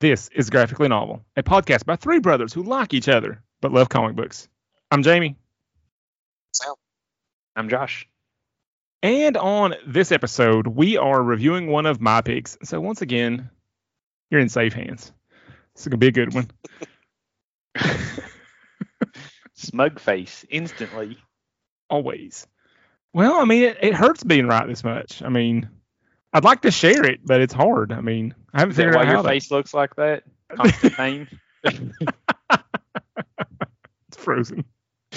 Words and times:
This 0.00 0.30
is 0.34 0.48
Graphically 0.48 0.88
Novel, 0.88 1.22
a 1.36 1.42
podcast 1.42 1.84
by 1.84 1.96
three 1.96 2.20
brothers 2.20 2.54
who 2.54 2.62
like 2.62 2.94
each 2.94 3.06
other 3.06 3.42
but 3.60 3.70
love 3.70 3.90
comic 3.90 4.16
books. 4.16 4.48
I'm 4.90 5.02
Jamie. 5.02 5.36
Sam. 6.54 6.72
I'm 7.54 7.68
Josh. 7.68 8.08
And 9.02 9.36
on 9.36 9.74
this 9.86 10.10
episode, 10.10 10.66
we 10.66 10.96
are 10.96 11.22
reviewing 11.22 11.66
one 11.66 11.84
of 11.84 12.00
my 12.00 12.22
picks. 12.22 12.56
So 12.64 12.80
once 12.80 13.02
again, 13.02 13.50
you're 14.30 14.40
in 14.40 14.48
safe 14.48 14.72
hands. 14.72 15.12
This 15.74 15.82
is 15.82 15.88
gonna 15.88 15.98
be 15.98 16.08
a 16.08 16.12
good 16.12 16.32
one. 16.32 16.50
Smug 19.54 20.00
face 20.00 20.46
instantly. 20.48 21.18
Always. 21.90 22.46
Well, 23.12 23.38
I 23.38 23.44
mean, 23.44 23.64
it, 23.64 23.76
it 23.82 23.94
hurts 23.94 24.24
being 24.24 24.46
right 24.46 24.66
this 24.66 24.82
much. 24.82 25.20
I 25.20 25.28
mean, 25.28 25.68
I'd 26.32 26.44
like 26.44 26.62
to 26.62 26.70
share 26.70 27.04
it, 27.04 27.20
but 27.24 27.40
it's 27.40 27.52
hard. 27.52 27.92
I 27.92 28.00
mean, 28.00 28.34
I 28.52 28.60
haven't 28.60 28.72
Is 28.72 28.76
figured 28.76 28.94
why 28.94 29.10
your 29.10 29.22
face 29.24 29.50
looks 29.50 29.74
like 29.74 29.96
that? 29.96 30.22
Constant 30.54 30.94
pain. 30.94 31.28
it's 31.64 31.76
frozen. 34.16 34.64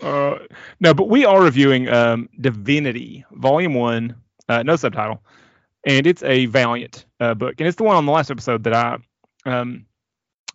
uh, 0.00 0.38
no, 0.80 0.94
but 0.94 1.08
we 1.08 1.24
are 1.24 1.42
reviewing 1.42 1.88
um, 1.88 2.28
Divinity, 2.40 3.24
Volume 3.32 3.74
One, 3.74 4.16
uh, 4.48 4.62
no 4.62 4.76
subtitle, 4.76 5.22
and 5.86 6.06
it's 6.06 6.22
a 6.22 6.46
Valiant 6.46 7.04
uh, 7.20 7.34
book, 7.34 7.56
and 7.58 7.68
it's 7.68 7.76
the 7.76 7.84
one 7.84 7.96
on 7.96 8.06
the 8.06 8.12
last 8.12 8.30
episode 8.30 8.64
that 8.64 8.74
I 8.74 8.96
um, 9.44 9.84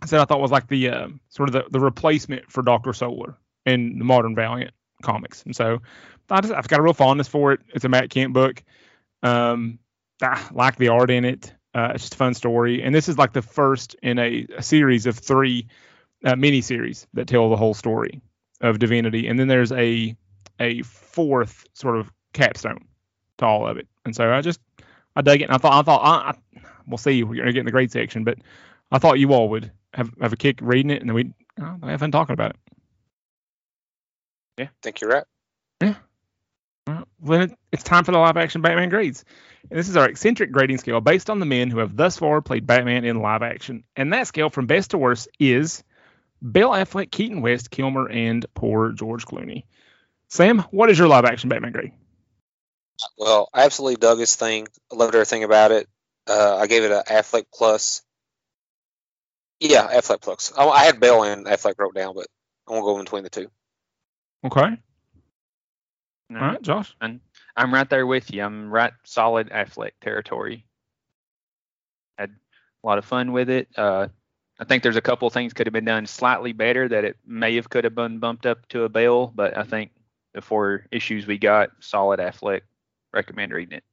said 0.06 0.20
I 0.20 0.26
thought 0.26 0.42
was 0.42 0.52
like 0.52 0.68
the 0.68 0.90
uh, 0.90 1.08
sort 1.30 1.50
of 1.50 1.54
the, 1.54 1.66
the 1.70 1.80
replacement 1.80 2.52
for 2.52 2.64
Doctor 2.64 2.94
Solar 2.94 3.38
in 3.66 4.00
the 4.00 4.06
modern 4.06 4.34
Valiant 4.36 4.74
comics, 5.04 5.44
and 5.44 5.56
so 5.56 5.80
I 6.30 6.42
just 6.42 6.54
I've 6.54 6.68
got 6.68 6.80
a 6.80 6.84
real 6.84 6.94
fondness 6.94 7.28
for 7.28 7.54
it. 7.54 7.62
It's 7.74 7.86
a 7.86 7.90
Matt 7.90 8.10
Kindt 8.10 8.34
book. 8.34 8.64
Um, 9.24 9.80
I 10.22 10.48
like 10.52 10.78
the 10.78 10.90
art 10.90 11.10
in 11.10 11.26
it. 11.26 11.54
Uh, 11.74 11.92
it's 11.94 12.04
just 12.04 12.16
a 12.16 12.18
fun 12.18 12.34
story, 12.34 12.82
and 12.82 12.94
this 12.94 13.08
is 13.08 13.18
like 13.18 13.34
the 13.34 13.42
first 13.42 13.96
in 14.02 14.18
a, 14.18 14.48
a 14.58 14.64
series 14.64 15.06
of 15.06 15.18
three 15.18 15.68
uh, 16.26 16.36
mini 16.36 16.62
series 16.62 17.08
that 17.14 17.28
tell 17.28 17.50
the 17.50 17.56
whole 17.56 17.74
story 17.74 18.22
of 18.62 18.80
divinity, 18.80 19.28
and 19.28 19.40
then 19.40 19.48
there's 19.48 19.72
a 19.72 20.16
a 20.60 20.82
fourth 20.82 21.66
sort 21.74 21.98
of 21.98 22.12
capstone 22.34 22.86
to 23.38 23.46
all 23.46 23.68
of 23.68 23.78
it. 23.78 23.88
And 24.06 24.16
so 24.16 24.32
I 24.32 24.42
just 24.42 24.60
I 25.16 25.22
dug 25.22 25.42
it, 25.42 25.46
and 25.46 25.54
I 25.54 25.58
thought 25.58 25.74
I 25.74 25.82
thought 25.84 26.02
I, 26.04 26.30
I 26.30 26.62
we'll 26.88 26.98
see 26.98 27.24
we're 27.24 27.38
gonna 27.38 27.54
get 27.54 27.60
in 27.60 27.66
the 27.66 27.72
grade 27.72 27.92
section, 27.92 28.24
but 28.24 28.40
I 28.92 28.98
thought 28.98 29.20
you 29.20 29.34
all 29.34 29.50
would 29.50 29.72
have 29.94 30.12
have 30.22 30.34
a 30.34 30.38
kick 30.38 30.60
reading 30.62 30.90
it, 30.90 31.02
and 31.02 31.10
then 31.10 31.16
we 31.16 31.34
uh, 31.62 31.88
have 31.88 32.00
fun 32.00 32.12
talking 32.12 32.34
about 32.34 32.52
it. 32.52 32.58
Yeah. 34.58 34.68
Think 34.82 35.02
you're 35.02 35.12
right. 35.12 35.24
Well, 35.82 35.96
then 37.20 37.42
it, 37.42 37.52
it's 37.72 37.84
time 37.84 38.04
for 38.04 38.12
the 38.12 38.18
live 38.18 38.38
action 38.38 38.62
Batman 38.62 38.90
grades. 38.90 39.24
And 39.70 39.78
this 39.78 39.90
is 39.90 39.98
our 39.98 40.08
eccentric 40.08 40.52
grading 40.52 40.78
scale 40.78 41.02
based 41.02 41.30
on 41.30 41.40
the 41.40 41.46
men 41.46 41.70
who 41.70 41.80
have 41.80 41.96
thus 41.96 42.18
far 42.18 42.42
played 42.42 42.66
Batman 42.66 43.04
in 43.04 43.22
live 43.22 43.44
action. 43.44 43.84
And 43.96 44.14
that 44.14 44.28
scale 44.28 44.50
from 44.50 44.66
best 44.66 44.92
to 44.92 44.98
worst 44.98 45.28
is 45.40 45.84
Bale 46.42 46.70
Affleck, 46.70 47.12
Keaton 47.12 47.42
West, 47.42 47.70
Kilmer, 47.70 48.10
and 48.10 48.46
poor 48.54 48.92
George 48.92 49.26
Clooney. 49.26 49.64
Sam, 50.30 50.60
what 50.72 50.90
is 50.90 50.98
your 50.98 51.08
live 51.08 51.26
action 51.26 51.50
Batman 51.50 51.72
grade? 51.72 51.92
Well, 53.18 53.50
I 53.54 53.66
absolutely 53.66 53.98
dug 53.98 54.18
this 54.18 54.36
thing. 54.36 54.68
I 54.92 54.96
loved 54.96 55.16
everything 55.16 55.44
about 55.44 55.72
it. 55.72 55.88
Uh, 56.28 56.58
I 56.58 56.68
gave 56.68 56.84
it 56.84 56.92
a 56.92 57.04
Affleck 57.08 57.46
plus. 57.54 58.02
Yeah, 59.60 59.88
Affleck 59.88 60.22
plus. 60.22 60.54
I, 60.58 60.68
I 60.68 60.86
had 60.86 61.00
Bale 61.00 61.24
and 61.24 61.46
Affleck 61.46 61.76
wrote 61.78 61.96
down, 61.96 62.16
but 62.16 62.28
I 62.68 62.72
won't 62.72 62.84
go 62.84 62.98
in 62.98 63.04
between 63.04 63.24
the 63.24 63.30
two. 63.30 63.48
Okay. 64.46 64.78
No, 66.30 66.40
All 66.40 66.48
right, 66.48 66.62
Josh. 66.62 66.96
I'm 67.00 67.74
right 67.74 67.90
there 67.90 68.06
with 68.06 68.34
you. 68.34 68.44
I'm 68.44 68.70
right 68.70 68.94
solid 69.04 69.50
Affleck 69.50 69.92
territory. 70.02 70.66
Had 72.18 72.32
a 72.84 72.88
lot 72.88 72.98
of 72.98 73.06
fun 73.06 73.32
with 73.32 73.50
it. 73.50 73.70
Uh, 73.78 74.08
I 74.60 74.66
think 74.66 74.84
there's 74.84 74.96
a 74.96 75.02
couple 75.02 75.30
things 75.30 75.54
could 75.54 75.68
have 75.68 75.74
been 75.74 75.86
done 75.86 76.06
slightly 76.06 76.52
better 76.52 76.88
that 76.90 77.06
it 77.06 77.18
may 77.26 77.56
have 77.56 77.70
could 77.70 77.84
have 77.84 77.96
been 77.96 78.20
bumped 78.20 78.46
up 78.46 78.68
to 78.70 78.84
a 78.84 78.90
Bale, 78.90 79.28
but 79.28 79.58
I 79.58 79.64
think 79.64 79.92
the 80.34 80.42
four 80.42 80.86
issues 80.92 81.26
we 81.26 81.38
got, 81.38 81.70
solid 81.80 82.20
Affleck. 82.20 82.62
Recommend 83.14 83.54
reading 83.54 83.78
it. 83.78 83.84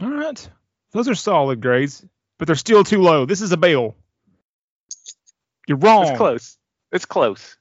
All 0.00 0.10
right. 0.10 0.50
Those 0.92 1.08
are 1.08 1.14
solid 1.14 1.60
grades, 1.60 2.04
but 2.38 2.46
they're 2.46 2.56
still 2.56 2.84
too 2.84 3.00
low. 3.00 3.24
This 3.24 3.40
is 3.40 3.52
a 3.52 3.56
Bale. 3.56 3.96
You're 5.66 5.78
wrong. 5.78 6.08
It's 6.08 6.16
close. 6.16 6.58
It's 6.92 7.04
close. 7.06 7.56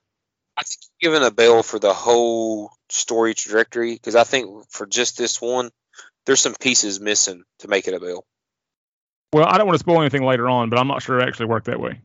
I 0.58 0.64
think 0.64 0.80
you're 1.00 1.14
giving 1.14 1.28
a 1.28 1.32
Bale 1.32 1.64
for 1.64 1.80
the 1.80 1.94
whole 1.94 2.72
story 2.90 3.34
trajectory 3.34 3.94
because 3.94 4.16
I 4.16 4.24
think 4.24 4.70
for 4.70 4.86
just 4.86 5.18
this 5.18 5.42
one, 5.42 5.72
there's 6.26 6.42
some 6.42 6.56
pieces 6.56 7.00
missing 7.00 7.44
to 7.60 7.68
make 7.68 7.88
it 7.88 7.94
a 7.94 8.00
Bale. 8.00 8.26
Well, 9.34 9.46
I 9.46 9.58
don't 9.58 9.68
want 9.68 9.76
to 9.76 9.80
spoil 9.80 10.02
anything 10.02 10.24
later 10.24 10.48
on, 10.48 10.70
but 10.70 10.80
I'm 10.80 10.88
not 10.88 11.02
sure 11.02 11.20
it 11.20 11.28
actually 11.28 11.48
worked 11.48 11.68
that 11.68 11.80
way. 11.80 12.00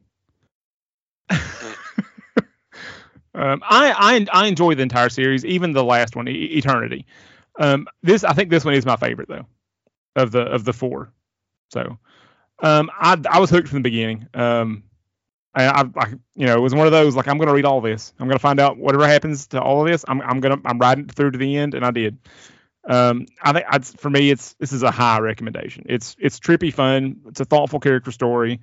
um, 1.31 1.39
I, 3.35 3.93
I 3.93 4.27
I 4.33 4.47
enjoy 4.47 4.75
the 4.75 4.83
entire 4.83 5.09
series, 5.09 5.45
even 5.45 5.73
the 5.73 5.85
last 5.85 6.17
one, 6.17 6.29
e- 6.29 6.57
Eternity. 6.57 7.07
Um, 7.59 7.87
this 8.03 8.25
I 8.25 8.33
think 8.33 8.51
this 8.51 8.65
one 8.65 8.75
is 8.75 8.85
my 8.85 8.97
favorite 8.97 9.29
though, 9.29 9.47
of 10.17 10.33
the 10.33 10.41
of 10.41 10.65
the 10.65 10.73
four. 10.73 11.13
So, 11.73 11.99
um, 12.61 12.91
I 12.99 13.21
I 13.31 13.39
was 13.39 13.51
hooked 13.51 13.69
from 13.69 13.79
the 13.79 13.89
beginning. 13.89 14.27
Um, 14.35 14.83
I, 15.55 15.67
I, 15.67 15.85
I 15.97 16.09
you 16.37 16.47
know 16.47 16.55
it 16.55 16.61
was 16.61 16.75
one 16.75 16.87
of 16.87 16.93
those 16.93 17.17
like 17.17 17.29
I'm 17.29 17.39
gonna 17.39 17.53
read 17.53 17.65
all 17.65 17.81
this. 17.81 18.13
I'm 18.19 18.29
gonna 18.29 18.39
find 18.39 18.61
out 18.61 18.77
whatever 18.77 19.07
happens 19.07 19.49
to 19.49 19.61
all 19.61 19.85
of 19.85 19.91
this. 19.91 20.05
I'm 20.07 20.21
I'm 20.21 20.41
gonna 20.41 20.59
I'm 20.65 20.79
riding 20.79 21.07
through 21.07 21.33
to 21.33 21.39
the 21.39 21.57
end, 21.57 21.75
and 21.75 21.85
I 21.85 21.91
did. 21.91 22.19
Um, 22.89 23.27
I 23.43 23.53
think 23.53 23.67
I'd, 23.69 23.85
for 23.85 24.09
me, 24.09 24.31
it's 24.31 24.55
this 24.55 24.73
is 24.73 24.83
a 24.83 24.91
high 24.91 25.19
recommendation. 25.21 25.85
It's 25.89 26.17
it's 26.19 26.39
trippy 26.41 26.73
fun. 26.73 27.21
It's 27.27 27.41
a 27.41 27.45
thoughtful 27.45 27.81
character 27.81 28.11
story. 28.11 28.61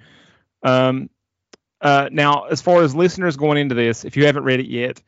Um, 0.64 1.10
uh, 1.82 2.10
now, 2.12 2.46
as 2.46 2.62
far 2.62 2.82
as 2.82 2.96
listeners 2.96 3.38
going 3.38 3.58
into 3.58 3.76
this, 3.76 4.06
if 4.06 4.18
you 4.18 4.26
haven't 4.26 4.44
read 4.44 4.60
it 4.60 4.68
yet, 4.68 5.02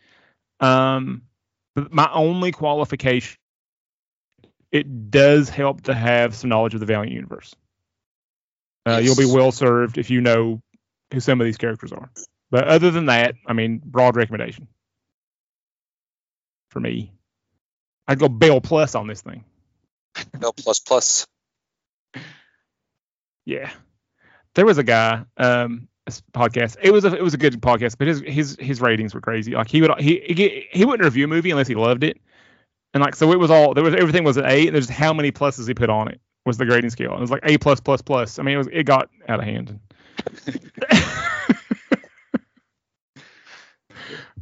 um, 0.60 1.24
my 1.76 2.10
only 2.14 2.52
qualification, 2.52 3.40
it 4.72 5.10
does 5.10 5.50
help 5.50 5.82
to 5.82 5.94
have 5.94 6.36
some 6.36 6.50
knowledge 6.50 6.76
of 6.76 6.80
the 6.80 6.86
Valiant 6.86 7.14
universe. 7.14 7.56
Uh, 8.86 8.98
You'll 8.98 9.16
be 9.16 9.26
well 9.26 9.52
served 9.52 9.98
if 9.98 10.10
you 10.10 10.22
know 10.22 10.62
who 11.14 11.20
some 11.20 11.42
of 11.42 11.46
these 11.46 11.58
characters 11.58 11.92
are. 11.92 12.10
But 12.52 12.68
other 12.68 12.92
than 12.92 13.08
that, 13.08 13.36
I 13.46 13.54
mean, 13.54 13.82
broad 13.84 14.16
recommendation 14.16 14.68
for 16.70 16.80
me. 16.80 17.12
I'd 18.08 18.20
go 18.20 18.28
Bale 18.28 18.62
Plus 18.62 18.96
on 18.96 19.08
this 19.08 19.22
thing. 19.22 19.44
Bale 20.40 20.54
plus 20.54 20.80
plus. 20.80 21.28
Yeah, 23.46 23.72
there 24.54 24.66
was 24.66 24.78
a 24.78 24.84
guy. 24.84 25.24
Um, 25.36 25.88
podcast. 26.34 26.78
It 26.82 26.92
was 26.92 27.06
a 27.06 27.16
it 27.16 27.24
was 27.24 27.34
a 27.34 27.38
good 27.38 27.60
podcast, 27.62 27.98
but 27.98 28.08
his 28.08 28.22
his 28.26 28.58
his 28.60 28.82
ratings 28.82 29.14
were 29.14 29.22
crazy. 29.22 29.54
Like 29.54 29.70
he 29.70 29.82
would 29.82 29.92
he 30.00 30.22
he, 30.28 30.68
he 30.72 30.86
wouldn't 30.86 31.04
review 31.04 31.26
a 31.26 31.28
movie 31.28 31.52
unless 31.52 31.68
he 31.68 31.76
loved 31.76 32.04
it, 32.04 32.20
and 32.94 33.04
like 33.04 33.16
so 33.16 33.32
it 33.32 33.40
was 33.40 33.52
all 33.52 33.74
there 33.74 33.84
was 33.84 33.94
everything 33.96 34.24
was 34.24 34.38
an 34.38 34.46
A, 34.46 34.68
and 34.68 34.76
there's 34.76 34.90
how 34.90 35.14
many 35.14 35.32
pluses 35.32 35.68
he 35.68 35.74
put 35.74 35.90
on 35.90 36.08
it 36.08 36.20
was 36.46 36.58
the 36.58 36.66
grading 36.66 36.90
scale. 36.90 37.16
It 37.16 37.20
was 37.20 37.32
like 37.32 37.42
A 37.44 37.58
plus 37.58 37.80
plus 37.80 38.02
plus. 38.02 38.40
I 38.40 38.44
mean, 38.44 38.56
it 38.56 38.58
was 38.58 38.68
it 38.72 38.84
got 38.84 39.10
out 39.28 39.40
of 39.40 39.46
hand. 39.46 39.80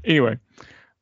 anyway, 0.04 0.38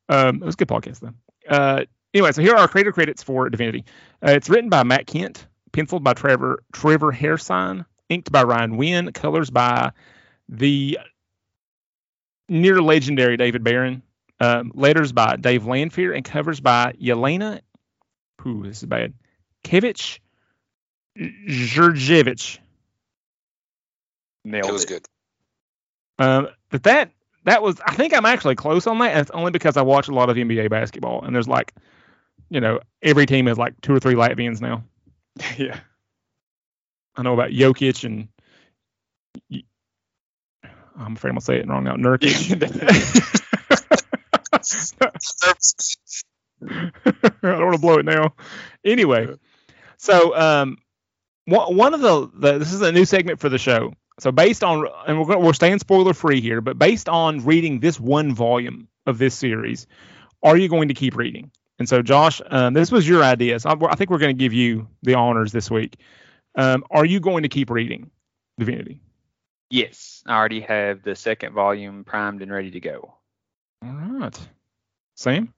um, 0.09 0.41
it 0.41 0.45
was 0.45 0.55
a 0.55 0.57
good 0.57 0.67
podcast 0.67 0.99
then. 0.99 1.15
Uh, 1.49 1.85
anyway, 2.13 2.31
so 2.31 2.41
here 2.41 2.53
are 2.53 2.59
our 2.59 2.67
creator 2.67 2.91
credits 2.91 3.23
for 3.23 3.49
Divinity. 3.49 3.85
Uh, 4.25 4.31
it's 4.31 4.49
written 4.49 4.69
by 4.69 4.83
Matt 4.83 5.07
Kindt, 5.07 5.45
penciled 5.71 6.03
by 6.03 6.13
Trevor 6.13 6.63
Trevor 6.73 7.11
Hairsine, 7.11 7.85
inked 8.09 8.31
by 8.31 8.43
Ryan 8.43 8.77
Winn, 8.77 9.11
colors 9.11 9.49
by 9.49 9.91
the 10.49 10.99
near 12.47 12.81
legendary 12.81 13.37
David 13.37 13.63
Baron, 13.63 14.03
um, 14.39 14.71
letters 14.75 15.11
by 15.11 15.35
Dave 15.35 15.63
Lanphear, 15.63 16.15
and 16.15 16.23
covers 16.23 16.59
by 16.59 16.93
Jelena. 16.93 17.61
Ooh, 18.45 18.63
this 18.63 18.83
is 18.83 18.85
bad. 18.85 19.13
Kevic 19.63 20.19
Djurdjevic. 21.17 22.59
Nailed 24.45 24.69
It 24.69 24.73
was 24.73 24.83
it. 24.83 24.87
good. 24.87 25.05
Um, 26.17 26.47
but 26.69 26.83
that 26.83 27.11
that 27.43 27.61
was 27.61 27.79
I 27.85 27.93
think 27.95 28.13
I'm 28.13 28.25
actually 28.25 28.55
close 28.55 28.87
on 28.87 28.99
that. 28.99 29.11
And 29.11 29.19
it's 29.21 29.31
only 29.31 29.51
because 29.51 29.77
I 29.77 29.81
watch 29.81 30.07
a 30.07 30.13
lot 30.13 30.29
of 30.29 30.37
NBA 30.37 30.69
basketball, 30.69 31.23
and 31.23 31.35
there's 31.35 31.47
like, 31.47 31.73
you 32.49 32.61
know, 32.61 32.79
every 33.01 33.25
team 33.25 33.47
has 33.47 33.57
like 33.57 33.79
two 33.81 33.93
or 33.93 33.99
three 33.99 34.15
Latvians 34.15 34.61
now. 34.61 34.83
yeah. 35.57 35.79
I 37.17 37.21
know 37.23 37.33
about 37.33 37.51
Jokic 37.51 38.03
and 38.03 38.27
I'm 40.97 41.15
afraid 41.15 41.29
I'm 41.31 41.35
gonna 41.35 41.41
say 41.41 41.59
it 41.59 41.67
wrong 41.67 41.83
now. 41.83 41.95
Nurkic. 41.95 42.51
I 46.61 46.91
don't 47.41 47.61
want 47.61 47.73
to 47.73 47.79
blow 47.81 47.97
it 47.99 48.05
now. 48.05 48.33
Anyway, 48.83 49.27
so 49.97 50.35
um, 50.35 50.77
one 51.45 51.75
one 51.75 51.93
of 51.93 52.01
the, 52.01 52.29
the 52.33 52.57
this 52.59 52.73
is 52.73 52.81
a 52.81 52.91
new 52.91 53.05
segment 53.05 53.39
for 53.39 53.49
the 53.49 53.57
show. 53.57 53.93
So 54.19 54.31
based 54.31 54.63
on 54.63 54.87
and 55.07 55.19
we're 55.19 55.25
gonna, 55.25 55.39
we're 55.39 55.53
staying 55.53 55.79
spoiler 55.79 56.13
free 56.13 56.41
here, 56.41 56.61
but 56.61 56.79
based 56.79 57.09
on 57.09 57.43
reading 57.43 57.79
this 57.79 57.99
one 57.99 58.33
volume 58.33 58.87
of 59.05 59.17
this 59.17 59.35
series, 59.35 59.87
are 60.41 60.55
you 60.57 60.69
going 60.69 60.87
to 60.87 60.93
keep 60.93 61.15
reading? 61.15 61.51
And 61.79 61.89
so 61.89 62.01
Josh, 62.01 62.41
um, 62.49 62.73
this 62.73 62.91
was 62.91 63.07
your 63.07 63.23
idea. 63.23 63.59
So 63.59 63.69
I, 63.69 63.91
I 63.91 63.95
think 63.95 64.09
we're 64.09 64.19
going 64.19 64.35
to 64.35 64.39
give 64.39 64.53
you 64.53 64.87
the 65.03 65.15
honors 65.15 65.51
this 65.51 65.69
week. 65.69 65.97
Um, 66.55 66.85
are 66.89 67.05
you 67.05 67.19
going 67.19 67.43
to 67.43 67.49
keep 67.49 67.69
reading 67.69 68.11
Divinity? 68.57 69.01
Yes, 69.69 70.23
I 70.25 70.35
already 70.35 70.61
have 70.61 71.03
the 71.03 71.15
second 71.15 71.53
volume 71.53 72.05
primed 72.05 72.41
and 72.41 72.51
ready 72.51 72.71
to 72.71 72.79
go. 72.79 73.15
All 73.83 73.91
right. 73.91 74.39
Sam? 75.15 75.53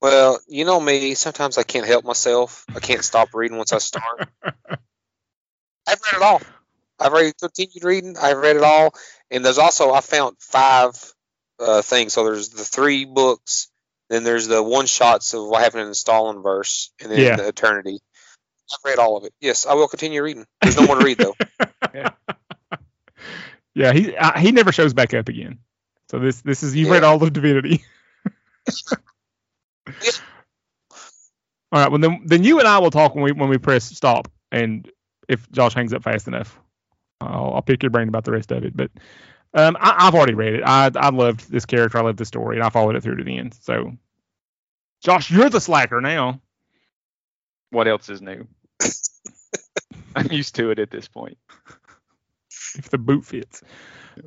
Well, 0.00 0.40
you 0.48 0.64
know 0.64 0.80
me. 0.80 1.14
Sometimes 1.14 1.58
I 1.58 1.62
can't 1.62 1.86
help 1.86 2.04
myself. 2.04 2.64
I 2.74 2.80
can't 2.80 3.04
stop 3.04 3.28
reading 3.34 3.56
once 3.56 3.72
I 3.72 3.78
start. 3.78 4.28
I've 4.42 4.58
read 5.86 6.16
it 6.16 6.22
all. 6.22 6.42
I've 7.02 7.12
already 7.12 7.32
continued 7.38 7.84
reading. 7.84 8.16
I've 8.20 8.38
read 8.38 8.56
it 8.56 8.62
all, 8.62 8.94
and 9.30 9.44
there's 9.44 9.58
also 9.58 9.92
I 9.92 10.00
found 10.00 10.36
five 10.40 10.92
uh, 11.58 11.82
things. 11.82 12.12
So 12.12 12.24
there's 12.24 12.50
the 12.50 12.64
three 12.64 13.04
books, 13.04 13.68
then 14.10 14.24
there's 14.24 14.48
the 14.48 14.62
one 14.62 14.86
shots 14.86 15.34
of 15.34 15.46
what 15.46 15.62
happened 15.62 15.82
in 15.82 15.88
the 15.88 15.94
Stalinverse, 15.94 16.90
and 17.00 17.10
then 17.10 17.20
Yeah. 17.20 17.36
the 17.36 17.48
Eternity. 17.48 17.98
I've 18.72 18.78
read 18.84 18.98
all 18.98 19.16
of 19.16 19.24
it. 19.24 19.34
Yes, 19.40 19.66
I 19.66 19.74
will 19.74 19.88
continue 19.88 20.22
reading. 20.22 20.46
There's 20.62 20.76
no 20.76 20.86
more 20.86 20.96
to 20.96 21.02
read 21.02 21.18
though. 21.18 21.34
Yeah, 21.94 22.10
yeah, 23.74 23.92
he 23.92 24.16
I, 24.16 24.38
he 24.38 24.52
never 24.52 24.72
shows 24.72 24.94
back 24.94 25.12
up 25.14 25.28
again. 25.28 25.58
So 26.10 26.18
this 26.18 26.40
this 26.40 26.62
is 26.62 26.74
you've 26.74 26.88
Yeah. 26.88 26.94
read 26.94 27.04
all 27.04 27.22
of 27.22 27.32
Divinity. 27.32 27.84
all 31.72 31.80
right, 31.80 31.90
well 31.90 32.00
then 32.00 32.22
then 32.24 32.44
you 32.44 32.58
and 32.58 32.68
I 32.68 32.78
will 32.78 32.90
talk 32.90 33.14
when 33.14 33.24
we 33.24 33.32
when 33.32 33.48
we 33.48 33.58
press 33.58 33.84
stop, 33.84 34.30
and 34.50 34.90
if 35.28 35.50
Josh 35.50 35.74
hangs 35.74 35.92
up 35.92 36.02
fast 36.02 36.28
enough, 36.28 36.58
I'll, 37.26 37.54
I'll 37.54 37.62
pick 37.62 37.82
your 37.82 37.90
brain 37.90 38.08
about 38.08 38.24
the 38.24 38.32
rest 38.32 38.52
of 38.52 38.64
it. 38.64 38.76
But 38.76 38.90
um, 39.54 39.76
I, 39.80 40.06
I've 40.06 40.14
already 40.14 40.34
read 40.34 40.54
it. 40.54 40.62
I 40.64 40.90
I 40.94 41.10
loved 41.10 41.50
this 41.50 41.66
character. 41.66 41.98
I 41.98 42.02
loved 42.02 42.18
the 42.18 42.24
story, 42.24 42.56
and 42.56 42.64
I 42.64 42.70
followed 42.70 42.96
it 42.96 43.02
through 43.02 43.16
to 43.16 43.24
the 43.24 43.38
end. 43.38 43.54
So, 43.60 43.92
Josh, 45.02 45.30
you're 45.30 45.50
the 45.50 45.60
slacker 45.60 46.00
now. 46.00 46.40
What 47.70 47.88
else 47.88 48.08
is 48.08 48.20
new? 48.20 48.46
I'm 50.16 50.30
used 50.30 50.54
to 50.56 50.70
it 50.70 50.78
at 50.78 50.90
this 50.90 51.08
point. 51.08 51.38
if 52.76 52.88
the 52.90 52.98
boot 52.98 53.24
fits. 53.24 53.62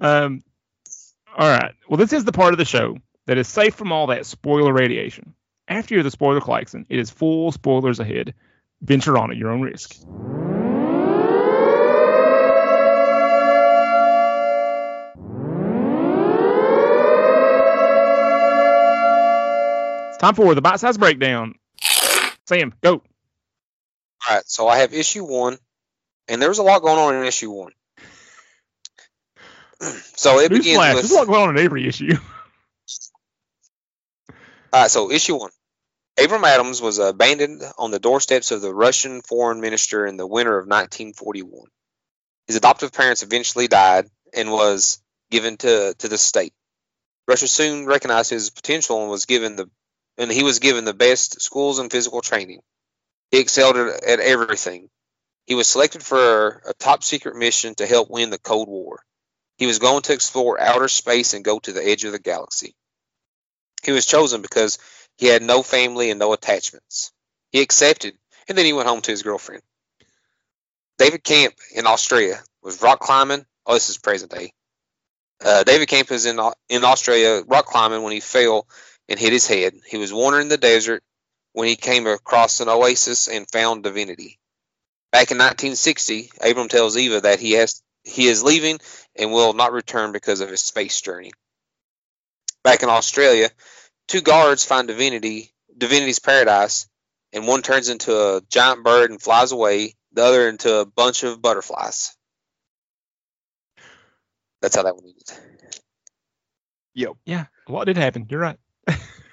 Um, 0.01 0.43
all 1.37 1.49
right. 1.49 1.73
Well, 1.87 1.97
this 1.97 2.13
is 2.13 2.25
the 2.25 2.31
part 2.31 2.53
of 2.53 2.57
the 2.57 2.65
show 2.65 2.97
that 3.27 3.37
is 3.37 3.47
safe 3.47 3.75
from 3.75 3.91
all 3.91 4.07
that 4.07 4.25
spoiler 4.25 4.73
radiation. 4.73 5.33
After 5.67 5.95
you're 5.95 6.03
the 6.03 6.11
spoiler 6.11 6.41
klaxon, 6.41 6.85
it 6.89 6.99
is 6.99 7.09
full 7.09 7.51
spoilers 7.51 7.99
ahead. 7.99 8.33
Venture 8.81 9.17
on 9.17 9.31
at 9.31 9.37
your 9.37 9.51
own 9.51 9.61
risk. 9.61 9.95
It's 20.15 20.21
time 20.21 20.33
for 20.33 20.55
the 20.55 20.61
bite 20.61 20.79
size 20.79 20.97
breakdown. 20.97 21.55
Sam, 22.47 22.73
go. 22.81 22.93
All 22.93 23.01
right, 24.29 24.47
so 24.47 24.65
I 24.65 24.77
have 24.77 24.93
issue 24.93 25.25
one, 25.25 25.57
and 26.29 26.41
there 26.41 26.47
was 26.47 26.59
a 26.59 26.63
lot 26.63 26.81
going 26.81 26.97
on 26.97 27.15
in 27.15 27.25
issue 27.25 27.51
one. 27.51 27.73
so 29.81 30.39
it 30.39 30.47
begins 30.47 30.79
Newsflash, 30.79 30.93
with 30.93 31.03
there's 31.03 31.11
a 31.11 31.15
lot 31.15 31.27
going 31.27 31.49
on 31.49 31.57
in 31.57 31.65
every 31.65 31.85
issue. 31.85 32.13
All 34.71 34.83
right, 34.83 34.89
so 34.89 35.11
issue 35.11 35.35
one. 35.35 35.51
Abram 36.17 36.45
Adams 36.45 36.81
was 36.81 36.97
abandoned 36.97 37.61
on 37.77 37.91
the 37.91 37.99
doorsteps 37.99 38.51
of 38.51 38.61
the 38.61 38.73
Russian 38.73 39.21
foreign 39.21 39.59
minister 39.59 40.05
in 40.05 40.15
the 40.15 40.25
winter 40.25 40.57
of 40.57 40.63
1941. 40.63 41.67
His 42.47 42.55
adoptive 42.55 42.93
parents 42.93 43.21
eventually 43.21 43.67
died 43.67 44.05
and 44.33 44.49
was 44.49 45.03
given 45.29 45.57
to, 45.57 45.93
to 45.95 46.07
the 46.07 46.17
state. 46.17 46.53
Russia 47.27 47.49
soon 47.49 47.85
recognized 47.85 48.29
his 48.29 48.49
potential 48.49 49.01
and 49.01 49.11
was 49.11 49.25
given 49.25 49.57
the 49.57 49.69
and 50.17 50.31
he 50.31 50.43
was 50.43 50.59
given 50.59 50.85
the 50.85 50.93
best 50.93 51.41
schools 51.41 51.79
and 51.79 51.91
physical 51.91 52.21
training. 52.21 52.61
He 53.31 53.39
excelled 53.39 53.77
at, 53.77 54.19
everything. 54.19 54.89
He 55.45 55.55
was 55.55 55.67
selected 55.67 56.03
for 56.03 56.61
a 56.67 56.73
top 56.73 57.03
secret 57.03 57.35
mission 57.35 57.75
to 57.75 57.85
help 57.85 58.09
win 58.09 58.29
the 58.29 58.39
Cold 58.39 58.67
War. 58.67 59.03
He 59.57 59.67
was 59.67 59.79
going 59.79 60.01
to 60.03 60.13
explore 60.13 60.59
outer 60.59 60.87
space 60.87 61.33
and 61.33 61.45
go 61.45 61.59
to 61.59 61.71
the 61.71 61.85
edge 61.85 62.03
of 62.03 62.11
the 62.11 62.19
galaxy. 62.19 62.75
He 63.83 63.91
was 63.91 64.05
chosen 64.05 64.41
because 64.41 64.79
he 65.17 65.27
had 65.27 65.43
no 65.43 65.61
family 65.63 66.09
and 66.09 66.19
no 66.19 66.33
attachments. 66.33 67.11
He 67.51 67.61
accepted, 67.61 68.15
and 68.49 68.57
then 68.57 68.65
he 68.65 68.73
went 68.73 68.89
home 68.89 69.01
to 69.01 69.11
his 69.11 69.23
girlfriend. 69.23 69.61
David 70.97 71.23
Camp 71.23 71.55
in 71.73 71.87
Australia 71.87 72.41
was 72.63 72.81
rock 72.81 72.99
climbing. 72.99 73.45
Oh, 73.65 73.73
this 73.73 73.89
is 73.89 73.97
present 73.97 74.31
day. 74.31 74.51
Uh, 75.43 75.63
David 75.63 75.87
Camp 75.87 76.09
was 76.09 76.25
in 76.25 76.39
in 76.69 76.83
Australia 76.83 77.43
rock 77.45 77.65
climbing 77.65 78.03
when 78.03 78.13
he 78.13 78.21
fell 78.21 78.67
and 79.09 79.19
hit 79.19 79.33
his 79.33 79.47
head. 79.47 79.73
He 79.87 79.97
was 79.97 80.13
wandering 80.13 80.49
the 80.49 80.57
desert 80.57 81.03
when 81.53 81.67
he 81.67 81.75
came 81.75 82.07
across 82.07 82.59
an 82.59 82.69
oasis 82.69 83.27
and 83.27 83.49
found 83.49 83.83
divinity. 83.83 84.39
Back 85.11 85.31
in 85.31 85.37
1960, 85.37 86.31
Abram 86.41 86.67
tells 86.67 86.97
Eva 86.97 87.21
that 87.21 87.39
he 87.39 87.53
has 87.53 87.81
he 88.03 88.27
is 88.27 88.43
leaving 88.43 88.79
and 89.15 89.31
will 89.31 89.53
not 89.53 89.71
return 89.71 90.11
because 90.11 90.41
of 90.41 90.49
his 90.49 90.61
space 90.61 91.01
journey. 91.01 91.31
Back 92.63 92.83
in 92.83 92.89
Australia, 92.89 93.49
two 94.07 94.21
guards 94.21 94.63
find 94.63 94.87
divinity 94.87 95.53
divinity's 95.77 96.19
paradise 96.19 96.87
and 97.33 97.47
one 97.47 97.61
turns 97.61 97.89
into 97.89 98.15
a 98.15 98.41
giant 98.49 98.83
bird 98.83 99.11
and 99.11 99.21
flies 99.21 99.51
away 99.51 99.93
the 100.13 100.23
other 100.23 100.47
into 100.47 100.75
a 100.75 100.85
bunch 100.85 101.23
of 101.23 101.41
butterflies 101.41 102.15
that's 104.61 104.75
how 104.75 104.83
that 104.83 104.95
one 104.95 105.05
ended 105.05 105.29
Yep. 106.97 107.11
Yeah, 107.25 107.45
What 107.67 107.85
did 107.85 107.97
happen. 107.97 108.25
You're 108.29 108.39
right. 108.39 108.57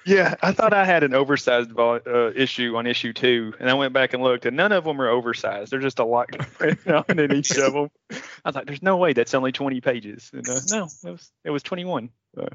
Yeah, 0.05 0.35
I 0.41 0.51
thought 0.51 0.73
I 0.73 0.83
had 0.83 1.03
an 1.03 1.13
oversized 1.13 1.71
vol- 1.71 2.01
uh, 2.05 2.31
issue 2.35 2.75
on 2.75 2.87
issue 2.87 3.13
two, 3.13 3.53
and 3.59 3.69
I 3.69 3.73
went 3.73 3.93
back 3.93 4.13
and 4.13 4.21
looked, 4.21 4.45
and 4.45 4.57
none 4.57 4.71
of 4.71 4.83
them 4.83 5.01
are 5.01 5.07
oversized. 5.07 5.71
There's 5.71 5.83
just 5.83 5.99
a 5.99 6.05
lot 6.05 6.29
on 6.87 7.19
in 7.19 7.33
each 7.33 7.51
of 7.51 7.73
them. 7.73 7.89
I 8.11 8.49
was 8.49 8.55
like, 8.55 8.65
"There's 8.65 8.83
no 8.83 8.97
way 8.97 9.13
that's 9.13 9.33
only 9.33 9.53
20 9.53 9.79
pages." 9.81 10.29
And, 10.33 10.47
uh, 10.47 10.59
no, 10.67 10.87
it 11.05 11.09
was 11.09 11.31
it 11.45 11.51
was 11.51 11.63
21. 11.63 12.09
Uh, 12.37 12.47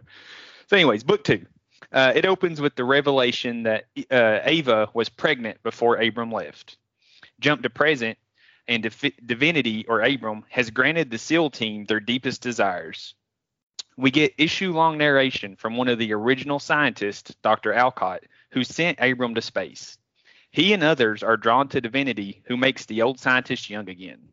so, 0.66 0.76
anyways, 0.76 1.04
book 1.04 1.24
two. 1.24 1.46
Uh, 1.90 2.12
it 2.14 2.26
opens 2.26 2.60
with 2.60 2.76
the 2.76 2.84
revelation 2.84 3.62
that 3.62 3.84
uh, 4.10 4.40
Ava 4.42 4.90
was 4.92 5.08
pregnant 5.08 5.62
before 5.62 5.96
Abram 5.96 6.30
left. 6.30 6.76
Jump 7.40 7.62
to 7.62 7.70
present, 7.70 8.18
and 8.66 8.82
Div- 8.82 9.14
Divinity 9.24 9.86
or 9.88 10.02
Abram 10.02 10.44
has 10.50 10.68
granted 10.70 11.10
the 11.10 11.18
SEAL 11.18 11.50
team 11.50 11.86
their 11.86 12.00
deepest 12.00 12.42
desires 12.42 13.14
we 13.96 14.10
get 14.10 14.34
issue 14.38 14.72
long 14.72 14.96
narration 14.96 15.56
from 15.56 15.76
one 15.76 15.88
of 15.88 15.98
the 15.98 16.12
original 16.12 16.58
scientists, 16.58 17.34
Dr. 17.42 17.72
Alcott, 17.72 18.24
who 18.50 18.62
sent 18.64 19.00
Abram 19.00 19.34
to 19.34 19.42
space. 19.42 19.98
He 20.50 20.72
and 20.72 20.82
others 20.82 21.22
are 21.22 21.36
drawn 21.36 21.68
to 21.68 21.80
Divinity, 21.80 22.42
who 22.46 22.56
makes 22.56 22.86
the 22.86 23.02
old 23.02 23.18
scientist 23.18 23.68
young 23.68 23.88
again. 23.88 24.28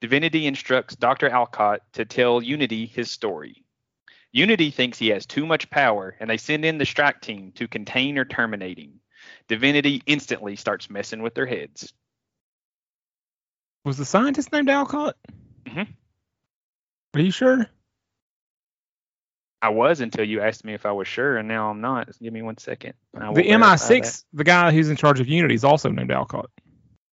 Divinity 0.00 0.46
instructs 0.46 0.96
Dr. 0.96 1.28
Alcott 1.28 1.80
to 1.92 2.04
tell 2.04 2.42
Unity 2.42 2.86
his 2.86 3.10
story. 3.10 3.64
Unity 4.32 4.70
thinks 4.70 4.98
he 4.98 5.08
has 5.08 5.26
too 5.26 5.46
much 5.46 5.70
power, 5.70 6.16
and 6.20 6.28
they 6.28 6.36
send 6.36 6.64
in 6.64 6.78
the 6.78 6.84
strike 6.84 7.20
team 7.20 7.52
to 7.52 7.68
contain 7.68 8.18
or 8.18 8.24
terminate 8.24 8.78
him. 8.78 9.00
Divinity 9.48 10.02
instantly 10.06 10.56
starts 10.56 10.90
messing 10.90 11.22
with 11.22 11.34
their 11.34 11.46
heads. 11.46 11.92
Was 13.84 13.96
the 13.96 14.04
scientist 14.04 14.52
named 14.52 14.68
Alcott? 14.68 15.16
Mhm. 15.64 15.88
Are 17.14 17.20
you 17.20 17.30
sure? 17.30 17.66
I 19.60 19.70
was 19.70 20.00
until 20.00 20.24
you 20.24 20.40
asked 20.40 20.64
me 20.64 20.74
if 20.74 20.86
I 20.86 20.92
was 20.92 21.08
sure, 21.08 21.36
and 21.36 21.48
now 21.48 21.70
I'm 21.70 21.80
not. 21.80 22.08
Give 22.20 22.32
me 22.32 22.42
one 22.42 22.58
second. 22.58 22.94
The. 23.12 23.20
MI6, 23.20 24.24
the 24.32 24.44
guy 24.44 24.70
who's 24.70 24.88
in 24.88 24.96
charge 24.96 25.20
of 25.20 25.28
Unity, 25.28 25.54
is 25.54 25.64
also 25.64 25.90
named 25.90 26.12
Alcott. 26.12 26.50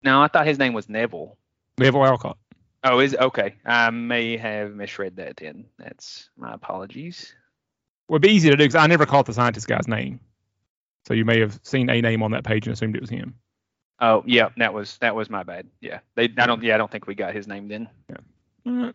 No, 0.02 0.22
I 0.22 0.28
thought 0.28 0.46
his 0.46 0.58
name 0.58 0.72
was 0.72 0.88
Neville. 0.88 1.36
Neville 1.78 2.04
Alcott. 2.04 2.38
Oh, 2.84 3.00
is 3.00 3.16
okay. 3.16 3.56
I 3.64 3.90
may 3.90 4.36
have 4.36 4.72
misread 4.72 5.16
that 5.16 5.38
then. 5.38 5.64
That's 5.78 6.30
my 6.36 6.54
apologies. 6.54 7.34
It 8.08 8.12
would 8.12 8.22
be 8.22 8.28
easy 8.28 8.48
to 8.50 8.56
do 8.56 8.62
because 8.62 8.76
I 8.76 8.86
never 8.86 9.06
caught 9.06 9.26
the 9.26 9.32
scientist 9.32 9.66
guy's 9.66 9.88
name. 9.88 10.20
So 11.06 11.14
you 11.14 11.24
may 11.24 11.40
have 11.40 11.58
seen 11.64 11.90
a 11.90 12.00
name 12.00 12.22
on 12.22 12.30
that 12.30 12.44
page 12.44 12.66
and 12.66 12.74
assumed 12.74 12.94
it 12.94 13.00
was 13.00 13.10
him. 13.10 13.34
Oh, 13.98 14.22
yeah, 14.26 14.50
that 14.58 14.72
was 14.72 14.98
that 14.98 15.16
was 15.16 15.30
my 15.30 15.42
bad. 15.42 15.66
Yeah, 15.80 16.00
they. 16.14 16.24
I 16.38 16.46
don't. 16.46 16.62
Yeah, 16.62 16.74
I 16.74 16.78
don't 16.78 16.90
think 16.90 17.08
we 17.08 17.16
got 17.16 17.34
his 17.34 17.48
name 17.48 17.66
then. 17.66 17.88
Uh, 18.64 18.92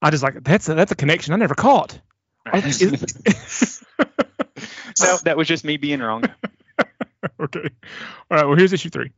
I 0.00 0.10
just 0.10 0.22
like 0.22 0.42
that's 0.44 0.68
a, 0.68 0.74
that's 0.74 0.92
a 0.92 0.96
connection 0.96 1.34
I 1.34 1.36
never 1.36 1.54
caught. 1.54 1.98
Are 2.46 2.60
they- 2.60 2.68
is- 2.68 3.84
no, 5.00 5.16
that 5.24 5.36
was 5.36 5.48
just 5.48 5.64
me 5.64 5.76
being 5.76 6.00
wrong. 6.00 6.24
okay. 7.40 7.70
All 8.30 8.36
right. 8.36 8.44
Well, 8.46 8.56
here's 8.56 8.72
issue 8.72 8.90
three. 8.90 9.12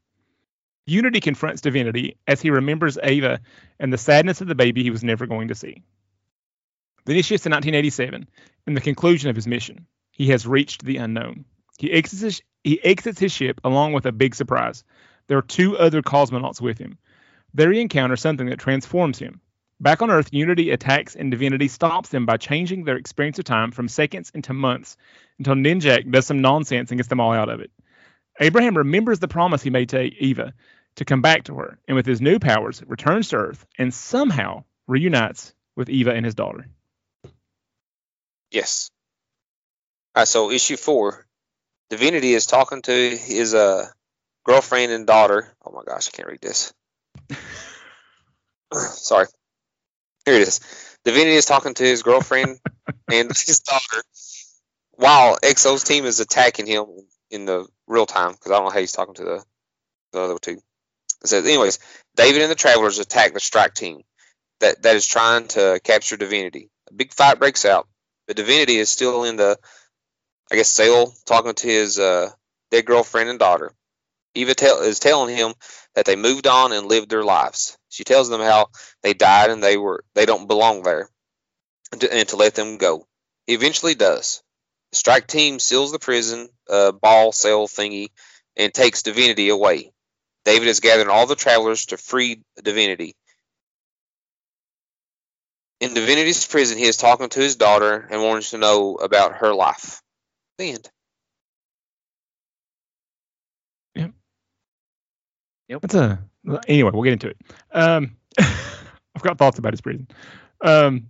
Unity 0.87 1.21
confronts 1.21 1.61
Divinity 1.61 2.17
as 2.27 2.41
he 2.41 2.51
remembers 2.51 2.99
Ava 3.03 3.41
and 3.79 3.93
the 3.93 3.99
sadness 3.99 4.41
of 4.41 4.49
the 4.49 4.55
baby 4.55 4.83
he 4.83 4.91
was 4.91 5.05
never 5.05 5.27
going 5.27 5.49
to 5.49 5.55
see. 5.55 5.83
Then 7.05 7.17
he 7.17 7.23
shifts 7.23 7.45
to 7.45 7.51
1987 7.51 8.29
in 8.67 8.75
the 8.75 8.81
conclusion 8.81 9.31
of 9.31 9.37
his 9.37 9.47
mission. 9.47 9.87
He 10.11 10.29
has 10.29 10.47
reached 10.47 10.85
the 10.85 10.97
unknown. 10.97 11.45
He 11.79 11.93
exits 11.93 12.23
his, 12.23 12.43
he 12.65 12.83
exits 12.85 13.19
his 13.21 13.33
ship 13.33 13.61
along 13.65 13.93
with 13.93 14.07
a 14.07 14.13
big 14.13 14.35
surprise. 14.35 14.85
There 15.29 15.39
are 15.39 15.43
two 15.43 15.79
other 15.79 16.03
cosmonauts 16.03 16.61
with 16.61 16.79
him. 16.79 16.99
There 17.55 17.73
he 17.73 17.81
encounters 17.81 18.21
something 18.21 18.49
that 18.49 18.59
transforms 18.59 19.19
him. 19.19 19.41
Back 19.81 20.03
on 20.03 20.11
Earth, 20.11 20.29
Unity 20.33 20.71
attacks 20.73 21.17
and 21.17 21.31
Divinity 21.31 21.67
stops 21.67 22.11
them 22.11 22.27
by 22.27 22.37
changing 22.37 22.85
their 22.85 22.97
experience 22.97 23.39
of 23.39 23.47
time 23.47 23.71
from 23.71 23.89
seconds 23.89 24.31
into 24.35 24.53
months 24.53 24.99
until 25.39 25.55
Ninjak 25.55 26.11
does 26.11 26.27
some 26.27 26.43
nonsense 26.43 26.91
and 26.91 26.99
gets 26.99 27.09
them 27.09 27.21
all 27.21 27.33
out 27.33 27.49
of 27.49 27.61
it. 27.61 27.71
Abraham 28.39 28.77
remembers 28.77 29.21
the 29.21 29.29
promise 29.29 29.63
he 29.63 29.71
made 29.71 29.89
to 29.91 30.03
Eva. 30.03 30.53
to 30.97 31.05
come 31.05 31.23
back 31.23 31.45
to 31.45 31.55
her, 31.55 31.79
and 31.87 31.95
with 31.95 32.05
his 32.05 32.21
new 32.21 32.41
powers, 32.41 32.83
returns 32.85 33.29
to 33.29 33.37
Earth 33.37 33.65
and 33.79 33.95
somehow 33.95 34.65
reunites 34.89 35.55
with 35.77 35.89
Eva 35.89 36.13
and 36.13 36.27
his 36.27 36.35
daughter. 36.35 36.67
Yes. 38.51 38.91
All 40.15 40.23
right, 40.23 40.29
so 40.29 40.51
issue 40.51 40.77
four, 40.77 41.27
Divinity 41.91 42.35
is 42.35 42.45
talking 42.45 42.83
to 42.83 42.93
his 43.17 43.55
uh, 43.55 43.87
girlfriend 44.45 44.91
and 44.93 45.07
daughter. 45.07 45.55
Oh 45.65 45.71
my 45.71 45.85
gosh, 45.87 46.09
I 46.09 46.17
can't 46.17 46.29
read 46.29 46.41
this. 46.41 46.73
Sorry. 48.73 49.27
Here 50.25 50.35
it 50.35 50.43
is. 50.43 50.61
Divinity 51.05 51.37
is 51.37 51.47
talking 51.47 51.75
to 51.75 51.85
his 51.85 52.03
girlfriend 52.03 52.59
and 53.11 53.29
his 53.29 53.61
daughter 53.61 54.03
while 54.93 55.39
X-O's 55.43 55.83
team 55.83 56.05
is 56.05 56.21
attacking 56.21 56.67
him 56.67 56.85
in 57.31 57.47
the 57.47 57.67
real 57.87 58.07
time 58.07 58.33
because 58.33 58.53
I 58.53 58.57
don't 58.57 58.65
know 58.65 58.71
how 58.71 58.81
he's 58.81 58.93
talking 58.93 59.15
to 59.15 59.25
the, 59.25 59.45
the 60.13 60.21
other 60.21 60.39
two. 60.39 60.61
It 61.23 61.27
says, 61.27 61.45
anyways, 61.45 61.79
David 62.17 62.43
and 62.43 62.51
the 62.51 62.57
Travelers 62.57 62.99
attack 62.99 63.33
the 63.33 63.41
strike 63.41 63.75
team 63.75 64.03
that, 64.61 64.83
that 64.83 64.97
is 64.97 65.07
trying 65.07 65.49
to 65.49 65.81
capture 65.83 66.17
Divinity. 66.17 66.71
A 66.91 66.95
big 66.95 67.13
fight 67.13 67.39
breaks 67.39 67.65
out, 67.65 67.89
but 68.27 68.37
Divinity 68.37 68.77
is 68.77 68.91
still 68.91 69.25
in 69.25 69.37
the, 69.37 69.59
I 70.53 70.57
guess, 70.57 70.69
cell 70.69 71.15
talking 71.27 71.55
to 71.55 71.67
his 71.67 71.99
uh, 71.99 72.31
dead 72.71 72.85
girlfriend 72.85 73.31
and 73.31 73.39
daughter. 73.39 73.73
Eva 74.35 74.55
tell, 74.55 74.81
is 74.83 75.01
telling 75.01 75.35
him 75.35 75.55
that 75.95 76.05
they 76.05 76.17
moved 76.17 76.47
on 76.47 76.73
and 76.73 76.87
lived 76.87 77.11
their 77.11 77.25
lives. 77.25 77.77
She 77.91 78.05
tells 78.05 78.31
them 78.31 78.41
how 78.41 78.69
they 79.03 79.15
died 79.15 79.51
and 79.51 79.63
they 79.63 79.77
were 79.77 80.05
they 80.15 80.27
don't 80.27 80.49
belong 80.49 80.83
there, 80.83 81.11
and 81.93 82.01
to, 82.01 82.13
and 82.13 82.29
to 82.31 82.37
let 82.37 82.55
them 82.55 82.79
go. 82.79 83.07
He 83.47 83.55
eventually 83.55 83.95
does. 83.95 84.43
The 84.93 84.97
strike 84.97 85.27
team 85.27 85.59
seals 85.59 85.93
the 85.93 85.99
prison 85.99 86.49
uh, 86.71 86.93
ball 86.93 87.33
cell 87.33 87.69
thingy 87.69 88.09
and 88.57 88.73
takes 88.73 89.03
Divinity 89.03 89.51
away. 89.51 89.93
David 90.45 90.69
is 90.69 90.81
gathering 90.81 91.11
all 91.11 91.27
the 91.27 91.37
travelers 91.37 91.87
to 91.87 91.99
free 91.99 92.43
Divinity. 92.63 93.15
In 95.81 95.95
Divinity's 95.95 96.47
prison, 96.47 96.79
he 96.79 96.85
is 96.85 96.97
talking 96.97 97.29
to 97.31 97.41
his 97.41 97.57
daughter 97.57 98.09
and 98.11 98.23
wants 98.23 98.51
to 98.51 98.59
know 98.59 98.97
about 98.97 99.37
her 99.37 99.55
life. 99.55 100.03
The 100.59 100.73
end. 100.73 100.91
Yep. 105.69 105.83
That's 105.83 105.95
a 105.95 106.30
anyway. 106.67 106.91
We'll 106.93 107.03
get 107.03 107.13
into 107.13 107.29
it. 107.29 107.37
Um, 107.73 108.17
I've 108.39 109.23
got 109.23 109.39
thoughts 109.39 109.59
about 109.59 109.73
his 109.73 109.81
prison. 109.81 110.09
Um, 110.61 111.09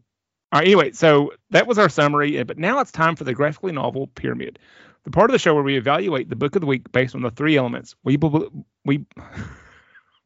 all 0.53 0.61
right. 0.61 0.67
Anyway, 0.67 0.93
so 0.93 1.33
that 1.51 1.67
was 1.67 1.79
our 1.79 1.89
summary. 1.89 2.43
But 2.43 2.59
now 2.59 2.81
it's 2.81 2.93
time 2.93 3.17
for 3.17 3.25
the 3.25 3.35
graphically 3.35 3.73
novel 3.73 4.09
Pyramid, 4.09 4.59
the 5.05 5.11
part 5.11 5.31
of 5.31 5.33
the 5.33 5.39
show 5.39 5.55
where 5.55 5.63
we 5.63 5.77
evaluate 5.77 6.29
the 6.29 6.37
book 6.37 6.57
of 6.57 6.61
the 6.61 6.67
week 6.67 6.91
based 6.93 7.15
on 7.15 7.23
the 7.23 7.31
three 7.31 7.57
elements 7.57 7.95
we 8.05 8.17
be- 8.17 8.49
we. 8.85 9.07
oh 9.19 9.25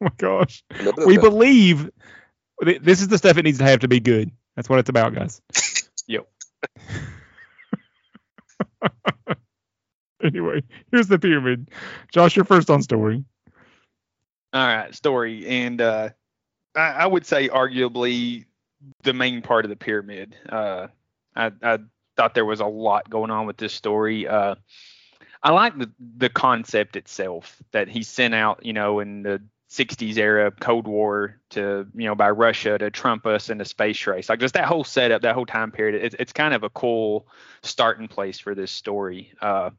my 0.00 0.11
gosh, 0.16 0.64
we 1.06 1.18
believe 1.18 1.90
this 2.61 3.00
is 3.00 3.08
the 3.08 3.18
stuff 3.18 3.37
it 3.38 3.44
needs 3.44 3.58
to 3.58 3.64
have 3.64 3.80
to 3.80 3.88
be 3.88 4.00
good. 4.00 4.30
That's 4.56 4.68
what 4.68 4.78
it's 4.78 4.88
about, 4.88 5.14
guys. 5.14 5.40
yep. 6.06 6.28
anyway, 10.23 10.62
here's 10.90 11.08
the 11.08 11.18
pyramid. 11.18 11.70
Josh, 12.12 12.37
you're 12.37 12.44
first 12.44 12.70
on 12.70 12.82
story. 12.82 13.25
All 14.54 14.64
right, 14.64 14.94
story, 14.94 15.44
and 15.49 15.80
uh, 15.80 16.11
I, 16.76 16.80
I, 16.80 17.06
would 17.06 17.26
say 17.26 17.49
arguably 17.49 18.44
the 19.02 19.12
main 19.12 19.42
part 19.42 19.64
of 19.64 19.68
the 19.68 19.75
pyramid. 19.75 20.37
Uh, 20.49 20.87
I, 21.34 21.50
I, 21.61 21.78
thought 22.16 22.34
there 22.34 22.44
was 22.44 22.61
a 22.61 22.66
lot 22.66 23.11
going 23.11 23.32
on 23.32 23.46
with 23.46 23.56
this 23.56 23.73
story. 23.73 24.28
Uh, 24.28 24.54
I 25.42 25.50
like 25.50 25.76
the 25.76 25.90
the 26.18 26.28
concept 26.28 26.94
itself 26.94 27.61
that 27.73 27.88
he 27.88 28.04
sent 28.04 28.32
out, 28.32 28.64
you 28.64 28.73
know, 28.73 29.00
in 29.00 29.25
the 29.25 29.42
60s 29.70 30.18
era 30.18 30.52
Cold 30.52 30.87
War 30.87 31.40
to 31.50 31.88
you 31.92 32.06
know 32.06 32.14
by 32.14 32.30
Russia 32.30 32.78
to 32.78 32.92
trump 32.92 33.26
us 33.26 33.50
in 33.50 33.61
a 33.61 33.64
space 33.64 34.06
race. 34.06 34.28
Like 34.28 34.38
just 34.38 34.54
that 34.54 34.66
whole 34.66 34.84
setup, 34.84 35.23
that 35.23 35.34
whole 35.34 35.46
time 35.46 35.73
period. 35.73 36.00
It's 36.00 36.14
it's 36.16 36.32
kind 36.32 36.54
of 36.54 36.62
a 36.62 36.70
cool 36.70 37.26
starting 37.64 38.06
place 38.06 38.38
for 38.38 38.54
this 38.54 38.70
story. 38.70 39.32
Uh, 39.42 39.70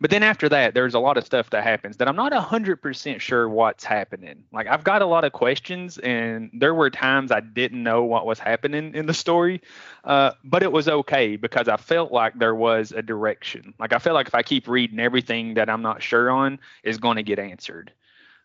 but 0.00 0.10
then 0.10 0.22
after 0.22 0.48
that, 0.48 0.74
there's 0.74 0.94
a 0.94 0.98
lot 0.98 1.16
of 1.16 1.24
stuff 1.24 1.50
that 1.50 1.64
happens 1.64 1.96
that 1.98 2.08
I'm 2.08 2.16
not 2.16 2.32
100% 2.32 3.20
sure 3.20 3.48
what's 3.48 3.84
happening. 3.84 4.44
Like, 4.52 4.66
I've 4.66 4.84
got 4.84 5.02
a 5.02 5.06
lot 5.06 5.24
of 5.24 5.32
questions, 5.32 5.98
and 5.98 6.50
there 6.52 6.74
were 6.74 6.90
times 6.90 7.30
I 7.30 7.40
didn't 7.40 7.82
know 7.82 8.04
what 8.04 8.26
was 8.26 8.38
happening 8.38 8.94
in 8.94 9.06
the 9.06 9.14
story. 9.14 9.60
Uh, 10.04 10.32
but 10.44 10.62
it 10.62 10.72
was 10.72 10.88
okay 10.88 11.36
because 11.36 11.68
I 11.68 11.76
felt 11.76 12.12
like 12.12 12.38
there 12.38 12.54
was 12.54 12.92
a 12.92 13.02
direction. 13.02 13.74
Like, 13.78 13.92
I 13.92 13.98
felt 13.98 14.14
like 14.14 14.28
if 14.28 14.34
I 14.34 14.42
keep 14.42 14.68
reading, 14.68 15.00
everything 15.00 15.54
that 15.54 15.68
I'm 15.68 15.82
not 15.82 16.02
sure 16.02 16.30
on 16.30 16.58
is 16.82 16.98
going 16.98 17.16
to 17.16 17.22
get 17.22 17.38
answered. 17.38 17.92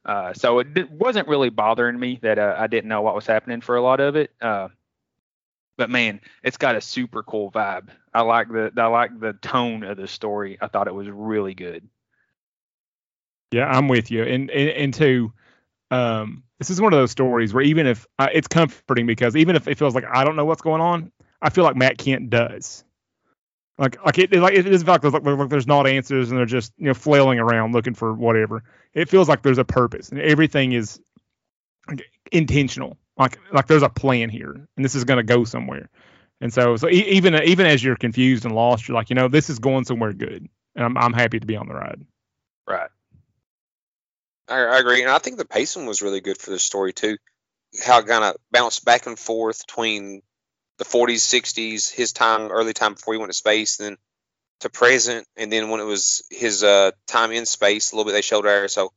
Uh, 0.06 0.34
so 0.34 0.60
it, 0.60 0.78
it, 0.78 0.92
wasn't 0.92 1.28
really 1.28 1.50
bothering 1.50 1.98
me 1.98 2.20
that 2.22 2.38
uh, 2.38 2.56
I 2.58 2.68
didn't 2.68 2.90
know 2.90 3.02
what 3.02 3.16
was 3.16 3.26
happening 3.26 3.62
for 3.62 3.78
a 3.78 3.82
lot 3.82 4.02
of 4.02 4.18
it. 4.18 4.32
But 5.78 5.90
man, 5.90 6.22
it's 6.44 6.58
got 6.58 6.76
a 6.76 6.82
super 6.82 7.24
cool 7.24 7.52
vibe. 7.52 7.90
I 8.14 8.22
like 8.22 8.48
the 8.50 8.72
I 8.78 8.86
like 8.88 9.20
the 9.20 9.34
tone 9.34 9.84
of 9.84 9.98
the 9.98 10.08
story. 10.08 10.58
I 10.62 10.68
thought 10.68 10.88
it 10.88 10.94
was 10.94 11.10
really 11.10 11.54
good. 11.54 11.88
Yeah, 13.52 13.68
I'm 13.68 13.88
with 13.88 14.12
you. 14.12 14.24
And 14.24 14.50
and, 14.52 14.70
and 14.70 14.94
two, 14.94 15.34
um, 15.90 16.44
this 16.60 16.70
is 16.70 16.80
one 16.80 16.94
of 16.94 17.00
those 17.00 17.12
stories 17.12 17.54
where 17.54 17.64
even 17.64 17.88
if 17.88 18.06
uh, 18.20 18.30
it's 18.32 18.48
comforting 18.48 19.06
because 19.06 19.36
even 19.36 19.56
if 19.56 19.68
it 19.68 19.78
feels 19.78 19.96
like 19.96 20.06
I 20.12 20.24
don't 20.24 20.36
know 20.36 20.46
what's 20.46 20.62
going 20.62 20.82
on, 20.82 21.12
I 21.42 21.50
feel 21.50 21.64
like 21.64 21.76
Matt 21.76 21.98
Kindt 21.98 22.30
does. 22.30 22.84
Like 23.80 24.04
like 24.06 24.20
it 24.20 24.32
like 24.32 24.54
it 24.54 24.68
is 24.68 24.86
like, 24.86 25.04
like, 25.04 25.24
like 25.24 25.50
there's 25.50 25.66
not 25.66 25.88
answers 25.88 26.30
and 26.30 26.38
they're 26.38 26.46
just 26.46 26.72
you 26.78 26.86
know 26.86 26.94
flailing 26.94 27.40
around 27.40 27.74
looking 27.74 27.96
for 27.96 28.14
whatever. 28.14 28.64
It 28.94 29.10
feels 29.10 29.28
like 29.28 29.42
there's 29.42 29.58
a 29.58 29.66
purpose 29.66 30.10
and 30.10 30.20
everything 30.20 30.74
is 30.74 31.00
intentional 32.32 32.98
like 33.18 33.40
like 33.52 33.68
there's 33.68 33.84
a 33.84 33.90
plan 33.90 34.30
here 34.30 34.68
and 34.76 34.86
this 34.86 34.96
is 34.96 35.04
going 35.04 35.18
to 35.18 35.24
go 35.24 35.44
somewhere. 35.44 35.90
And 36.42 36.54
so 36.54 36.76
so 36.76 36.90
e- 36.90 37.12
even 37.12 37.36
even 37.44 37.66
as 37.66 37.84
you're 37.84 37.96
confused 37.96 38.46
and 38.46 38.56
lost 38.56 38.88
you're 38.88 38.96
like 38.96 39.10
you 39.10 39.16
know 39.16 39.28
this 39.28 39.50
is 39.50 39.60
going 39.60 39.86
somewhere 39.86 40.14
good 40.14 40.48
and 40.76 40.86
i'm, 40.86 40.98
I'm 40.98 41.14
happy 41.14 41.40
to 41.40 41.46
be 41.46 41.56
on 41.56 41.68
the 41.68 41.76
ride. 41.76 42.02
Right. 42.68 42.90
I, 44.48 44.60
I 44.60 44.80
agree 44.80 45.02
and 45.02 45.12
i 45.12 45.20
think 45.20 45.38
the 45.38 45.46
pacing 45.46 45.86
was 45.86 46.02
really 46.02 46.22
good 46.22 46.38
for 46.38 46.50
the 46.50 46.60
story 46.60 46.94
too. 46.94 47.18
How 47.84 48.00
it 48.00 48.08
kind 48.08 48.24
of 48.24 48.36
bounced 48.52 48.86
back 48.86 49.08
and 49.08 49.18
forth 49.18 49.66
between 49.66 50.22
the 50.80 50.86
40s 50.86 51.22
60s 51.22 51.92
his 51.92 52.14
time 52.14 52.52
early 52.52 52.74
time 52.74 52.94
before 52.94 53.14
he 53.14 53.20
went 53.20 53.32
to 53.32 53.38
space 53.38 53.78
then 53.78 53.98
to 54.62 54.70
present 54.70 55.28
and 55.38 55.52
then 55.52 55.70
when 55.70 55.80
it 55.80 55.86
was 55.86 56.24
his 56.30 56.64
uh, 56.64 56.92
time 57.08 57.32
in 57.32 57.46
space 57.46 57.92
a 57.92 57.96
little 57.96 58.10
bit 58.10 58.14
they 58.14 58.22
showed 58.22 58.46
there. 58.46 58.68
So 58.68 58.92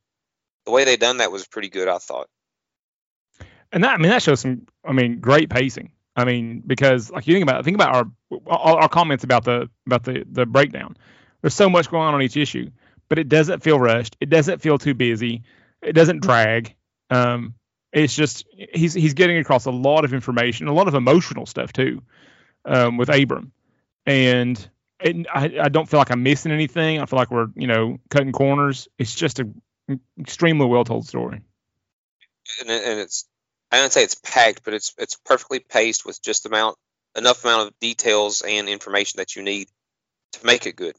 the 0.64 0.70
way 0.72 0.84
they 0.84 0.96
done 0.96 1.18
that 1.18 1.32
was 1.32 1.46
pretty 1.46 1.68
good 1.68 1.88
i 1.88 1.98
thought 1.98 2.28
and 3.72 3.84
that 3.84 3.94
I 3.94 3.96
mean 3.98 4.10
that 4.10 4.22
shows 4.22 4.40
some 4.40 4.66
I 4.84 4.92
mean 4.92 5.20
great 5.20 5.50
pacing. 5.50 5.92
I 6.14 6.24
mean 6.24 6.62
because 6.66 7.10
like 7.10 7.26
you 7.26 7.34
think 7.34 7.42
about 7.42 7.64
think 7.64 7.74
about 7.74 7.94
our 7.94 8.06
our 8.46 8.88
comments 8.88 9.24
about 9.24 9.44
the 9.44 9.68
about 9.86 10.04
the 10.04 10.24
the 10.30 10.46
breakdown. 10.46 10.96
There's 11.42 11.54
so 11.54 11.68
much 11.68 11.90
going 11.90 12.02
on 12.02 12.14
on 12.14 12.22
each 12.22 12.36
issue, 12.36 12.70
but 13.08 13.18
it 13.18 13.28
doesn't 13.28 13.62
feel 13.62 13.78
rushed. 13.78 14.16
It 14.20 14.30
doesn't 14.30 14.60
feel 14.60 14.78
too 14.78 14.94
busy. 14.94 15.42
It 15.82 15.92
doesn't 15.92 16.22
drag. 16.22 16.74
Um, 17.10 17.54
it's 17.92 18.14
just 18.14 18.46
he's 18.74 18.94
he's 18.94 19.14
getting 19.14 19.38
across 19.38 19.66
a 19.66 19.70
lot 19.70 20.04
of 20.04 20.12
information, 20.12 20.68
a 20.68 20.72
lot 20.72 20.88
of 20.88 20.94
emotional 20.94 21.46
stuff 21.46 21.72
too, 21.72 22.02
um, 22.64 22.96
with 22.96 23.08
Abram, 23.08 23.52
and 24.04 24.68
it, 25.00 25.26
I 25.32 25.52
I 25.62 25.68
don't 25.68 25.88
feel 25.88 25.98
like 25.98 26.10
I'm 26.10 26.22
missing 26.22 26.52
anything. 26.52 27.00
I 27.00 27.06
feel 27.06 27.18
like 27.18 27.30
we're 27.30 27.48
you 27.54 27.66
know 27.66 27.98
cutting 28.10 28.32
corners. 28.32 28.88
It's 28.98 29.14
just 29.14 29.38
a 29.38 29.48
extremely 30.18 30.66
well 30.66 30.84
told 30.84 31.06
story. 31.06 31.42
And, 32.60 32.70
and 32.70 33.00
it's 33.00 33.26
I 33.76 33.80
don't 33.80 33.92
say 33.92 34.04
it's 34.04 34.14
packed, 34.14 34.64
but 34.64 34.74
it's 34.74 34.94
it's 34.98 35.16
perfectly 35.16 35.60
paced 35.60 36.06
with 36.06 36.22
just 36.22 36.46
amount 36.46 36.76
enough 37.16 37.44
amount 37.44 37.68
of 37.68 37.78
details 37.80 38.42
and 38.42 38.68
information 38.68 39.18
that 39.18 39.36
you 39.36 39.42
need 39.42 39.68
to 40.32 40.46
make 40.46 40.66
it 40.66 40.76
good. 40.76 40.96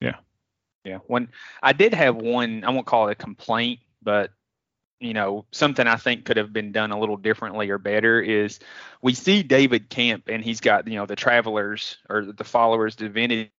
Yeah. 0.00 0.16
Yeah. 0.84 0.98
When 1.06 1.28
I 1.62 1.72
did 1.72 1.94
have 1.94 2.16
one, 2.16 2.64
I 2.64 2.70
won't 2.70 2.86
call 2.86 3.08
it 3.08 3.12
a 3.12 3.16
complaint, 3.16 3.80
but 4.02 4.30
you 5.00 5.12
know, 5.12 5.44
something 5.52 5.86
I 5.86 5.96
think 5.96 6.24
could 6.24 6.38
have 6.38 6.52
been 6.52 6.72
done 6.72 6.90
a 6.90 6.98
little 6.98 7.18
differently 7.18 7.68
or 7.68 7.78
better 7.78 8.20
is 8.20 8.58
we 9.02 9.12
see 9.12 9.42
David 9.42 9.90
Camp 9.90 10.28
and 10.28 10.42
he's 10.42 10.60
got, 10.60 10.88
you 10.88 10.94
know, 10.94 11.04
the 11.04 11.16
travelers 11.16 11.98
or 12.08 12.24
the 12.24 12.44
followers 12.44 12.96
divinity 12.96 13.52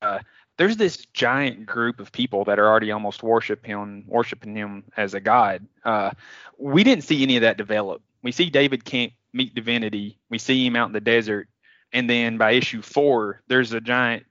uh, 0.00 0.20
there's 0.58 0.76
this 0.76 0.98
giant 1.12 1.66
group 1.66 2.00
of 2.00 2.12
people 2.12 2.44
that 2.44 2.58
are 2.58 2.68
already 2.68 2.90
almost 2.90 3.22
worship 3.22 3.64
him, 3.64 4.04
worshiping 4.06 4.56
him 4.56 4.84
as 4.96 5.14
a 5.14 5.20
god. 5.20 5.66
Uh, 5.84 6.10
we 6.58 6.82
didn't 6.82 7.04
see 7.04 7.22
any 7.22 7.36
of 7.36 7.42
that 7.42 7.58
develop. 7.58 8.02
We 8.22 8.32
see 8.32 8.50
David 8.50 8.84
Camp 8.84 9.12
meet 9.32 9.54
divinity. 9.54 10.18
We 10.30 10.38
see 10.38 10.66
him 10.66 10.76
out 10.76 10.86
in 10.86 10.92
the 10.92 11.00
desert, 11.00 11.48
and 11.92 12.08
then 12.08 12.38
by 12.38 12.52
issue 12.52 12.82
four, 12.82 13.42
there's 13.48 13.72
a 13.72 13.80
giant, 13.80 14.24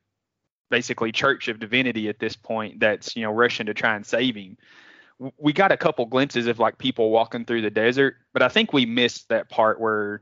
basically 0.71 1.11
church 1.11 1.47
of 1.47 1.59
divinity 1.59 2.09
at 2.09 2.19
this 2.19 2.35
point 2.35 2.79
that's 2.79 3.15
you 3.15 3.21
know 3.21 3.31
rushing 3.31 3.67
to 3.67 3.73
try 3.73 3.95
and 3.95 4.05
save 4.05 4.35
him. 4.35 4.57
We 5.37 5.53
got 5.53 5.71
a 5.71 5.77
couple 5.77 6.05
glimpses 6.07 6.47
of 6.47 6.59
like 6.59 6.77
people 6.77 7.11
walking 7.11 7.45
through 7.45 7.61
the 7.61 7.69
desert, 7.69 8.17
but 8.33 8.41
I 8.41 8.49
think 8.49 8.73
we 8.73 8.85
missed 8.85 9.29
that 9.29 9.49
part 9.49 9.79
where 9.79 10.21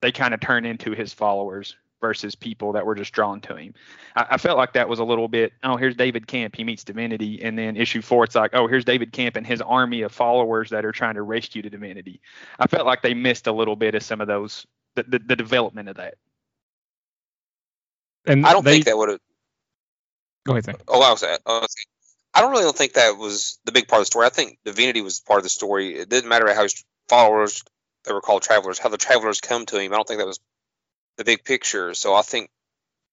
they 0.00 0.12
kind 0.12 0.32
of 0.32 0.40
turn 0.40 0.64
into 0.64 0.92
his 0.92 1.12
followers 1.12 1.74
versus 2.00 2.34
people 2.34 2.72
that 2.72 2.86
were 2.86 2.94
just 2.94 3.12
drawn 3.12 3.40
to 3.42 3.56
him. 3.56 3.74
I, 4.14 4.26
I, 4.30 4.36
felt 4.38 4.56
like 4.56 4.74
that 4.74 4.88
was 4.88 4.98
a 4.98 5.04
little 5.04 5.28
bit, 5.28 5.52
oh, 5.64 5.76
here's 5.76 5.96
David 5.96 6.26
Camp, 6.26 6.56
he 6.56 6.64
meets 6.64 6.84
Divinity, 6.84 7.42
and 7.42 7.58
then 7.58 7.76
issue 7.76 8.02
four, 8.02 8.24
it's 8.24 8.34
like, 8.34 8.52
oh, 8.54 8.66
here's 8.66 8.84
David 8.84 9.12
Camp 9.12 9.36
and 9.36 9.46
his 9.46 9.60
army 9.60 10.02
of 10.02 10.12
followers 10.12 10.70
that 10.70 10.84
are 10.84 10.92
trying 10.92 11.14
to 11.14 11.22
rescue 11.22 11.62
the 11.62 11.70
Divinity. 11.70 12.20
I 12.58 12.66
felt 12.66 12.86
like 12.86 13.02
they 13.02 13.14
missed 13.14 13.46
a 13.46 13.52
little 13.52 13.76
bit 13.76 13.94
of 13.94 14.02
some 14.02 14.20
of 14.20 14.28
those, 14.28 14.66
the, 14.94 15.02
the, 15.04 15.18
the 15.18 15.36
development 15.36 15.88
of 15.88 15.96
that. 15.96 16.14
And 18.26 18.46
I 18.46 18.52
don't 18.52 18.64
they, 18.64 18.74
think 18.74 18.86
that 18.86 18.96
would 18.96 19.08
have. 19.08 19.20
Go 20.44 20.52
ahead, 20.52 20.64
Sam. 20.64 20.76
Oh, 20.86 21.02
I 21.02 21.10
was, 21.10 21.22
I 21.22 21.38
was 21.46 21.74
I 22.34 22.40
don't 22.40 22.50
really 22.50 22.64
don't 22.64 22.76
think 22.76 22.92
that 22.92 23.16
was 23.16 23.58
the 23.64 23.72
big 23.72 23.88
part 23.88 24.00
of 24.00 24.02
the 24.02 24.06
story. 24.06 24.26
I 24.26 24.30
think 24.30 24.58
divinity 24.64 25.00
was 25.00 25.20
part 25.20 25.38
of 25.38 25.44
the 25.44 25.50
story. 25.50 25.96
It 25.96 26.08
didn't 26.08 26.28
matter 26.28 26.52
how 26.52 26.62
his 26.62 26.84
followers, 27.08 27.64
they 28.04 28.12
were 28.12 28.20
called 28.20 28.42
travelers, 28.42 28.78
how 28.78 28.90
the 28.90 28.98
travelers 28.98 29.40
come 29.40 29.66
to 29.66 29.78
him. 29.78 29.92
I 29.92 29.96
don't 29.96 30.06
think 30.06 30.20
that 30.20 30.26
was 30.26 30.40
the 31.18 31.24
big 31.24 31.44
picture. 31.44 31.92
So 31.92 32.14
I 32.14 32.22
think 32.22 32.48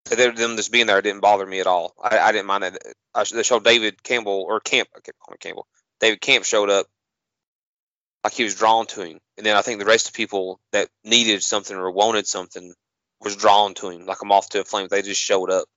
that 0.05 0.35
them 0.37 0.55
just 0.55 0.71
being 0.71 0.85
there 0.85 1.01
didn't 1.01 1.21
bother 1.21 1.45
me 1.45 1.59
at 1.59 1.67
all. 1.67 1.93
I, 2.01 2.19
I 2.19 2.31
didn't 2.31 2.47
mind 2.47 2.63
that. 2.63 2.77
I, 3.13 3.23
they 3.23 3.43
showed 3.43 3.65
David 3.65 4.01
Campbell 4.03 4.45
or 4.47 4.59
Camp, 4.61 4.87
I 4.95 5.01
kept 5.01 5.19
calling 5.19 5.39
Campbell. 5.39 5.67
David 5.99 6.21
Camp 6.21 6.45
showed 6.45 6.69
up 6.69 6.87
like 8.23 8.33
he 8.33 8.43
was 8.43 8.55
drawn 8.55 8.87
to 8.87 9.01
him, 9.01 9.19
and 9.37 9.45
then 9.45 9.55
I 9.55 9.61
think 9.61 9.79
the 9.79 9.85
rest 9.85 10.07
of 10.07 10.13
people 10.13 10.59
that 10.71 10.89
needed 11.03 11.43
something 11.43 11.75
or 11.75 11.91
wanted 11.91 12.27
something 12.27 12.73
was 13.21 13.35
drawn 13.35 13.73
to 13.75 13.89
him 13.89 14.05
like 14.05 14.21
a 14.21 14.25
moth 14.25 14.49
to 14.49 14.61
a 14.61 14.63
flame. 14.63 14.87
They 14.89 15.01
just 15.01 15.21
showed 15.21 15.49
up. 15.49 15.67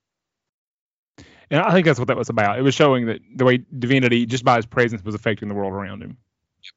And 1.51 1.59
I 1.61 1.71
think 1.71 1.85
that's 1.85 1.99
what 1.99 2.09
that 2.09 2.17
was 2.17 2.29
about. 2.29 2.59
It 2.59 2.61
was 2.61 2.75
showing 2.75 3.07
that 3.07 3.21
the 3.35 3.45
way 3.45 3.57
divinity, 3.57 4.25
just 4.25 4.43
by 4.43 4.57
his 4.57 4.67
presence, 4.67 5.03
was 5.03 5.15
affecting 5.15 5.47
the 5.47 5.55
world 5.55 5.73
around 5.73 6.03
him. 6.03 6.17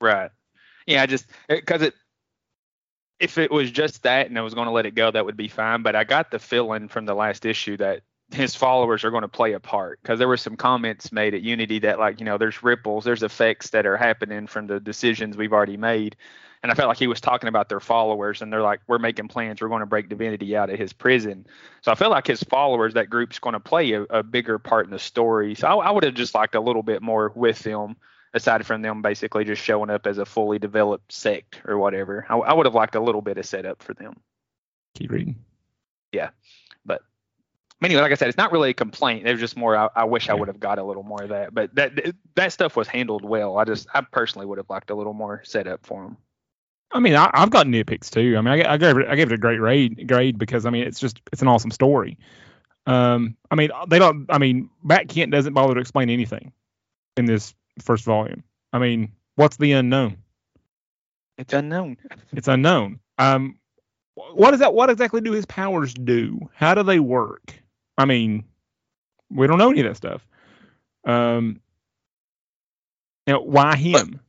Right. 0.01 0.31
Yeah, 0.87 1.03
I 1.03 1.07
just 1.07 1.27
because 1.49 1.83
it, 1.83 1.95
if 3.23 3.39
it 3.39 3.51
was 3.51 3.71
just 3.71 4.03
that 4.03 4.29
and 4.29 4.39
I 4.39 4.43
was 4.43 4.55
going 4.55 4.67
to 4.67 4.73
let 4.73 4.87
it 4.87 4.95
go, 4.95 5.11
that 5.11 5.25
would 5.25 5.37
be 5.37 5.49
fine. 5.49 5.83
But 5.83 5.97
I 5.97 6.05
got 6.05 6.31
the 6.31 6.39
feeling 6.39 6.89
from 6.89 7.07
the 7.07 7.15
last 7.15 7.47
issue 7.47 7.77
that 7.79 8.03
his 8.31 8.55
followers 8.57 9.05
are 9.05 9.11
going 9.11 9.23
to 9.23 9.29
play 9.29 9.53
a 9.53 9.61
part 9.61 10.01
because 10.03 10.19
there 10.19 10.29
were 10.29 10.37
some 10.37 10.57
comments 10.57 11.13
made 11.13 11.35
at 11.35 11.43
Unity 11.43 11.79
that 11.81 11.99
like 11.99 12.19
you 12.21 12.27
know 12.27 12.39
there's 12.39 12.63
ripples, 12.63 13.05
there's 13.05 13.23
effects 13.23 13.71
that 13.71 13.87
are 13.87 13.97
happening 13.97 14.47
from 14.47 14.67
the 14.67 14.81
decisions 14.81 15.37
we've 15.37 15.53
already 15.53 15.77
made 15.77 16.17
and 16.63 16.71
I 16.71 16.75
felt 16.75 16.89
like 16.89 16.99
he 16.99 17.09
was 17.09 17.21
talking 17.21 17.49
about 17.49 17.69
their 17.69 17.81
followers, 17.81 18.41
and 18.41 18.53
they're 18.53 18.63
like, 18.63 18.81
"We're 18.87 18.99
making 18.99 19.29
plans. 19.29 19.61
We're 19.61 19.69
going 19.69 19.81
to 19.81 19.87
break 19.87 20.09
Divinity 20.09 20.57
out 20.57 20.71
of 20.71 20.79
his 20.79 20.93
prison." 20.93 21.45
So 21.81 21.91
I 21.91 21.97
feel 21.97 22.11
like 22.11 22.27
his 22.27 22.43
followers, 22.45 22.95
that 22.95 23.11
group's 23.11 23.41
going 23.41 23.55
to 23.55 23.61
play 23.61 23.93
a, 23.93 24.03
a 24.03 24.23
bigger 24.23 24.59
part 24.61 24.87
in 24.87 24.93
the 24.93 24.99
story. 24.99 25.57
So 25.57 25.67
I, 25.67 25.89
I 25.89 25.91
would 25.91 26.05
have 26.05 26.15
just 26.15 26.35
liked 26.35 26.55
a 26.55 26.61
little 26.61 26.85
bit 26.85 27.03
more 27.03 27.33
with 27.35 27.59
them, 27.61 27.97
aside 28.35 28.65
from 28.67 28.83
them 28.83 29.03
basically 29.03 29.45
just 29.45 29.63
showing 29.63 29.91
up 29.91 30.07
as 30.07 30.19
a 30.19 30.25
fully 30.25 30.59
developed 30.59 31.13
sect 31.13 31.61
or 31.67 31.79
whatever. 31.79 32.27
I, 32.29 32.37
I 32.37 32.53
would 32.55 32.67
have 32.67 32.75
liked 32.75 32.95
a 32.95 33.01
little 33.01 33.21
bit 33.21 33.39
of 33.39 33.47
setup 33.47 33.83
for 33.83 33.95
them. 33.95 34.21
Keep 34.95 35.11
reading. 35.11 35.37
Yeah, 36.13 36.31
but 36.85 37.03
anyway, 37.83 38.03
like 38.03 38.13
I 38.13 38.17
said, 38.17 38.29
it's 38.29 38.39
not 38.39 38.53
really 38.53 38.71
a 38.71 38.75
complaint. 38.75 39.27
It 39.27 39.33
was 39.33 39.41
just 39.41 39.57
more. 39.57 39.77
I, 39.77 39.89
I 39.95 40.05
wish 40.05 40.29
I 40.29 40.35
would 40.35 40.49
have 40.49 40.61
got 40.61 40.79
a 40.79 40.85
little 40.85 41.03
more 41.03 41.23
of 41.23 41.31
that, 41.31 41.55
but 41.55 41.75
that 41.75 42.15
that 42.35 42.53
stuff 42.53 42.77
was 42.77 42.89
handled 42.89 43.25
well. 43.25 43.59
I 43.59 43.65
just, 43.65 43.89
I 43.95 44.03
personally 44.03 44.47
would 44.47 44.59
have 44.59 44.69
liked 44.69 44.91
a 44.91 44.95
little 44.95 45.15
more 45.15 45.43
setup 45.45 45.87
for 45.87 46.03
them. 46.03 46.17
I 46.95 47.01
mean, 47.01 47.15
I, 47.15 47.31
have 47.33 47.51
got 47.51 47.67
nitpicks 47.67 48.11
too. 48.11 48.37
I 48.37 48.43
mean, 48.43 48.53
I, 48.53 48.75
I, 48.75 48.77
gave 48.77 48.99
it, 48.99 49.09
I 49.09 49.15
gave 49.17 49.33
it 49.33 49.35
a 49.35 49.39
great 49.39 49.59
grade, 49.59 50.07
grade 50.07 50.39
because 50.39 50.67
I 50.67 50.71
mean, 50.71 50.87
it's 50.87 51.01
just, 51.01 51.23
it's 51.33 51.41
an 51.41 51.49
awesome 51.49 51.71
story. 51.71 52.19
Um, 52.87 53.37
I 53.51 53.55
mean, 53.55 53.71
they 53.89 53.99
don't. 53.99 54.27
I 54.29 54.39
mean, 54.39 54.69
Matt 54.83 55.09
Kindt 55.09 55.31
doesn't 55.31 55.55
bother 55.55 55.75
to 55.75 55.81
explain 55.81 56.11
anything 56.11 56.53
in 57.17 57.27
this 57.27 57.55
first 57.81 58.05
volume. 58.05 58.43
I 58.73 58.79
mean, 58.79 59.13
what's 59.37 59.57
the 59.57 59.73
unknown? 59.73 60.19
It's 61.39 61.53
unknown. 61.53 61.97
It's 62.35 62.49
unknown. 62.49 62.99
Um, 63.19 63.59
what 64.15 64.55
is 64.55 64.61
that? 64.61 64.75
What 64.75 64.91
exactly 64.91 65.21
do 65.21 65.33
his 65.33 65.47
powers 65.47 65.93
do? 65.93 66.51
How 66.55 66.75
do 66.75 66.83
they 66.83 66.99
work? 66.99 67.55
I 67.99 68.05
mean, 68.05 68.45
we 69.31 69.47
don't 69.47 69.59
know 69.59 69.71
any 69.71 69.81
of 69.81 69.87
that 69.87 69.97
stuff. 69.97 70.27
Um, 71.05 71.61
know, 73.27 73.41
why 73.41 73.77
him? 73.77 74.21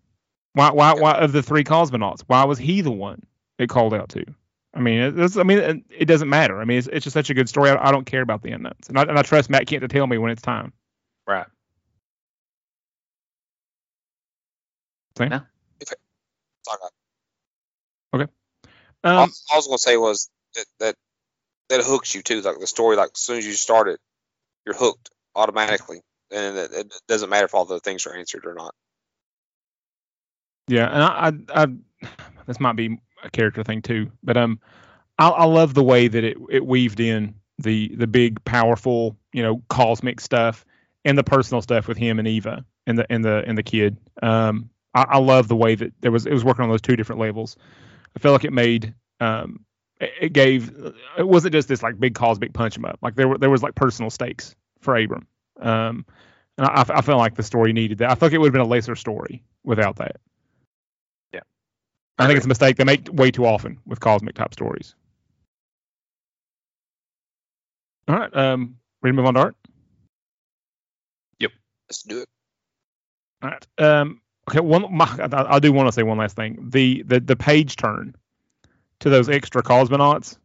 Why, 0.54 0.72
why, 0.72 0.94
why 0.94 1.13
of 1.13 1.32
the 1.32 1.41
three 1.41 1.63
cosmonauts, 1.63 2.24
why 2.28 2.44
was 2.44 2.60
he 2.60 2.82
the 2.82 2.91
one 2.91 3.24
it 3.58 3.70
called 3.70 3.94
out 3.94 4.10
to? 4.10 4.24
I 4.76 4.80
mean, 4.80 5.20
it's, 5.20 5.38
I 5.38 5.44
mean, 5.44 5.84
it 5.89 6.06
doesn't 6.06 6.30
matter. 6.30 6.60
I 6.60 6.65
mean, 6.65 6.80
it's, 6.80 6.88
it's 6.88 7.04
just 7.04 7.13
such 7.13 7.30
a 7.30 7.34
good 7.34 7.50
story. 7.50 7.70
I, 7.70 7.89
I 7.89 7.91
don't 7.91 8.06
care 8.06 8.22
about 8.22 8.41
the 8.41 8.52
unknowns, 8.52 8.89
and 8.89 8.98
I, 8.98 9.04
and 9.04 9.17
I 9.17 9.22
trust 9.22 9.50
Matt 9.50 9.65
Kindt 9.65 9.82
to 9.82 9.88
tell 9.88 10.08
me 10.08 10.17
when 10.17 10.32
it's 10.32 10.41
time. 10.41 10.74
Right. 11.28 11.46
Same. 15.17 15.30
No. 15.30 15.41
Okay. 18.13 18.32
Um, 19.04 19.17
all, 19.17 19.28
I 19.52 19.56
was 19.56 19.67
gonna 19.67 19.78
say 19.78 19.97
was 19.97 20.30
that, 20.56 20.65
that 20.80 20.95
that 21.69 21.84
hooks 21.84 22.13
you 22.15 22.21
too. 22.21 22.41
Like 22.41 22.60
the 22.60 22.67
story, 22.67 22.95
like 22.95 23.12
as 23.13 23.19
soon 23.19 23.38
as 23.38 23.45
you 23.45 23.54
start 23.54 23.88
it, 23.88 23.99
you're 24.65 24.76
hooked 24.76 25.10
automatically, 25.36 26.02
and 26.32 26.58
it, 26.58 26.71
it 26.73 26.93
doesn't 27.08 27.30
matter 27.30 27.45
if 27.45 27.54
all 27.54 27.65
the 27.65 27.80
things 27.80 28.06
are 28.06 28.15
answered 28.15 28.45
or 28.45 28.54
not. 28.54 28.73
Yeah, 30.67 30.88
and 30.88 31.04
I, 31.04 31.54
I, 31.54 31.63
I, 31.63 32.08
this 32.45 32.60
might 32.60 32.76
be 32.76 32.97
a 33.23 33.30
character 33.30 33.63
thing 33.63 33.82
too, 33.82 34.12
but 34.23 34.38
um, 34.38 34.60
I, 35.17 35.30
I 35.30 35.45
love 35.45 35.73
the 35.73 35.84
way 35.84 36.08
that 36.08 36.23
it 36.23 36.38
it 36.49 36.65
weaved 36.65 36.99
in 36.99 37.36
the 37.58 37.93
the 37.95 38.08
big 38.08 38.43
powerful 38.45 39.17
you 39.34 39.43
know 39.43 39.62
cosmic 39.69 40.21
stuff 40.21 40.65
and 41.06 41.17
the 41.17 41.23
personal 41.23 41.62
stuff 41.62 41.88
with 41.88 41.97
him 41.97 42.19
and 42.19 42.28
Eva 42.28 42.65
and 42.88 42.97
the 42.97 43.06
and 43.12 43.26
the 43.26 43.43
and 43.45 43.58
the 43.58 43.63
kid. 43.63 43.97
Um, 44.21 44.69
I, 44.93 45.03
I 45.03 45.17
love 45.19 45.47
the 45.47 45.56
way 45.56 45.75
that 45.75 45.93
there 46.01 46.12
was 46.12 46.25
it 46.25 46.34
was 46.34 46.43
working 46.43 46.63
on 46.63 46.69
those 46.69 46.82
two 46.82 46.95
different 46.95 47.21
levels. 47.21 47.58
I 48.15 48.19
felt 48.19 48.34
like 48.34 48.45
it 48.45 48.53
made 48.53 48.93
um, 49.19 49.65
it, 49.99 50.12
it 50.21 50.34
gave 50.34 50.71
it 51.17 51.27
wasn't 51.27 51.53
just 51.53 51.67
this 51.67 51.84
like 51.84 51.99
big 51.99 52.15
cosmic 52.15 52.53
punch 52.53 52.77
him 52.77 52.86
up. 52.86 52.99
Like 53.01 53.15
there 53.15 53.27
were 53.27 53.38
there 53.38 53.49
was 53.49 53.63
like 53.63 53.75
personal 53.75 54.10
stakes 54.10 54.56
for 54.82 54.95
Abram. 54.95 55.27
Um, 55.60 56.06
and 56.58 56.67
I, 56.67 56.86
I 56.88 57.01
felt 57.01 57.19
like 57.19 57.36
the 57.36 57.43
story 57.43 57.73
needed 57.73 57.99
that. 57.99 58.12
I 58.12 58.15
thought 58.15 58.34
it 58.34 58.38
would 58.38 58.47
have 58.47 58.53
been 58.53 58.62
a 58.62 58.65
lesser 58.65 58.95
story 58.95 59.43
without 59.63 59.95
that. 59.97 60.17
Yeah, 61.34 61.41
I 62.19 62.27
think 62.27 62.38
it's 62.38 62.45
a 62.45 62.49
mistake 62.49 62.77
they 62.77 62.84
make 62.84 63.10
way 63.12 63.32
too 63.32 63.45
often 63.45 63.79
with 63.86 63.99
cosmic 63.99 64.36
type 64.36 64.53
stories. 64.53 64.95
All 68.08 68.15
right, 68.15 68.36
um, 68.36 68.77
ready 69.01 69.13
to 69.13 69.17
move 69.17 69.25
on 69.27 69.34
to 69.36 69.39
art? 69.39 69.56
Yep, 71.39 71.51
let's 71.89 72.03
do 72.03 72.21
it. 72.21 72.29
All 73.41 73.49
right. 73.49 73.67
Um, 73.77 74.21
okay, 74.49 74.60
one. 74.60 74.86
My, 74.95 75.06
I, 75.06 75.56
I 75.56 75.60
do 75.60 75.71
want 75.71 75.88
to 75.88 75.91
say 75.91 76.03
one 76.03 76.17
last 76.17 76.36
thing. 76.36 76.69
The 76.69 77.03
the 77.03 77.19
the 77.19 77.36
page 77.36 77.75
turn 77.75 78.15
to 78.99 79.10
those 79.10 79.29
extra 79.29 79.63
cosmonauts. 79.63 80.38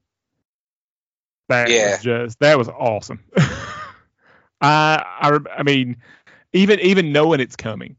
That 1.48 1.70
yeah. 1.70 1.92
was 1.92 2.02
just 2.02 2.40
that 2.40 2.58
was 2.58 2.68
awesome. 2.68 3.20
I 4.60 5.04
I 5.20 5.38
I 5.58 5.62
mean, 5.62 5.96
even 6.52 6.80
even 6.80 7.12
knowing 7.12 7.40
it's 7.40 7.56
coming, 7.56 7.96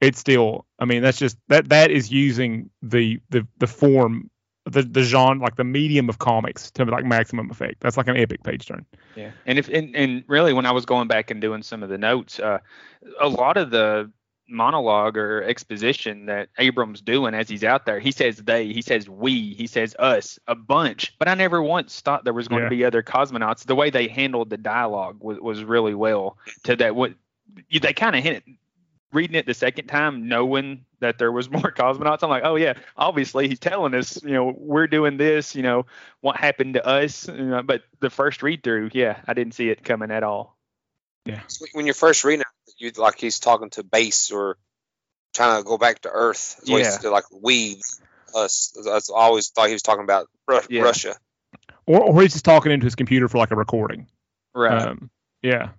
it's 0.00 0.18
still 0.18 0.66
i 0.78 0.84
mean 0.84 1.02
that's 1.02 1.18
just 1.18 1.36
that 1.48 1.68
that 1.68 1.90
is 1.90 2.10
using 2.10 2.70
the 2.82 3.20
the 3.30 3.46
the 3.58 3.66
form 3.66 4.30
the 4.64 4.82
the 4.82 5.02
genre 5.02 5.42
like 5.42 5.56
the 5.56 5.64
medium 5.64 6.08
of 6.08 6.18
comics 6.18 6.70
to 6.70 6.84
like 6.84 7.04
maximum 7.04 7.50
effect 7.50 7.80
that's 7.80 7.96
like 7.96 8.08
an 8.08 8.16
epic 8.16 8.42
page 8.42 8.66
turn 8.66 8.84
yeah 9.14 9.30
and 9.46 9.58
if 9.58 9.68
and, 9.68 9.94
and 9.96 10.24
really 10.26 10.52
when 10.52 10.66
i 10.66 10.72
was 10.72 10.84
going 10.84 11.08
back 11.08 11.30
and 11.30 11.40
doing 11.40 11.62
some 11.62 11.82
of 11.82 11.88
the 11.88 11.98
notes 11.98 12.38
uh 12.40 12.58
a 13.20 13.28
lot 13.28 13.56
of 13.56 13.70
the 13.70 14.10
monologue 14.48 15.16
or 15.16 15.42
exposition 15.42 16.26
that 16.26 16.48
abram's 16.58 17.00
doing 17.00 17.34
as 17.34 17.48
he's 17.48 17.64
out 17.64 17.84
there 17.84 17.98
he 17.98 18.12
says 18.12 18.36
they 18.36 18.66
he 18.66 18.80
says 18.80 19.08
we 19.08 19.54
he 19.54 19.66
says 19.66 19.96
us 19.98 20.38
a 20.46 20.54
bunch 20.54 21.12
but 21.18 21.26
i 21.26 21.34
never 21.34 21.60
once 21.60 22.00
thought 22.00 22.22
there 22.22 22.32
was 22.32 22.46
going 22.46 22.62
yeah. 22.62 22.68
to 22.68 22.76
be 22.76 22.84
other 22.84 23.02
cosmonauts 23.02 23.64
the 23.64 23.74
way 23.74 23.90
they 23.90 24.06
handled 24.06 24.48
the 24.48 24.56
dialogue 24.56 25.16
was, 25.20 25.38
was 25.40 25.64
really 25.64 25.94
well 25.94 26.38
to 26.62 26.76
that 26.76 26.94
what 26.94 27.12
they 27.80 27.92
kind 27.92 28.14
of 28.14 28.22
hinted 28.22 28.44
reading 29.12 29.36
it 29.36 29.46
the 29.46 29.54
second 29.54 29.86
time, 29.86 30.28
knowing 30.28 30.84
that 31.00 31.18
there 31.18 31.32
was 31.32 31.50
more 31.50 31.72
cosmonauts, 31.72 32.22
I'm 32.22 32.30
like, 32.30 32.44
oh 32.44 32.56
yeah, 32.56 32.74
obviously 32.96 33.48
he's 33.48 33.58
telling 33.58 33.94
us, 33.94 34.22
you 34.22 34.32
know, 34.32 34.54
we're 34.56 34.86
doing 34.86 35.16
this, 35.16 35.56
you 35.56 35.62
know, 35.62 35.86
what 36.20 36.36
happened 36.36 36.74
to 36.74 36.86
us. 36.86 37.26
You 37.26 37.46
know, 37.46 37.62
but 37.62 37.82
the 38.00 38.10
first 38.10 38.42
read 38.42 38.62
through, 38.62 38.90
yeah, 38.92 39.18
I 39.26 39.34
didn't 39.34 39.54
see 39.54 39.70
it 39.70 39.82
coming 39.82 40.10
at 40.10 40.22
all. 40.22 40.56
Yeah. 41.24 41.40
When 41.72 41.86
you're 41.86 41.94
first 41.94 42.22
reading 42.24 42.42
it, 42.42 42.46
you 42.78 42.90
like 42.96 43.18
he's 43.18 43.38
talking 43.38 43.70
to 43.70 43.82
base 43.82 44.30
or 44.30 44.56
trying 45.34 45.62
to 45.62 45.64
go 45.66 45.78
back 45.78 46.00
to 46.02 46.10
Earth. 46.10 46.60
Yeah. 46.64 46.96
To 46.98 47.10
like 47.10 47.24
we, 47.30 47.80
us. 48.34 48.76
That's 48.84 49.10
I 49.10 49.14
always 49.14 49.48
thought 49.48 49.68
he 49.68 49.72
was 49.72 49.82
talking 49.82 50.04
about 50.04 50.28
yeah. 50.68 50.82
Russia. 50.82 51.16
Or, 51.86 52.00
or 52.00 52.22
he's 52.22 52.32
just 52.32 52.44
talking 52.44 52.72
into 52.72 52.84
his 52.84 52.94
computer 52.94 53.28
for 53.28 53.38
like 53.38 53.50
a 53.50 53.56
recording. 53.56 54.06
Right. 54.54 54.82
Um, 54.82 55.10
yeah 55.42 55.70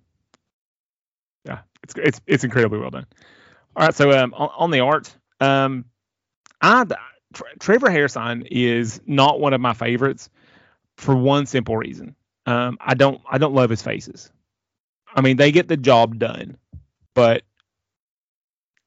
Yeah. 1.44 1.60
it's 1.82 1.94
it's 1.96 2.20
it's 2.26 2.44
incredibly 2.44 2.78
well 2.78 2.90
done. 2.90 3.06
All 3.76 3.86
right, 3.86 3.94
so 3.94 4.10
um, 4.10 4.34
on, 4.34 4.50
on 4.56 4.70
the 4.70 4.80
art, 4.80 5.14
um, 5.40 5.84
I 6.60 6.84
Trevor 7.60 7.88
Hairsine 7.88 8.46
is 8.50 9.00
not 9.06 9.40
one 9.40 9.52
of 9.52 9.60
my 9.60 9.74
favorites 9.74 10.30
for 10.96 11.14
one 11.14 11.46
simple 11.46 11.76
reason. 11.76 12.16
Um, 12.46 12.78
I 12.80 12.94
don't 12.94 13.20
I 13.28 13.38
don't 13.38 13.54
love 13.54 13.70
his 13.70 13.82
faces. 13.82 14.30
I 15.14 15.20
mean, 15.20 15.36
they 15.36 15.52
get 15.52 15.68
the 15.68 15.76
job 15.76 16.18
done, 16.18 16.56
but 17.18 17.42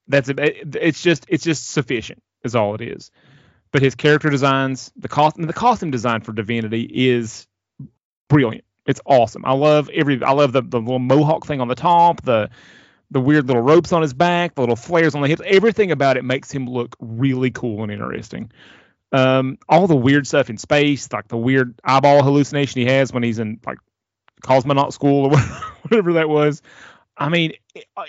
that's 0.08 0.32
it's 0.34 1.04
just 1.04 1.26
it's 1.28 1.44
just 1.44 1.70
sufficient 1.70 2.24
is 2.46 2.56
all 2.56 2.76
it 2.76 2.82
is. 2.82 3.12
But 3.74 3.82
his 3.82 3.96
character 3.96 4.30
designs, 4.30 4.90
the 4.96 5.10
costume 5.10 5.48
the 5.48 5.54
costume 5.54 5.92
design 5.92 6.22
for 6.22 6.32
Divinity 6.32 6.84
is 6.84 7.46
brilliant. 8.30 8.64
It's 8.86 9.02
awesome. 9.06 9.44
I 9.44 9.52
love 9.52 9.90
every. 9.90 10.24
I 10.24 10.32
love 10.32 10.54
the 10.54 10.62
the 10.62 10.80
little 10.80 10.98
mohawk 10.98 11.46
thing 11.46 11.60
on 11.60 11.68
the 11.68 11.76
top, 11.76 12.22
the 12.22 12.50
the 13.10 13.20
weird 13.20 13.48
little 13.48 13.64
ropes 13.64 13.92
on 13.92 14.02
his 14.02 14.14
back, 14.14 14.56
the 14.56 14.62
little 14.62 14.78
flares 14.78 15.14
on 15.14 15.22
the 15.22 15.28
hips. 15.28 15.42
Everything 15.46 15.92
about 15.92 16.16
it 16.16 16.24
makes 16.24 16.50
him 16.50 16.68
look 16.68 16.96
really 17.02 17.52
cool 17.52 17.84
and 17.84 17.92
interesting. 17.92 18.50
Um, 19.12 19.58
all 19.68 19.88
the 19.88 19.96
weird 19.98 20.26
stuff 20.26 20.50
in 20.50 20.58
space, 20.58 21.12
like 21.12 21.28
the 21.28 21.36
weird 21.36 21.78
eyeball 21.84 22.24
hallucination 22.24 22.80
he 22.80 22.88
has 22.88 23.12
when 23.12 23.24
he's 23.24 23.40
in 23.40 23.60
like 23.66 23.80
cosmonaut 24.42 24.94
school 24.94 25.26
or 25.26 25.38
whatever 25.82 26.14
that 26.14 26.30
was. 26.30 26.62
I 27.22 27.30
mean, 27.30 27.54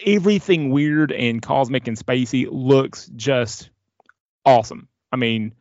everything 0.07 0.71
weird 0.71 1.13
and 1.13 1.43
cosmic 1.43 1.87
and 1.87 1.99
spacey 1.99 2.49
looks 2.51 3.11
just 3.15 3.69
awesome. 4.47 4.89
I 5.13 5.17
mean, 5.17 5.53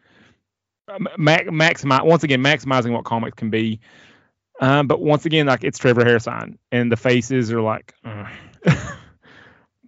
max, 1.18 1.50
maximize 1.50 2.06
once 2.06 2.24
again 2.24 2.42
maximizing 2.42 2.94
what 2.94 3.04
comics 3.04 3.36
can 3.36 3.50
be. 3.50 3.82
Um, 4.62 4.88
but 4.88 5.02
once 5.02 5.26
again, 5.26 5.48
like 5.48 5.66
it's 5.66 5.78
Trevor 5.78 6.06
Hairsine, 6.06 6.58
and 6.72 6.90
the 6.90 6.96
faces 6.96 7.52
are 7.52 7.62
like 7.62 7.94
uh, 8.06 8.30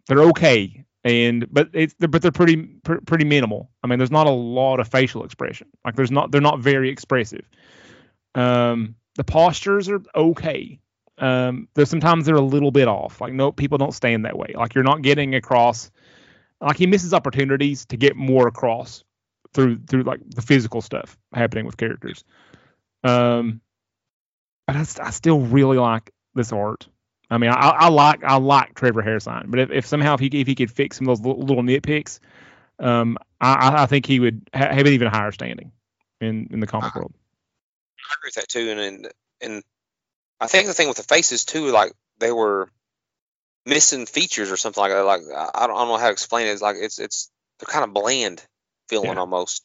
they're 0.07 0.23
okay, 0.23 0.83
and 1.05 1.47
but 1.49 1.69
it's 1.71 1.95
but 1.97 2.21
they're 2.21 2.31
pretty 2.31 2.57
pr- 2.83 3.01
pretty 3.05 3.23
minimal. 3.23 3.69
I 3.81 3.87
mean, 3.87 3.97
there's 3.97 4.11
not 4.11 4.27
a 4.27 4.31
lot 4.31 4.81
of 4.81 4.89
facial 4.89 5.23
expression. 5.23 5.67
Like 5.85 5.95
there's 5.95 6.11
not 6.11 6.31
they're 6.31 6.41
not 6.41 6.59
very 6.59 6.89
expressive. 6.89 7.45
Um, 8.35 8.95
the 9.15 9.23
postures 9.23 9.87
are 9.87 10.01
okay. 10.15 10.79
Um, 11.17 11.67
there's 11.75 11.89
sometimes 11.89 12.25
they're 12.25 12.35
a 12.35 12.41
little 12.41 12.71
bit 12.71 12.87
off. 12.87 13.21
Like 13.21 13.33
no, 13.33 13.51
people 13.51 13.77
don't 13.77 13.93
stand 13.93 14.25
that 14.25 14.37
way. 14.37 14.53
Like 14.55 14.75
you're 14.75 14.83
not 14.83 15.01
getting 15.01 15.35
across. 15.35 15.91
Like 16.59 16.77
he 16.77 16.87
misses 16.87 17.13
opportunities 17.13 17.85
to 17.87 17.97
get 17.97 18.15
more 18.15 18.47
across 18.47 19.03
through 19.53 19.79
through 19.87 20.03
like 20.03 20.19
the 20.27 20.41
physical 20.41 20.81
stuff 20.81 21.17
happening 21.33 21.65
with 21.65 21.77
characters. 21.77 22.23
Um, 23.03 23.61
but 24.65 24.75
I, 24.75 24.79
I 24.79 25.09
still 25.11 25.41
really 25.41 25.77
like 25.77 26.11
this 26.33 26.51
art. 26.51 26.87
I 27.29 27.37
mean, 27.37 27.51
I, 27.51 27.69
I 27.69 27.89
like 27.89 28.23
I 28.23 28.37
like 28.37 28.75
Trevor 28.75 29.01
Hairsine, 29.01 29.49
but 29.49 29.59
if, 29.59 29.71
if 29.71 29.85
somehow 29.85 30.15
if 30.15 30.19
he 30.19 30.27
if 30.27 30.47
he 30.47 30.55
could 30.55 30.71
fix 30.71 30.97
some 30.97 31.07
of 31.07 31.17
those 31.17 31.25
little, 31.25 31.43
little 31.43 31.63
nitpicks, 31.63 32.19
um, 32.79 33.17
I, 33.41 33.83
I 33.83 33.85
think 33.85 34.05
he 34.05 34.19
would 34.19 34.49
have 34.53 34.77
an 34.77 34.87
even 34.87 35.07
higher 35.07 35.31
standing 35.31 35.71
in 36.21 36.47
in 36.51 36.59
the 36.59 36.67
comic 36.67 36.95
I, 36.95 36.99
world. 36.99 37.13
I 37.97 38.13
agree 38.19 38.27
with 38.27 38.35
that 38.35 38.49
too, 38.49 38.69
and, 38.69 38.79
and 38.79 39.07
and 39.41 39.63
I 40.39 40.47
think 40.47 40.67
the 40.67 40.73
thing 40.73 40.87
with 40.87 40.97
the 40.97 41.03
faces 41.03 41.45
too, 41.45 41.67
like 41.67 41.93
they 42.19 42.31
were 42.31 42.69
missing 43.65 44.05
features 44.05 44.51
or 44.51 44.57
something 44.57 44.81
like 44.81 44.91
that. 44.91 45.05
Like 45.05 45.21
I 45.21 45.67
don't, 45.67 45.75
I 45.75 45.79
don't 45.79 45.87
know 45.87 45.97
how 45.97 46.07
to 46.07 46.11
explain 46.11 46.47
it. 46.47 46.51
It's 46.51 46.61
like 46.61 46.77
it's 46.79 46.99
it's 46.99 47.31
they're 47.59 47.71
kind 47.71 47.85
of 47.85 47.93
bland 47.93 48.43
feeling 48.89 49.13
yeah. 49.13 49.19
almost. 49.19 49.63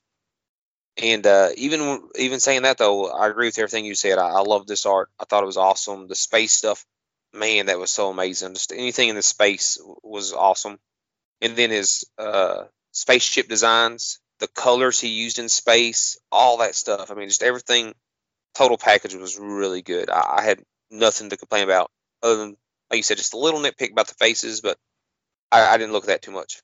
And 1.01 1.27
uh, 1.27 1.51
even 1.57 2.09
even 2.17 2.41
saying 2.41 2.63
that 2.63 2.79
though, 2.79 3.07
I 3.11 3.29
agree 3.29 3.47
with 3.47 3.59
everything 3.59 3.85
you 3.85 3.95
said. 3.95 4.19
I, 4.19 4.29
I 4.29 4.41
love 4.41 4.67
this 4.67 4.87
art. 4.87 5.09
I 5.19 5.25
thought 5.25 5.45
it 5.45 5.47
was 5.47 5.57
awesome. 5.57 6.09
The 6.09 6.17
space 6.17 6.53
stuff, 6.53 6.85
man, 7.33 7.67
that 7.67 7.79
was 7.79 7.91
so 7.91 8.11
amazing. 8.11 8.55
Just 8.55 8.73
anything 8.73 9.09
in 9.09 9.15
the 9.15 9.23
space 9.23 9.79
was 10.03 10.33
awesome. 10.33 10.79
And 11.41 11.55
then 11.55 11.71
his 11.71 12.05
uh, 12.19 12.65
spaceship 12.91 13.49
designs, 13.49 14.19
the 14.41 14.49
colors 14.49 15.01
he 15.01 15.09
used 15.09 15.39
in 15.39 15.49
space, 15.49 16.19
all 16.33 16.59
that 16.59 16.75
stuff. 16.75 17.13
I 17.13 17.15
mean, 17.15 17.29
just 17.29 17.45
everything. 17.45 17.95
Total 18.59 18.77
package 18.77 19.15
was 19.15 19.39
really 19.39 19.83
good. 19.83 20.11
I, 20.11 20.39
I 20.39 20.43
had 20.43 20.61
nothing 20.91 21.31
to 21.31 21.37
complain 21.37 21.63
about 21.63 21.93
other 22.25 22.39
than, 22.39 22.57
like 22.91 22.97
you 22.97 23.05
said, 23.05 23.17
just 23.17 23.33
a 23.33 23.39
little 23.39 23.61
nitpick 23.61 23.93
about 23.93 24.09
the 24.09 24.15
faces, 24.15 24.61
but 24.61 24.77
I, 25.53 25.75
I 25.75 25.77
didn't 25.79 25.93
look 25.93 26.03
at 26.03 26.09
that 26.09 26.23
too 26.23 26.33
much. 26.33 26.61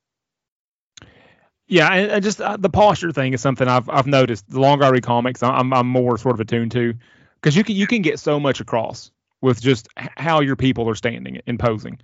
Yeah, 1.69 1.89
and, 1.89 2.11
and 2.11 2.25
just 2.25 2.41
uh, 2.41 2.57
the 2.57 2.69
posture 2.69 3.13
thing 3.13 3.33
is 3.33 3.41
something 3.41 3.69
I've 3.69 3.89
I've 3.89 4.09
noticed. 4.09 4.51
The 4.51 4.59
longer 4.59 4.85
I 4.85 4.89
read 4.89 5.05
comics, 5.05 5.41
I'm 5.45 5.73
I'm 5.73 5.87
more 5.87 6.19
sort 6.19 6.35
of 6.35 6.41
attuned 6.41 6.73
to, 6.73 6.95
because 7.41 7.57
you 7.57 7.63
can 7.63 7.77
you 7.77 7.87
can 7.87 8.03
get 8.03 8.19
so 8.19 8.41
much 8.41 8.61
across 8.61 9.13
with 9.41 9.63
just 9.63 9.87
how 9.97 10.41
your 10.41 10.57
people 10.57 10.89
are 10.91 10.97
standing 10.97 11.43
and 11.47 11.61
posing, 11.61 12.01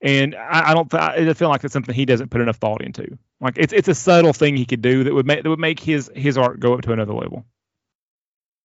and 0.00 0.34
I, 0.34 0.70
I 0.70 0.74
don't 0.74 0.94
I 0.94 1.34
feel 1.34 1.50
like 1.50 1.60
that's 1.60 1.74
something 1.74 1.94
he 1.94 2.06
doesn't 2.06 2.30
put 2.30 2.40
enough 2.40 2.56
thought 2.56 2.82
into. 2.82 3.18
Like 3.42 3.58
it's 3.58 3.74
it's 3.74 3.88
a 3.88 3.94
subtle 3.94 4.32
thing 4.32 4.56
he 4.56 4.64
could 4.64 4.80
do 4.80 5.04
that 5.04 5.12
would 5.12 5.26
make 5.26 5.42
that 5.42 5.50
would 5.50 5.60
make 5.60 5.80
his 5.80 6.10
his 6.16 6.38
art 6.38 6.60
go 6.60 6.72
up 6.72 6.80
to 6.82 6.92
another 6.92 7.12
level. 7.12 7.44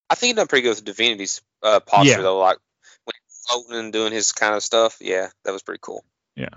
I 0.10 0.15
think 0.15 0.30
he 0.30 0.34
done 0.34 0.48
pretty 0.48 0.63
good 0.63 0.72
with 0.72 0.86
Divinity's 0.86 1.41
uh, 1.62 1.80
posture 1.80 2.12
yeah. 2.12 2.22
though. 2.22 2.39
Like 2.39 2.58
when 3.06 3.13
he's 3.26 3.45
floating 3.48 3.80
and 3.80 3.93
doing 3.93 4.12
his 4.12 4.32
kind 4.32 4.56
of 4.56 4.63
stuff, 4.63 4.98
yeah, 5.02 5.30
that 5.45 5.52
was 5.52 5.62
pretty 5.62 5.80
cool. 5.82 6.04
Yeah. 6.36 6.50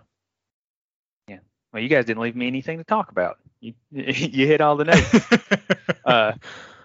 Yeah. 1.29 1.39
Well, 1.73 1.83
you 1.83 1.89
guys 1.89 2.07
didn't 2.07 2.23
leave 2.23 2.37
me 2.37 2.47
anything 2.47 2.79
to 2.79 2.85
talk 2.85 3.11
about. 3.11 3.39
You 3.61 3.75
you 3.91 4.47
hit 4.47 4.61
all 4.61 4.77
the 4.77 4.85
notes. 4.85 5.27
uh, 6.05 6.33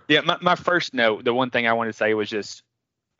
yeah, 0.08 0.22
my, 0.22 0.38
my 0.42 0.56
first 0.56 0.94
note, 0.94 1.24
the 1.24 1.34
one 1.34 1.50
thing 1.50 1.68
I 1.68 1.74
wanted 1.74 1.92
to 1.92 1.98
say 1.98 2.14
was 2.14 2.30
just 2.30 2.64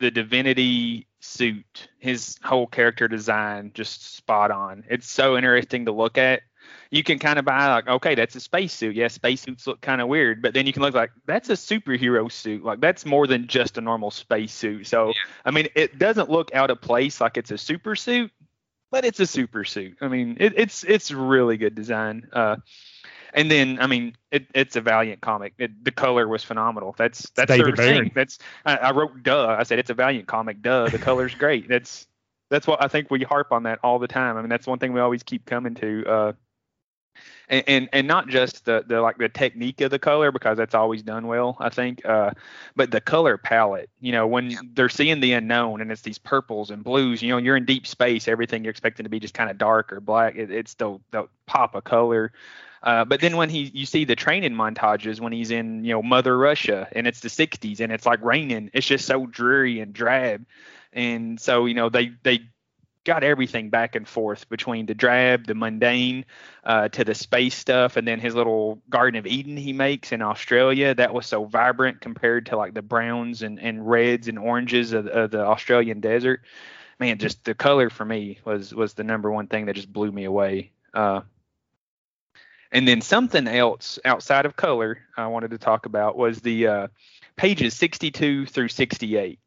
the 0.00 0.10
divinity 0.10 1.06
suit, 1.20 1.88
his 1.98 2.38
whole 2.42 2.66
character 2.66 3.08
design, 3.08 3.72
just 3.74 4.16
spot 4.16 4.50
on. 4.50 4.84
It's 4.88 5.10
so 5.10 5.36
interesting 5.36 5.86
to 5.86 5.92
look 5.92 6.18
at. 6.18 6.42
You 6.90 7.02
can 7.02 7.18
kind 7.18 7.38
of 7.38 7.44
buy 7.44 7.66
like, 7.68 7.86
okay, 7.86 8.14
that's 8.14 8.34
a 8.34 8.40
spacesuit. 8.40 8.96
Yeah, 8.96 9.08
spacesuits 9.08 9.66
look 9.66 9.80
kind 9.80 10.00
of 10.00 10.08
weird, 10.08 10.40
but 10.40 10.54
then 10.54 10.66
you 10.66 10.72
can 10.72 10.82
look 10.82 10.94
like 10.94 11.10
that's 11.26 11.50
a 11.50 11.54
superhero 11.54 12.30
suit. 12.32 12.64
Like 12.64 12.80
that's 12.80 13.04
more 13.04 13.26
than 13.26 13.46
just 13.46 13.76
a 13.76 13.80
normal 13.80 14.10
spacesuit. 14.10 14.86
So, 14.86 15.08
yeah. 15.08 15.12
I 15.44 15.50
mean, 15.50 15.68
it 15.74 15.98
doesn't 15.98 16.30
look 16.30 16.54
out 16.54 16.70
of 16.70 16.80
place 16.80 17.20
like 17.20 17.36
it's 17.36 17.50
a 17.50 17.58
super 17.58 17.94
suit, 17.94 18.32
but 18.90 19.04
it's 19.04 19.20
a 19.20 19.26
super 19.26 19.64
suit. 19.64 19.98
I 20.00 20.08
mean, 20.08 20.38
it, 20.40 20.54
it's 20.56 20.82
it's 20.84 21.10
really 21.10 21.58
good 21.58 21.74
design. 21.74 22.28
Uh, 22.32 22.56
and 23.34 23.50
then 23.50 23.78
I 23.80 23.86
mean, 23.86 24.16
it, 24.30 24.46
it's 24.54 24.76
a 24.76 24.80
Valiant 24.80 25.20
comic. 25.20 25.54
It, 25.58 25.84
the 25.84 25.90
color 25.90 26.26
was 26.26 26.42
phenomenal. 26.42 26.94
That's 26.96 27.28
that's 27.30 27.50
David 27.50 27.76
their 27.76 27.94
thing. 27.94 28.12
That's 28.14 28.38
I, 28.64 28.76
I, 28.76 28.90
wrote 28.92 29.22
duh. 29.22 29.56
I 29.58 29.62
said 29.64 29.78
it's 29.78 29.90
a 29.90 29.94
Valiant 29.94 30.26
comic. 30.26 30.62
Duh. 30.62 30.88
The 30.88 30.98
color's 30.98 31.34
great. 31.34 31.68
That's 31.68 32.06
that's 32.50 32.66
what 32.66 32.82
I 32.82 32.88
think 32.88 33.10
we 33.10 33.22
harp 33.22 33.52
on 33.52 33.64
that 33.64 33.78
all 33.82 33.98
the 33.98 34.08
time. 34.08 34.36
I 34.36 34.40
mean, 34.40 34.48
that's 34.48 34.66
one 34.66 34.78
thing 34.78 34.92
we 34.92 35.00
always 35.00 35.22
keep 35.22 35.44
coming 35.44 35.74
to. 35.76 36.04
Uh, 36.06 36.32
and, 37.48 37.64
and, 37.66 37.88
and 37.92 38.06
not 38.06 38.28
just 38.28 38.64
the, 38.64 38.84
the 38.86 39.00
like 39.00 39.18
the 39.18 39.28
technique 39.28 39.80
of 39.80 39.90
the 39.90 39.98
color 39.98 40.30
because 40.30 40.56
that's 40.56 40.74
always 40.74 41.02
done 41.02 41.26
well 41.26 41.56
I 41.60 41.68
think 41.68 42.04
uh, 42.04 42.32
but 42.76 42.90
the 42.90 43.00
color 43.00 43.38
palette 43.38 43.90
you 44.00 44.12
know 44.12 44.26
when 44.26 44.50
yeah. 44.50 44.58
they're 44.74 44.88
seeing 44.88 45.20
the 45.20 45.32
unknown 45.32 45.80
and 45.80 45.90
it's 45.90 46.02
these 46.02 46.18
purples 46.18 46.70
and 46.70 46.84
blues 46.84 47.22
you 47.22 47.30
know 47.30 47.38
you're 47.38 47.56
in 47.56 47.64
deep 47.64 47.86
space 47.86 48.28
everything 48.28 48.64
you're 48.64 48.70
expecting 48.70 49.04
to 49.04 49.10
be 49.10 49.20
just 49.20 49.34
kind 49.34 49.50
of 49.50 49.58
dark 49.58 49.92
or 49.92 50.00
black 50.00 50.36
it, 50.36 50.50
it's 50.50 50.74
the, 50.74 50.98
the 51.10 51.28
pop 51.46 51.74
of 51.74 51.84
color 51.84 52.32
uh, 52.82 53.04
but 53.04 53.20
then 53.20 53.36
when 53.36 53.50
he 53.50 53.70
you 53.74 53.86
see 53.86 54.04
the 54.04 54.16
training 54.16 54.52
montages 54.52 55.20
when 55.20 55.32
he's 55.32 55.50
in 55.50 55.84
you 55.84 55.92
know 55.92 56.02
Mother 56.02 56.36
Russia 56.36 56.88
and 56.92 57.06
it's 57.06 57.20
the 57.20 57.28
60s 57.28 57.80
and 57.80 57.92
it's 57.92 58.06
like 58.06 58.22
raining, 58.22 58.70
it's 58.72 58.86
just 58.86 59.06
so 59.06 59.26
dreary 59.26 59.80
and 59.80 59.92
drab. 59.92 60.46
And 60.92 61.40
so 61.40 61.66
you 61.66 61.74
know 61.74 61.88
they 61.88 62.12
they 62.22 62.40
got 63.08 63.24
everything 63.24 63.70
back 63.70 63.96
and 63.96 64.06
forth 64.06 64.46
between 64.50 64.84
the 64.84 64.94
drab, 64.94 65.46
the 65.46 65.54
mundane, 65.54 66.26
uh, 66.62 66.88
to 66.90 67.04
the 67.04 67.14
space 67.14 67.54
stuff, 67.54 67.96
and 67.96 68.06
then 68.06 68.20
his 68.20 68.34
little 68.34 68.82
Garden 68.90 69.18
of 69.18 69.26
Eden 69.26 69.56
he 69.56 69.72
makes 69.72 70.12
in 70.12 70.20
Australia. 70.20 70.94
That 70.94 71.14
was 71.14 71.26
so 71.26 71.46
vibrant 71.46 72.02
compared 72.02 72.44
to 72.46 72.58
like 72.58 72.74
the 72.74 72.82
browns 72.82 73.40
and, 73.40 73.58
and 73.58 73.88
reds 73.88 74.28
and 74.28 74.38
oranges 74.38 74.92
of, 74.92 75.06
of 75.06 75.30
the 75.30 75.40
Australian 75.40 76.00
desert. 76.00 76.42
Man, 77.00 77.16
just 77.16 77.46
the 77.46 77.54
color 77.54 77.88
for 77.88 78.04
me 78.04 78.40
was 78.44 78.74
was 78.74 78.92
the 78.92 79.04
number 79.04 79.30
one 79.30 79.46
thing 79.46 79.64
that 79.66 79.76
just 79.76 79.90
blew 79.90 80.12
me 80.12 80.24
away. 80.24 80.72
Uh, 80.92 81.22
and 82.70 82.86
then 82.86 83.00
something 83.00 83.48
else 83.48 83.98
outside 84.04 84.44
of 84.44 84.54
color 84.54 84.98
I 85.16 85.28
wanted 85.28 85.52
to 85.52 85.58
talk 85.58 85.86
about 85.86 86.18
was 86.18 86.42
the 86.42 86.66
uh, 86.66 86.88
pages 87.36 87.72
62 87.72 88.44
through 88.44 88.68
68. 88.68 89.38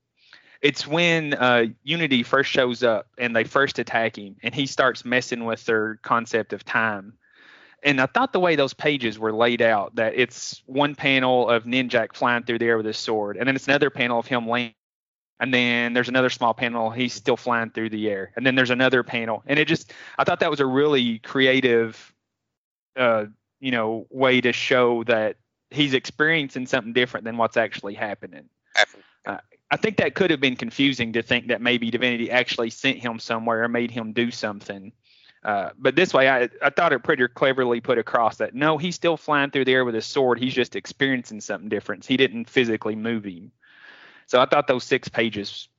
It's 0.62 0.86
when 0.86 1.34
uh, 1.34 1.66
Unity 1.84 2.24
first 2.24 2.52
shows 2.52 2.84
up 2.84 3.08
and 3.18 3.36
they 3.36 3.44
first 3.44 3.80
attack 3.80 4.18
him, 4.18 4.36
and 4.44 4.54
he 4.54 4.66
starts 4.66 5.04
messing 5.04 5.46
with 5.46 5.66
their 5.66 5.96
concept 6.04 6.54
of 6.54 6.64
time. 6.64 7.14
And 7.84 8.00
I 8.00 8.06
thought 8.06 8.32
the 8.32 8.40
way 8.40 8.56
those 8.56 8.74
pages 8.74 9.18
were 9.18 9.34
laid 9.34 9.62
out, 9.62 9.96
that 9.96 10.14
it's 10.16 10.62
one 10.68 10.94
panel 10.94 11.50
of 11.50 11.64
Ninjak 11.64 12.14
flying 12.14 12.44
through 12.44 12.60
the 12.60 12.66
air 12.66 12.78
with 12.78 12.86
his 12.86 12.98
sword, 12.98 13.38
and 13.38 13.48
then 13.48 13.56
it's 13.56 13.68
another 13.68 13.90
panel 13.90 14.20
of 14.20 14.28
him 14.28 14.48
landing 14.48 14.76
and 15.40 15.52
then 15.52 15.94
there's 15.94 16.08
another 16.08 16.30
small 16.30 16.54
panel 16.54 16.92
he's 16.92 17.16
still 17.16 17.36
flying 17.36 17.72
through 17.72 17.90
the 17.90 18.08
air 18.08 18.32
and 18.36 18.46
then 18.46 18.54
there's 18.54 18.70
another 18.70 19.02
panel 19.02 19.42
and 19.48 19.58
it 19.58 19.68
just 19.68 19.92
i 20.20 20.24
thought 20.24 20.40
that 20.42 20.52
was 20.52 20.60
a 20.60 20.66
really 20.68 21.18
creative 21.18 22.14
uh, 22.96 23.26
you 23.60 23.72
know, 23.72 24.08
way 24.10 24.42
to 24.42 24.52
show 24.52 25.04
that 25.06 25.38
he's 25.70 25.94
experiencing 25.94 26.66
something 26.66 26.94
different 26.94 27.24
than 27.24 27.38
what's 27.38 27.58
actually 27.58 27.94
happening. 27.94 28.50
Uh, 29.26 29.38
I 29.72 29.78
think 29.78 29.98
that 29.98 30.16
could 30.16 30.32
have 30.32 30.42
been 30.42 30.58
confusing 30.58 31.14
to 31.14 31.24
think 31.24 31.48
that 31.48 31.62
maybe 31.62 31.90
Divinity 31.90 32.30
actually 32.30 32.70
sent 32.70 33.00
him 33.00 33.20
somewhere 33.20 33.64
or 33.64 33.70
made 33.70 33.90
him 33.90 34.12
do 34.12 34.30
something. 34.30 34.92
Uh, 35.44 35.70
but 35.80 35.96
this 35.96 36.14
way, 36.14 36.30
I, 36.30 36.50
I 36.62 36.70
thought 36.70 36.94
it 36.94 37.04
pretty 37.04 37.26
cleverly 37.30 37.80
put 37.80 37.98
across 37.98 38.38
that 38.38 38.54
no, 38.54 38.78
he's 38.78 38.96
still 38.96 39.18
flying 39.18 39.50
through 39.50 39.66
the 39.66 39.74
air 39.74 39.86
with 39.86 39.96
his 39.96 40.06
sword. 40.06 40.40
He's 40.40 40.54
just 40.54 40.76
experiencing 40.76 41.40
something 41.40 41.70
different. 41.70 42.06
He 42.06 42.18
didn't 42.18 42.50
physically 42.50 42.96
move 42.96 43.24
him. 43.24 43.52
So 44.28 44.40
I 44.40 44.46
thought 44.46 44.68
those 44.68 44.84
six 44.84 45.08
pages 45.08 45.70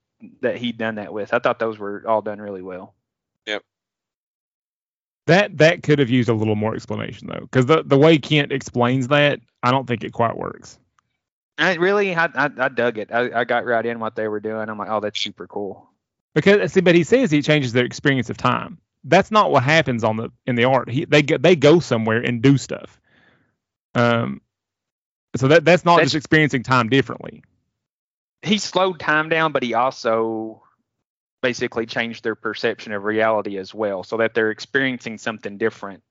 that 0.41 0.57
he'd 0.57 0.79
done 0.79 0.97
that 0.97 1.13
with, 1.13 1.33
I 1.33 1.39
thought 1.39 1.59
those 1.59 1.79
were 1.79 2.03
all 2.09 2.23
done 2.23 2.41
really 2.41 2.63
well. 2.63 2.95
Yep. 3.47 3.63
That 5.27 5.59
that 5.59 5.83
could 5.83 5.99
have 5.99 6.11
used 6.11 6.29
a 6.29 6.35
little 6.35 6.57
more 6.57 6.75
explanation 6.75 7.29
though, 7.29 7.41
because 7.43 7.67
the 7.67 7.83
the 7.85 7.99
way 7.99 8.19
Kindt 8.19 8.53
explains 8.53 9.09
that, 9.09 9.39
I 9.63 9.71
don't 9.71 9.87
think 9.87 10.03
it 10.03 10.13
quite 10.13 10.37
works. 10.37 10.79
I 11.59 11.75
really, 11.75 12.15
I, 12.15 12.27
I, 12.27 12.51
I 12.57 12.69
dug 12.69 12.99
it. 12.99 13.13
I, 13.13 13.41
I 13.41 13.45
got 13.45 13.65
right 13.67 13.85
in 13.85 14.01
what 14.01 14.17
they 14.17 14.27
were 14.29 14.41
doing. 14.41 14.69
I'm 14.69 14.79
like, 14.79 14.89
oh, 14.91 15.01
that's 15.01 15.21
super 15.21 15.47
cool. 15.47 15.89
Because 16.35 16.73
see, 16.73 16.81
but 16.81 16.95
he 16.95 17.05
says 17.05 17.31
he 17.31 17.43
changes 17.43 17.73
their 17.73 17.85
experience 17.85 18.31
of 18.31 18.37
time. 18.37 18.79
That's 19.05 19.31
not 19.31 19.51
what 19.51 19.63
happens 19.63 20.05
on 20.05 20.17
the 20.17 20.31
in 20.47 20.55
the 20.55 20.65
art. 20.65 20.89
He 20.89 21.05
they 21.05 21.23
get 21.23 21.43
they 21.43 21.57
go 21.57 21.81
somewhere 21.81 22.21
and 22.21 22.41
do 22.41 22.57
stuff. 22.57 23.01
Um, 23.95 24.41
so 25.37 25.49
that 25.49 25.65
that's 25.65 25.85
not 25.85 25.97
That's- 25.97 26.13
just 26.13 26.17
experiencing 26.17 26.63
time 26.63 26.89
differently. 26.89 27.43
He 28.43 28.59
slowed 28.59 28.99
time 28.99 29.29
down, 29.29 29.53
but 29.53 29.63
he 29.63 29.75
also 29.75 30.63
basically 31.43 31.87
changed 31.87 32.25
their 32.25 32.35
perception 32.35 32.93
of 32.93 33.05
reality 33.05 33.59
as 33.59 33.75
well, 33.75 34.03
so 34.03 34.17
that 34.17 34.35
they're 34.35 34.51
experiencing 34.51 35.19
something 35.19 35.59
different. 35.59 36.03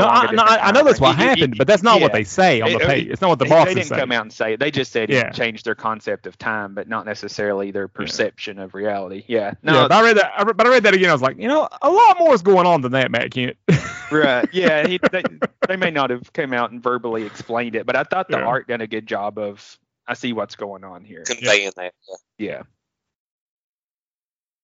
No, 0.00 0.06
along 0.06 0.24
a 0.24 0.28
I, 0.28 0.32
no, 0.32 0.42
I, 0.42 0.68
I 0.68 0.72
know 0.72 0.84
that's 0.84 1.00
what 1.00 1.16
He- 1.16 1.22
he- 1.22 1.28
happened, 1.28 1.54
but 1.58 1.66
that's 1.66 1.82
not 1.82 2.00
what 2.00 2.12
they 2.12 2.24
say 2.24 2.60
on 2.60 2.72
the 2.72 2.78
page. 2.78 3.08
It's 3.08 3.20
not 3.20 3.28
what 3.28 3.38
the 3.38 3.44
They- 3.44 3.50
bosses 3.50 3.74
they 3.74 3.80
didn't 3.80 3.88
say. 3.88 3.96
come 3.98 4.12
out 4.12 4.22
and 4.22 4.32
say 4.32 4.52
it. 4.54 4.60
They 4.60 4.70
just 4.70 4.92
said 4.92 5.10
Yeah. 5.10 5.28
it 5.28 5.34
changed 5.34 5.64
their 5.64 5.74
concept 5.74 6.26
of 6.26 6.36
time, 6.38 6.74
but 6.74 6.88
not 6.88 7.06
necessarily 7.06 7.70
their 7.70 7.88
perception 7.88 8.58
of 8.58 8.74
reality. 8.74 9.24
Yeah. 9.28 9.54
No, 9.62 9.72
No, 9.72 9.88
but 9.88 9.92
I 9.92 10.02
read 10.02 10.16
that. 10.16 10.32
I 10.36 10.42
re- 10.42 10.52
but 10.52 10.66
I 10.66 10.70
read 10.70 10.82
that 10.84 10.94
again. 10.94 11.10
I 11.10 11.12
was 11.12 11.22
like, 11.22 11.38
you 11.38 11.48
know, 11.48 11.68
a 11.82 11.90
lot 11.90 12.18
more 12.18 12.34
is 12.34 12.42
going 12.42 12.66
on 12.66 12.80
than 12.80 12.92
that, 12.92 13.10
Matt 13.10 13.30
Kindt. 13.30 13.56
right. 14.10 14.48
Yeah. 14.52 14.86
He, 14.86 14.98
they, 15.12 15.22
they 15.68 15.76
may 15.76 15.90
not 15.90 16.10
have 16.10 16.32
come 16.32 16.52
out 16.52 16.70
and 16.70 16.82
verbally 16.82 17.24
explained 17.24 17.76
it, 17.76 17.86
but 17.86 17.96
I 17.96 18.04
thought 18.04 18.28
the 18.28 18.38
Yeah. 18.38 18.44
art 18.44 18.68
done 18.68 18.80
a 18.80 18.86
good 18.86 19.06
job 19.06 19.38
of. 19.38 19.78
I 20.06 20.14
see 20.14 20.32
what's 20.32 20.56
going 20.56 20.82
on 20.82 21.04
here. 21.04 21.22
conveying 21.24 21.70
that. 21.76 21.94
Yeah. 22.36 22.62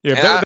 Yeah. 0.03 0.15
yeah, 0.15 0.23
that, 0.23 0.41
I- 0.41 0.43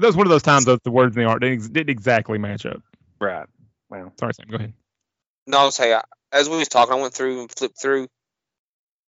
that 0.00 0.06
was 0.06 0.16
one 0.16 0.26
of 0.26 0.30
those 0.30 0.42
times 0.42 0.64
that 0.66 0.82
the 0.84 0.90
words 0.90 1.16
in 1.16 1.22
the 1.24 1.28
art 1.28 1.42
didn't, 1.42 1.72
didn't 1.72 1.90
exactly 1.90 2.38
match 2.38 2.64
up. 2.66 2.80
Right. 3.20 3.46
Well. 3.90 4.12
Sorry, 4.18 4.34
Sam. 4.34 4.46
Go 4.48 4.56
ahead. 4.56 4.74
No, 5.46 5.58
I'll 5.58 5.70
say 5.70 5.94
I, 5.94 6.02
as 6.32 6.48
we 6.48 6.58
was 6.58 6.68
talking, 6.68 6.94
I 6.94 7.00
went 7.00 7.14
through 7.14 7.40
and 7.40 7.50
flipped 7.50 7.80
through, 7.80 8.08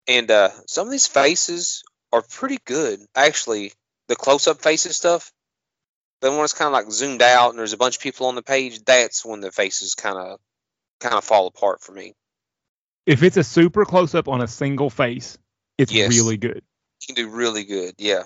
and 0.07 0.31
uh, 0.31 0.51
some 0.67 0.87
of 0.87 0.93
these 0.93 1.07
faces 1.07 1.83
are 2.13 2.23
pretty 2.23 2.59
good. 2.65 3.01
Actually, 3.15 3.73
the 4.09 4.17
close-up 4.17 4.63
faces 4.63 4.97
stuff. 4.97 5.33
Then 6.21 6.35
when 6.35 6.45
it's 6.45 6.53
kind 6.53 6.67
of 6.67 6.73
like 6.73 6.91
zoomed 6.91 7.23
out 7.23 7.51
and 7.51 7.59
there's 7.59 7.73
a 7.73 7.77
bunch 7.77 7.97
of 7.97 8.03
people 8.03 8.27
on 8.27 8.35
the 8.35 8.43
page, 8.43 8.85
that's 8.85 9.25
when 9.25 9.41
the 9.41 9.53
faces 9.53 9.95
kind 9.95 10.19
of 10.19 10.41
kind 11.01 11.15
of 11.15 11.23
fall 11.25 11.47
apart 11.47 11.81
for 11.81 11.93
me. 11.93 12.15
If 13.07 13.23
it's 13.23 13.37
a 13.37 13.45
super 13.45 13.85
close 13.85 14.15
up 14.15 14.29
on 14.29 14.41
a 14.41 14.49
single 14.49 14.91
face, 14.91 15.39
it's 15.77 15.93
Yes. 15.93 16.09
really 16.09 16.37
good. 16.37 16.63
You 17.03 17.15
can 17.15 17.25
do 17.25 17.31
really 17.31 17.65
good. 17.65 17.95
Yeah. 17.99 18.25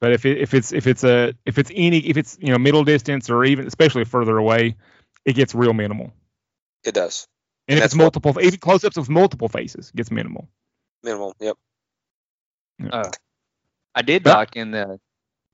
But 0.00 0.12
if 0.12 0.24
it, 0.26 0.38
if 0.38 0.54
it's 0.54 0.72
if 0.72 0.86
it's 0.86 1.04
a 1.04 1.34
if 1.44 1.58
it's 1.58 1.70
any 1.74 1.98
if 1.98 2.16
it's 2.16 2.36
you 2.40 2.48
know 2.52 2.58
middle 2.58 2.84
distance 2.84 3.30
or 3.30 3.44
even 3.44 3.66
especially 3.66 4.04
further 4.04 4.36
away, 4.36 4.76
it 5.24 5.34
gets 5.34 5.54
real 5.54 5.72
minimal. 5.72 6.12
It 6.84 6.94
does. 6.94 7.26
And 7.68 7.78
if 7.78 7.82
That's 7.82 7.92
it's 7.94 7.98
what- 7.98 8.04
multiple, 8.22 8.40
even 8.42 8.58
close 8.58 8.84
ups 8.84 8.96
with 8.96 9.08
multiple 9.08 9.48
faces, 9.48 9.90
gets 9.94 10.10
minimal. 10.10 10.48
Minimal. 11.02 11.34
Yep. 11.40 11.56
Uh, 12.90 13.10
I 13.94 14.02
did 14.02 14.22
But- 14.22 14.32
talk 14.34 14.56
in 14.56 14.70
the. 14.70 14.98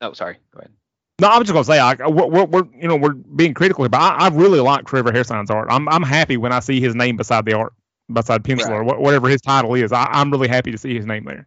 Oh, 0.01 0.13
sorry. 0.13 0.39
Go 0.53 0.61
ahead. 0.61 0.73
No, 1.19 1.29
I'm 1.29 1.43
just 1.43 1.53
gonna 1.53 1.65
say, 1.65 1.79
I, 1.79 1.95
we're, 2.07 2.27
we're, 2.27 2.45
we're 2.45 2.65
you 2.79 2.87
know 2.89 2.97
we're 2.97 3.15
being 3.15 3.55
critical 3.55 3.85
here, 3.85 3.89
but 3.89 4.01
I, 4.03 4.27
I 4.27 4.29
really 4.29 4.61
like 4.61 4.85
Trevor 4.85 5.13
Hairsine's 5.13 5.51
art. 5.51 5.69
I'm 5.71 5.89
I'm 5.89 6.03
happy 6.03 6.37
when 6.37 6.53
I 6.53 6.61
see 6.61 6.79
his 6.79 6.95
name 6.95 7.17
beside 7.17 7.47
the 7.47 7.55
art, 7.55 7.73
beside 8.13 8.45
pencil 8.45 8.71
or 8.73 8.85
wha- 8.85 8.99
whatever 8.99 9.27
his 9.29 9.41
title 9.41 9.75
is. 9.75 9.93
I, 9.93 10.05
I'm 10.05 10.31
really 10.31 10.49
happy 10.49 10.73
to 10.73 10.79
see 10.79 10.95
his 10.95 11.07
name 11.07 11.25
there. 11.25 11.47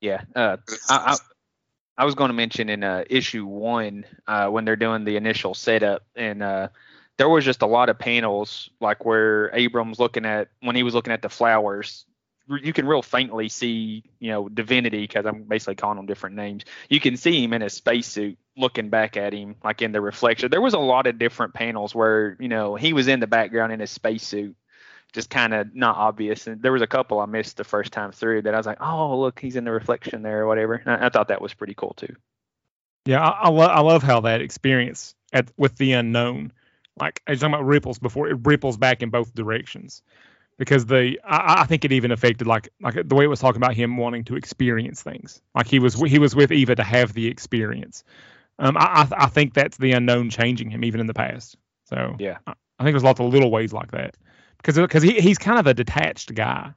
Yeah. 0.00 0.22
Uh, 0.34 0.56
I, 0.88 1.16
I, 1.96 2.04
was 2.04 2.14
going 2.14 2.28
to 2.28 2.34
mention 2.34 2.68
in 2.68 2.84
uh, 2.84 3.04
issue 3.08 3.46
one 3.46 4.04
uh, 4.26 4.48
when 4.48 4.64
they're 4.64 4.76
doing 4.76 5.04
the 5.04 5.16
initial 5.16 5.54
setup, 5.54 6.04
and 6.16 6.42
uh, 6.42 6.68
there 7.18 7.28
was 7.28 7.44
just 7.44 7.62
a 7.62 7.66
lot 7.66 7.88
of 7.88 7.98
panels 7.98 8.70
like 8.80 9.04
where 9.04 9.54
Abram's 9.54 9.98
looking 9.98 10.24
at 10.24 10.48
when 10.60 10.76
he 10.76 10.82
was 10.82 10.94
looking 10.94 11.12
at 11.12 11.22
the 11.22 11.28
flowers. 11.28 12.04
You 12.48 12.72
can 12.72 12.86
real 12.86 13.02
faintly 13.02 13.48
see, 13.48 14.02
you 14.18 14.30
know, 14.30 14.48
divinity 14.48 15.02
because 15.02 15.24
I'm 15.24 15.44
basically 15.44 15.76
calling 15.76 15.96
them 15.96 16.06
different 16.06 16.34
names. 16.34 16.64
You 16.90 16.98
can 17.00 17.16
see 17.16 17.42
him 17.42 17.52
in 17.52 17.62
a 17.62 17.70
spacesuit 17.70 18.36
looking 18.56 18.90
back 18.90 19.16
at 19.16 19.32
him, 19.32 19.54
like 19.62 19.80
in 19.80 19.92
the 19.92 20.00
reflection. 20.00 20.50
There 20.50 20.60
was 20.60 20.74
a 20.74 20.78
lot 20.78 21.06
of 21.06 21.18
different 21.18 21.54
panels 21.54 21.94
where, 21.94 22.36
you 22.40 22.48
know, 22.48 22.74
he 22.74 22.92
was 22.92 23.06
in 23.06 23.20
the 23.20 23.26
background 23.28 23.72
in 23.72 23.80
his 23.80 23.90
spacesuit, 23.90 24.56
just 25.12 25.30
kind 25.30 25.54
of 25.54 25.74
not 25.74 25.96
obvious. 25.96 26.46
And 26.46 26.62
there 26.62 26.72
was 26.72 26.82
a 26.82 26.86
couple 26.86 27.20
I 27.20 27.26
missed 27.26 27.56
the 27.56 27.64
first 27.64 27.92
time 27.92 28.12
through 28.12 28.42
that 28.42 28.54
I 28.54 28.56
was 28.56 28.66
like, 28.66 28.80
oh, 28.80 29.18
look, 29.20 29.38
he's 29.38 29.56
in 29.56 29.64
the 29.64 29.72
reflection 29.72 30.22
there 30.22 30.42
or 30.42 30.46
whatever. 30.46 30.74
And 30.74 30.90
I, 30.90 31.06
I 31.06 31.08
thought 31.10 31.28
that 31.28 31.42
was 31.42 31.54
pretty 31.54 31.74
cool 31.74 31.94
too. 31.94 32.14
Yeah, 33.04 33.20
I, 33.20 33.46
I, 33.46 33.48
lo- 33.48 33.66
I 33.66 33.80
love 33.80 34.02
how 34.02 34.20
that 34.20 34.40
experience 34.40 35.14
at 35.32 35.50
with 35.56 35.76
the 35.76 35.92
unknown, 35.92 36.52
like 37.00 37.20
I 37.26 37.32
was 37.32 37.40
talking 37.40 37.54
about 37.54 37.66
ripples 37.66 37.98
before, 37.98 38.28
it 38.28 38.38
ripples 38.44 38.76
back 38.76 39.02
in 39.02 39.10
both 39.10 39.34
directions, 39.34 40.02
because 40.58 40.86
the 40.86 41.18
I, 41.24 41.62
I 41.62 41.64
think 41.64 41.84
it 41.84 41.92
even 41.92 42.12
affected 42.12 42.46
like 42.46 42.68
like 42.80 43.08
the 43.08 43.14
way 43.14 43.24
it 43.24 43.28
was 43.28 43.40
talking 43.40 43.56
about 43.56 43.74
him 43.74 43.96
wanting 43.96 44.24
to 44.24 44.36
experience 44.36 45.02
things, 45.02 45.40
like 45.54 45.66
he 45.66 45.78
was 45.78 45.94
he 45.94 46.18
was 46.18 46.36
with 46.36 46.52
Eva 46.52 46.76
to 46.76 46.84
have 46.84 47.12
the 47.12 47.26
experience. 47.26 48.04
Um, 48.58 48.76
I 48.76 49.08
I, 49.10 49.24
I 49.24 49.26
think 49.26 49.54
that's 49.54 49.78
the 49.78 49.92
unknown 49.92 50.30
changing 50.30 50.70
him 50.70 50.84
even 50.84 51.00
in 51.00 51.06
the 51.06 51.14
past. 51.14 51.56
So 51.86 52.16
Yeah. 52.18 52.38
I, 52.46 52.52
I 52.78 52.84
think 52.84 52.94
there's 52.94 53.02
lots 53.02 53.18
of 53.18 53.32
little 53.32 53.50
ways 53.50 53.72
like 53.72 53.90
that, 53.92 54.16
because 54.62 54.76
because 54.76 55.02
he 55.02 55.20
he's 55.20 55.38
kind 55.38 55.58
of 55.58 55.66
a 55.66 55.74
detached 55.74 56.34
guy. 56.34 56.72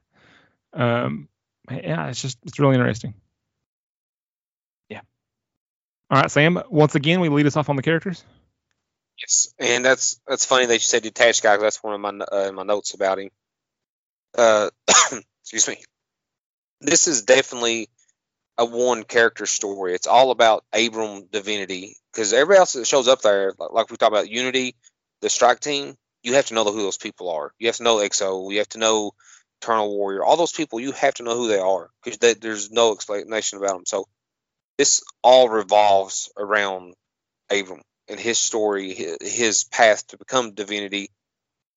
Um, 0.72 1.28
yeah, 1.70 2.08
it's 2.08 2.20
just 2.20 2.38
it's 2.44 2.58
really 2.58 2.74
interesting. 2.74 3.14
Yeah. 4.88 5.00
All 6.10 6.20
right, 6.20 6.30
Sam. 6.30 6.60
Once 6.68 6.94
again, 6.94 7.20
we 7.20 7.28
lead 7.28 7.46
us 7.46 7.56
off 7.56 7.68
on 7.68 7.76
the 7.76 7.82
characters. 7.82 8.24
Yes, 9.20 9.54
and 9.58 9.84
that's 9.84 10.20
that's 10.26 10.44
funny 10.44 10.66
that 10.66 10.74
you 10.74 10.80
said 10.80 11.02
detached 11.02 11.42
guy. 11.42 11.56
That's 11.56 11.82
one 11.82 11.94
of 11.94 12.00
my 12.00 12.24
uh, 12.24 12.52
my 12.52 12.64
notes 12.64 12.94
about 12.94 13.18
him. 13.18 13.30
Uh, 14.36 14.70
excuse 15.42 15.68
me. 15.68 15.82
This 16.80 17.08
is 17.08 17.22
definitely 17.22 17.88
a 18.58 18.64
one 18.64 19.04
character 19.04 19.46
story. 19.46 19.94
It's 19.94 20.06
all 20.06 20.30
about 20.30 20.64
Abram 20.72 21.26
Divinity 21.30 21.96
because 22.12 22.32
everybody 22.32 22.58
else 22.58 22.74
that 22.74 22.86
shows 22.86 23.08
up 23.08 23.22
there, 23.22 23.54
like, 23.58 23.70
like 23.70 23.90
we 23.90 23.96
talked 23.96 24.12
about 24.12 24.28
Unity, 24.28 24.74
the 25.22 25.30
Strike 25.30 25.60
Team, 25.60 25.96
you 26.26 26.34
have 26.34 26.46
to 26.46 26.54
know 26.54 26.64
who 26.64 26.82
those 26.82 26.98
people 26.98 27.30
are. 27.30 27.52
You 27.58 27.68
have 27.68 27.76
to 27.78 27.84
know 27.84 28.00
X-O. 28.00 28.50
You 28.50 28.58
have 28.58 28.70
to 28.70 28.78
know 28.78 29.12
Eternal 29.62 29.96
Warrior. 29.96 30.24
All 30.24 30.36
those 30.36 30.52
people, 30.52 30.80
you 30.80 30.92
have 30.92 31.14
to 31.14 31.24
know 31.24 31.36
who 31.36 31.48
they 31.48 31.58
are 31.60 31.90
because 32.04 32.36
there's 32.40 32.70
no 32.72 32.92
explanation 32.94 33.58
about 33.58 33.74
them. 33.74 33.86
So 33.86 34.06
this 34.78 35.02
all 35.22 35.48
revolves 35.48 36.30
around 36.36 36.94
Abram 37.50 37.82
and 38.08 38.20
his 38.20 38.38
story, 38.38 38.94
hi- 38.94 39.18
his 39.20 39.64
path 39.64 40.06
to 40.08 40.18
become 40.18 40.54
divinity, 40.54 41.10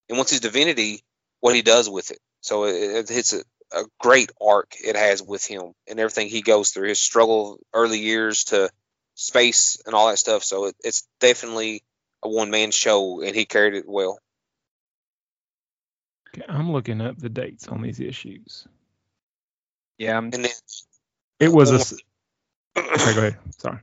and 0.09 0.17
once 0.17 0.31
he's 0.31 0.39
divinity, 0.41 1.03
what 1.39 1.55
he 1.55 1.61
does 1.61 1.89
with 1.89 2.11
it. 2.11 2.19
So 2.41 2.65
it- 2.65 3.09
it's 3.11 3.33
a, 3.33 3.43
a 3.73 3.85
great 3.99 4.31
arc 4.41 4.75
it 4.83 4.95
has 4.95 5.21
with 5.23 5.45
him 5.45 5.73
and 5.87 5.99
everything 5.99 6.29
he 6.29 6.41
goes 6.41 6.71
through, 6.71 6.89
his 6.89 6.99
struggle 6.99 7.59
early 7.73 7.99
years 7.99 8.45
to 8.45 8.69
space 9.15 9.81
and 9.85 9.95
all 9.95 10.09
that 10.09 10.17
stuff. 10.17 10.43
So 10.43 10.65
it, 10.67 10.75
it's 10.83 11.07
definitely 11.19 11.83
a 12.23 12.29
one 12.29 12.51
man 12.51 12.71
show, 12.71 13.21
and 13.21 13.35
he 13.35 13.45
carried 13.45 13.75
it 13.75 13.85
well. 13.87 14.19
Okay, 16.39 16.51
I'm 16.51 16.71
looking 16.71 17.01
up 17.01 17.17
the 17.17 17.29
dates 17.29 17.67
on 17.67 17.81
these 17.81 17.99
issues. 17.99 18.67
Yeah, 19.97 20.17
I'm, 20.17 20.25
And 20.25 20.45
then 20.45 20.51
It 21.39 21.51
was 21.51 21.71
a. 21.71 21.95
Okay, 22.77 23.13
go 23.13 23.19
ahead. 23.19 23.37
Sorry. 23.57 23.79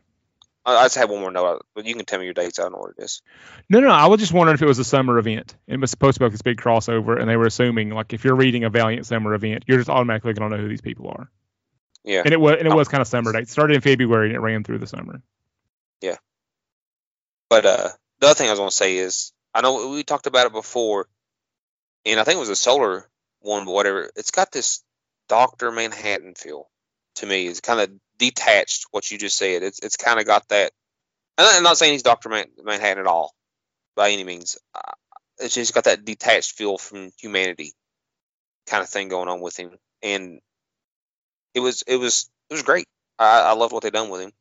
I 0.64 0.76
I 0.76 0.84
just 0.84 0.96
have 0.96 1.10
one 1.10 1.20
more 1.20 1.30
note, 1.30 1.64
but 1.74 1.84
you 1.84 1.94
can 1.94 2.04
tell 2.04 2.18
me 2.18 2.24
your 2.24 2.34
dates. 2.34 2.58
I 2.58 2.62
don't 2.62 2.72
know 2.72 2.78
what 2.78 2.94
it 2.98 3.02
is. 3.02 3.22
No, 3.68 3.80
no, 3.80 3.88
I 3.88 4.06
was 4.06 4.20
just 4.20 4.32
wondering 4.32 4.54
if 4.54 4.62
it 4.62 4.66
was 4.66 4.78
a 4.78 4.84
summer 4.84 5.18
event. 5.18 5.54
It 5.66 5.78
was 5.78 5.90
supposed 5.90 6.14
to 6.14 6.20
be 6.20 6.24
like 6.24 6.32
this 6.32 6.42
big 6.42 6.58
crossover, 6.60 7.20
and 7.20 7.28
they 7.28 7.36
were 7.36 7.46
assuming 7.46 7.90
like 7.90 8.12
if 8.12 8.24
you're 8.24 8.34
reading 8.34 8.64
a 8.64 8.70
Valiant 8.70 9.06
summer 9.06 9.34
event, 9.34 9.64
you're 9.66 9.78
just 9.78 9.90
automatically 9.90 10.32
going 10.32 10.50
to 10.50 10.56
know 10.56 10.62
who 10.62 10.68
these 10.68 10.80
people 10.80 11.08
are. 11.08 11.30
Yeah. 12.04 12.22
And 12.24 12.32
it 12.32 12.40
was 12.40 12.56
and 12.58 12.66
it 12.66 12.74
was 12.74 12.88
kind 12.88 13.00
of 13.00 13.06
summer 13.06 13.32
dates. 13.32 13.52
Started 13.52 13.74
in 13.74 13.80
February 13.80 14.28
and 14.28 14.36
it 14.36 14.40
ran 14.40 14.64
through 14.64 14.78
the 14.78 14.86
summer. 14.86 15.22
Yeah. 16.00 16.16
But 17.48 17.66
uh, 17.66 17.88
the 18.20 18.26
other 18.26 18.34
thing 18.34 18.48
I 18.48 18.52
was 18.52 18.58
going 18.58 18.70
to 18.70 18.76
say 18.76 18.96
is, 18.96 19.32
I 19.54 19.60
know 19.60 19.90
we 19.90 20.02
talked 20.02 20.26
about 20.26 20.46
it 20.46 20.52
before, 20.52 21.06
and 22.06 22.20
I 22.20 22.24
think 22.24 22.36
it 22.36 22.40
was 22.40 22.48
a 22.48 22.56
solar 22.56 23.08
one, 23.40 23.64
but 23.64 23.72
whatever. 23.72 24.10
It's 24.16 24.30
got 24.30 24.52
this 24.52 24.82
Doctor 25.28 25.70
Manhattan 25.72 26.34
feel 26.34 26.68
to 27.16 27.26
me. 27.26 27.46
It's 27.46 27.60
kind 27.60 27.80
of 27.80 27.90
detached. 28.18 28.86
What 28.92 29.10
you 29.10 29.18
just 29.18 29.36
said. 29.36 29.62
It's 29.62 29.80
it's 29.80 29.96
kind 29.96 30.20
of 30.20 30.26
got 30.26 30.48
that. 30.48 30.72
I'm 31.36 31.62
not 31.62 31.76
saying 31.76 31.92
he's 31.92 32.02
Doctor 32.02 32.28
Man- 32.28 32.50
Manhattan 32.64 33.00
at 33.00 33.06
all, 33.06 33.34
by 33.94 34.10
any 34.10 34.24
means. 34.24 34.56
Uh, 34.74 34.92
it's 35.38 35.54
just 35.54 35.74
got 35.74 35.84
that 35.84 36.04
detached 36.04 36.52
feel 36.52 36.78
from 36.78 37.10
humanity, 37.20 37.74
kind 38.66 38.82
of 38.82 38.88
thing 38.88 39.08
going 39.08 39.28
on 39.28 39.40
with 39.42 39.58
him, 39.58 39.76
and 40.02 40.40
it 41.54 41.60
was 41.60 41.82
it 41.86 41.96
was 41.96 42.30
it 42.48 42.54
was 42.54 42.62
great. 42.62 42.86
I, 43.18 43.40
I 43.40 43.52
loved 43.52 43.72
what 43.72 43.82
they 43.82 43.90
done 43.90 44.08
with 44.08 44.22
him. 44.22 44.32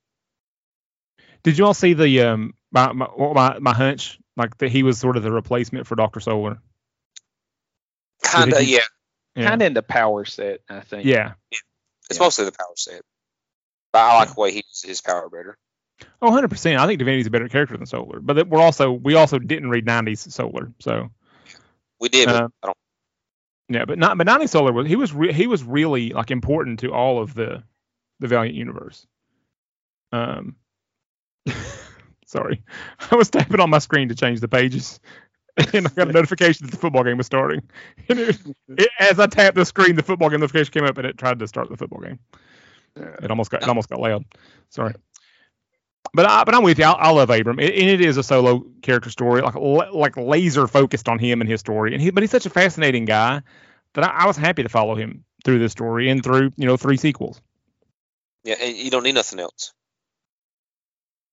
Did 1.44 1.58
you 1.58 1.66
all 1.66 1.74
see 1.74 1.94
the 1.94 2.22
um 2.22 2.54
my 2.72 2.94
my 2.94 3.08
my, 3.18 3.60
my 3.60 3.74
hunch 3.74 4.20
like 4.38 4.58
that 4.60 4.72
he 4.72 4.84
was 4.84 5.00
sort 5.00 5.18
of 5.18 5.24
the 5.24 5.32
replacement 5.32 5.88
for 5.88 5.96
Doctor 5.96 6.20
Solar? 6.20 6.60
Kind 8.26 8.54
of, 8.54 8.64
yeah. 8.64 8.80
Yeah. 9.36 9.50
kind 9.50 9.62
of 9.62 9.66
in 9.68 9.74
the 9.74 9.84
power 9.84 10.26
set, 10.26 10.62
I 10.70 10.80
think. 10.82 11.06
yeah. 11.06 11.34
It's 12.10 12.20
Yeah. 12.20 12.26
mostly 12.26 12.46
the 12.46 12.52
power 12.52 12.74
set. 12.76 13.02
But 13.92 14.00
I 14.00 14.18
like 14.18 14.34
the 14.34 14.40
way 14.40 14.52
he 14.52 14.58
uses 14.68 14.84
his 14.88 15.02
power 15.02 15.30
better. 15.30 15.58
Oh, 16.22 16.28
100 16.28 16.50
percent. 16.50 16.80
I 16.80 16.88
think 16.88 17.00
Divinity's 17.00 17.28
a 17.28 17.32
better 17.32 17.48
character 17.50 17.78
than 17.78 17.86
Solar, 17.86 18.20
but 18.20 18.48
we're 18.48 18.62
also 18.62 18.92
we 18.92 19.16
also 19.16 19.40
didn't 19.40 19.70
read 19.70 19.86
90s 19.86 20.32
Solar, 20.32 20.74
so 20.80 21.10
We 22.00 22.10
did, 22.10 22.26
but 22.28 22.36
Uh, 22.36 22.48
I 22.62 22.66
don't. 22.68 22.78
Yeah, 23.70 23.86
but 23.86 23.98
not 23.98 24.18
but 24.18 24.28
Nani 24.28 24.48
Solar 24.48 24.74
was 24.74 24.88
he 24.88 24.96
was 24.96 25.14
re, 25.14 25.32
he 25.34 25.48
was 25.48 25.64
really 25.64 26.10
like 26.12 26.32
important 26.32 26.80
to 26.82 26.94
all 26.94 27.22
of 27.22 27.34
the 27.34 27.64
the 28.20 28.28
Valiant 28.28 28.56
universe. 28.56 29.08
Um, 30.12 30.56
sorry, 32.26 32.64
I 33.12 33.16
was 33.16 33.30
tapping 33.30 33.60
on 33.60 33.70
my 33.70 33.80
screen 33.80 34.10
to 34.10 34.16
change 34.16 34.40
the 34.40 34.48
pages, 34.48 35.00
and 35.74 35.88
I 35.88 35.90
got 35.92 36.10
a 36.10 36.12
notification 36.12 36.66
that 36.66 36.72
the 36.72 36.78
football 36.78 37.04
game 37.04 37.18
was 37.18 37.26
starting. 37.26 37.62
And 38.10 38.20
it, 38.20 38.38
it, 38.68 38.90
as 39.00 39.20
I 39.20 39.28
tapped 39.28 39.56
the 39.56 39.66
screen, 39.66 39.96
the 39.96 40.04
football 40.04 40.30
game 40.30 40.42
notification 40.42 40.72
came 40.72 40.84
up, 40.84 40.98
and 40.98 41.08
it 41.08 41.18
tried 41.18 41.40
to 41.40 41.48
start 41.48 41.70
the 41.70 41.78
football 41.78 42.02
game. 42.02 42.20
It 42.96 43.30
almost 43.30 43.52
got 43.52 43.64
it 43.64 43.68
almost 43.68 43.90
got 43.90 44.00
loud. 44.00 44.26
Sorry. 44.70 44.94
But 46.14 46.26
I, 46.28 46.44
but 46.44 46.56
I'm 46.56 46.64
with 46.64 46.78
you. 46.80 46.86
I, 46.86 46.92
I 46.92 47.10
love 47.12 47.30
Abram, 47.30 47.60
and 47.60 47.70
it 47.70 48.00
is 48.00 48.18
a 48.18 48.24
solo 48.24 48.66
character 48.82 49.10
story, 49.10 49.42
like 49.42 49.56
like 49.56 50.18
laser 50.18 50.68
focused 50.68 51.10
on 51.10 51.20
him 51.20 51.42
and 51.42 51.50
his 51.50 51.60
story. 51.60 51.94
And 51.94 52.02
he, 52.02 52.10
but 52.12 52.24
he's 52.24 52.32
such 52.32 52.46
a 52.46 52.50
fascinating 52.50 53.06
guy 53.06 53.42
that 53.94 54.04
I, 54.04 54.24
I 54.24 54.28
was 54.28 54.38
happy 54.38 54.64
to 54.64 54.70
follow 54.70 54.96
him 54.96 55.24
through 55.44 55.60
this 55.60 55.72
story 55.72 56.10
and 56.10 56.24
through 56.24 56.52
you 56.58 56.66
know 56.66 56.78
three 56.78 56.98
sequels. 56.98 57.42
Yeah, 58.44 58.56
and 58.62 58.78
you 58.78 58.92
don't 58.92 59.04
need 59.04 59.16
nothing 59.16 59.40
else. 59.40 59.74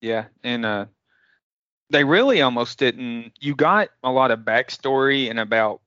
Yeah, 0.01 0.25
and 0.43 0.65
uh, 0.65 0.85
they 1.93 2.03
really 2.03 2.41
almost 2.41 2.79
didn't. 2.79 3.33
You 3.39 3.55
got 3.55 3.89
a 4.03 4.11
lot 4.11 4.31
of 4.31 4.39
backstory 4.39 5.29
and 5.29 5.39
about 5.39 5.79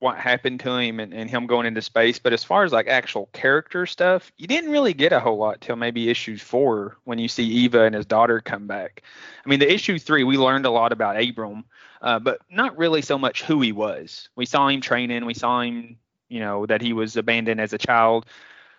what 0.00 0.16
happened 0.16 0.60
to 0.60 0.76
him 0.76 1.00
and, 1.00 1.12
and 1.12 1.28
him 1.28 1.46
going 1.46 1.66
into 1.66 1.82
space, 1.82 2.18
but 2.18 2.32
as 2.32 2.44
far 2.44 2.64
as 2.64 2.72
like 2.72 2.86
actual 2.86 3.28
character 3.32 3.84
stuff, 3.84 4.32
you 4.38 4.46
didn't 4.46 4.70
really 4.70 4.94
get 4.94 5.12
a 5.12 5.20
whole 5.20 5.36
lot 5.36 5.60
till 5.60 5.76
maybe 5.76 6.08
issue 6.08 6.38
four 6.38 6.96
when 7.04 7.18
you 7.18 7.28
see 7.28 7.44
Eva 7.44 7.82
and 7.82 7.94
his 7.94 8.06
daughter 8.06 8.40
come 8.40 8.66
back. 8.66 9.02
I 9.44 9.48
mean, 9.48 9.58
the 9.58 9.70
issue 9.70 9.98
three, 9.98 10.24
we 10.24 10.38
learned 10.38 10.66
a 10.66 10.70
lot 10.70 10.92
about 10.92 11.20
Abram, 11.20 11.64
uh, 12.00 12.20
but 12.20 12.40
not 12.48 12.78
really 12.78 13.02
so 13.02 13.18
much 13.18 13.42
who 13.42 13.60
he 13.60 13.72
was. 13.72 14.28
We 14.34 14.46
saw 14.46 14.68
him 14.68 14.80
training, 14.80 15.26
we 15.26 15.34
saw 15.34 15.60
him, 15.60 15.98
you 16.28 16.40
know, 16.40 16.64
that 16.66 16.80
he 16.80 16.92
was 16.92 17.16
abandoned 17.16 17.60
as 17.60 17.72
a 17.72 17.78
child, 17.78 18.24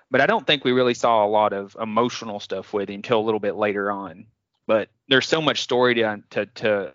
but 0.09 0.21
I 0.21 0.25
don't 0.25 0.47
think 0.47 0.63
we 0.63 0.71
really 0.71 0.93
saw 0.93 1.25
a 1.25 1.27
lot 1.27 1.53
of 1.53 1.75
emotional 1.79 2.39
stuff 2.39 2.73
with 2.73 2.89
him 2.89 3.01
till 3.01 3.19
a 3.19 3.21
little 3.27 3.41
bit 3.41 3.55
later 3.55 3.91
on. 3.91 4.25
But 4.69 4.89
there's 5.07 5.27
so 5.27 5.41
much 5.41 5.63
story 5.63 5.95
to 5.95 6.21
to, 6.29 6.45
to 6.45 6.93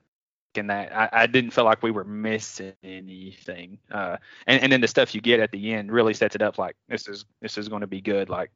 in 0.54 0.68
that 0.68 0.94
I, 0.94 1.08
I, 1.24 1.26
didn't 1.26 1.50
feel 1.50 1.64
like 1.64 1.82
we 1.82 1.90
were 1.90 2.04
missing 2.04 2.74
anything. 2.84 3.80
Uh, 3.90 4.18
and, 4.46 4.62
and 4.62 4.72
then 4.72 4.80
the 4.80 4.86
stuff 4.86 5.12
you 5.12 5.20
get 5.20 5.40
at 5.40 5.50
the 5.50 5.74
end 5.74 5.90
really 5.90 6.14
sets 6.14 6.36
it 6.36 6.42
up 6.42 6.56
like 6.56 6.76
this 6.88 7.08
is 7.08 7.24
this 7.40 7.58
is 7.58 7.68
going 7.68 7.80
to 7.80 7.88
be 7.88 8.00
good. 8.00 8.28
Like 8.28 8.52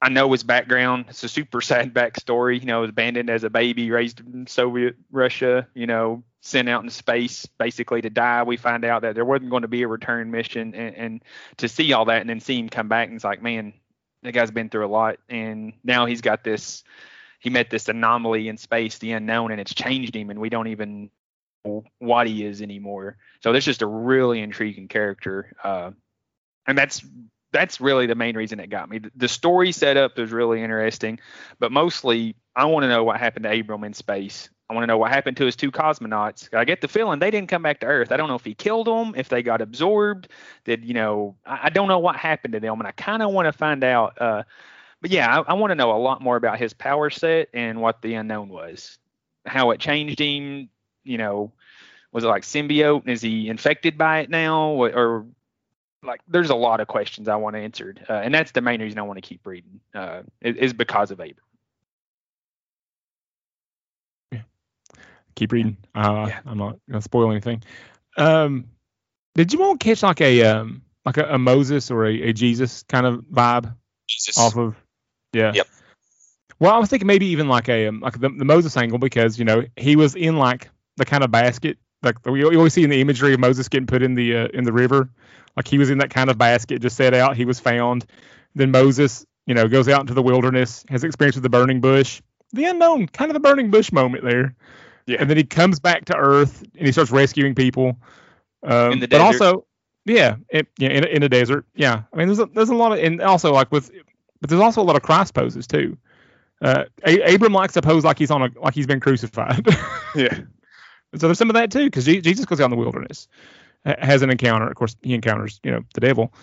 I 0.00 0.10
know 0.10 0.30
his 0.30 0.44
background. 0.44 1.06
It's 1.08 1.24
a 1.24 1.28
super 1.28 1.60
sad 1.72 1.92
backstory. 1.92 2.60
You 2.60 2.66
know, 2.66 2.82
was 2.82 2.90
abandoned 2.90 3.28
as 3.28 3.42
a 3.42 3.50
baby, 3.50 3.90
raised 3.90 4.20
in 4.20 4.46
Soviet 4.46 4.94
Russia. 5.10 5.66
You 5.74 5.88
know, 5.88 6.22
sent 6.40 6.68
out 6.68 6.84
in 6.84 6.88
space 6.88 7.46
basically 7.46 8.00
to 8.02 8.10
die. 8.10 8.44
We 8.44 8.58
find 8.58 8.84
out 8.84 9.02
that 9.02 9.16
there 9.16 9.24
wasn't 9.24 9.50
going 9.50 9.62
to 9.62 9.68
be 9.68 9.82
a 9.82 9.88
return 9.88 10.30
mission, 10.30 10.72
and, 10.76 10.94
and 10.94 11.24
to 11.56 11.68
see 11.68 11.92
all 11.92 12.04
that 12.04 12.20
and 12.20 12.30
then 12.30 12.38
see 12.38 12.60
him 12.60 12.68
come 12.68 12.86
back 12.86 13.08
and 13.08 13.16
it's 13.16 13.24
like, 13.24 13.42
man, 13.42 13.72
that 14.22 14.34
guy's 14.34 14.52
been 14.52 14.68
through 14.68 14.86
a 14.86 14.94
lot, 15.02 15.18
and 15.28 15.72
now 15.82 16.06
he's 16.06 16.20
got 16.20 16.44
this 16.44 16.84
he 17.42 17.50
met 17.50 17.70
this 17.70 17.88
anomaly 17.88 18.46
in 18.46 18.56
space, 18.56 18.98
the 18.98 19.12
unknown, 19.12 19.50
and 19.50 19.60
it's 19.60 19.74
changed 19.74 20.14
him, 20.14 20.30
and 20.30 20.38
we 20.38 20.48
don't 20.48 20.68
even 20.68 21.10
know 21.64 21.82
what 21.98 22.28
he 22.28 22.44
is 22.44 22.62
anymore. 22.62 23.16
So 23.40 23.52
that's 23.52 23.64
just 23.64 23.82
a 23.82 23.86
really 23.86 24.40
intriguing 24.40 24.86
character, 24.86 25.52
uh, 25.62 25.90
and 26.68 26.78
that's 26.78 27.04
that's 27.50 27.80
really 27.80 28.06
the 28.06 28.14
main 28.14 28.36
reason 28.36 28.60
it 28.60 28.70
got 28.70 28.88
me. 28.88 29.00
The 29.16 29.28
story 29.28 29.72
setup 29.72 30.18
is 30.20 30.30
really 30.30 30.62
interesting, 30.62 31.18
but 31.58 31.72
mostly 31.72 32.36
I 32.54 32.64
want 32.66 32.84
to 32.84 32.88
know 32.88 33.02
what 33.02 33.18
happened 33.18 33.42
to 33.42 33.60
Abram 33.60 33.82
in 33.82 33.92
space. 33.92 34.48
I 34.70 34.74
want 34.74 34.84
to 34.84 34.86
know 34.86 34.96
what 34.96 35.10
happened 35.10 35.36
to 35.38 35.44
his 35.44 35.56
two 35.56 35.72
cosmonauts. 35.72 36.48
I 36.54 36.64
get 36.64 36.80
the 36.80 36.88
feeling 36.88 37.18
they 37.18 37.32
didn't 37.32 37.50
come 37.50 37.62
back 37.62 37.80
to 37.80 37.86
Earth. 37.86 38.12
I 38.12 38.16
don't 38.16 38.28
know 38.28 38.36
if 38.36 38.44
he 38.44 38.54
killed 38.54 38.86
them, 38.86 39.14
if 39.16 39.28
they 39.28 39.42
got 39.42 39.60
absorbed. 39.60 40.28
Did 40.64 40.84
you 40.84 40.94
know? 40.94 41.34
I, 41.44 41.62
I 41.64 41.70
don't 41.70 41.88
know 41.88 41.98
what 41.98 42.14
happened 42.14 42.52
to 42.52 42.60
them, 42.60 42.78
and 42.78 42.86
I 42.86 42.92
kind 42.92 43.20
of 43.20 43.32
want 43.32 43.46
to 43.46 43.52
find 43.52 43.82
out. 43.82 44.20
Uh, 44.20 44.44
but 45.02 45.10
yeah, 45.10 45.40
I, 45.40 45.50
I 45.50 45.52
want 45.54 45.72
to 45.72 45.74
know 45.74 45.94
a 45.94 45.98
lot 45.98 46.22
more 46.22 46.36
about 46.36 46.58
his 46.58 46.72
power 46.72 47.10
set 47.10 47.48
and 47.52 47.82
what 47.82 48.00
the 48.00 48.14
unknown 48.14 48.48
was, 48.48 48.98
how 49.44 49.72
it 49.72 49.80
changed 49.80 50.20
him. 50.20 50.70
You 51.02 51.18
know, 51.18 51.52
was 52.12 52.22
it 52.22 52.28
like 52.28 52.44
symbiote? 52.44 53.08
Is 53.08 53.20
he 53.20 53.48
infected 53.48 53.98
by 53.98 54.20
it 54.20 54.30
now, 54.30 54.68
or, 54.68 54.88
or 54.96 55.26
like? 56.04 56.20
There's 56.28 56.50
a 56.50 56.54
lot 56.54 56.80
of 56.80 56.86
questions 56.86 57.26
I 57.26 57.34
want 57.34 57.56
answered, 57.56 58.06
uh, 58.08 58.12
and 58.12 58.32
that's 58.32 58.52
the 58.52 58.60
main 58.60 58.80
reason 58.80 59.00
I 59.00 59.02
want 59.02 59.16
to 59.16 59.28
keep 59.28 59.44
reading. 59.44 59.80
Uh, 59.92 60.22
is 60.40 60.72
because 60.72 61.10
of 61.10 61.18
Abram. 61.18 61.36
Keep 65.34 65.52
reading. 65.52 65.76
Uh, 65.94 66.26
yeah. 66.28 66.40
I'm 66.46 66.58
not 66.58 66.78
gonna 66.88 67.02
spoil 67.02 67.30
anything. 67.30 67.64
Um, 68.16 68.66
did 69.34 69.52
you 69.52 69.58
want 69.58 69.80
to 69.80 69.84
catch 69.84 70.04
like 70.04 70.20
a 70.20 70.42
um 70.44 70.82
like 71.04 71.16
a, 71.16 71.24
a 71.24 71.38
Moses 71.38 71.90
or 71.90 72.06
a, 72.06 72.28
a 72.28 72.32
Jesus 72.32 72.84
kind 72.84 73.06
of 73.06 73.24
vibe 73.32 73.74
Jesus. 74.06 74.38
off 74.38 74.56
of 74.56 74.76
yeah. 75.32 75.52
Yep. 75.54 75.68
Well, 76.58 76.72
I 76.72 76.78
was 76.78 76.88
thinking 76.88 77.06
maybe 77.06 77.26
even 77.26 77.48
like 77.48 77.68
a 77.68 77.88
um, 77.88 78.00
like 78.00 78.20
the, 78.20 78.28
the 78.28 78.44
Moses 78.44 78.76
angle 78.76 78.98
because 78.98 79.38
you 79.38 79.44
know 79.44 79.64
he 79.76 79.96
was 79.96 80.14
in 80.14 80.36
like 80.36 80.70
the 80.96 81.04
kind 81.04 81.24
of 81.24 81.30
basket 81.30 81.78
like 82.02 82.24
we 82.26 82.44
always 82.44 82.72
see 82.72 82.84
in 82.84 82.90
the 82.90 83.00
imagery 83.00 83.34
of 83.34 83.40
Moses 83.40 83.68
getting 83.68 83.86
put 83.86 84.02
in 84.02 84.14
the 84.14 84.36
uh, 84.36 84.48
in 84.48 84.64
the 84.64 84.72
river, 84.72 85.08
like 85.56 85.68
he 85.68 85.78
was 85.78 85.90
in 85.90 85.98
that 85.98 86.10
kind 86.10 86.30
of 86.30 86.38
basket, 86.38 86.82
just 86.82 86.96
set 86.96 87.14
out. 87.14 87.36
He 87.36 87.44
was 87.44 87.60
found. 87.60 88.04
Then 88.54 88.70
Moses, 88.70 89.24
you 89.46 89.54
know, 89.54 89.68
goes 89.68 89.88
out 89.88 90.00
into 90.00 90.14
the 90.14 90.22
wilderness, 90.22 90.84
has 90.88 91.04
experience 91.04 91.36
with 91.36 91.42
the 91.42 91.48
burning 91.48 91.80
bush, 91.80 92.20
the 92.52 92.64
unknown, 92.64 93.06
kind 93.06 93.30
of 93.30 93.34
the 93.34 93.40
burning 93.40 93.70
bush 93.70 93.92
moment 93.92 94.24
there. 94.24 94.54
Yeah. 95.06 95.18
And 95.20 95.30
then 95.30 95.36
he 95.36 95.44
comes 95.44 95.80
back 95.80 96.04
to 96.06 96.16
Earth 96.16 96.62
and 96.76 96.86
he 96.86 96.92
starts 96.92 97.10
rescuing 97.10 97.54
people. 97.54 97.96
Um, 98.62 98.92
in 98.92 99.00
the 99.00 99.06
desert. 99.06 99.22
But 99.22 99.24
also, 99.24 99.66
yeah, 100.04 100.36
it, 100.48 100.68
yeah, 100.78 100.90
in, 100.90 101.04
in 101.04 101.22
a 101.22 101.28
desert. 101.28 101.64
Yeah, 101.74 102.02
I 102.12 102.16
mean, 102.16 102.28
there's 102.28 102.38
a, 102.38 102.46
there's 102.46 102.68
a 102.68 102.74
lot 102.74 102.92
of, 102.92 102.98
and 102.98 103.20
also 103.20 103.52
like 103.52 103.72
with 103.72 103.90
but 104.42 104.50
there's 104.50 104.60
also 104.60 104.82
a 104.82 104.84
lot 104.84 104.96
of 104.96 105.02
Christ 105.02 105.34
poses 105.34 105.66
too. 105.66 105.96
Uh, 106.60 106.84
a- 107.06 107.34
Abram 107.34 107.52
likes 107.52 107.74
to 107.74 107.80
pose 107.80 108.04
like 108.04 108.18
he's 108.18 108.30
on 108.30 108.42
a 108.42 108.48
like 108.60 108.74
he's 108.74 108.88
been 108.88 109.00
crucified. 109.00 109.64
yeah. 110.14 110.40
So 111.14 111.28
there's 111.28 111.38
some 111.38 111.48
of 111.48 111.54
that 111.54 111.70
too, 111.70 111.84
because 111.84 112.04
Jesus 112.04 112.44
goes 112.44 112.60
out 112.60 112.64
in 112.64 112.70
the 112.70 112.76
wilderness, 112.76 113.28
has 113.84 114.22
an 114.22 114.30
encounter. 114.30 114.66
Of 114.68 114.74
course, 114.74 114.96
he 115.02 115.14
encounters 115.14 115.60
you 115.62 115.70
know 115.70 115.82
the 115.94 116.00
devil, 116.00 116.34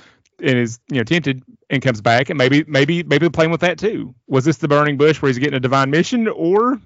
and 0.41 0.57
is 0.57 0.79
you 0.89 0.97
know 0.97 1.03
tempted 1.03 1.43
and 1.69 1.81
comes 1.81 1.99
back, 1.99 2.29
and 2.29 2.37
maybe 2.37 2.63
maybe 2.67 3.03
maybe 3.03 3.19
they're 3.19 3.29
playing 3.29 3.51
with 3.51 3.61
that 3.61 3.77
too. 3.77 4.15
Was 4.27 4.45
this 4.45 4.57
the 4.57 4.69
burning 4.69 4.97
bush 4.97 5.21
where 5.21 5.27
he's 5.27 5.39
getting 5.39 5.55
a 5.55 5.59
divine 5.59 5.89
mission, 5.89 6.29
or 6.29 6.79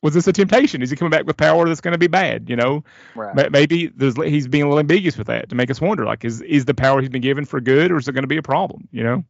was 0.00 0.14
this 0.14 0.26
a 0.26 0.32
temptation? 0.32 0.80
Is 0.80 0.88
he 0.88 0.96
coming 0.96 1.10
back 1.10 1.26
with 1.26 1.36
power 1.36 1.68
that's 1.68 1.82
going 1.82 1.92
to 1.92 1.98
be 1.98 2.06
bad? 2.06 2.48
You 2.48 2.56
know, 2.56 2.84
right. 3.14 3.52
maybe 3.52 3.92
he's 3.98 4.48
being 4.48 4.62
a 4.62 4.66
little 4.66 4.78
ambiguous 4.78 5.18
with 5.18 5.26
that 5.26 5.50
to 5.50 5.54
make 5.54 5.70
us 5.70 5.80
wonder, 5.80 6.06
like, 6.06 6.24
is 6.24 6.40
is 6.40 6.64
the 6.64 6.74
power 6.74 7.02
he's 7.02 7.10
been 7.10 7.20
given 7.20 7.44
for 7.44 7.60
good, 7.60 7.90
or 7.90 7.98
is 7.98 8.08
it 8.08 8.12
going 8.12 8.22
to 8.22 8.28
be 8.28 8.38
a 8.38 8.42
problem? 8.42 8.88
You 8.92 9.02
know? 9.02 9.24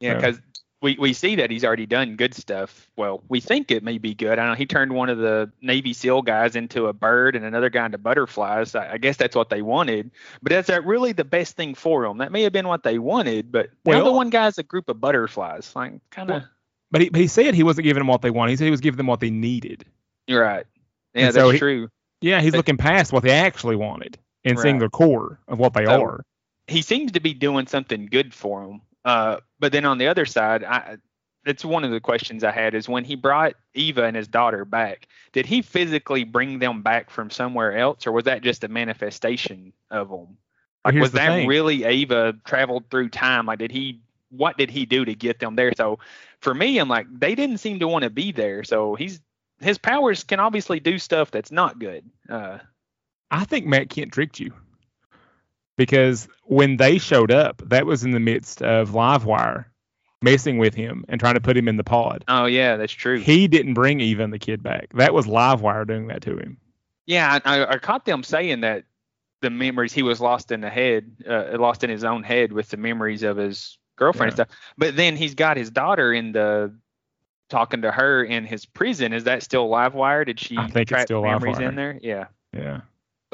Yeah, 0.00 0.14
because 0.14 0.40
we, 0.84 0.96
we 0.98 1.14
see 1.14 1.36
that 1.36 1.50
he's 1.50 1.64
already 1.64 1.86
done 1.86 2.16
good 2.16 2.34
stuff. 2.34 2.90
Well, 2.94 3.22
we 3.30 3.40
think 3.40 3.70
it 3.70 3.82
may 3.82 3.96
be 3.96 4.12
good. 4.12 4.38
I 4.38 4.46
know 4.46 4.54
he 4.54 4.66
turned 4.66 4.92
one 4.92 5.08
of 5.08 5.16
the 5.16 5.50
Navy 5.62 5.94
SEAL 5.94 6.20
guys 6.22 6.56
into 6.56 6.88
a 6.88 6.92
bird 6.92 7.36
and 7.36 7.44
another 7.46 7.70
guy 7.70 7.86
into 7.86 7.96
butterflies. 7.96 8.74
I, 8.74 8.92
I 8.92 8.98
guess 8.98 9.16
that's 9.16 9.34
what 9.34 9.48
they 9.48 9.62
wanted. 9.62 10.10
But 10.42 10.52
is 10.52 10.66
that 10.66 10.84
really 10.84 11.12
the 11.12 11.24
best 11.24 11.56
thing 11.56 11.74
for 11.74 12.06
them? 12.06 12.18
That 12.18 12.32
may 12.32 12.42
have 12.42 12.52
been 12.52 12.68
what 12.68 12.82
they 12.82 12.98
wanted, 12.98 13.50
but 13.50 13.70
well, 13.86 13.98
now 13.98 14.04
the 14.04 14.12
one 14.12 14.28
guy's 14.28 14.58
a 14.58 14.62
group 14.62 14.90
of 14.90 15.00
butterflies. 15.00 15.74
Like 15.74 15.94
kind 16.10 16.30
of. 16.30 16.42
Well, 16.42 16.50
but 16.90 17.00
he, 17.00 17.08
but 17.08 17.20
he 17.22 17.28
said 17.28 17.54
he 17.54 17.62
wasn't 17.62 17.84
giving 17.84 18.02
them 18.02 18.08
what 18.08 18.20
they 18.20 18.30
wanted. 18.30 18.50
He 18.50 18.56
said 18.58 18.66
he 18.66 18.70
was 18.70 18.82
giving 18.82 18.98
them 18.98 19.06
what 19.06 19.20
they 19.20 19.30
needed. 19.30 19.86
You're 20.26 20.42
right. 20.42 20.66
Yeah, 21.14 21.20
and 21.20 21.26
that's 21.28 21.36
so 21.36 21.48
he, 21.48 21.58
true. 21.58 21.88
Yeah, 22.20 22.42
he's 22.42 22.50
but, 22.52 22.58
looking 22.58 22.76
past 22.76 23.10
what 23.10 23.22
they 23.22 23.30
actually 23.30 23.76
wanted 23.76 24.18
and 24.44 24.58
right. 24.58 24.62
seeing 24.62 24.80
the 24.80 24.90
core 24.90 25.40
of 25.48 25.58
what 25.58 25.72
they 25.72 25.86
so, 25.86 26.02
are. 26.02 26.24
He 26.66 26.82
seems 26.82 27.12
to 27.12 27.20
be 27.20 27.32
doing 27.32 27.68
something 27.68 28.04
good 28.04 28.34
for 28.34 28.66
them. 28.66 28.82
Uh, 29.04 29.38
but 29.58 29.72
then 29.72 29.84
on 29.84 29.98
the 29.98 30.06
other 30.06 30.26
side, 30.26 30.64
I, 30.64 30.96
that's 31.44 31.64
one 31.64 31.84
of 31.84 31.90
the 31.90 32.00
questions 32.00 32.42
I 32.42 32.50
had 32.50 32.74
is 32.74 32.88
when 32.88 33.04
he 33.04 33.16
brought 33.16 33.54
Eva 33.74 34.04
and 34.04 34.16
his 34.16 34.28
daughter 34.28 34.64
back, 34.64 35.08
did 35.32 35.46
he 35.46 35.62
physically 35.62 36.24
bring 36.24 36.58
them 36.58 36.82
back 36.82 37.10
from 37.10 37.30
somewhere 37.30 37.76
else, 37.76 38.06
or 38.06 38.12
was 38.12 38.24
that 38.24 38.42
just 38.42 38.64
a 38.64 38.68
manifestation 38.68 39.72
of 39.90 40.08
them? 40.08 40.38
Like, 40.84 40.94
was 40.96 41.12
that 41.12 41.28
thing. 41.28 41.48
really 41.48 41.84
Eva 41.84 42.34
traveled 42.44 42.90
through 42.90 43.10
time? 43.10 43.46
Like, 43.46 43.58
did 43.58 43.72
he? 43.72 44.00
What 44.30 44.58
did 44.58 44.68
he 44.68 44.84
do 44.84 45.04
to 45.04 45.14
get 45.14 45.38
them 45.38 45.54
there? 45.54 45.72
So, 45.76 45.98
for 46.40 46.52
me, 46.52 46.78
I'm 46.78 46.88
like, 46.88 47.06
they 47.10 47.34
didn't 47.34 47.58
seem 47.58 47.78
to 47.78 47.88
want 47.88 48.02
to 48.02 48.10
be 48.10 48.32
there. 48.32 48.64
So 48.64 48.94
he's 48.94 49.20
his 49.60 49.78
powers 49.78 50.24
can 50.24 50.40
obviously 50.40 50.80
do 50.80 50.98
stuff 50.98 51.30
that's 51.30 51.52
not 51.52 51.78
good. 51.78 52.04
Uh, 52.28 52.58
I 53.30 53.44
think 53.44 53.66
Matt 53.66 53.88
Kindt 53.88 54.12
tricked 54.12 54.40
you 54.40 54.52
because 55.76 56.28
when 56.44 56.76
they 56.76 56.98
showed 56.98 57.30
up, 57.30 57.62
that 57.66 57.86
was 57.86 58.04
in 58.04 58.12
the 58.12 58.20
midst 58.20 58.62
of 58.62 58.90
Livewire 58.90 59.66
messing 60.22 60.58
with 60.58 60.74
him 60.74 61.04
and 61.08 61.20
trying 61.20 61.34
to 61.34 61.40
put 61.40 61.56
him 61.56 61.68
in 61.68 61.76
the 61.76 61.84
pod. 61.84 62.24
Oh 62.28 62.46
yeah, 62.46 62.76
that's 62.76 62.92
true. 62.92 63.18
He 63.18 63.46
didn't 63.46 63.74
bring 63.74 64.00
even 64.00 64.30
the 64.30 64.38
kid 64.38 64.62
back. 64.62 64.92
That 64.94 65.14
was 65.14 65.26
Livewire 65.26 65.86
doing 65.86 66.06
that 66.08 66.22
to 66.22 66.36
him. 66.36 66.56
Yeah, 67.06 67.38
I, 67.44 67.66
I 67.66 67.78
caught 67.78 68.06
them 68.06 68.22
saying 68.22 68.62
that 68.62 68.84
the 69.42 69.50
memories 69.50 69.92
he 69.92 70.02
was 70.02 70.20
lost 70.20 70.50
in 70.50 70.62
the 70.62 70.70
head, 70.70 71.10
uh, 71.28 71.58
lost 71.58 71.84
in 71.84 71.90
his 71.90 72.02
own 72.02 72.22
head 72.22 72.52
with 72.52 72.70
the 72.70 72.78
memories 72.78 73.22
of 73.22 73.36
his 73.36 73.76
girlfriend 73.96 74.32
yeah. 74.32 74.42
and 74.42 74.50
stuff. 74.50 74.58
But 74.78 74.96
then 74.96 75.16
he's 75.16 75.34
got 75.34 75.58
his 75.58 75.70
daughter 75.70 76.14
in 76.14 76.32
the 76.32 76.74
talking 77.50 77.82
to 77.82 77.92
her 77.92 78.24
in 78.24 78.46
his 78.46 78.64
prison. 78.64 79.12
Is 79.12 79.24
that 79.24 79.42
still 79.42 79.68
Livewire? 79.68 80.24
Did 80.24 80.40
she 80.40 80.56
I 80.56 80.68
think 80.68 80.88
track 80.88 81.02
it's 81.02 81.08
still 81.08 81.22
memories 81.22 81.56
Livewire. 81.56 81.68
in 81.68 81.74
there? 81.74 81.98
Yeah. 82.02 82.26
Yeah. 82.54 82.80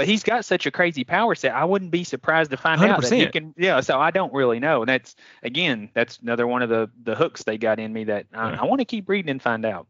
But 0.00 0.08
he's 0.08 0.22
got 0.22 0.46
such 0.46 0.64
a 0.64 0.70
crazy 0.70 1.04
power 1.04 1.34
set. 1.34 1.52
I 1.52 1.66
wouldn't 1.66 1.90
be 1.90 2.04
surprised 2.04 2.52
to 2.52 2.56
find 2.56 2.80
out 2.82 3.02
that 3.02 3.12
he 3.12 3.26
100%. 3.26 3.32
can. 3.32 3.54
Yeah, 3.58 3.80
so 3.80 4.00
I 4.00 4.10
don't 4.12 4.32
really 4.32 4.58
know. 4.58 4.80
And 4.80 4.88
that's 4.88 5.14
again, 5.42 5.90
that's 5.92 6.16
another 6.20 6.46
one 6.46 6.62
of 6.62 6.70
the 6.70 6.88
the 7.02 7.14
hooks 7.14 7.42
they 7.42 7.58
got 7.58 7.78
in 7.78 7.92
me 7.92 8.04
that 8.04 8.24
I, 8.32 8.52
Yeah. 8.52 8.62
I 8.62 8.64
want 8.64 8.78
to 8.80 8.86
keep 8.86 9.10
reading 9.10 9.30
and 9.30 9.42
find 9.42 9.66
out. 9.66 9.86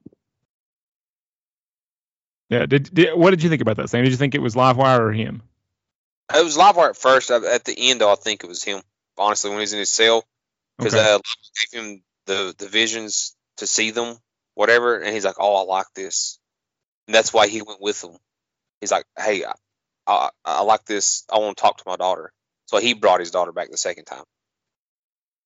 Yeah. 2.49 2.67
Did, 2.67 2.93
did 2.93 3.17
what 3.17 3.31
did 3.31 3.45
you 3.45 3.49
think 3.49 3.63
about 3.63 3.77
that, 3.77 3.89
Sam? 3.89 4.03
Did 4.03 4.11
you 4.11 4.17
think 4.17 4.35
it 4.35 4.43
was 4.43 4.57
Livewire 4.57 4.99
or 4.99 5.13
him? 5.13 5.43
It 6.35 6.43
was 6.45 6.57
Livewire 6.57 6.91
at 6.91 6.97
first. 6.97 7.31
At 7.31 7.45
at 7.45 7.65
the 7.65 7.91
end, 7.91 8.01
though, 8.01 8.13
I 8.13 8.17
think 8.17 8.43
it 8.43 8.49
was 8.49 8.65
him. 8.65 8.83
Honestly, 9.17 9.51
when 9.51 9.59
he 9.59 9.63
was 9.63 9.73
in 9.73 9.79
his 9.79 9.91
cell, 9.91 10.25
because 10.77 10.95
Okay. 10.95 11.15
uh, 11.15 11.19
gave 11.73 11.81
him 11.85 12.03
the 12.27 12.53
the 12.59 12.67
visions 12.67 13.37
to 13.59 13.67
see 13.69 13.93
them, 13.93 14.17
whatever, 14.55 14.99
and 14.99 15.15
he's 15.15 15.25
like, 15.25 15.37
"Oh, 15.39 15.55
I 15.55 15.63
like 15.63 15.87
this," 15.95 16.41
and 17.07 17.15
that's 17.15 17.33
why 17.33 17.47
he 17.47 17.63
went 17.63 17.81
with 17.81 18.01
them. 18.01 18.17
He's 18.81 18.91
like, 18.91 19.05
"Hey, 19.17 19.45
I, 20.11 20.31
I, 20.45 20.59
I 20.59 20.63
like 20.63 20.85
this. 20.85 21.25
I 21.33 21.39
want 21.39 21.57
to 21.57 21.61
talk 21.63 21.79
to 21.79 21.85
my 21.87 21.97
daughter." 21.97 22.33
So 22.67 22.79
he 22.79 22.95
brought 22.95 23.21
his 23.21 23.31
daughter 23.31 23.53
back 23.53 23.71
the 23.71 23.77
second 23.77 24.05
time. 24.05 24.25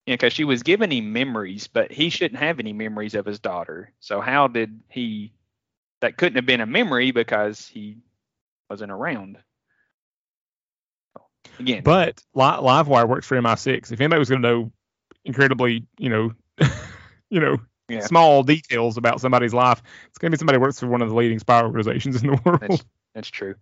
Yeah, 0.06 0.14
because 0.14 0.32
she 0.34 0.44
was 0.44 0.62
giving 0.62 0.92
him 0.92 1.12
memories, 1.12 1.66
but 1.66 1.90
he 1.90 2.10
shouldn't 2.10 2.40
have 2.40 2.60
any 2.60 2.72
memories 2.74 3.14
of 3.14 3.24
his 3.24 3.38
daughter. 3.38 3.92
So 4.00 4.20
how 4.20 4.48
did 4.48 4.80
he? 4.88 5.32
That 6.00 6.18
couldn't 6.18 6.36
have 6.36 6.46
been 6.46 6.60
a 6.60 6.66
memory 6.66 7.12
because 7.12 7.66
he 7.66 7.98
wasn't 8.68 8.92
around. 8.92 9.38
Again, 11.58 11.82
But 11.82 12.22
Li- 12.34 12.42
Livewire 12.42 13.08
works 13.08 13.26
for 13.26 13.36
MI6. 13.36 13.92
If 13.92 14.00
anybody 14.00 14.18
was 14.18 14.28
going 14.28 14.42
to 14.42 14.48
know 14.48 14.72
incredibly, 15.24 15.86
you 15.98 16.10
know, 16.10 16.32
you 17.30 17.40
know, 17.40 17.58
Yeah. 17.88 18.00
small 18.00 18.42
details 18.42 18.96
about 18.96 19.20
somebody's 19.20 19.54
life, 19.54 19.82
it's 20.08 20.18
going 20.18 20.30
to 20.30 20.36
be 20.36 20.38
somebody 20.38 20.56
who 20.58 20.62
works 20.62 20.80
for 20.80 20.88
one 20.88 21.00
of 21.00 21.08
the 21.08 21.14
leading 21.14 21.38
spy 21.38 21.62
organizations 21.62 22.22
in 22.22 22.30
the 22.30 22.40
world. 22.44 22.60
That's 22.60 22.84
that's 23.14 23.30
true. 23.30 23.54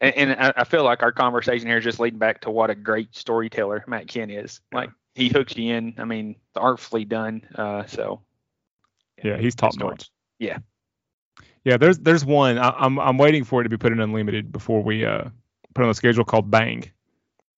And, 0.00 0.30
and 0.30 0.52
I, 0.56 0.64
feel 0.64 0.84
like 0.84 1.02
our 1.02 1.12
conversation 1.12 1.66
here 1.66 1.78
is 1.78 1.84
just 1.84 1.98
leading 1.98 2.18
back 2.18 2.42
to 2.42 2.50
what 2.50 2.70
a 2.70 2.74
great 2.74 3.14
storyteller 3.16 3.84
Matt 3.86 4.06
Kindt 4.06 4.44
is. 4.44 4.60
Like 4.72 4.90
he 5.14 5.28
hooks 5.28 5.56
you 5.56 5.74
in. 5.74 5.94
I 5.98 6.04
mean, 6.04 6.36
artfully 6.54 7.04
done. 7.04 7.42
Uh, 7.54 7.84
so 7.86 8.20
yeah, 9.22 9.38
he's 9.38 9.54
top 9.54 9.76
notch. 9.76 10.10
Yeah. 10.38 10.58
Yeah, 11.64 11.76
there's 11.76 11.98
there's 11.98 12.24
one. 12.24 12.58
I, 12.58 12.70
I'm 12.70 12.98
I'm 12.98 13.18
waiting 13.18 13.44
for 13.44 13.60
it 13.60 13.64
to 13.64 13.70
be 13.70 13.76
put 13.76 13.92
in 13.92 14.00
unlimited 14.00 14.50
before 14.50 14.82
we 14.82 15.04
uh 15.04 15.24
put 15.74 15.82
on 15.82 15.88
the 15.88 15.94
schedule 15.94 16.24
called 16.24 16.50
Bang, 16.50 16.90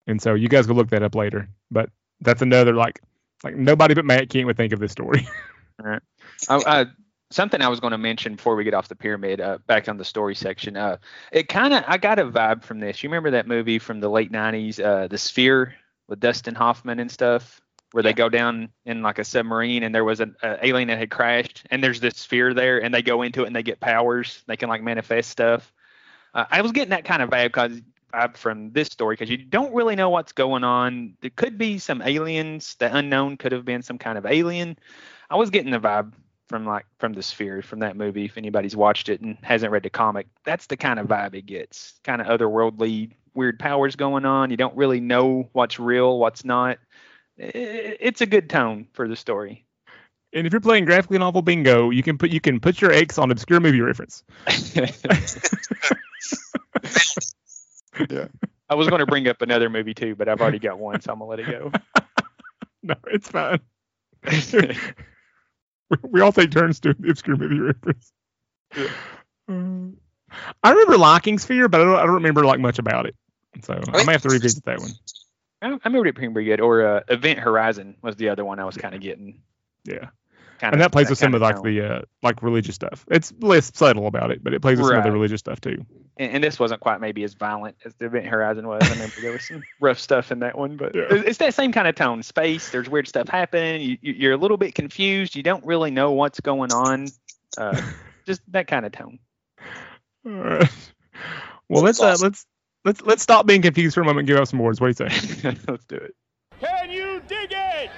and 0.07 0.21
so 0.21 0.35
you 0.35 0.49
guys 0.49 0.69
will 0.69 0.77
look 0.77 0.91
that 0.91 1.03
up 1.03 1.15
later. 1.15 1.49
But 1.71 1.89
that's 2.21 2.43
another 2.43 2.75
like 2.75 3.01
like 3.43 3.57
nobody 3.57 3.95
but 3.95 4.05
Matt 4.05 4.29
Kindt 4.29 4.45
would 4.45 4.57
think 4.57 4.73
of 4.73 4.79
this 4.81 4.93
story. 4.93 5.27
I, 5.85 6.01
I, 6.49 6.87
something 7.31 7.61
I 7.61 7.69
was 7.69 7.81
going 7.81 7.93
to 7.93 7.99
mention 7.99 8.37
before 8.37 8.57
we 8.57 8.65
get 8.65 8.75
off 8.75 8.89
the 8.89 8.97
pyramid, 8.97 9.41
uh, 9.41 9.59
back 9.67 9.89
on 9.89 9.97
the 9.97 10.05
story 10.05 10.35
section. 10.35 10.77
Uh, 10.77 10.99
it 11.33 11.49
kind 11.49 11.75
of 11.75 11.85
I 11.87 11.99
got 11.99 12.19
a 12.19 12.25
vibe 12.25 12.65
from 12.65 12.81
this. 12.81 13.03
You 13.03 13.09
remember 13.09 13.33
that 13.33 13.47
movie 13.47 13.79
from 13.79 14.01
the 14.01 14.09
late 14.09 14.33
'90s, 14.33 14.83
uh, 14.83 15.09
The 15.09 15.19
Sphere, 15.19 15.75
with 16.09 16.21
Dustin 16.21 16.55
Hoffman 16.55 17.01
and 17.01 17.11
stuff, 17.11 17.61
where 17.93 18.03
they 18.03 18.13
go 18.13 18.29
down 18.29 18.69
in 18.85 19.03
like 19.03 19.19
a 19.19 19.25
submarine 19.25 19.83
and 19.83 19.95
there 19.95 20.05
was 20.05 20.21
an 20.21 20.37
uh, 20.43 20.57
alien 20.63 20.89
that 20.89 20.99
had 20.99 21.11
crashed, 21.11 21.67
and 21.71 21.83
there's 21.83 22.01
this 22.01 22.17
sphere 22.17 22.55
there, 22.55 22.83
and 22.83 22.95
they 22.95 23.03
go 23.03 23.23
into 23.23 23.43
it 23.43 23.47
and 23.47 23.57
they 23.57 23.63
get 23.63 23.81
powers. 23.81 24.43
They 24.47 24.57
can 24.57 24.69
like 24.69 24.83
manifest 24.83 25.31
stuff. 25.31 25.73
Uh, 26.35 26.45
I 26.51 26.63
was 26.63 26.73
getting 26.73 26.91
that 26.91 27.05
kind 27.05 27.23
of 27.23 27.31
vibe 27.31 27.47
because 27.49 27.81
vibe 28.15 28.37
from 28.37 28.73
this 28.73 28.89
story 28.89 29.15
because 29.15 29.31
you 29.31 29.39
don't 29.39 29.75
really 29.75 29.97
know 29.97 30.11
what's 30.11 30.33
going 30.33 30.65
on. 30.65 31.17
There 31.21 31.31
could 31.35 31.59
be 31.59 31.79
some 31.79 32.03
aliens. 32.03 32.77
The 32.77 32.95
unknown 32.95 33.37
could 33.37 33.53
have 33.53 33.65
been 33.65 33.83
some 33.83 33.99
kind 33.99 34.19
of 34.19 34.27
alien. 34.27 34.79
I 35.31 35.37
was 35.37 35.51
getting 35.51 35.71
the 35.71 35.81
vibe 35.81 36.13
from 36.49 36.67
like 36.67 36.87
from 36.99 37.13
the 37.13 37.23
sphere 37.23 37.63
from 37.63 37.81
that 37.81 37.97
movie. 37.97 38.25
If 38.27 38.37
anybody's 38.37 38.77
watched 38.77 39.09
it 39.09 39.21
and 39.21 39.37
hasn't 39.43 39.73
read 39.73 39.83
the 39.83 39.91
comic, 39.91 40.27
that's 40.45 40.67
the 40.67 40.77
kind 40.77 40.99
of 40.99 41.07
vibe 41.07 41.35
it 41.35 41.47
gets. 41.47 41.99
Kind 42.05 42.21
of 42.21 42.27
otherworldly, 42.27 43.13
weird 43.35 43.59
powers 43.59 43.97
going 43.97 44.25
on. 44.25 44.51
You 44.51 44.57
don't 44.57 44.77
really 44.77 45.01
know 45.01 45.49
what's 45.53 45.79
real, 45.79 46.19
what's 46.19 46.45
not. 46.45 46.79
It's 47.37 48.21
a 48.21 48.27
good 48.27 48.49
tone 48.49 48.87
for 48.93 49.09
the 49.09 49.17
story. 49.17 49.65
and 50.33 50.47
if 50.47 50.53
you're 50.53 50.61
playing 50.61 50.85
graphically 50.85 51.19
novel 51.19 51.43
bingo, 51.43 51.91
you 51.91 52.03
can 52.03 52.19
put 52.19 52.31
you 52.31 52.41
can 52.41 52.61
put 52.61 52.81
your 52.81 52.93
X 52.93 53.19
on 53.19 53.31
obscure 53.31 53.61
movie 53.61 53.81
reference. 53.81 54.23
yeah 58.11 58.27
I 58.69 58.75
was 58.75 58.89
going 58.89 59.01
to 59.01 59.07
bring 59.07 59.29
up 59.29 59.43
another 59.43 59.69
movie 59.69 59.95
too, 59.95 60.15
but 60.15 60.29
I've 60.29 60.41
already 60.41 60.59
got 60.59 60.79
one, 60.79 61.01
so 61.01 61.13
I'm 61.13 61.19
gonna 61.19 61.31
let 61.31 61.41
it 61.41 61.47
go. 61.47 61.73
No, 62.87 62.97
it's 63.07 63.31
fine. 63.31 63.61
We, 65.91 65.97
we 66.11 66.21
all 66.21 66.33
take 66.33 66.51
turns 66.51 66.81
doing 66.81 66.97
the 66.99 67.11
obscure 67.11 67.37
movie 67.37 67.61
reference. 67.61 68.13
Um, 69.49 69.97
I 70.63 70.71
remember 70.71 70.99
liking 70.99 71.39
Sphere, 71.39 71.69
but 71.69 71.81
I 71.81 71.85
don't, 71.85 71.97
I 71.97 72.03
don't 72.05 72.15
remember 72.15 72.45
like 72.45 72.61
much 72.61 72.79
about 72.79 73.07
it. 73.07 73.15
So 73.63 73.81
I 73.93 74.05
may 74.05 74.13
have 74.13 74.23
to 74.23 74.29
revisit 74.29 74.65
that 74.65 74.81
one. 74.81 74.91
I, 75.63 75.69
I 75.69 75.79
remember 75.85 76.07
it 76.09 76.17
being 76.17 76.33
pretty 76.33 76.49
good. 76.49 76.61
Or 76.61 76.85
uh, 76.87 77.01
Event 77.09 77.39
Horizon 77.39 77.97
was 78.03 78.17
the 78.17 78.31
other 78.31 78.45
one 78.45 78.59
I 78.59 78.65
was 78.65 78.77
kind 78.77 78.95
of 78.95 79.01
getting. 79.01 79.43
Yeah, 79.85 80.09
and 80.63 80.81
that 80.81 80.93
plays 80.93 81.11
with 81.11 81.19
some 81.19 81.35
of 81.35 81.43
like 81.43 81.57
tone. 81.57 81.65
the 81.65 81.81
uh, 81.97 82.03
like 82.23 82.43
religious 82.43 82.75
stuff. 82.75 83.05
It's 83.11 83.33
less 83.41 83.71
subtle 83.75 84.07
about 84.07 84.31
it, 84.31 84.43
but 84.43 84.55
it 84.55 84.63
plays 84.63 84.79
with 84.79 84.89
some 84.89 84.99
of 84.99 85.05
the 85.05 85.13
religious 85.13 85.41
stuff 85.41 85.61
too. 85.61 85.85
and, 86.17 86.33
and 86.33 86.45
this 86.45 86.59
wasn't 86.59 86.81
quite 86.81 87.01
maybe 87.01 87.25
as 87.25 87.35
violent 87.35 87.77
as 87.85 87.95
the 87.97 88.07
Event 88.07 88.27
Horizon 88.27 88.67
was. 88.67 88.83
I 88.85 88.93
remember 88.93 89.15
there 89.21 89.33
was 89.33 89.47
some 89.47 89.63
rough 89.81 89.99
stuff 89.99 90.33
in 90.33 90.39
that 90.41 90.57
one, 90.57 90.77
but 90.77 90.95
Yeah. 90.95 91.07
it's, 91.11 91.39
that 91.39 91.55
same 91.55 91.73
kind 91.73 91.89
of 91.89 91.95
tone. 91.95 92.23
Space, 92.23 92.71
there's 92.71 92.89
weird 92.89 93.09
stuff 93.09 93.29
happening. 93.29 93.83
You, 93.83 93.99
you're 94.13 94.33
a 94.33 94.37
little 94.37 94.57
bit 94.57 94.75
confused. 94.75 95.35
You 95.37 95.43
don't 95.43 95.65
really 95.65 95.91
know 95.91 96.13
what's 96.13 96.41
going 96.41 96.73
on. 96.73 97.09
Uh, 97.59 97.81
just 98.27 98.41
that 98.53 98.67
kind 98.67 98.87
of 98.87 98.93
tone. 98.93 99.19
All 100.27 100.33
right. 100.33 100.71
Well, 101.69 101.83
let's 101.83 101.99
That's 102.01 102.23
uh, 102.23 102.25
let's 102.27 102.47
let's 102.85 103.01
let's 103.03 103.23
stop 103.23 103.47
being 103.47 103.63
confused 103.63 103.95
for 103.95 104.01
a 104.01 104.05
moment 104.05 104.21
and 104.21 104.29
give 104.29 104.39
out 104.39 104.49
some 104.49 104.59
words. 104.59 104.81
What 104.81 104.97
do 104.97 105.05
you 105.05 105.11
say? 105.11 105.51
Let's 105.69 105.85
do 105.85 105.97
it. 105.97 106.15
Can 106.61 106.91
you 106.91 107.21
dig 107.27 107.51
it? 107.53 107.91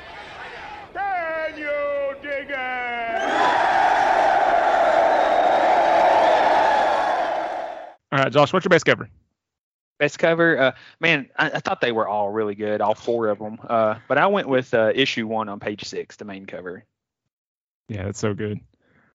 Can 0.95 1.59
you 1.59 2.17
dig 2.23 2.51
it? 2.51 3.87
All 8.17 8.23
right, 8.23 8.33
Josh, 8.33 8.51
what's 8.51 8.65
your 8.65 8.71
best 8.71 8.87
cover? 8.87 9.11
Best 9.99 10.19
cover, 10.19 10.59
uh, 10.59 10.73
man, 11.01 11.29
I, 11.39 11.51
I 11.51 11.61
thought 11.61 11.83
they 11.83 11.93
were 11.93 12.09
all 12.09 12.31
really 12.31 12.55
good, 12.55 12.81
all 12.81 12.95
four 12.95 13.29
of 13.29 13.39
them. 13.39 13.59
Uh, 13.63 13.97
but 14.09 14.17
I 14.17 14.27
went 14.27 14.49
with 14.49 14.73
uh, 14.73 14.91
issue 14.95 15.27
one 15.27 15.51
on 15.51 15.61
page 15.61 15.85
six, 15.85 16.17
the 16.17 16.25
main 16.25 16.47
cover. 16.47 16.85
Yeah, 17.91 18.05
that's 18.05 18.19
so 18.19 18.33
good. 18.33 18.59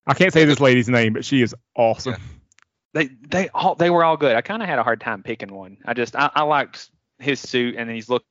I 0.06 0.14
can't 0.14 0.32
say 0.32 0.45
this 0.45 0.60
lady's 0.60 0.88
name, 0.88 1.14
but 1.14 1.26
she 1.26 1.41
is 1.41 1.56
awesome. 1.76 2.16
They 2.93 3.08
they 3.08 3.47
all 3.54 3.76
they 3.76 3.89
were 3.89 4.04
all 4.04 4.18
good. 4.18 4.36
I 4.36 4.41
kind 4.41 4.62
of 4.62 4.68
had 4.68 4.78
a 4.78 4.84
hard 4.84 4.99
time 4.99 5.24
picking 5.24 5.54
one. 5.54 5.78
I 5.86 5.93
just 5.93 6.14
I, 6.14 6.30
I 6.36 6.41
liked 6.43 6.89
his 7.20 7.39
suit 7.39 7.76
and 7.78 7.89
he's 7.89 8.10
looking 8.10 8.28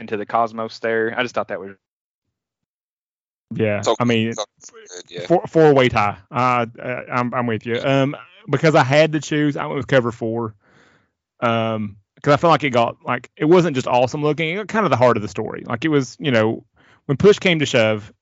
into 0.00 0.16
the 0.16 0.26
cosmos 0.26 0.80
there. 0.80 1.14
I 1.16 1.22
just 1.22 1.34
thought 1.34 1.48
that 1.48 1.60
was 1.60 1.76
Yeah, 3.54 3.82
I 4.00 4.04
mean, 4.04 4.32
good, 4.32 4.44
yeah. 5.08 5.26
four 5.28 5.46
four 5.46 5.72
way 5.72 5.88
tie. 5.88 6.18
Uh, 6.30 6.66
uh, 6.76 7.02
I'm 7.08 7.32
I'm 7.32 7.46
with 7.46 7.64
you. 7.64 7.78
Um, 7.80 8.16
because 8.48 8.74
I 8.74 8.84
had 8.84 9.12
to 9.12 9.20
choose, 9.20 9.56
I 9.56 9.66
went 9.66 9.76
with 9.76 9.86
cover 9.86 10.12
four. 10.12 10.54
Um, 11.40 11.96
because 12.24 12.32
I 12.32 12.36
felt 12.38 12.52
like 12.52 12.64
it 12.64 12.70
got 12.70 13.04
like 13.04 13.30
it 13.36 13.44
wasn't 13.44 13.74
just 13.74 13.86
awesome 13.86 14.22
looking. 14.22 14.48
It 14.48 14.56
got 14.56 14.68
kind 14.68 14.86
of 14.86 14.90
the 14.90 14.96
heart 14.96 15.18
of 15.18 15.22
the 15.22 15.28
story. 15.28 15.62
Like 15.66 15.84
it 15.84 15.88
was, 15.88 16.16
you 16.18 16.30
know, 16.30 16.64
when 17.04 17.18
push 17.18 17.38
came 17.38 17.58
to 17.58 17.66
shove, 17.66 18.12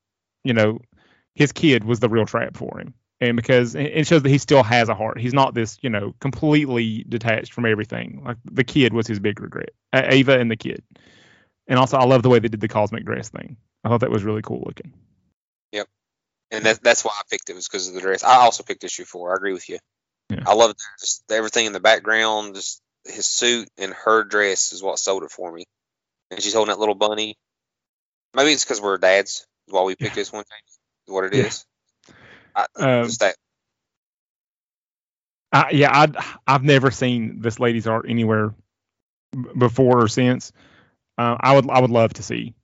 you 0.42 0.54
know, 0.54 0.80
his 1.34 1.52
kid 1.52 1.84
was 1.84 2.00
the 2.00 2.08
real 2.08 2.26
trap 2.26 2.56
for 2.56 2.80
him, 2.80 2.94
and 3.20 3.36
because 3.36 3.76
it 3.76 4.06
shows 4.08 4.22
that 4.22 4.28
he 4.28 4.38
still 4.38 4.64
has 4.64 4.88
a 4.88 4.94
heart. 4.94 5.20
He's 5.20 5.32
not 5.34 5.54
this, 5.54 5.78
you 5.82 5.90
know, 5.90 6.14
completely 6.20 7.04
detached 7.08 7.52
from 7.52 7.64
everything. 7.64 8.22
Like 8.24 8.38
the 8.44 8.64
kid 8.64 8.92
was 8.92 9.06
his 9.06 9.20
big 9.20 9.40
regret. 9.40 9.70
Ava 9.94 10.38
and 10.38 10.50
the 10.50 10.56
kid, 10.56 10.82
and 11.68 11.78
also 11.78 11.96
I 11.96 12.04
love 12.04 12.24
the 12.24 12.28
way 12.28 12.40
they 12.40 12.48
did 12.48 12.60
the 12.60 12.68
cosmic 12.68 13.04
dress 13.04 13.28
thing. 13.28 13.56
I 13.84 13.88
thought 13.88 14.00
that 14.00 14.10
was 14.10 14.24
really 14.24 14.42
cool 14.42 14.64
looking. 14.66 14.92
Yep, 15.70 15.86
and 16.50 16.66
that, 16.66 16.82
that's 16.82 17.04
why 17.04 17.12
I 17.16 17.22
picked 17.30 17.50
it 17.50 17.54
was 17.54 17.68
because 17.68 17.86
of 17.86 17.94
the 17.94 18.00
dress. 18.00 18.24
I 18.24 18.36
also 18.36 18.64
picked 18.64 18.82
issue 18.82 19.04
four. 19.04 19.32
I 19.32 19.36
agree 19.36 19.52
with 19.52 19.68
you. 19.68 19.78
Yeah. 20.30 20.44
I 20.46 20.54
love 20.54 20.74
just 21.00 21.22
everything 21.30 21.66
in 21.66 21.72
the 21.72 21.80
background, 21.80 22.54
just 22.54 22.80
his 23.04 23.26
suit 23.26 23.68
and 23.78 23.92
her 23.92 24.24
dress 24.24 24.72
is 24.72 24.82
what 24.82 24.98
sold 24.98 25.22
it 25.24 25.30
for 25.30 25.52
me. 25.52 25.64
And 26.30 26.42
she's 26.42 26.54
holding 26.54 26.72
that 26.72 26.78
little 26.80 26.94
bunny. 26.94 27.36
Maybe 28.34 28.52
it's 28.52 28.64
because 28.64 28.80
we're 28.80 28.98
dads. 28.98 29.46
Why 29.68 29.82
we 29.82 29.94
picked 29.94 30.14
this 30.14 30.32
one, 30.32 30.44
what 31.06 31.24
it 31.24 31.34
Yeah. 31.34 31.46
is. 31.46 31.64
I, 32.54 32.66
Um, 32.76 33.04
just 33.04 33.20
that. 33.20 33.36
I, 35.52 35.70
yeah, 35.72 35.90
I 35.92 36.34
I've 36.46 36.64
never 36.64 36.90
seen 36.90 37.40
this 37.40 37.60
lady's 37.60 37.86
art 37.86 38.06
anywhere 38.08 38.54
before 39.56 40.02
or 40.02 40.08
since. 40.08 40.52
Uh, 41.18 41.36
I 41.38 41.54
would 41.54 41.68
I 41.70 41.80
would 41.80 41.90
love 41.90 42.14
to 42.14 42.22
see 42.22 42.54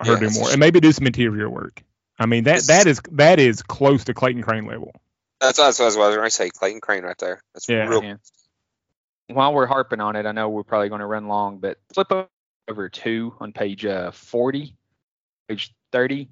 her 0.00 0.12
Yeah, 0.12 0.20
do 0.20 0.30
more 0.30 0.50
and 0.50 0.60
maybe 0.60 0.80
do 0.80 0.92
some 0.92 1.06
interior 1.06 1.50
work. 1.50 1.82
I 2.18 2.26
mean 2.26 2.44
that 2.44 2.62
that 2.62 2.86
is 2.86 3.00
that 3.12 3.40
is 3.40 3.62
close 3.62 4.04
to 4.04 4.14
Clayton 4.14 4.42
Crane 4.42 4.66
level. 4.66 4.92
That's, 5.40 5.58
that's, 5.58 5.78
that's 5.78 5.96
what 5.96 6.04
I 6.04 6.06
was 6.08 6.16
going 6.16 6.26
to 6.28 6.34
say. 6.34 6.50
Clayton 6.50 6.80
Crane 6.80 7.04
right 7.04 7.18
there. 7.18 7.42
That's 7.54 7.68
Yeah. 7.68 7.86
real. 7.88 8.02
Yeah. 8.04 8.16
While 9.28 9.52
we're 9.54 9.66
harping 9.66 10.00
on 10.00 10.16
it, 10.16 10.24
I 10.26 10.32
know 10.32 10.48
we're 10.48 10.62
probably 10.62 10.88
going 10.88 11.00
to 11.00 11.06
run 11.06 11.28
long, 11.28 11.58
but 11.58 11.78
flip 11.92 12.12
over 12.68 12.88
two 12.88 13.34
on 13.40 13.52
page 13.52 13.84
uh, 13.84 14.10
40, 14.12 14.74
page 15.48 15.74
30. 15.92 16.28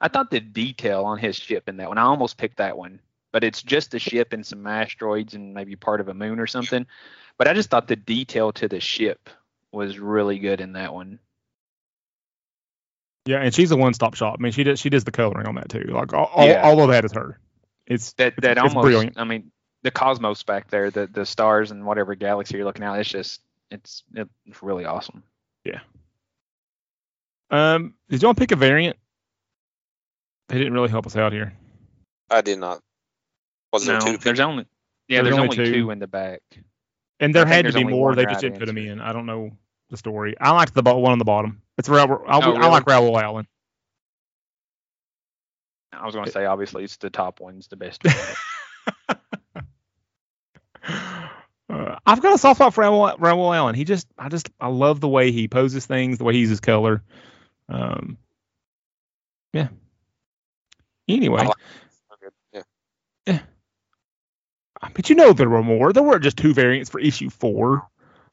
I 0.00 0.08
thought 0.08 0.30
the 0.30 0.40
detail 0.40 1.04
on 1.04 1.18
his 1.18 1.36
ship 1.36 1.68
in 1.68 1.76
that 1.76 1.88
one, 1.88 1.98
I 1.98 2.02
almost 2.02 2.36
picked 2.36 2.58
that 2.58 2.76
one. 2.76 3.00
but 3.32 3.44
it's 3.44 3.62
just 3.62 3.94
a 3.94 3.98
ship 3.98 4.32
and 4.34 4.44
some 4.44 4.66
asteroids 4.66 5.32
and 5.34 5.54
maybe 5.54 5.74
part 5.74 6.00
of 6.00 6.08
a 6.08 6.14
moon 6.14 6.38
or 6.38 6.46
something. 6.46 6.86
But 7.38 7.48
I 7.48 7.54
just 7.54 7.70
thought 7.70 7.88
the 7.88 7.96
detail 7.96 8.52
to 8.52 8.68
the 8.68 8.78
ship 8.80 9.30
was 9.72 9.98
really 9.98 10.38
good 10.38 10.60
in 10.60 10.74
that 10.74 10.92
one. 10.92 11.18
Yeah, 13.24 13.38
and 13.38 13.54
she's 13.54 13.70
a 13.70 13.76
one-stop 13.76 14.14
shop. 14.14 14.36
I 14.38 14.42
mean, 14.42 14.52
she 14.52 14.64
does 14.64 14.80
she 14.80 14.90
does 14.90 15.04
the 15.04 15.12
coloring 15.12 15.46
on 15.46 15.54
that 15.54 15.68
too. 15.68 15.84
Like 15.88 16.12
all, 16.12 16.26
all, 16.26 16.46
Yeah. 16.46 16.62
all 16.62 16.82
of 16.82 16.90
that 16.90 17.04
is 17.04 17.12
her. 17.12 17.38
It's 17.86 18.12
That 18.14 18.34
that 18.42 18.52
it's 18.52 18.60
almost 18.60 18.84
brilliant. 18.84 19.18
I 19.18 19.24
mean 19.24 19.50
the 19.82 19.90
cosmos 19.90 20.42
back 20.44 20.68
there, 20.70 20.90
the 20.90 21.06
the 21.06 21.26
stars 21.26 21.70
and 21.70 21.84
whatever 21.84 22.14
galaxy 22.14 22.56
you're 22.56 22.64
looking 22.64 22.84
at, 22.84 22.98
it's 23.00 23.08
just 23.08 23.40
it's 23.70 24.04
it's 24.14 24.62
really 24.62 24.84
awesome. 24.84 25.22
Yeah. 25.64 25.80
Um, 27.50 27.94
did 28.08 28.22
y'all 28.22 28.34
pick 28.34 28.52
a 28.52 28.56
variant? 28.56 28.96
They 30.48 30.58
didn't 30.58 30.72
really 30.72 30.88
help 30.88 31.06
us 31.06 31.16
out 31.16 31.32
here. 31.32 31.52
I 32.30 32.40
did 32.40 32.58
not. 32.58 32.80
Was 33.72 33.84
there 33.86 33.98
No, 33.98 34.06
two? 34.12 34.18
there's 34.18 34.40
only 34.40 34.66
yeah, 35.08 35.22
There's 35.22 35.34
there's, 35.36 35.42
only 35.42 35.58
only, 35.58 35.70
two. 35.70 35.72
two. 35.82 35.90
in 35.90 35.98
the 35.98 36.06
back. 36.06 36.40
And 37.20 37.34
there 37.34 37.44
I 37.46 37.48
had 37.48 37.66
to 37.66 37.72
be 37.72 37.84
more. 37.84 38.14
They 38.14 38.22
just 38.24 38.34
right 38.34 38.40
didn't 38.42 38.58
put 38.58 38.66
them 38.66 38.78
in. 38.78 39.00
I 39.00 39.12
don't 39.12 39.26
know 39.26 39.50
the 39.90 39.96
story. 39.96 40.34
I 40.40 40.50
liked 40.52 40.74
the 40.74 40.82
bo- 40.82 40.98
one 40.98 41.12
on 41.12 41.18
the 41.18 41.24
bottom. 41.24 41.60
It's 41.78 41.88
Raul. 41.88 42.22
I, 42.26 42.36
Oh, 42.38 42.40
I 42.40 42.46
really? 42.58 42.68
like 42.70 42.84
Raul 42.84 43.20
Allen. 43.20 43.46
I 45.92 46.04
was 46.06 46.14
going 46.14 46.26
to 46.26 46.32
say 46.32 46.44
obviously 46.46 46.84
it's 46.84 46.96
the 46.96 47.10
top 47.10 47.40
one's 47.40 47.68
the 47.68 47.76
best. 47.76 48.02
one. 48.04 48.14
Uh, 51.70 51.96
I've 52.04 52.20
got 52.20 52.34
a 52.34 52.38
soft 52.38 52.58
spot 52.58 52.74
for 52.74 52.84
Raul, 52.84 53.16
Raul 53.18 53.56
Allen. 53.56 53.74
He 53.74 53.84
just, 53.84 54.06
I 54.18 54.28
just, 54.28 54.50
I 54.60 54.66
love 54.68 55.00
the 55.00 55.08
way 55.08 55.32
he 55.32 55.48
poses 55.48 55.86
things, 55.86 56.18
the 56.18 56.24
way 56.24 56.34
he 56.34 56.40
uses 56.40 56.60
color. 56.60 57.02
Um, 57.68 58.18
yeah. 59.54 59.68
Anyway, 61.08 61.44
like- 61.44 61.56
Yeah. 63.26 63.38
but 64.94 65.08
you 65.08 65.16
know 65.16 65.32
there 65.32 65.48
were 65.48 65.62
more. 65.62 65.94
There 65.94 66.02
weren't 66.02 66.22
just 66.24 66.36
two 66.36 66.52
variants 66.52 66.90
for 66.90 67.00
issue 67.00 67.30
four. 67.30 67.88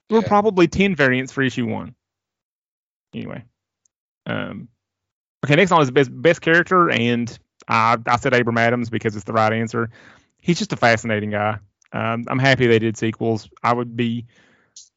There 0.10 0.20
were 0.20 0.28
probably 0.28 0.68
ten 0.68 0.94
variants 0.96 1.32
for 1.32 1.42
issue 1.42 1.68
one. 1.68 1.96
Anyway, 3.14 3.46
um, 4.26 4.68
okay. 5.46 5.56
Next 5.56 5.72
on 5.72 5.82
is 5.82 5.92
best 5.92 6.10
best 6.12 6.42
character, 6.42 6.90
and 6.90 7.38
I 7.70 7.98
I 8.06 8.18
said 8.18 8.34
Abram 8.34 8.58
Adams 8.58 8.90
because 8.90 9.16
it's 9.16 9.26
the 9.26 9.34
right 9.34 9.54
answer. 9.54 9.90
He's 10.42 10.58
just 10.58 10.74
a 10.74 10.78
fascinating 10.78 11.32
guy. 11.32 11.60
Um, 11.94 12.26
I'm 12.28 12.40
happy 12.40 12.68
they 12.68 12.80
did 12.80 12.98
sequels. 12.98 13.50
I 13.64 13.74
would 13.74 13.96
be. 13.96 14.26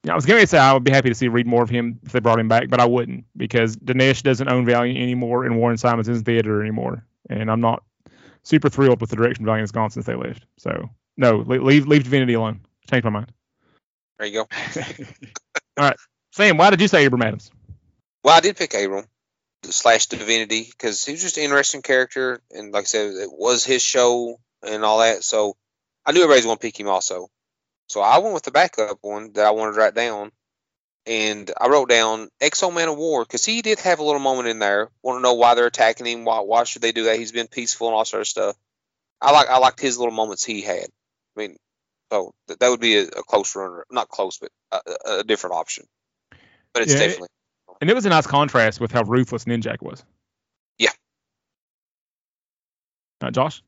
you 0.03 0.07
know, 0.07 0.13
I 0.13 0.17
was 0.17 0.27
going 0.27 0.41
to 0.41 0.47
say 0.47 0.59
I 0.59 0.73
would 0.73 0.85
be 0.85 0.91
happy 0.91 1.09
to 1.09 1.15
see 1.15 1.29
read 1.29 1.47
more 1.47 1.63
of 1.63 1.71
him 1.71 2.01
if 2.05 2.13
they 2.13 2.21
brought 2.21 2.39
him 2.39 2.49
back, 2.49 2.69
but 2.69 2.81
I 2.81 2.87
wouldn't 2.87 3.25
because 3.37 3.77
Dinesh 3.77 4.23
doesn't 4.23 4.49
own 4.49 4.65
Valiant 4.67 4.99
anymore, 4.99 5.45
and 5.45 5.59
Warren 5.59 5.77
Simons 5.77 6.09
isn't 6.09 6.27
the 6.27 6.33
editor 6.33 6.61
anymore, 6.61 7.05
and 7.31 7.51
I'm 7.51 7.61
not 7.61 7.83
super 8.43 8.69
thrilled 8.69 9.01
with 9.01 9.11
the 9.11 9.17
direction 9.17 9.45
Valiant 9.45 9.63
has 9.63 9.73
gone 9.73 9.91
since 9.91 10.07
they 10.07 10.15
left. 10.15 10.47
So 10.59 10.91
no, 11.17 11.37
leave 11.37 11.87
leave 11.87 12.05
Divinity 12.05 12.35
alone. 12.35 12.61
Change 12.91 13.05
my 13.05 13.11
mind. 13.11 13.33
There 14.19 14.27
you 14.27 14.33
go. 14.35 14.49
All 15.79 15.89
right, 15.89 15.97
Sam, 16.33 16.57
why 16.57 16.71
did 16.71 16.81
you 16.81 16.89
say 16.89 17.05
Abram 17.05 17.23
Adams? 17.23 17.51
Well, 18.25 18.37
I 18.37 18.41
did 18.41 18.57
pick 18.57 18.75
Abram 18.75 19.07
slash 19.65 20.07
the 20.07 20.17
Divinity 20.17 20.67
because 20.71 21.05
he 21.05 21.13
was 21.13 21.23
just 21.23 21.39
an 21.39 21.45
interesting 21.45 21.83
character, 21.83 22.43
and 22.51 22.73
like 22.73 22.83
I 22.83 22.87
said, 22.87 23.15
it 23.15 23.31
was 23.33 23.65
his 23.65 23.83
show 23.83 24.39
and 24.63 24.85
all 24.85 25.01
that. 25.01 25.25
So 25.25 25.57
I 26.07 26.13
knew 26.13 26.23
everybody's 26.23 26.45
going 26.45 26.57
to 26.57 26.61
pick 26.63 26.79
him 26.79 26.89
also. 26.89 27.29
So 27.89 28.01
I 28.01 28.19
went 28.19 28.35
with 28.35 28.45
the 28.45 28.51
backup 28.53 28.99
one 29.03 29.33
that 29.35 29.47
I 29.47 29.51
wanted 29.53 29.73
to 29.75 29.79
write 29.79 29.95
down, 29.95 30.33
and 31.07 31.51
I 31.61 31.69
wrote 31.69 31.89
down 31.89 32.29
X-O 32.41 32.71
Manowar 32.71 33.25
because 33.25 33.45
he 33.45 33.63
did 33.63 33.81
have 33.81 33.99
a 33.99 34.05
little 34.05 34.21
moment 34.21 34.49
in 34.49 34.59
there. 34.59 34.89
Want 35.03 35.19
to 35.19 35.23
know 35.23 35.35
why 35.35 35.55
they're 35.55 35.67
attacking 35.67 36.07
him? 36.07 36.25
Why 36.25 36.41
why 36.41 36.65
should 36.65 36.83
they 36.83 36.93
do 36.93 37.05
that? 37.05 37.19
He's 37.19 37.33
been 37.33 37.49
peaceful 37.49 37.89
and 37.89 37.97
all 37.97 38.05
sort 38.05 38.23
of 38.23 38.29
stuff. 38.29 38.57
I 39.21 39.33
like 39.33 39.49
I 39.49 39.59
liked 39.59 39.81
his 39.81 39.99
little 39.99 40.15
moments 40.15 40.45
he 40.45 40.63
had. 40.63 40.87
I 41.37 41.41
mean, 41.41 41.57
so 42.13 42.35
th- 42.49 42.59
that 42.61 42.69
would 42.69 42.81
be 42.81 42.97
a, 42.99 43.05
a 43.05 43.23
close 43.25 43.57
runner, 43.57 43.85
not 43.91 44.09
close, 44.09 44.39
but 44.39 44.51
a, 44.73 44.81
a- 45.21 45.25
different 45.25 45.57
option. 45.57 45.87
But 46.75 46.83
it's 46.85 46.95
Yeah, 46.95 47.01
it- 47.01 47.09
definitely 47.09 47.29
And 47.83 47.91
it 47.91 47.95
was 47.95 48.07
a 48.07 48.11
nice 48.11 48.29
contrast 48.29 48.81
with 48.81 48.93
how 48.93 49.03
ruthless 49.03 49.45
Ninjak 49.45 49.83
was. 49.83 50.05
Yeah. 50.79 50.93
Uh, 53.21 53.33
Josh? 53.33 53.61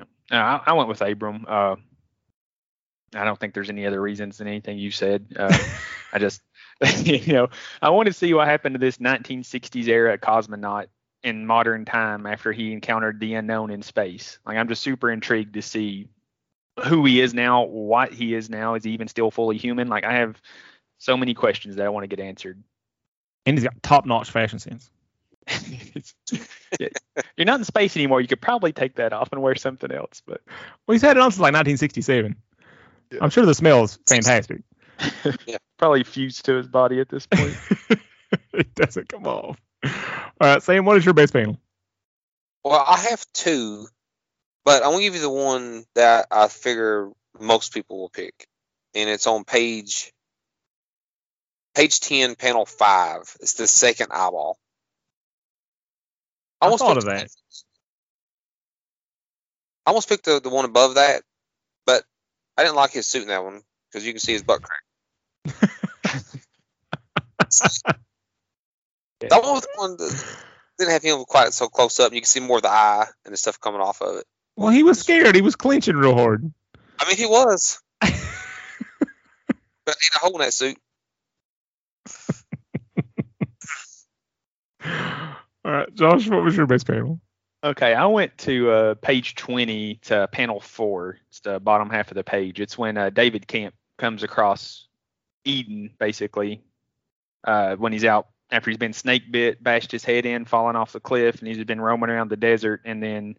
Uh, 0.00 0.04
I, 0.32 0.60
I 0.66 0.72
went 0.72 0.88
with 0.88 1.00
Abram. 1.00 1.46
Uh, 1.46 1.76
I 3.14 3.24
don't 3.24 3.38
think 3.38 3.54
there's 3.54 3.70
any 3.70 3.86
other 3.86 4.02
reasons 4.02 4.38
than 4.38 4.48
anything 4.48 4.78
you 4.78 4.90
said. 4.90 5.28
Uh, 5.38 5.56
I 6.12 6.18
just, 6.18 6.42
you 7.04 7.32
know, 7.32 7.50
I 7.80 7.90
want 7.90 8.08
to 8.08 8.12
see 8.12 8.34
what 8.34 8.48
happened 8.48 8.74
to 8.74 8.80
this 8.80 8.98
1960s 8.98 9.86
era 9.86 10.18
cosmonaut 10.18 10.86
in 11.22 11.46
modern 11.46 11.84
time 11.84 12.26
after 12.26 12.50
he 12.50 12.72
encountered 12.72 13.20
the 13.20 13.34
unknown 13.34 13.70
in 13.70 13.82
space. 13.82 14.40
Like, 14.44 14.56
I'm 14.56 14.66
just 14.66 14.82
super 14.82 15.08
intrigued 15.08 15.54
to 15.54 15.62
see 15.62 16.08
who 16.84 17.04
he 17.04 17.20
is 17.20 17.32
now, 17.32 17.62
what 17.62 18.12
he 18.12 18.34
is 18.34 18.50
now. 18.50 18.74
Is 18.74 18.82
he 18.82 18.90
even 18.90 19.06
still 19.06 19.30
fully 19.30 19.56
human? 19.56 19.86
Like, 19.86 20.02
I 20.02 20.14
have 20.14 20.42
so 20.98 21.16
many 21.16 21.32
questions 21.32 21.76
that 21.76 21.86
I 21.86 21.90
want 21.90 22.02
to 22.02 22.08
get 22.08 22.18
answered. 22.18 22.60
And 23.46 23.56
he's 23.56 23.64
got 23.64 23.82
top 23.82 24.06
notch 24.06 24.30
fashion 24.30 24.58
sense. 24.58 24.90
You're 26.80 27.46
not 27.46 27.60
in 27.60 27.64
space 27.64 27.96
anymore. 27.96 28.20
You 28.20 28.28
could 28.28 28.40
probably 28.40 28.72
take 28.72 28.96
that 28.96 29.12
off 29.12 29.30
and 29.32 29.42
wear 29.42 29.54
something 29.54 29.92
else, 29.92 30.22
but 30.26 30.40
Well, 30.86 30.94
he's 30.94 31.02
had 31.02 31.16
it 31.16 31.20
on 31.20 31.30
since 31.30 31.40
like 31.40 31.52
1967. 31.52 32.36
Yeah. 33.10 33.18
I'm 33.20 33.30
sure 33.30 33.44
the 33.44 33.54
smell 33.54 33.84
is 33.84 33.98
fantastic. 34.08 34.62
yeah, 35.46 35.58
probably 35.78 36.04
fused 36.04 36.46
to 36.46 36.54
his 36.54 36.68
body 36.68 37.00
at 37.00 37.08
this 37.08 37.26
point. 37.26 37.56
it 38.52 38.74
doesn't 38.74 39.08
come 39.08 39.26
off. 39.26 39.58
All 39.84 39.90
right, 40.40 40.62
Sam, 40.62 40.84
what 40.84 40.96
is 40.96 41.04
your 41.04 41.14
base 41.14 41.30
panel? 41.30 41.58
Well, 42.64 42.82
I 42.86 42.98
have 43.10 43.26
two, 43.34 43.86
but 44.64 44.82
I'm 44.82 44.92
gonna 44.92 45.02
give 45.02 45.14
you 45.14 45.20
the 45.20 45.30
one 45.30 45.84
that 45.94 46.28
I 46.30 46.48
figure 46.48 47.10
most 47.38 47.74
people 47.74 47.98
will 47.98 48.08
pick, 48.08 48.46
and 48.94 49.10
it's 49.10 49.26
on 49.26 49.44
page 49.44 50.13
page 51.74 52.00
ten, 52.00 52.34
panel 52.34 52.66
five. 52.66 53.22
It's 53.40 53.54
the 53.54 53.66
second 53.66 54.08
eyeball. 54.12 54.58
I 56.60 56.66
almost 56.66 56.82
thought 56.82 56.94
picked- 56.96 57.06
of 57.08 57.12
that. 57.12 57.28
I 59.86 59.90
almost 59.90 60.08
picked 60.08 60.24
the, 60.24 60.40
the 60.40 60.48
one 60.48 60.64
above 60.64 60.94
that, 60.94 61.22
but 61.84 62.04
I 62.56 62.62
didn't 62.62 62.76
like 62.76 62.92
his 62.92 63.04
suit 63.06 63.22
in 63.22 63.28
that 63.28 63.44
one 63.44 63.60
because 63.92 64.06
you 64.06 64.12
can 64.14 64.20
see 64.20 64.32
his 64.32 64.42
butt 64.42 64.62
crack. 64.62 64.82
That 69.20 69.42
one 69.42 69.52
was 69.54 69.62
the 69.62 69.68
one 69.76 69.96
that 69.96 70.36
didn't 70.78 70.92
have 70.92 71.02
him 71.02 71.24
quite 71.24 71.52
so 71.54 71.68
close 71.68 71.98
up. 72.00 72.12
You 72.12 72.20
can 72.20 72.26
see 72.26 72.40
more 72.40 72.58
of 72.58 72.62
the 72.62 72.68
eye 72.70 73.06
and 73.24 73.32
the 73.32 73.36
stuff 73.38 73.58
coming 73.60 73.80
off 73.80 74.02
of 74.02 74.16
it. 74.18 74.26
Well, 74.56 74.70
he 74.70 74.82
was 74.82 75.00
scared. 75.00 75.34
He 75.34 75.40
was 75.40 75.56
clenching 75.56 75.96
real 75.96 76.14
hard. 76.14 76.52
I 76.98 77.08
mean, 77.08 77.16
he 77.16 77.24
was, 77.26 77.80
but 78.00 78.10
he 78.10 78.16
had 79.86 79.94
a 80.16 80.18
hole 80.18 80.32
in 80.34 80.40
that 80.40 80.52
suit. 80.52 80.76
All 85.64 85.72
right, 85.72 85.94
Josh, 85.94 86.28
what 86.28 86.44
was 86.44 86.56
your 86.56 86.66
base 86.66 86.84
panel? 86.84 87.20
Okay, 87.62 87.94
I 87.94 88.06
went 88.06 88.36
to 88.38 88.70
uh, 88.70 88.94
page 88.96 89.34
20 89.36 90.00
to 90.02 90.28
panel 90.30 90.60
four. 90.60 91.18
It's 91.28 91.40
the 91.40 91.58
bottom 91.58 91.88
half 91.88 92.10
of 92.10 92.16
the 92.16 92.24
page. 92.24 92.60
It's 92.60 92.76
when 92.76 92.98
uh, 92.98 93.08
David 93.08 93.46
Camp 93.46 93.74
comes 93.96 94.22
across 94.22 94.86
Eden, 95.44 95.90
basically, 95.98 96.62
uh, 97.44 97.76
when 97.76 97.92
he's 97.92 98.04
out 98.04 98.28
after 98.50 98.70
he's 98.70 98.78
been 98.78 98.92
snake 98.92 99.32
bit, 99.32 99.62
bashed 99.62 99.90
his 99.90 100.04
head 100.04 100.26
in, 100.26 100.44
fallen 100.44 100.76
off 100.76 100.92
the 100.92 101.00
cliff, 101.00 101.38
and 101.38 101.48
he's 101.48 101.64
been 101.64 101.80
roaming 101.80 102.10
around 102.10 102.28
the 102.28 102.36
desert. 102.36 102.82
And 102.84 103.02
then, 103.02 103.36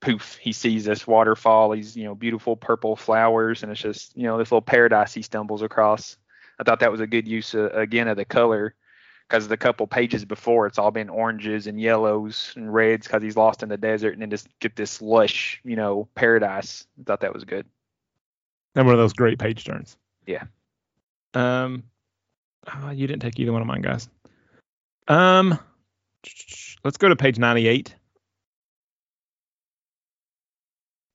poof, 0.00 0.36
he 0.36 0.52
sees 0.52 0.84
this 0.84 1.06
waterfall. 1.06 1.70
These, 1.70 1.96
you 1.96 2.04
know, 2.04 2.14
beautiful 2.16 2.56
purple 2.56 2.96
flowers, 2.96 3.62
and 3.62 3.70
it's 3.70 3.80
just, 3.80 4.16
you 4.16 4.24
know, 4.24 4.36
this 4.36 4.50
little 4.50 4.62
paradise 4.62 5.14
he 5.14 5.22
stumbles 5.22 5.62
across. 5.62 6.16
I 6.60 6.62
thought 6.62 6.80
that 6.80 6.92
was 6.92 7.00
a 7.00 7.06
good 7.06 7.26
use, 7.26 7.54
uh, 7.54 7.70
again, 7.70 8.06
of 8.06 8.18
the 8.18 8.24
color 8.26 8.74
because 9.28 9.48
the 9.48 9.56
couple 9.56 9.86
pages 9.86 10.24
before 10.24 10.66
it's 10.66 10.78
all 10.78 10.90
been 10.90 11.08
oranges 11.08 11.66
and 11.66 11.80
yellows 11.80 12.52
and 12.56 12.72
reds 12.72 13.06
because 13.06 13.22
he's 13.22 13.36
lost 13.36 13.62
in 13.62 13.68
the 13.68 13.76
desert 13.76 14.12
and 14.12 14.20
then 14.20 14.30
just 14.30 14.48
get 14.58 14.74
this 14.74 15.00
lush 15.00 15.60
you 15.64 15.76
know 15.76 16.08
paradise 16.16 16.84
i 17.00 17.04
thought 17.04 17.20
that 17.20 17.32
was 17.32 17.44
good 17.44 17.64
And 18.74 18.86
one 18.86 18.94
of 18.94 18.98
those 18.98 19.12
great 19.12 19.38
page 19.38 19.64
turns. 19.64 19.96
Yeah. 20.26 20.44
Um, 21.34 21.84
ah, 22.66 22.90
you 22.90 23.06
didn't 23.06 23.22
take 23.22 23.38
either 23.38 23.52
one 23.52 23.62
of 23.62 23.68
mine, 23.68 23.82
guys. 23.82 24.08
Um, 25.08 25.58
let's 26.84 26.96
go 26.96 27.08
to 27.08 27.16
page 27.16 27.38
98. 27.38 27.94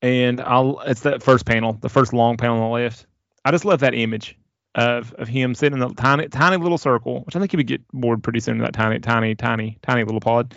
And 0.02 0.42
I'll 0.42 0.80
it's 0.82 1.02
that 1.02 1.24
first 1.24 1.46
panel, 1.46 1.74
the 1.74 1.90
first 1.90 2.14
long 2.14 2.38
panel 2.38 2.62
on 2.62 2.70
the 2.70 2.74
left. 2.74 3.08
I 3.44 3.52
just 3.52 3.66
love 3.66 3.80
that 3.82 3.94
image 3.94 4.38
of 4.76 5.14
of 5.14 5.28
him 5.28 5.56
sitting 5.56 5.82
in 5.82 5.88
the 5.88 5.94
tiny 5.96 6.28
tiny 6.28 6.58
little 6.58 6.78
circle, 6.78 7.24
which 7.24 7.36
I 7.36 7.40
think 7.40 7.52
he 7.52 7.58
would 7.58 7.66
get 7.68 7.82
bored 7.94 8.22
pretty 8.22 8.42
soon 8.42 8.58
in 8.58 8.62
that 8.64 8.74
tiny, 8.74 9.00
tiny, 9.00 9.34
tiny, 9.34 9.78
tiny 9.82 10.04
little 10.04 10.20
pod. 10.20 10.54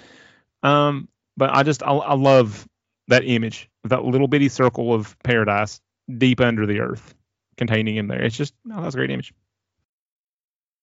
Um, 0.62 1.08
but 1.36 1.50
I 1.54 1.62
just 1.62 1.82
I, 1.82 1.92
I 1.92 2.14
love 2.14 2.66
that 3.06 3.24
image, 3.24 3.70
that 3.84 4.04
little 4.04 4.28
bitty 4.28 4.48
circle 4.48 4.92
of 4.92 5.16
paradise 5.22 5.80
deep 6.18 6.40
under 6.40 6.66
the 6.66 6.80
earth 6.80 7.14
containing 7.56 7.96
him 7.96 8.08
there. 8.08 8.22
It's 8.22 8.36
just 8.36 8.54
oh, 8.72 8.82
that's 8.82 8.94
a 8.94 8.98
great 8.98 9.10
image. 9.10 9.32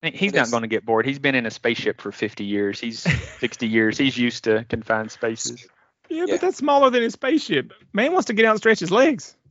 he's 0.02 0.34
not 0.34 0.50
going 0.52 0.62
to 0.62 0.68
get 0.68 0.86
bored 0.86 1.06
he's 1.06 1.18
been 1.20 1.34
in 1.36 1.46
a 1.48 1.52
spaceship 1.52 2.00
for 2.00 2.12
50 2.12 2.44
years 2.44 2.80
he's 2.80 3.00
60 3.40 3.68
years 3.68 3.98
he's 3.98 4.16
used 4.18 4.44
to 4.44 4.64
confined 4.70 5.12
spaces 5.12 5.68
Yeah, 6.10 6.20
Yeah. 6.20 6.26
but 6.34 6.42
that's 6.42 6.58
smaller 6.58 6.90
than 6.92 7.02
his 7.02 7.14
spaceship. 7.14 7.74
Man 7.92 8.14
wants 8.14 8.28
to 8.28 8.34
get 8.34 8.46
out 8.46 8.52
and 8.52 8.60
stretch 8.60 8.80
his 8.80 8.92
legs. 8.92 9.36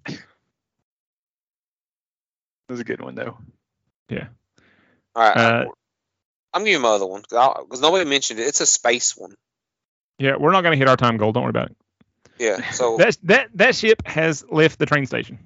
That 2.69 2.73
was 2.73 2.81
a 2.81 2.85
good 2.85 3.01
one 3.03 3.15
though. 3.15 3.37
All 5.15 5.23
right. 5.23 5.37
Uh, 5.37 5.65
I'm 6.53 6.65
giving 6.65 6.83
my 6.83 6.91
other 6.91 7.07
one 7.07 7.23
because 7.23 7.81
nobody 7.81 8.09
mentioned 8.09 8.41
it. 8.41 8.47
It's 8.47 8.61
a 8.61 8.67
space 8.67 9.17
one. 9.17 9.35
Yeah, 10.19 10.37
we're 10.37 10.53
not 10.53 10.63
going 10.63 10.73
to 10.73 10.79
hit 10.79 10.89
our 10.89 10.97
time 10.97 11.17
goal. 11.17 11.33
Don't 11.33 11.43
worry 11.43 11.51
about 11.51 11.71
it. 11.71 11.77
Yeah. 12.39 12.61
So 12.73 12.97
That 12.99 13.17
that 13.25 13.49
that 13.55 13.75
ship 13.75 14.07
has 14.07 14.45
left 14.49 14.79
the 14.79 14.87
train 14.87 15.07
station. 15.07 15.39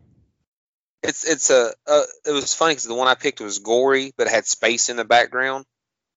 it's 1.02 1.24
it's 1.24 1.50
a 1.50 1.72
uh, 1.86 2.02
it 2.26 2.32
was 2.32 2.54
funny 2.54 2.72
because 2.72 2.84
the 2.84 2.94
one 2.94 3.08
I 3.08 3.14
picked 3.14 3.40
was 3.40 3.58
gory, 3.60 4.12
but 4.16 4.26
it 4.26 4.30
had 4.30 4.46
space 4.46 4.88
in 4.88 4.96
the 4.96 5.04
background. 5.04 5.64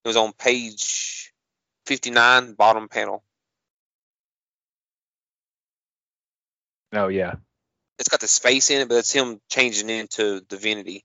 It 0.04 0.08
was 0.08 0.16
on 0.16 0.32
page 0.32 1.32
59, 1.86 2.54
bottom 2.54 2.88
panel. 2.88 3.22
Oh 6.92 7.08
yeah. 7.08 7.34
It's 7.98 8.08
got 8.08 8.20
the 8.20 8.28
space 8.28 8.70
in 8.70 8.80
it, 8.80 8.88
but 8.88 8.96
it's 8.96 9.12
him 9.12 9.40
changing 9.48 9.88
into 9.88 10.40
divinity. 10.48 11.04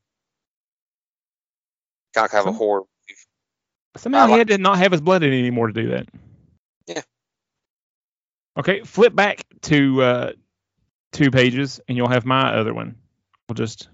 Kind 2.17 2.25
of 2.25 2.31
have 2.31 2.45
a 2.45 2.47
Some- 2.47 2.55
horror. 2.55 2.81
Somehow 3.97 4.21
I 4.21 4.25
he 4.25 4.31
like- 4.31 4.37
had 4.39 4.47
to 4.49 4.57
not 4.57 4.77
have 4.79 4.91
his 4.91 5.01
blood 5.01 5.21
in 5.23 5.31
anymore 5.33 5.67
to 5.67 5.73
do 5.73 5.89
that. 5.91 6.07
Yeah. 6.87 7.01
Okay, 8.57 8.81
flip 8.83 9.13
back 9.15 9.43
to 9.63 10.01
uh, 10.01 10.31
two 11.11 11.29
pages, 11.31 11.79
and 11.87 11.95
you'll 11.95 12.09
have 12.09 12.25
my 12.25 12.53
other 12.55 12.73
one. 12.73 12.95
We'll 13.47 13.53
just 13.55 13.89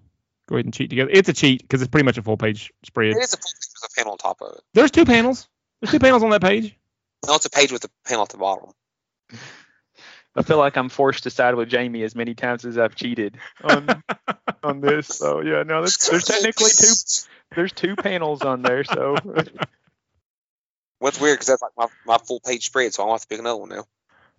go 0.48 0.56
ahead 0.56 0.66
and 0.66 0.74
cheat 0.74 0.90
together. 0.90 1.10
It's 1.14 1.28
a 1.30 1.34
cheat 1.34 1.62
because 1.64 1.82
it's 1.82 1.90
pretty 1.92 2.06
much 2.06 2.18
a 2.18 2.22
full 2.22 2.38
page 2.38 2.72
spread. 2.86 3.12
It 3.12 3.18
is 3.18 3.34
a 3.34 3.38
full 3.38 3.44
page 3.52 3.70
with 3.82 3.92
a 3.92 3.96
panel 3.98 4.12
on 4.14 4.18
top 4.18 4.42
of 4.42 4.54
it. 4.56 4.62
There's 4.74 4.92
two 4.92 5.06
panels. 5.06 5.48
There's 5.82 5.92
two 5.92 6.00
panels 6.00 6.24
on 6.24 6.30
that 6.30 6.42
page. 6.42 6.78
No, 7.28 7.36
it's 7.36 7.46
a 7.46 7.50
page 7.50 7.72
with 7.74 7.84
a 7.84 7.90
panel 8.08 8.24
at 8.24 8.30
the 8.30 8.38
bottom. 8.38 8.72
I 10.36 10.42
feel 10.42 10.58
like 10.58 10.78
I'm 10.78 10.90
forced 10.90 11.24
to 11.24 11.30
side 11.30 11.56
with 11.56 11.70
Jamie 11.70 12.04
as 12.04 12.16
many 12.16 12.34
times 12.34 12.66
as 12.66 12.78
I've 12.78 12.96
cheated 12.96 13.38
on 13.64 14.04
on 14.64 14.82
this. 14.82 15.08
So 15.08 15.42
yeah, 15.42 15.64
no, 15.64 15.82
there's, 15.82 15.98
there's 15.98 16.24
technically 16.26 16.70
two 16.76 16.94
there's 17.56 17.72
two 17.72 17.96
panels 17.96 18.42
on 18.42 18.62
there. 18.62 18.84
So 18.84 19.16
What's 21.00 21.20
weird 21.20 21.36
because 21.36 21.48
that's 21.48 21.62
like 21.62 21.72
my, 21.78 21.88
my 22.06 22.18
full 22.18 22.40
page 22.40 22.66
spread, 22.66 22.94
so 22.94 23.04
I'm 23.04 23.08
gonna 23.08 23.16
have 23.16 23.22
to 23.22 23.28
pick 23.28 23.40
another 23.40 23.60
one 23.60 23.70
now. 23.70 23.84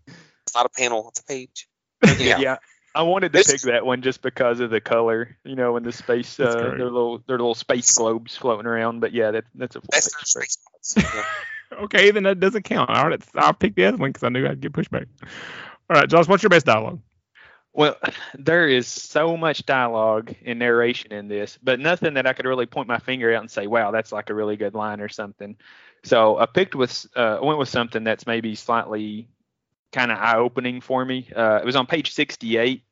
It's 0.07 0.55
not 0.55 0.66
a 0.66 0.70
panel, 0.70 1.07
it's 1.09 1.20
a 1.20 1.24
page. 1.24 1.68
yeah. 2.18 2.38
Yeah. 2.38 2.57
I 2.95 3.03
wanted 3.03 3.32
to 3.32 3.38
This- 3.38 3.51
pick 3.53 3.61
that 3.72 3.84
one 3.84 4.03
just 4.03 4.22
because 4.22 4.61
of 4.61 4.70
the 4.70 4.80
color, 4.80 5.36
you 5.45 5.57
know, 5.57 5.76
and 5.76 5.84
the 5.84 5.92
space, 5.92 6.36
That's 6.36 6.55
uh, 6.55 6.59
correct. 6.61 6.78
their 6.78 6.90
little 6.90 7.18
their 7.26 7.36
little 7.38 7.55
space 7.55 7.97
globes 7.99 8.36
floating 8.36 8.66
around. 8.66 9.01
But 9.01 9.12
yeah, 9.12 9.32
that, 9.32 9.45
that's 9.55 9.76
a 9.76 9.80
full 9.80 9.88
That's 9.90 10.09
page 10.14 10.32
their 10.34 10.45
spread. 10.45 10.51
space. 10.80 11.14
Yeah. 11.14 11.78
Okay, 11.84 12.11
then 12.12 12.22
that 12.22 12.38
doesn't 12.38 12.62
count. 12.62 12.88
All 12.88 13.09
right, 13.09 13.20
I'll 13.34 13.53
pick 13.53 13.74
the 13.74 13.86
other 13.86 13.97
one 13.97 14.11
because 14.11 14.22
I 14.22 14.28
knew 14.28 14.47
I'd 14.47 14.61
get 14.61 14.72
pushback. 14.72 15.07
All 15.91 15.97
right, 16.01 16.09
Josh, 16.09 16.26
what's 16.26 16.43
your 16.43 16.51
best 16.51 16.66
dialogue? 16.66 17.01
Well, 17.74 17.97
there 18.39 18.68
is 18.68 18.87
so 18.87 19.37
much 19.37 19.66
dialogue 19.66 20.35
and 20.45 20.59
narration 20.59 21.12
in 21.12 21.28
this, 21.28 21.59
but 21.62 21.80
nothing 21.80 22.14
that 22.14 22.26
I 22.26 22.32
could 22.32 22.47
really 22.47 22.66
point 22.66 22.89
my 22.89 22.99
finger 22.99 23.35
out 23.35 23.43
and 23.43 23.51
say, 23.51 23.66
"Wow, 23.66 23.91
that's 23.91 24.12
like 24.12 24.30
a 24.30 24.35
really 24.35 24.57
good 24.57 24.74
line" 24.74 25.01
or 25.01 25.09
something. 25.09 25.57
So 26.05 26.39
I 26.39 26.47
picked 26.47 26.74
with, 26.74 27.07
uh, 27.16 27.39
went 27.43 27.59
with 27.59 27.68
something 27.68 28.05
that's 28.05 28.26
maybe 28.26 28.55
slightly 28.55 29.28
kind 29.93 30.12
of 30.12 30.18
eye-opening 30.18 30.80
for 30.80 31.05
me. 31.05 31.28
Uh, 31.35 31.61
it 31.62 31.64
was 31.64 31.76
on 31.76 31.87
page 31.87 32.12
68, 32.12 32.82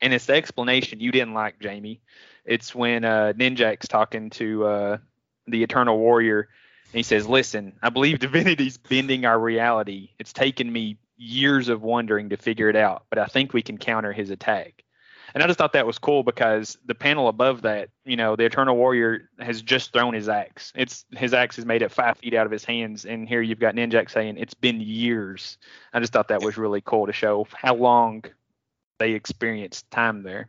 and 0.00 0.12
it's 0.14 0.26
the 0.26 0.34
explanation 0.34 1.00
you 1.00 1.10
didn't 1.10 1.34
like, 1.34 1.58
Jamie. 1.60 2.00
It's 2.44 2.74
when 2.74 3.04
uh, 3.04 3.32
Ninjak's 3.36 3.88
talking 3.88 4.30
to 4.30 4.64
uh, 4.66 4.98
the 5.46 5.62
Eternal 5.62 5.98
Warrior, 5.98 6.48
and 6.92 6.98
he 6.98 7.02
says, 7.04 7.28
"Listen, 7.28 7.74
I 7.82 7.90
believe 7.90 8.18
divinity's 8.18 8.78
bending 8.78 9.24
our 9.24 9.38
reality. 9.38 10.10
It's 10.18 10.32
taken 10.32 10.72
me 10.72 10.98
years 11.20 11.68
of 11.68 11.82
wondering 11.82 12.30
to 12.30 12.36
figure 12.36 12.68
it 12.68 12.76
out, 12.76 13.04
but 13.10 13.18
I 13.18 13.26
think 13.26 13.52
we 13.52 13.62
can 13.62 13.78
counter 13.78 14.12
his 14.12 14.30
attack." 14.30 14.84
And 15.34 15.42
I 15.42 15.46
just 15.46 15.58
thought 15.58 15.74
that 15.74 15.86
was 15.86 15.98
cool 15.98 16.22
because 16.22 16.76
the 16.84 16.94
panel 16.94 17.28
above 17.28 17.62
that, 17.62 17.90
you 18.04 18.16
know, 18.16 18.34
the 18.36 18.44
Eternal 18.44 18.76
Warrior 18.76 19.28
has 19.38 19.62
just 19.62 19.92
thrown 19.92 20.14
his 20.14 20.28
axe. 20.28 20.72
It's 20.74 21.04
his 21.12 21.34
axe 21.34 21.58
is 21.58 21.64
made 21.64 21.82
at 21.82 21.92
five 21.92 22.18
feet 22.18 22.34
out 22.34 22.46
of 22.46 22.52
his 22.52 22.64
hands, 22.64 23.04
and 23.04 23.28
here 23.28 23.40
you've 23.40 23.60
got 23.60 23.74
Ninjak 23.74 24.10
saying 24.10 24.38
it's 24.38 24.54
been 24.54 24.80
years. 24.80 25.58
I 25.92 26.00
just 26.00 26.12
thought 26.12 26.28
that 26.28 26.42
was 26.42 26.56
really 26.56 26.80
cool 26.80 27.06
to 27.06 27.12
show 27.12 27.46
how 27.52 27.74
long 27.74 28.24
they 28.98 29.12
experienced 29.12 29.90
time 29.90 30.22
there. 30.22 30.48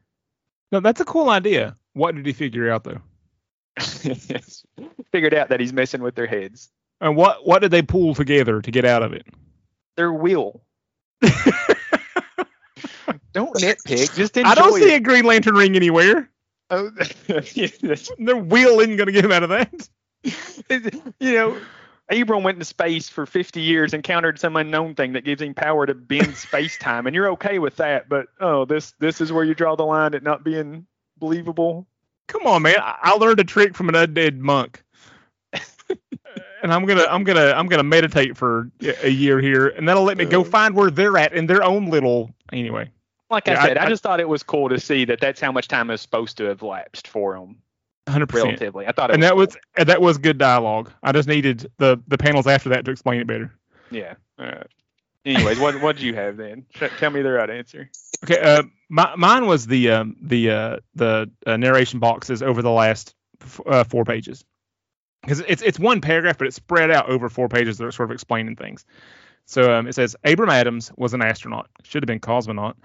No, 0.71 0.79
that's 0.79 1.01
a 1.01 1.05
cool 1.05 1.29
idea. 1.29 1.75
What 1.93 2.15
did 2.15 2.25
he 2.25 2.33
figure 2.33 2.71
out 2.71 2.83
though? 2.83 3.01
Figured 5.11 5.33
out 5.33 5.49
that 5.49 5.59
he's 5.59 5.73
messing 5.73 6.01
with 6.01 6.15
their 6.15 6.27
heads. 6.27 6.69
And 6.99 7.15
what 7.15 7.45
what 7.45 7.59
did 7.59 7.71
they 7.71 7.81
pull 7.81 8.13
together 8.13 8.61
to 8.61 8.71
get 8.71 8.85
out 8.85 9.03
of 9.03 9.13
it? 9.13 9.25
Their 9.95 10.13
will. 10.13 10.61
Don't 13.33 13.55
nitpick. 13.55 14.15
Just 14.15 14.35
enjoy 14.37 14.49
I 14.49 14.55
don't 14.55 14.73
see 14.73 14.93
it. 14.93 14.97
a 14.97 14.99
Green 14.99 15.25
Lantern 15.25 15.55
ring 15.55 15.75
anywhere. 15.75 16.29
Oh, 16.69 16.89
Their 18.17 18.37
wheel 18.37 18.79
isn't 18.79 18.95
going 18.95 19.07
to 19.07 19.11
get 19.11 19.25
him 19.25 19.31
out 19.31 19.43
of 19.43 19.49
that. 19.49 19.89
you 21.19 21.33
know, 21.33 21.57
Abram 22.09 22.43
went 22.43 22.55
into 22.55 22.65
space 22.65 23.09
for 23.09 23.25
50 23.25 23.61
years, 23.61 23.93
encountered 23.93 24.39
some 24.39 24.55
unknown 24.55 24.95
thing 24.95 25.13
that 25.13 25.25
gives 25.25 25.41
him 25.41 25.53
power 25.53 25.85
to 25.85 25.93
bend 25.93 26.35
space 26.35 26.77
time, 26.77 27.07
and 27.07 27.15
you're 27.15 27.29
okay 27.31 27.59
with 27.59 27.75
that. 27.77 28.09
But 28.09 28.27
oh, 28.39 28.65
this 28.65 28.93
this 28.99 29.21
is 29.21 29.31
where 29.31 29.43
you 29.43 29.53
draw 29.53 29.75
the 29.75 29.85
line 29.85 30.13
at 30.13 30.23
not 30.23 30.43
being 30.43 30.85
believable. 31.17 31.87
Come 32.27 32.45
on, 32.45 32.61
man. 32.61 32.75
I, 32.79 32.97
I 33.01 33.11
learned 33.15 33.39
a 33.39 33.43
trick 33.43 33.75
from 33.75 33.89
an 33.89 33.95
undead 33.95 34.37
monk. 34.37 34.83
And 36.61 36.73
I'm 36.73 36.85
gonna 36.85 37.05
I'm 37.09 37.23
gonna 37.23 37.53
I'm 37.55 37.67
gonna 37.67 37.83
meditate 37.83 38.37
for 38.37 38.69
a 39.03 39.09
year 39.09 39.39
here, 39.39 39.67
and 39.69 39.87
that'll 39.87 40.03
let 40.03 40.17
me 40.17 40.25
go 40.25 40.43
find 40.43 40.75
where 40.75 40.91
they're 40.91 41.17
at 41.17 41.33
in 41.33 41.45
their 41.47 41.63
own 41.63 41.87
little. 41.87 42.31
Anyway, 42.51 42.89
Like 43.29 43.47
Yeah, 43.47 43.61
I 43.61 43.67
said, 43.67 43.77
I- 43.77 43.83
I, 43.83 43.85
I- 43.85 43.89
just 43.89 44.03
thought 44.03 44.19
it 44.19 44.27
was 44.29 44.43
cool 44.43 44.69
to 44.69 44.79
see 44.79 45.05
that 45.05 45.19
that's 45.19 45.39
how 45.41 45.51
much 45.51 45.67
time 45.67 45.89
is 45.89 46.01
supposed 46.01 46.37
to 46.37 46.45
have 46.45 46.61
lapsed 46.61 47.07
for 47.07 47.33
them. 47.33 47.57
hundred 48.09 48.27
percent. 48.27 48.47
relatively. 48.49 48.87
I 48.87 48.91
thought 48.91 49.09
it 49.09 49.13
And 49.15 49.21
was 49.23 49.29
that 49.29 49.35
was 49.35 49.57
and 49.77 49.89
that 49.89 50.01
was 50.01 50.17
good 50.17 50.37
dialogue. 50.37 50.91
I 51.03 51.11
just 51.11 51.27
needed 51.27 51.71
the 51.77 52.01
the 52.07 52.17
panels 52.17 52.47
after 52.47 52.69
that 52.69 52.85
to 52.85 52.91
explain 52.91 53.21
it 53.21 53.27
better. 53.27 53.53
yeah. 53.89 54.15
All 54.39 54.45
right. 54.45 54.67
Anyways, 55.23 55.59
what 55.59 55.79
what 55.81 55.95
did 55.97 56.03
you 56.03 56.15
have 56.15 56.35
then? 56.37 56.65
Tell 56.97 57.11
me 57.11 57.21
the 57.21 57.31
right 57.31 57.49
answer. 57.49 57.89
Okay, 58.23 58.39
uh, 58.39 58.63
my, 58.89 59.15
mine 59.15 59.45
was 59.45 59.67
the 59.67 59.91
um, 59.91 60.15
the 60.21 60.49
uh, 60.49 60.77
the 60.95 61.29
uh, 61.45 61.57
narration 61.57 61.99
boxes 61.99 62.41
over 62.41 62.61
the 62.63 62.71
last 62.71 63.13
f- 63.41 63.61
uh, 63.67 63.83
four 63.83 64.03
pages 64.03 64.43
because 65.21 65.39
it's 65.41 65.61
it's 65.61 65.79
one 65.79 66.01
paragraph, 66.01 66.37
but 66.37 66.47
it's 66.47 66.55
spread 66.55 66.91
out 66.91 67.09
over 67.09 67.29
four 67.29 67.47
pages 67.47 67.77
that 67.77 67.85
are 67.85 67.91
sort 67.91 68.09
of 68.09 68.13
explaining 68.13 68.55
things. 68.55 68.85
So 69.45 69.73
um, 69.73 69.87
it 69.87 69.95
says 69.95 70.15
Abram 70.23 70.49
Adams 70.49 70.91
was 70.97 71.13
an 71.13 71.21
astronaut, 71.21 71.69
should 71.83 72.03
have 72.03 72.07
been 72.07 72.19
cosmonaut, 72.19 72.75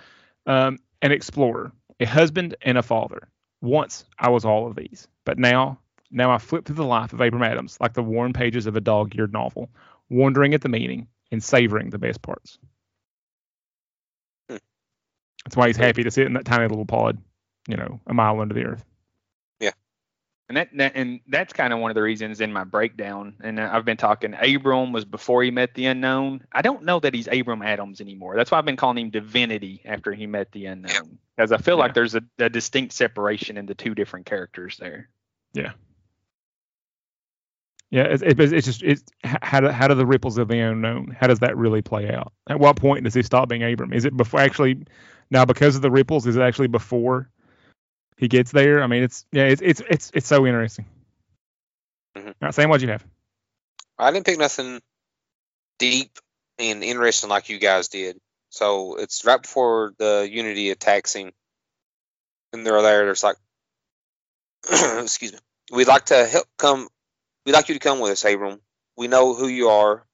um, 0.47 0.79
an 1.03 1.13
explorer, 1.13 1.73
a 2.01 2.07
husband, 2.07 2.57
and 2.63 2.79
a 2.79 2.83
father. 2.83 3.29
Once 3.63 4.05
I 4.19 4.29
was 4.29 4.45
all 4.45 4.67
of 4.67 4.77
these, 4.77 5.09
but 5.25 5.39
now 5.39 5.79
now 6.11 6.31
I 6.31 6.39
flip 6.39 6.65
through 6.65 6.77
the 6.77 6.85
life 6.85 7.13
of 7.13 7.21
Abram 7.21 7.43
Adams 7.43 7.79
like 7.81 7.95
the 7.95 8.03
worn 8.03 8.33
pages 8.33 8.67
of 8.67 8.77
a 8.77 8.81
dog-eared 8.81 9.33
novel, 9.33 9.71
wondering 10.09 10.55
at 10.55 10.61
the 10.61 10.69
meaning 10.69 11.09
and 11.33 11.43
savoring 11.43 11.91
the 11.91 11.99
best 11.99 12.23
parts. 12.23 12.59
Hmm. 14.49 14.59
That's 15.45 15.57
why 15.57 15.69
he's 15.69 15.77
happy 15.77 16.03
to 16.05 16.11
sit 16.11 16.27
in 16.27 16.35
that 16.35 16.45
tiny 16.45 16.69
little 16.69 16.87
pod, 16.87 17.19
you 17.69 17.77
know, 17.77 18.01
a 18.07 18.15
mile 18.15 18.41
under 18.41 18.55
the 18.55 18.65
earth. 18.65 18.85
And 20.49 20.57
that, 20.57 20.69
that 20.77 20.93
and 20.95 21.21
that's 21.27 21.53
kind 21.53 21.73
of 21.73 21.81
one 21.81 21.91
of 21.91 21.97
the 21.97 22.03
reasons 22.03 22.41
in 22.41 22.53
my 22.53 22.63
breakdown. 22.63 23.35
And 23.43 23.61
I've 23.61 23.85
been 23.85 23.97
talking. 23.97 24.35
Abram 24.35 24.93
was 24.93 25.05
before 25.05 25.43
he 25.43 25.51
met 25.51 25.75
the 25.75 25.87
unknown. 25.87 26.47
I 26.53 26.63
don't 26.63 26.85
know 26.85 27.01
that 27.01 27.15
he's 27.15 27.27
Abram 27.27 27.63
Adams 27.63 28.01
anymore. 28.01 28.37
That's 28.37 28.51
why 28.53 28.59
I've 28.59 28.65
been 28.65 28.77
calling 28.77 28.99
him 28.99 29.11
Divinity 29.11 29.83
after 29.85 30.13
he 30.13 30.27
met 30.27 30.53
the 30.53 30.67
unknown, 30.67 31.19
because 31.37 31.51
I 31.51 31.57
feel 31.59 31.77
Yeah. 31.77 31.83
like 31.83 31.95
there's 31.95 32.15
a, 32.15 32.23
a 32.39 32.49
distinct 32.49 32.95
separation 32.95 33.57
in 33.57 33.67
the 33.67 33.75
two 33.75 33.95
different 33.97 34.27
characters 34.27 34.77
there. 34.77 35.09
Yeah, 37.91 38.03
it's, 38.03 38.23
it, 38.23 38.39
it's 38.41 38.67
just 38.67 38.83
it's 38.83 39.05
how 39.25 39.61
do 39.61 39.69
how 39.69 39.87
do 39.89 39.95
the 39.95 40.07
ripples 40.07 40.39
of 40.39 40.49
the 40.49 40.59
unknown? 40.59 41.17
How 41.19 41.29
does 41.29 41.39
that 41.39 41.57
really 41.57 41.83
play 41.83 42.13
out? 42.13 42.33
At 42.49 42.59
what 42.59 42.77
point 42.77 43.05
does 43.05 43.15
he 43.15 43.23
stop 43.23 43.49
being 43.49 43.63
Abram? 43.63 43.93
Is 43.93 44.05
it 44.05 44.17
before 44.17 44.41
actually 44.41 44.85
now 45.31 45.45
because 45.45 45.77
of 45.77 45.83
the 45.83 45.91
ripples? 45.91 46.27
Is 46.27 46.37
it 46.37 46.43
actually 46.43 46.67
before 46.67 47.31
he 48.17 48.29
gets 48.29 48.51
there? 48.53 48.83
I 48.83 48.87
mean, 48.87 49.03
it's 49.03 49.25
yeah, 49.33 49.45
it's 49.45 49.63
it's 49.63 49.83
it's 49.89 50.11
it's 50.15 50.27
so 50.27 50.47
interesting. 50.47 50.87
Mhm. 52.17 52.29
All 52.29 52.35
right, 52.41 52.55
Sam, 52.55 52.69
what'd 52.71 52.83
you 52.83 52.93
have? 52.93 53.05
I 53.99 54.11
didn't 54.11 54.27
pick 54.27 54.39
nothing 54.39 54.81
deep 55.79 56.19
and 56.59 56.83
interesting 56.83 57.31
like 57.31 57.49
you 57.49 57.59
guys 57.59 57.89
did. 57.89 58.19
So 58.51 58.97
it's 58.97 59.25
right 59.25 59.41
before 59.41 59.93
the 59.99 60.29
Unity 60.31 60.71
attack 60.71 61.07
scene. 61.07 61.33
And 62.53 62.65
they're 62.65 62.81
there, 62.81 63.05
there's 63.05 63.25
like 63.25 63.37
excuse 65.03 65.33
me. 65.33 65.39
We'd 65.73 65.89
like 65.89 66.07
to 66.07 66.25
help 66.25 66.47
come 66.57 66.89
we'd 67.45 67.53
like 67.53 67.69
you 67.69 67.75
to 67.75 67.81
come 67.81 68.01
with 68.01 68.13
us, 68.13 68.25
Abram. 68.25 68.61
We 68.97 69.09
know 69.09 69.35
who 69.35 69.49
you 69.49 69.69
are. 69.69 70.07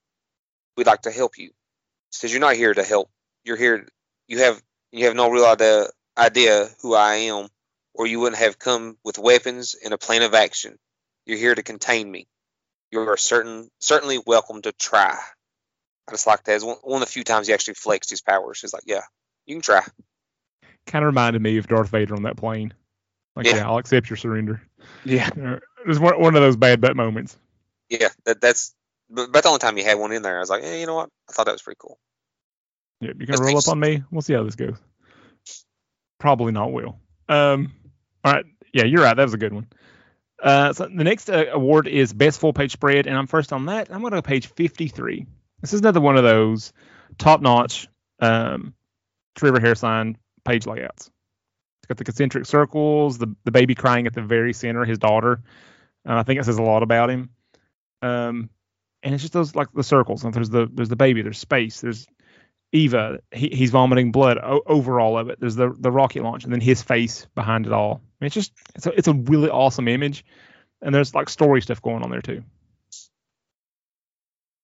We'd 0.75 0.87
like 0.87 1.03
to 1.03 1.11
help 1.11 1.37
you. 1.37 1.51
Says 2.11 2.31
you're 2.31 2.41
not 2.41 2.55
here 2.55 2.73
to 2.73 2.83
help. 2.83 3.09
You're 3.45 3.57
here 3.57 3.87
you 4.27 4.39
have 4.39 4.61
you 4.91 5.05
have 5.05 5.15
no 5.15 5.29
real 5.29 5.45
idea 5.45 5.87
idea 6.17 6.69
who 6.81 6.93
I 6.95 7.15
am, 7.15 7.47
or 7.93 8.07
you 8.07 8.19
wouldn't 8.19 8.41
have 8.41 8.59
come 8.59 8.97
with 9.03 9.17
weapons 9.17 9.75
and 9.83 9.93
a 9.93 9.97
plan 9.97 10.21
of 10.21 10.33
action. 10.33 10.77
You're 11.25 11.37
here 11.37 11.55
to 11.55 11.63
contain 11.63 12.09
me 12.09 12.27
you 12.93 12.99
are 12.99 13.17
certain 13.17 13.69
certainly 13.79 14.19
welcome 14.25 14.61
to 14.61 14.71
try. 14.71 15.17
I 16.07 16.11
just 16.11 16.27
like 16.27 16.43
that. 16.43 16.55
It's 16.55 16.63
one, 16.63 16.77
one 16.83 17.01
of 17.01 17.07
the 17.07 17.11
few 17.11 17.23
times 17.23 17.47
he 17.47 17.53
actually 17.53 17.73
flexed 17.73 18.09
his 18.09 18.21
powers. 18.21 18.61
He's 18.61 18.73
like, 18.73 18.83
yeah, 18.85 19.01
you 19.45 19.55
can 19.55 19.61
try. 19.61 19.81
Kind 20.85 21.03
of 21.03 21.07
reminded 21.07 21.41
me 21.41 21.57
of 21.57 21.67
Darth 21.67 21.89
Vader 21.89 22.15
on 22.15 22.23
that 22.23 22.37
plane. 22.37 22.73
Like, 23.35 23.47
Yeah. 23.47 23.55
yeah, 23.55 23.67
I'll 23.67 23.77
accept 23.77 24.09
your 24.09 24.17
surrender. 24.17 24.61
Yeah. 25.03 25.29
It 25.83 25.89
was 25.89 25.99
one, 25.99 26.17
one 26.17 26.33
of 26.33 26.41
those 26.41 26.55
bad 26.55 26.79
butt 26.79 26.95
moments. 26.95 27.37
Yeah, 27.89 28.07
that, 28.23 28.39
that's 28.39 28.73
but 29.09 29.27
about 29.27 29.43
the 29.43 29.49
only 29.49 29.59
time 29.59 29.75
he 29.75 29.83
had 29.83 29.99
one 29.99 30.13
in 30.13 30.21
there. 30.21 30.37
I 30.37 30.39
was 30.39 30.49
like, 30.49 30.63
hey, 30.63 30.79
you 30.79 30.85
know 30.85 30.95
what? 30.95 31.09
I 31.29 31.33
thought 31.33 31.47
that 31.47 31.51
was 31.51 31.61
pretty 31.61 31.77
cool. 31.77 31.99
Yeah, 33.01 33.09
you 33.09 33.25
Let's 33.27 33.41
gonna 33.41 33.51
roll 33.51 33.57
up 33.57 33.67
on 33.67 33.81
me? 33.81 34.01
We'll 34.09 34.21
see 34.21 34.31
how 34.31 34.43
this 34.43 34.55
goes. 34.55 34.77
Probably 36.21 36.53
not 36.53 36.71
will. 36.71 36.99
Um, 37.27 37.73
all 38.23 38.33
right. 38.33 38.45
Yeah, 38.73 38.85
you're 38.85 39.03
right. 39.03 39.15
That 39.15 39.23
was 39.23 39.33
a 39.33 39.37
good 39.37 39.53
one. 39.53 39.67
Uh, 40.41 40.73
so 40.73 40.85
the 40.85 41.03
next 41.03 41.29
uh, 41.29 41.45
award 41.51 41.87
is 41.87 42.11
best 42.11 42.39
full 42.39 42.53
page 42.53 42.71
spread, 42.71 43.07
and 43.07 43.17
I'm 43.17 43.27
first 43.27 43.53
on 43.53 43.67
that. 43.67 43.89
I'm 43.91 44.01
going 44.01 44.11
to 44.11 44.17
go 44.17 44.21
page 44.21 44.47
53. 44.47 45.25
This 45.61 45.73
is 45.73 45.79
another 45.79 46.01
one 46.01 46.17
of 46.17 46.23
those 46.23 46.73
top 47.17 47.41
notch 47.41 47.87
um, 48.19 48.73
Trevor 49.35 49.59
Hairsine 49.59 50.15
page 50.43 50.65
layouts. 50.65 51.09
It's 51.79 51.87
got 51.87 51.97
the 51.97 52.03
concentric 52.03 52.45
circles, 52.45 53.17
the 53.17 53.35
the 53.43 53.51
baby 53.51 53.75
crying 53.75 54.07
at 54.07 54.13
the 54.13 54.21
very 54.21 54.53
center, 54.53 54.85
his 54.85 54.97
daughter. 54.97 55.41
Uh, 56.07 56.15
I 56.15 56.23
think 56.23 56.39
it 56.39 56.45
says 56.45 56.57
a 56.57 56.63
lot 56.63 56.83
about 56.83 57.09
him. 57.09 57.29
Um, 58.01 58.49
and 59.01 59.13
it's 59.13 59.23
just 59.23 59.33
those 59.33 59.55
like 59.55 59.71
the 59.73 59.83
circles. 59.83 60.23
And 60.23 60.33
there's 60.33 60.49
the 60.49 60.69
there's 60.73 60.89
the 60.89 60.95
baby. 60.95 61.21
There's 61.21 61.37
space. 61.37 61.81
There's 61.81 62.05
Eva, 62.73 63.19
he, 63.31 63.49
he's 63.49 63.69
vomiting 63.69 64.11
blood 64.11 64.39
o- 64.39 64.63
over 64.65 64.99
all 64.99 65.17
of 65.17 65.29
it. 65.29 65.39
There's 65.39 65.55
the 65.55 65.73
the 65.77 65.91
rocket 65.91 66.23
launch, 66.23 66.43
and 66.43 66.51
then 66.51 66.59
his 66.59 66.81
face 66.81 67.27
behind 67.35 67.67
it 67.67 67.71
all. 67.71 68.01
I 68.19 68.25
mean, 68.25 68.27
it's 68.27 68.35
just 68.35 68.51
it's 68.75 68.87
a, 68.87 68.91
it's 68.91 69.07
a 69.07 69.13
really 69.13 69.49
awesome 69.49 69.87
image, 69.87 70.25
and 70.81 70.93
there's 70.93 71.13
like 71.13 71.29
story 71.29 71.61
stuff 71.61 71.81
going 71.81 72.03
on 72.03 72.09
there 72.09 72.21
too. 72.21 72.43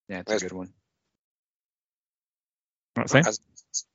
Yeah, 0.10 0.22
it's 0.22 0.32
a 0.32 0.40
good 0.40 0.54
one. 0.54 0.74
All 2.98 3.04
right, 3.04 3.10
Sam? 3.10 3.24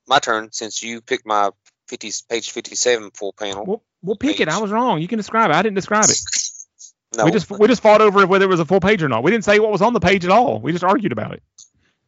My 0.06 0.20
turn, 0.20 0.50
since 0.52 0.82
you 0.82 1.00
picked 1.00 1.26
my 1.26 1.50
50 1.88 2.10
page 2.30 2.50
57 2.52 3.10
full 3.10 3.32
panel. 3.32 3.64
We'll, 3.66 3.82
we'll 4.00 4.16
pick 4.16 4.40
it. 4.40 4.48
I 4.48 4.58
was 4.58 4.70
wrong. 4.70 5.00
You 5.00 5.08
can 5.08 5.16
describe 5.16 5.50
it. 5.50 5.56
I 5.56 5.62
didn't 5.62 5.74
describe 5.74 6.04
it. 6.04 6.20
no, 7.16 7.24
we 7.24 7.32
just 7.32 7.50
we 7.50 7.66
just 7.66 7.82
fought 7.82 8.00
over 8.00 8.26
whether 8.28 8.44
it 8.44 8.48
was 8.48 8.60
a 8.60 8.64
full 8.64 8.80
page 8.80 9.02
or 9.02 9.08
not. 9.08 9.24
We 9.24 9.32
didn't 9.32 9.44
say 9.44 9.58
what 9.58 9.72
was 9.72 9.82
on 9.82 9.92
the 9.92 10.00
page 10.00 10.24
at 10.24 10.30
all. 10.30 10.60
We 10.60 10.70
just 10.70 10.84
argued 10.84 11.10
about 11.10 11.32
it. 11.32 11.42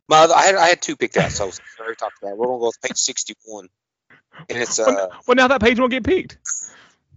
My, 0.08 0.18
other- 0.18 0.34
I 0.34 0.42
had 0.42 0.54
I 0.54 0.68
had 0.68 0.82
two 0.82 0.96
picked 0.96 1.16
out, 1.16 1.30
so 1.32 1.44
I 1.44 1.46
was 1.46 1.60
talked 1.98 2.22
about. 2.22 2.36
We're 2.36 2.46
gonna 2.46 2.58
go 2.58 2.66
with 2.66 2.80
page 2.82 2.96
61, 2.98 3.68
and 4.48 4.58
it's 4.58 4.78
uh 4.78 4.84
Well, 4.86 5.10
well, 5.26 5.34
now 5.34 5.48
that 5.48 5.60
page 5.60 5.78
won't 5.78 5.90
get 5.90 6.04
picked. 6.04 6.38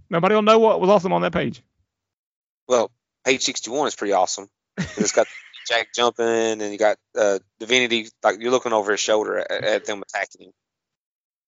Nobody 0.09 0.33
will 0.35 0.41
know 0.41 0.59
what 0.59 0.81
was 0.81 0.89
awesome 0.89 1.13
on 1.13 1.21
that 1.21 1.33
page. 1.33 1.61
well, 2.67 2.89
page 3.25 3.43
61 3.43 3.87
is 3.89 3.95
pretty 3.95 4.13
awesome. 4.13 4.49
It's 4.77 5.11
got 5.11 5.27
Jack 5.67 5.89
jumping, 5.93 6.25
and 6.25 6.71
you 6.71 6.77
got 6.79 6.97
uh, 7.15 7.37
Divinity 7.59 8.09
like 8.23 8.39
you're 8.41 8.49
looking 8.51 8.73
over 8.73 8.91
his 8.91 8.99
shoulder 8.99 9.37
at, 9.37 9.51
at 9.51 9.85
them 9.85 10.01
attacking 10.01 10.47
him. 10.47 10.51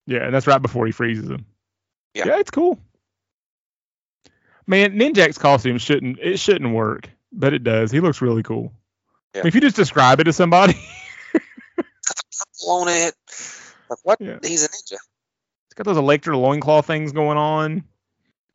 Yeah, 0.06 0.26
and 0.26 0.34
that's 0.34 0.46
right 0.48 0.62
before 0.62 0.86
he 0.86 0.92
freezes 0.92 1.30
him. 1.30 1.46
Yeah. 2.14 2.28
yeah, 2.28 2.40
it's 2.40 2.52
cool. 2.52 2.78
Man, 4.68 4.94
Ninjak's 4.94 5.38
costume 5.38 5.78
shouldn't 5.78 6.20
it 6.20 6.38
shouldn't 6.40 6.74
work, 6.74 7.10
but 7.32 7.54
it 7.54 7.64
does. 7.64 7.92
He 7.92 8.00
looks 8.00 8.22
really 8.22 8.44
cool. 8.44 8.72
I 9.34 9.40
mean, 9.40 9.48
if 9.48 9.56
you 9.56 9.62
just 9.62 9.76
describe 9.76 10.20
it 10.20 10.26
to 10.26 10.34
somebody, 10.34 10.76
On 12.68 12.88
it, 12.88 13.14
like 13.90 14.00
what? 14.04 14.20
Yeah. 14.22 14.38
He's 14.44 14.64
a 14.66 14.68
ninja. 14.70 14.98
it's 15.68 15.74
got 15.76 15.86
those 15.86 15.98
Elektra 15.98 16.38
loincloth 16.38 16.86
things 16.86 17.12
going 17.12 17.38
on. 17.38 17.84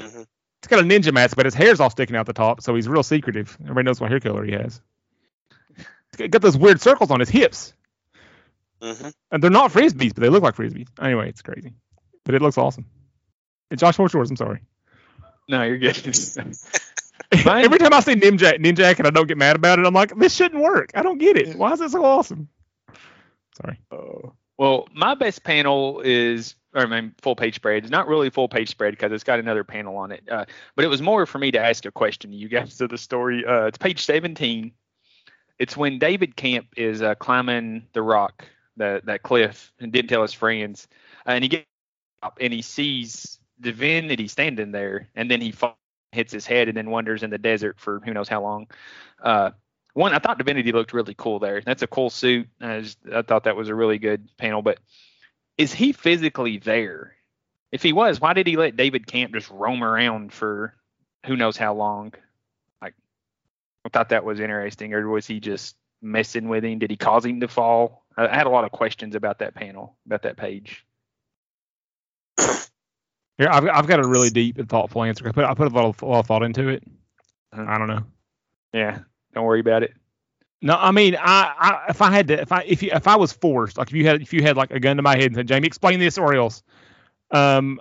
hmm 0.00 0.22
It's 0.60 0.68
got 0.68 0.80
a 0.80 0.82
ninja 0.82 1.12
mask, 1.12 1.36
but 1.36 1.46
his 1.46 1.54
hair's 1.54 1.80
all 1.80 1.90
sticking 1.90 2.16
out 2.16 2.26
the 2.26 2.32
top, 2.32 2.62
so 2.62 2.74
he's 2.74 2.88
real 2.88 3.02
secretive. 3.02 3.56
Everybody 3.62 3.84
knows 3.86 4.00
what 4.00 4.10
hair 4.10 4.20
color 4.20 4.44
he 4.44 4.52
has. 4.52 4.80
It's 5.78 6.16
got- 6.18 6.30
got 6.30 6.42
those 6.42 6.56
weird 6.56 6.80
circles 6.80 7.10
on 7.10 7.20
his 7.20 7.28
hips, 7.28 7.72
hmm 8.82 9.08
and 9.30 9.42
they're 9.42 9.50
not 9.50 9.72
frisbees, 9.72 10.14
but 10.14 10.22
they 10.22 10.28
look 10.28 10.42
like 10.42 10.54
frisbees. 10.56 10.88
Anyway, 11.00 11.28
it's 11.28 11.42
crazy, 11.42 11.74
but 12.24 12.34
it 12.34 12.42
looks 12.42 12.58
awesome. 12.58 12.86
And 13.70 13.78
Josh, 13.80 13.98
what's 13.98 14.14
yours? 14.14 14.30
I'm 14.30 14.36
sorry. 14.36 14.60
No, 15.48 15.62
you're 15.64 15.78
good. 15.78 15.96
Every 17.32 17.78
time 17.78 17.92
I 17.92 18.00
see 18.00 18.14
Ninja 18.14 18.58
Ninjak 18.58 18.98
and 18.98 19.06
I 19.06 19.10
don't 19.10 19.26
get 19.26 19.36
mad 19.38 19.56
about 19.56 19.78
it, 19.78 19.86
I'm 19.86 19.94
like, 19.94 20.16
this 20.16 20.34
shouldn't 20.34 20.62
work. 20.62 20.92
I 20.94 21.02
don't 21.02 21.18
get 21.18 21.36
it. 21.36 21.56
Why 21.56 21.72
is 21.72 21.80
it 21.80 21.90
so 21.90 22.04
awesome? 22.04 22.48
Sorry. 23.56 23.80
Oh. 23.90 24.32
Well, 24.58 24.88
my 24.94 25.14
best 25.14 25.44
panel 25.44 26.00
is, 26.00 26.54
or 26.74 26.82
I 26.82 26.86
mean, 26.86 27.14
full 27.20 27.36
page 27.36 27.56
spread. 27.56 27.84
It's 27.84 27.90
not 27.90 28.08
really 28.08 28.30
full 28.30 28.48
page 28.48 28.70
spread 28.70 28.92
because 28.92 29.12
it's 29.12 29.24
got 29.24 29.38
another 29.38 29.64
panel 29.64 29.96
on 29.96 30.12
it. 30.12 30.22
Uh, 30.30 30.46
but 30.74 30.84
it 30.84 30.88
was 30.88 31.02
more 31.02 31.26
for 31.26 31.38
me 31.38 31.50
to 31.50 31.58
ask 31.58 31.84
a 31.84 31.90
question 31.90 32.30
to 32.30 32.36
you 32.36 32.48
guys 32.48 32.76
to 32.78 32.88
the 32.88 32.98
story. 32.98 33.44
Uh, 33.44 33.66
it's 33.66 33.78
page 33.78 34.04
17. 34.04 34.72
It's 35.58 35.76
when 35.76 35.98
David 35.98 36.36
Camp 36.36 36.68
is 36.76 37.02
uh, 37.02 37.14
climbing 37.16 37.86
the 37.92 38.02
rock, 38.02 38.46
that 38.76 39.06
that 39.06 39.22
cliff, 39.22 39.72
and 39.78 39.90
didn't 39.90 40.08
tell 40.08 40.22
his 40.22 40.34
friends, 40.34 40.86
uh, 41.26 41.30
and 41.30 41.44
he 41.44 41.48
gets 41.48 41.66
up 42.22 42.38
and 42.40 42.52
he 42.52 42.60
sees 42.60 43.38
Divinity 43.60 44.28
standing 44.28 44.70
there, 44.70 45.08
and 45.14 45.30
then 45.30 45.40
he 45.40 45.52
falls, 45.52 45.76
hits 46.12 46.32
his 46.32 46.46
head, 46.46 46.68
and 46.68 46.76
then 46.76 46.90
wanders 46.90 47.22
in 47.22 47.30
the 47.30 47.38
desert 47.38 47.78
for 47.78 48.00
who 48.04 48.12
knows 48.12 48.28
how 48.28 48.42
long. 48.42 48.66
One, 49.96 50.12
I 50.12 50.18
thought 50.18 50.36
Divinity 50.36 50.72
looked 50.72 50.92
really 50.92 51.14
cool 51.14 51.38
there. 51.38 51.62
That's 51.62 51.80
a 51.80 51.86
cool 51.86 52.10
suit. 52.10 52.48
I, 52.60 52.80
just, 52.82 52.98
I 53.10 53.22
thought 53.22 53.44
that 53.44 53.56
was 53.56 53.70
a 53.70 53.74
really 53.74 53.96
good 53.96 54.28
panel. 54.36 54.60
But 54.60 54.78
is 55.56 55.72
he 55.72 55.92
physically 55.92 56.58
there? 56.58 57.14
If 57.72 57.82
he 57.82 57.94
was, 57.94 58.20
why 58.20 58.34
did 58.34 58.46
he 58.46 58.58
let 58.58 58.76
David 58.76 59.06
Camp 59.06 59.32
just 59.32 59.48
roam 59.48 59.82
around 59.82 60.34
for 60.34 60.74
who 61.24 61.34
knows 61.34 61.56
how 61.56 61.72
long? 61.72 62.12
Like, 62.82 62.92
I 63.86 63.88
thought 63.88 64.10
that 64.10 64.22
was 64.22 64.38
interesting. 64.38 64.92
Or 64.92 65.08
was 65.08 65.26
he 65.26 65.40
just 65.40 65.76
messing 66.02 66.50
with 66.50 66.62
him? 66.62 66.78
Did 66.78 66.90
he 66.90 66.98
cause 66.98 67.24
him 67.24 67.40
to 67.40 67.48
fall? 67.48 68.04
I, 68.18 68.28
I 68.28 68.34
had 68.34 68.46
a 68.46 68.50
lot 68.50 68.64
of 68.64 68.72
questions 68.72 69.14
about 69.14 69.38
that 69.38 69.54
panel, 69.54 69.96
about 70.04 70.24
that 70.24 70.36
page. 70.36 70.84
Here, 72.38 73.48
I've, 73.50 73.66
I've 73.66 73.86
got 73.86 74.04
a 74.04 74.06
really 74.06 74.28
deep 74.28 74.58
and 74.58 74.68
thoughtful 74.68 75.02
answer. 75.04 75.26
I 75.26 75.32
put 75.32 75.46
I 75.46 75.54
put 75.54 75.72
a 75.72 75.74
lot 75.74 75.86
of, 75.86 76.02
a 76.02 76.06
lot 76.06 76.18
of 76.20 76.26
thought 76.26 76.42
into 76.42 76.68
it. 76.68 76.82
Uh-huh. 77.54 77.64
I 77.66 77.78
don't 77.78 77.88
know. 77.88 78.04
Yeah, 78.74 78.98
don't 79.36 79.44
worry 79.44 79.60
about 79.60 79.82
it. 79.84 79.92
No, 80.62 80.74
I 80.74 80.90
mean, 80.90 81.14
I, 81.20 81.52
I 81.58 81.90
if 81.90 82.00
I 82.00 82.10
had 82.10 82.26
to, 82.28 82.40
if 82.40 82.50
I 82.50 82.62
if 82.66 82.82
you 82.82 82.90
if 82.92 83.06
I 83.06 83.14
was 83.14 83.32
forced, 83.32 83.76
like 83.78 83.88
if 83.88 83.94
you 83.94 84.06
had 84.06 84.22
if 84.22 84.32
you 84.32 84.42
had 84.42 84.56
like 84.56 84.70
a 84.70 84.80
gun 84.80 84.96
to 84.96 85.02
my 85.02 85.14
head 85.16 85.26
and 85.26 85.36
said, 85.36 85.46
Jamie, 85.46 85.66
explain 85.66 86.00
this 86.00 86.16
or 86.18 86.34
else, 86.34 86.62
um, 87.30 87.78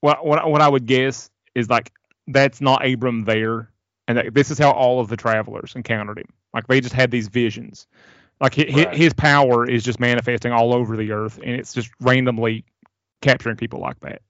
what 0.00 0.26
what 0.26 0.50
what 0.50 0.60
I 0.60 0.68
would 0.68 0.86
guess 0.86 1.30
is 1.54 1.70
like 1.70 1.92
that's 2.26 2.60
not 2.60 2.84
Abram 2.84 3.24
there, 3.24 3.70
and 4.08 4.18
that 4.18 4.34
this 4.34 4.50
is 4.50 4.58
how 4.58 4.72
all 4.72 5.00
of 5.00 5.08
the 5.08 5.16
travelers 5.16 5.74
encountered 5.76 6.18
him. 6.18 6.28
Like 6.52 6.66
they 6.66 6.80
just 6.80 6.94
had 6.94 7.12
these 7.12 7.28
visions, 7.28 7.86
like 8.40 8.54
his, 8.54 8.74
Right. 8.74 8.94
his 8.94 9.14
power 9.14 9.68
is 9.68 9.84
just 9.84 10.00
manifesting 10.00 10.50
all 10.50 10.74
over 10.74 10.96
the 10.96 11.12
earth, 11.12 11.38
and 11.42 11.54
it's 11.54 11.72
just 11.72 11.90
randomly 12.00 12.64
capturing 13.22 13.56
people 13.56 13.78
like 13.80 14.00
that. 14.00 14.20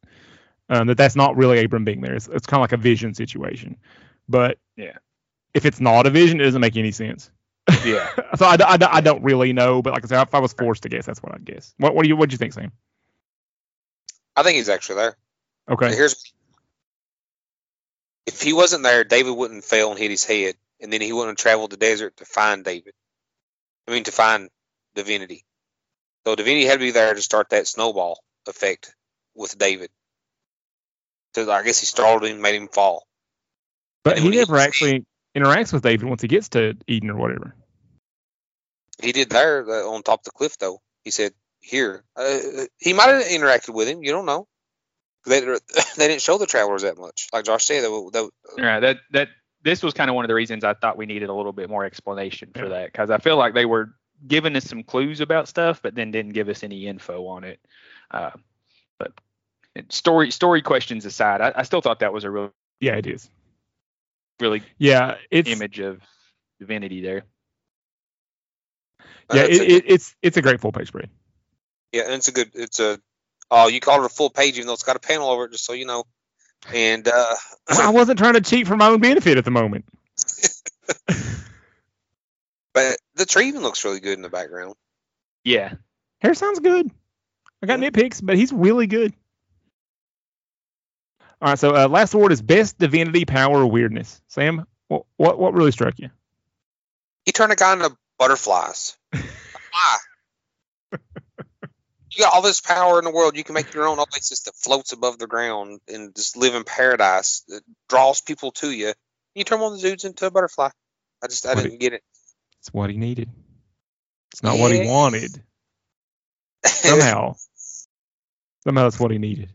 Um, 0.69 0.89
that 0.89 0.99
that's 0.99 1.17
not 1.17 1.35
really 1.37 1.65
Abram 1.65 1.85
being 1.85 2.03
there. 2.03 2.15
It's, 2.15 2.29
it's 2.29 2.47
kind 2.47 2.59
of 2.59 2.63
like 2.63 2.73
a 2.73 2.77
vision 2.77 3.15
situation, 3.15 3.77
but 4.29 4.59
Yeah. 4.77 4.99
If 5.57 5.65
it's 5.65 5.81
not 5.81 6.07
a 6.07 6.11
vision, 6.11 6.39
it 6.39 6.45
doesn't 6.45 6.61
make 6.61 6.77
any 6.77 6.93
sense. 6.93 7.31
Yeah. 7.83 8.09
so 8.37 8.45
I, 8.45 8.57
I, 8.61 8.79
I 8.81 9.01
don't 9.01 9.23
really 9.23 9.55
know, 9.55 9.81
but 9.81 9.95
like 9.95 10.05
I 10.05 10.07
said, 10.07 10.23
if 10.23 10.35
I 10.35 10.39
was 10.39 10.53
forced 10.53 10.83
to 10.83 10.91
guess, 10.91 11.07
that's 11.07 11.23
what 11.23 11.35
I'd 11.35 11.47
guess. 11.47 11.75
What 11.79 11.95
what 11.95 12.03
do 12.03 12.11
you 12.11 12.17
what 12.17 12.29
do 12.29 12.35
you 12.35 12.39
think, 12.39 12.53
Sam? 12.53 12.73
I 14.37 14.43
think 14.43 14.57
he's 14.57 14.69
actually 14.69 14.97
there. 14.97 15.17
Okay. 15.71 15.97
Here's 15.97 16.23
if 18.27 18.43
he 18.43 18.53
wasn't 18.53 18.83
there, 18.83 19.03
David 19.03 19.35
wouldn't 19.35 19.65
fail 19.65 19.91
and 19.91 19.99
hit 19.99 20.11
his 20.11 20.25
head, 20.25 20.57
and 20.81 20.93
then 20.93 21.01
he 21.01 21.13
wouldn't 21.13 21.39
have 21.39 21.43
traveled 21.43 21.71
the 21.71 21.79
desert 21.79 22.19
to 22.19 22.27
find 22.27 22.63
David. 22.63 22.93
I 23.89 23.93
mean, 23.93 24.05
to 24.05 24.13
find 24.13 24.51
Divinity. 24.95 25.45
So 26.27 26.35
Divinity 26.35 26.67
had 26.67 26.75
to 26.75 26.79
be 26.81 26.91
there 26.91 27.15
to 27.15 27.23
start 27.23 27.49
that 27.51 27.67
snowball 27.67 28.19
effect 28.47 28.95
with 29.35 29.57
David. 29.57 29.91
So 31.35 31.51
I 31.51 31.63
guess 31.63 31.81
he 31.81 31.87
startled 31.87 32.29
him, 32.29 32.43
made 32.43 32.57
him 32.57 32.69
fall. 32.69 33.07
But 34.05 34.19
he 34.19 34.29
never 34.29 34.59
actually 34.59 35.07
interacts 35.37 35.73
with 35.73 35.83
David 35.85 36.09
once 36.09 36.23
he 36.23 36.29
gets 36.29 36.51
to 36.51 36.77
Eden 36.89 37.11
or 37.11 37.17
whatever. 37.17 37.55
He 39.03 39.13
did 39.13 39.31
there 39.31 39.69
uh, 39.69 39.89
on 39.91 40.03
top 40.03 40.21
of 40.21 40.25
the 40.25 40.31
cliff, 40.33 40.59
though. 40.59 40.81
He 41.05 41.11
said, 41.13 41.35
"Here." 41.61 42.05
Uh, 42.17 42.39
he 42.79 42.95
might 42.95 43.09
have 43.09 43.25
interacted 43.25 43.75
with 43.75 43.89
him. 43.89 44.03
You 44.03 44.13
don't 44.13 44.27
know. 44.27 44.49
They, 45.27 45.41
they 45.97 46.09
didn't 46.09 46.23
show 46.23 46.39
the 46.39 46.47
travelers 46.47 46.83
that 46.83 46.99
much. 46.99 47.29
Like 47.33 47.45
Josh 47.47 47.67
said, 47.67 47.85
they, 47.85 47.89
they, 48.13 48.29
All 48.59 48.65
right, 48.65 48.81
that 48.81 48.99
that 49.13 49.29
this 49.63 49.83
was 49.83 49.95
kind 49.95 50.11
of 50.11 50.17
one 50.17 50.25
of 50.25 50.29
the 50.29 50.35
reasons 50.35 50.65
I 50.65 50.75
thought 50.75 50.97
we 50.99 51.07
needed 51.07 51.29
a 51.31 51.35
little 51.35 51.53
bit 51.53 51.71
more 51.71 51.85
explanation 51.85 52.51
for 52.55 52.67
Yeah. 52.67 52.71
that 52.71 52.93
because 52.93 53.11
I 53.11 53.19
feel 53.19 53.37
like 53.37 53.55
they 53.55 53.67
were 53.67 53.95
giving 54.27 54.57
us 54.57 54.65
some 54.65 54.85
clues 54.85 55.21
about 55.21 55.49
stuff, 55.49 55.83
but 55.83 55.95
then 55.95 56.13
didn't 56.13 56.33
give 56.35 56.49
us 56.49 56.63
any 56.65 56.87
info 56.87 57.27
on 57.29 57.45
it. 57.45 57.61
Uh, 58.11 58.31
but 58.99 59.13
story 59.91 60.31
story 60.33 60.63
questions 60.63 61.07
aside, 61.07 61.41
I, 61.43 61.53
I 61.57 61.63
still 61.65 61.81
thought 61.83 62.01
that 62.01 62.13
was 62.13 62.25
a 62.25 62.31
real 62.31 62.53
Yeah, 62.81 62.97
it 62.97 63.07
is. 63.07 63.31
Really 64.41 64.63
Yeah, 64.79 65.17
it's 65.31 65.49
image 65.49 65.79
of 65.79 66.01
divinity 66.61 67.01
there. 67.01 67.23
yeah, 69.33 69.43
it, 69.43 69.55
a 69.55 69.59
good- 69.59 69.71
it, 69.71 69.85
it's 69.87 70.15
it's 70.23 70.37
a 70.37 70.43
great 70.43 70.61
full 70.61 70.73
page 70.73 70.89
spread. 70.89 71.09
Yeah, 71.93 72.03
and 72.05 72.15
it's 72.15 72.29
a 72.29 72.33
good. 72.33 72.51
It's 72.55 72.81
a. 72.81 73.01
Oh, 73.51 73.69
you 73.69 73.81
called 73.81 74.03
it 74.03 74.07
a 74.07 74.15
full 74.15 74.29
page, 74.31 74.57
even 74.57 74.67
though 74.67 74.73
it's 74.75 74.83
got 74.83 74.97
a 74.97 75.01
panel 75.01 75.31
over 75.31 75.45
it, 75.45 75.53
just 75.53 75.65
so 75.65 75.73
you 75.73 75.87
know. 75.87 76.05
And 76.75 77.07
uh, 77.09 77.35
I 77.69 77.91
wasn't 77.91 78.19
trying 78.19 78.35
to 78.35 78.41
cheat 78.41 78.67
for 78.67 78.77
my 78.77 78.89
own 78.89 79.01
benefit 79.01 79.39
at 79.39 79.45
the 79.45 79.51
moment. 79.51 79.85
but 82.75 82.99
the 83.15 83.25
tree 83.27 83.49
even 83.49 83.63
looks 83.63 83.85
really 83.85 84.01
good 84.01 84.15
in 84.15 84.23
the 84.23 84.29
background. 84.29 84.75
Yeah. 85.45 85.75
Hairsine's 86.23 86.59
good. 86.61 86.91
I 87.63 87.67
got 87.67 87.79
nitpicks, 87.81 88.21
but 88.23 88.37
he's 88.37 88.53
really 88.53 88.87
good. 88.87 89.15
All 91.43 91.51
right, 91.51 91.59
so 91.59 91.75
uh, 91.77 91.89
last 91.89 92.15
award 92.15 92.33
is 92.33 92.41
best 92.41 92.79
divinity 92.79 93.25
power 93.25 93.59
or 93.59 93.67
weirdness. 93.67 94.23
Sam, 94.29 94.67
what 94.89 95.05
what, 95.17 95.39
what 95.39 95.53
really 95.55 95.73
struck 95.73 95.99
you? 95.99 96.11
He 97.25 97.33
turned 97.33 97.53
a 97.53 97.57
guy 97.57 97.75
into 97.75 97.95
butterflies. 98.19 98.97
Why? 99.13 99.97
you 100.93 102.23
got 102.23 102.33
all 102.33 102.43
this 102.43 102.61
power 102.61 102.99
in 102.99 103.05
the 103.05 103.11
world. 103.11 103.37
You 103.37 103.45
can 103.45 103.55
make 103.55 103.75
your 103.75 103.87
own 103.87 103.99
oasis 103.99 104.43
that 104.43 104.55
floats 104.55 104.93
above 104.93 105.19
the 105.19 105.27
ground 105.27 105.81
and 105.89 106.15
just 106.15 106.37
live 106.37 106.55
in 106.55 106.65
paradise 106.65 107.43
that 107.49 107.63
draws 107.89 108.21
people 108.23 108.53
to 108.53 108.71
you. 108.71 108.93
You 109.35 109.45
turn 109.45 109.61
one 109.61 109.75
of 109.75 109.81
the 109.81 109.89
dudes 109.89 110.05
into 110.05 110.27
a 110.27 110.31
butterfly. 110.31 110.71
I 111.23 111.27
just 111.27 111.45
I 111.47 111.55
What 111.55 111.65
didn't 111.65 111.81
get 111.81 111.93
it. 111.93 112.03
It's 112.61 112.73
what 112.73 112.89
he 112.89 112.97
needed. 112.97 113.29
It's 114.33 114.43
not 114.43 114.59
what 114.59 114.73
he 114.73 114.87
wanted. 114.87 115.43
Somehow, 116.65 117.37
somehow 118.65 118.83
that's 118.85 118.99
what 118.99 119.11
he 119.11 119.19
needed. 119.19 119.53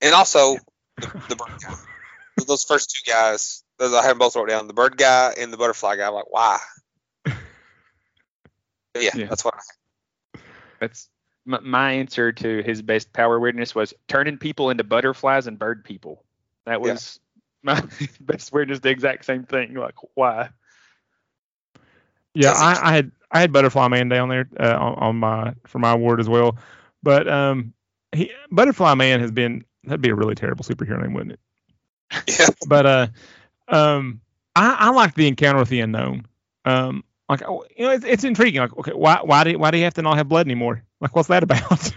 and 0.00 0.14
also 0.14 0.56
the, 0.96 1.06
the 1.28 1.36
bird 1.36 1.48
guy. 1.62 1.74
Those 2.46 2.64
first 2.64 2.90
two 2.90 3.10
guys, 3.10 3.64
those 3.78 3.92
I 3.94 4.02
have 4.02 4.10
them 4.10 4.18
both 4.18 4.36
wrote 4.36 4.48
down. 4.48 4.66
The 4.66 4.74
bird 4.74 4.96
guy 4.96 5.34
and 5.38 5.52
the 5.52 5.56
butterfly 5.56 5.96
guy. 5.96 6.06
I'm 6.06 6.14
like, 6.14 6.30
why? 6.30 6.58
But 7.24 7.36
yeah, 9.02 9.10
Yeah. 9.14 9.26
that's 9.26 9.44
what. 9.44 9.54
I, 9.54 10.38
That's 10.80 11.08
my, 11.44 11.60
my 11.60 11.92
answer 11.92 12.32
to 12.32 12.62
his 12.62 12.82
best 12.82 13.12
power 13.12 13.38
weirdness 13.38 13.74
was 13.74 13.94
turning 14.08 14.38
people 14.38 14.70
into 14.70 14.84
butterflies 14.84 15.46
and 15.46 15.58
bird 15.58 15.84
people. 15.84 16.22
That 16.66 16.82
Yeah. 16.84 16.92
was 16.92 17.20
my 17.62 17.82
best 18.20 18.52
weirdness. 18.52 18.80
The 18.80 18.90
exact 18.90 19.24
same 19.24 19.44
thing. 19.44 19.74
Like 19.74 19.96
why? 20.14 20.50
Yeah, 22.34 22.52
I, 22.52 22.90
I 22.90 22.94
had 22.94 23.12
I 23.30 23.40
had 23.40 23.52
Butterfly 23.52 23.88
Man 23.88 24.08
down 24.10 24.28
there 24.28 24.46
uh, 24.60 24.76
on, 24.78 24.94
on 24.94 25.16
my 25.16 25.54
for 25.66 25.78
my 25.78 25.92
award 25.92 26.20
as 26.20 26.28
well, 26.28 26.58
but 27.02 27.26
um, 27.26 27.72
he 28.12 28.30
Butterfly 28.50 28.92
Man 28.94 29.20
has 29.20 29.30
been 29.30 29.64
that'd 29.86 30.00
be 30.02 30.10
a 30.10 30.14
really 30.14 30.34
terrible 30.34 30.64
superhero 30.64 31.00
name, 31.00 31.14
wouldn't 31.14 31.32
it? 31.32 31.40
yeah, 32.38 32.48
But 32.66 32.86
uh, 32.86 33.06
um, 33.68 34.20
I 34.54 34.76
I 34.78 34.90
like 34.90 35.14
the 35.14 35.28
encounter 35.28 35.58
with 35.58 35.68
the 35.68 35.80
unknown. 35.80 36.26
Um, 36.64 37.04
like 37.28 37.42
oh, 37.42 37.64
you 37.76 37.84
know, 37.84 37.92
it's, 37.92 38.04
it's 38.04 38.24
intriguing. 38.24 38.60
Like, 38.60 38.76
okay, 38.78 38.92
why 38.92 39.20
why 39.22 39.44
do 39.44 39.58
why 39.58 39.70
do 39.70 39.78
you 39.78 39.84
have 39.84 39.94
to 39.94 40.02
not 40.02 40.16
have 40.16 40.28
blood 40.28 40.46
anymore? 40.46 40.82
Like, 41.00 41.14
what's 41.14 41.28
that 41.28 41.42
about? 41.42 41.92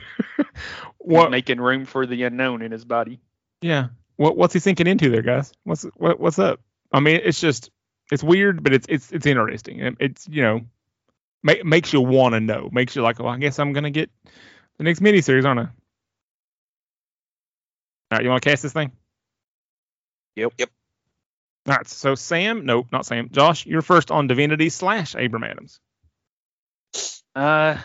What? 0.97 1.31
making 1.31 1.59
room 1.59 1.85
for 1.85 2.05
the 2.05 2.23
unknown 2.23 2.61
in 2.61 2.71
his 2.71 2.85
body. 2.85 3.19
Yeah. 3.61 3.87
What 4.17 4.37
what's 4.37 4.53
he 4.53 4.59
sinking 4.59 4.87
into 4.87 5.09
there, 5.09 5.21
guys? 5.21 5.51
What's 5.63 5.83
what 5.95 6.19
what's 6.19 6.37
up? 6.37 6.59
I 6.91 6.99
mean, 6.99 7.21
it's 7.23 7.39
just 7.39 7.71
it's 8.11 8.23
weird, 8.23 8.63
but 8.63 8.73
it's 8.73 8.85
it's 8.89 9.11
it's 9.11 9.25
interesting. 9.25 9.95
It's 9.99 10.27
you 10.27 10.41
know, 10.41 10.61
make, 11.41 11.63
makes 11.65 11.93
you 11.93 12.01
want 12.01 12.33
to 12.33 12.39
know. 12.39 12.69
Makes 12.71 12.95
you 12.95 13.01
like, 13.01 13.19
well, 13.19 13.29
I 13.29 13.37
guess 13.37 13.59
I'm 13.59 13.73
gonna 13.73 13.91
get 13.91 14.09
the 14.77 14.83
next 14.83 15.01
miniseries, 15.01 15.45
aren't 15.45 15.61
I? 15.61 15.67
All 18.12 18.18
right, 18.18 18.24
you 18.24 18.30
want 18.30 18.41
to 18.41 18.49
cast 18.49 18.64
this 18.64 18.74
thing? 18.74 18.91
Yep. 20.36 20.53
Yep. 20.57 20.70
All 21.68 21.76
right. 21.76 21.88
So 21.88 22.16
Sam, 22.16 22.66
nope, 22.66 22.88
not 22.91 23.05
Sam. 23.05 23.30
Josh, 23.32 23.66
you're 23.66 23.82
first 23.82 24.10
on 24.10 24.28
Divinity 24.28 24.70
slash 24.70 25.14
Abram 25.16 25.43
Adams. 25.43 25.80
Uh, 27.36 27.78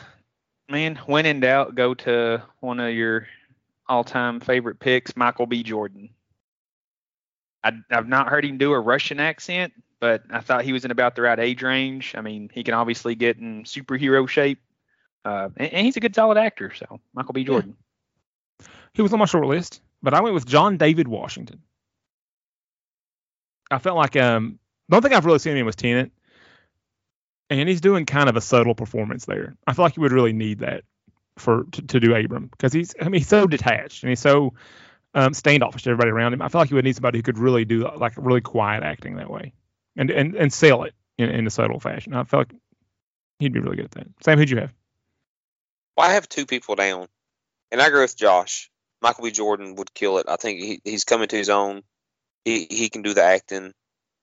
man, 0.71 0.97
when 1.07 1.27
in 1.27 1.41
doubt, 1.41 1.75
go 1.75 1.95
to 1.95 2.43
one 2.61 2.81
of 2.81 2.95
your 2.95 3.27
all-time 3.87 4.41
favorite 4.41 4.79
picks, 4.79 5.15
Michael 5.17 5.47
B. 5.47 5.63
Jordan. 5.63 6.09
I, 7.63 7.73
I've 7.91 8.09
not 8.09 8.29
heard 8.29 8.45
him 8.45 8.57
do 8.57 8.73
a 8.73 8.81
Russian 8.81 9.21
accent, 9.21 9.75
but 10.01 10.23
I 10.31 10.41
thought 10.41 10.65
he 10.65 10.73
was 10.73 10.87
in 10.87 10.91
about 10.91 11.17
the 11.17 11.23
right 11.23 11.39
age 11.39 11.63
range. 11.63 12.15
I 12.17 12.23
mean, 12.23 12.51
he 12.53 12.65
can 12.65 12.73
obviously 12.73 13.15
get 13.15 13.39
in 13.39 13.65
superhero 13.65 14.27
shape, 14.27 14.61
uh, 15.27 15.51
and, 15.57 15.73
and 15.73 15.85
he's 15.85 15.99
a 15.99 16.01
good, 16.01 16.15
solid 16.15 16.39
actor. 16.39 16.73
So 16.75 17.01
Michael 17.13 17.35
B. 17.35 17.45
Jordan. 17.45 17.77
He 18.95 19.03
was 19.03 19.13
on 19.13 19.19
my 19.19 19.27
short 19.27 19.47
list, 19.47 19.83
but 20.05 20.15
I 20.15 20.21
went 20.21 20.35
with 20.35 20.47
John 20.47 20.77
David 20.77 21.09
Washington. 21.09 21.63
I 23.71 23.79
felt 23.79 23.97
like 23.97 24.17
um 24.17 24.59
the 24.89 24.97
only 24.97 25.09
thing 25.09 25.17
I've 25.17 25.25
really 25.25 25.39
seen 25.39 25.57
him 25.57 25.67
was 25.67 25.77
Tenet, 25.77 26.13
and 27.51 27.69
he's 27.69 27.81
doing 27.81 28.05
kind 28.05 28.29
of 28.29 28.37
a 28.37 28.41
subtle 28.41 28.75
performance 28.75 29.25
there. 29.25 29.57
I 29.67 29.73
feel 29.73 29.85
like 29.85 29.95
he 29.95 30.01
would 30.01 30.13
really 30.13 30.35
need 30.35 30.61
that 30.61 30.85
for 31.39 31.65
to, 31.73 31.83
to 31.83 32.01
do 32.01 32.15
Abram 32.15 32.47
because 32.49 32.73
he's 32.73 32.95
I 33.01 33.05
mean 33.05 33.15
he's 33.15 33.29
so 33.29 33.47
detached 33.47 34.03
and 34.03 34.11
he's 34.11 34.21
so 34.21 34.55
um, 35.15 35.33
standoffish 35.33 35.85
to 35.85 35.91
everybody 35.91 36.11
around 36.11 36.35
him. 36.35 36.43
I 36.43 36.49
feel 36.49 36.61
like 36.61 36.69
he 36.69 36.75
would 36.75 36.85
need 36.85 36.97
somebody 36.97 37.19
who 37.19 37.23
could 37.23 37.39
really 37.39 37.65
do 37.65 37.89
like 37.97 38.13
really 38.17 38.43
quiet 38.43 38.85
acting 38.85 39.17
that 39.17 39.31
way 39.31 39.55
and 39.97 40.11
and 40.11 40.35
and 40.35 40.53
sell 40.53 40.85
it 40.85 40.95
in, 41.17 41.31
in 41.31 41.47
a 41.47 41.51
subtle 41.51 41.81
fashion. 41.81 42.15
I 42.15 42.25
feel 42.25 42.41
like 42.41 42.53
he'd 43.39 43.53
be 43.53 43.61
really 43.61 43.77
good 43.77 43.87
at 43.87 43.91
that. 43.93 44.07
Sam, 44.23 44.39
who'd 44.39 44.51
you 44.51 44.59
have? 44.59 44.73
well, 45.97 46.09
I 46.09 46.15
have 46.15 46.29
two 46.29 46.45
people 46.45 46.75
down, 46.75 47.07
and 47.71 47.81
I 47.81 47.87
agree 47.87 48.01
with 48.01 48.17
Josh. 48.17 48.71
Michael 49.05 49.25
B. 49.25 49.31
Jordan 49.31 49.75
would 49.77 49.93
kill 49.93 50.17
it. 50.17 50.27
I 50.31 50.37
think 50.37 50.61
he, 50.61 50.81
he's 50.83 51.05
coming 51.05 51.29
to 51.29 51.37
his 51.37 51.51
own. 51.51 51.83
He 52.47 52.67
he 52.71 52.89
can 52.89 53.03
do 53.03 53.13
the 53.13 53.23
acting, 53.23 53.75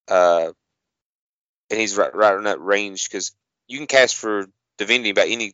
uh, 0.07 0.51
and 1.69 1.79
he's 1.79 1.95
right 1.95 2.13
right 2.15 2.36
in 2.36 2.45
that 2.45 2.59
range 2.59 3.07
because 3.07 3.32
you 3.67 3.77
can 3.77 3.86
cast 3.86 4.15
for 4.15 4.47
Divinity 4.79 5.11
about 5.11 5.27
any 5.27 5.53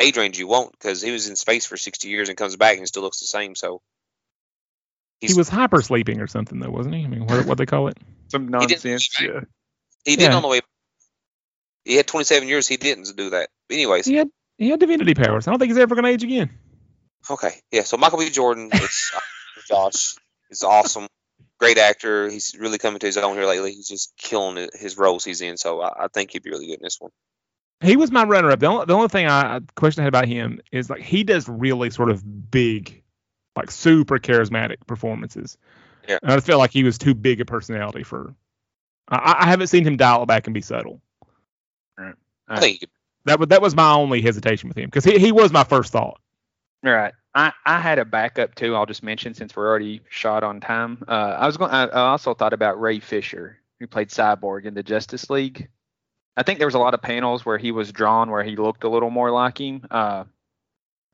age 0.00 0.16
range 0.16 0.38
you 0.38 0.46
want 0.46 0.70
because 0.72 1.02
he 1.02 1.10
was 1.10 1.28
in 1.28 1.34
space 1.34 1.66
for 1.66 1.76
sixty 1.76 2.08
years 2.08 2.28
and 2.28 2.38
comes 2.38 2.54
back 2.54 2.78
and 2.78 2.86
still 2.86 3.02
looks 3.02 3.18
the 3.18 3.26
same. 3.26 3.56
So 3.56 3.82
He 5.20 5.34
was 5.34 5.48
hyper 5.48 5.82
sleeping 5.82 6.20
or 6.20 6.28
something 6.28 6.60
though, 6.60 6.70
wasn't 6.70 6.94
he? 6.94 7.04
I 7.04 7.08
mean, 7.08 7.26
what 7.26 7.44
what 7.46 7.58
they 7.58 7.66
call 7.66 7.88
it? 7.88 7.98
Some 8.28 8.46
didn't 8.46 8.70
nonsense. 8.70 9.20
Yeah. 9.20 9.40
he 10.04 10.14
did 10.14 10.30
Yeah. 10.30 10.36
on 10.36 10.42
the 10.42 10.48
way. 10.48 10.60
He 11.84 11.96
had 11.96 12.06
twenty 12.06 12.24
seven 12.24 12.48
years. 12.48 12.68
He 12.68 12.76
didn't 12.76 13.16
do 13.16 13.30
that. 13.30 13.50
Anyways, 13.68 14.06
He 14.06 14.14
had 14.14 14.30
he 14.56 14.70
had 14.70 14.78
divinity 14.78 15.14
powers. 15.14 15.48
I 15.48 15.50
don't 15.50 15.58
think 15.58 15.70
he's 15.70 15.78
ever 15.78 15.96
going 15.96 16.04
to 16.04 16.10
age 16.10 16.22
again. 16.22 16.50
Okay, 17.30 17.52
yeah. 17.70 17.82
So 17.82 17.96
Michael 17.96 18.18
B. 18.18 18.30
Jordan, 18.30 18.70
it's 18.72 19.12
uh, 19.14 19.20
Josh. 19.68 20.16
is 20.50 20.62
awesome, 20.62 21.06
great 21.58 21.78
actor. 21.78 22.28
He's 22.28 22.56
really 22.58 22.78
coming 22.78 22.98
to 23.00 23.06
his 23.06 23.16
own 23.16 23.36
here 23.36 23.46
lately. 23.46 23.72
He's 23.72 23.88
just 23.88 24.12
killing 24.16 24.68
his 24.74 24.96
roles 24.96 25.24
he's 25.24 25.40
in. 25.40 25.56
So 25.56 25.80
I, 25.80 26.04
I 26.04 26.08
think 26.08 26.32
he'd 26.32 26.42
be 26.42 26.50
really 26.50 26.66
good 26.66 26.78
in 26.78 26.82
this 26.82 27.00
one. 27.00 27.10
He 27.80 27.96
was 27.96 28.12
my 28.12 28.24
runner 28.24 28.50
up. 28.50 28.60
The 28.60 28.66
only, 28.66 28.86
the 28.86 28.94
only 28.94 29.08
thing 29.08 29.26
I 29.26 29.60
question 29.74 30.02
I 30.02 30.04
had 30.04 30.08
about 30.08 30.28
him 30.28 30.60
is 30.70 30.88
like 30.88 31.00
he 31.00 31.24
does 31.24 31.48
really 31.48 31.90
sort 31.90 32.10
of 32.10 32.50
big, 32.50 33.02
like 33.56 33.70
super 33.70 34.18
charismatic 34.18 34.86
performances. 34.86 35.58
Yeah. 36.08 36.18
And 36.22 36.30
I 36.30 36.36
just 36.36 36.46
felt 36.46 36.60
like 36.60 36.70
he 36.70 36.84
was 36.84 36.98
too 36.98 37.14
big 37.14 37.40
a 37.40 37.44
personality 37.44 38.04
for. 38.04 38.34
I, 39.08 39.36
I 39.40 39.46
haven't 39.46 39.66
seen 39.66 39.84
him 39.84 39.96
dial 39.96 40.22
it 40.22 40.26
back 40.26 40.46
and 40.46 40.54
be 40.54 40.60
subtle. 40.60 41.00
I 42.48 42.60
think. 42.60 42.84
That 43.24 43.38
was 43.38 43.48
that 43.48 43.62
was 43.62 43.74
my 43.74 43.92
only 43.92 44.20
hesitation 44.20 44.68
with 44.68 44.76
him 44.76 44.86
because 44.86 45.04
he, 45.04 45.18
he 45.18 45.32
was 45.32 45.52
my 45.52 45.64
first 45.64 45.92
thought. 45.92 46.20
All 46.84 46.92
right. 46.92 47.14
I, 47.34 47.52
I 47.64 47.80
had 47.80 47.98
a 47.98 48.04
backup 48.04 48.54
too. 48.54 48.74
I'll 48.76 48.86
just 48.86 49.02
mention 49.02 49.34
since 49.34 49.56
we're 49.56 49.66
already 49.68 50.00
shot 50.10 50.42
on 50.44 50.60
time. 50.60 51.02
Uh, 51.08 51.36
I 51.38 51.46
was 51.46 51.56
going. 51.56 51.70
I, 51.70 51.84
I 51.84 52.00
also 52.10 52.34
thought 52.34 52.52
about 52.52 52.80
Ray 52.80 53.00
Fisher, 53.00 53.58
who 53.80 53.86
played 53.86 54.08
Cyborg 54.08 54.64
in 54.66 54.74
the 54.74 54.82
Justice 54.82 55.30
League. 55.30 55.68
I 56.36 56.42
think 56.42 56.58
there 56.58 56.66
was 56.66 56.74
a 56.74 56.78
lot 56.78 56.94
of 56.94 57.00
panels 57.02 57.46
where 57.46 57.58
he 57.58 57.72
was 57.72 57.92
drawn 57.92 58.30
where 58.30 58.42
he 58.42 58.56
looked 58.56 58.84
a 58.84 58.88
little 58.88 59.10
more 59.10 59.30
like 59.30 59.58
him. 59.58 59.86
Uh, 59.90 60.24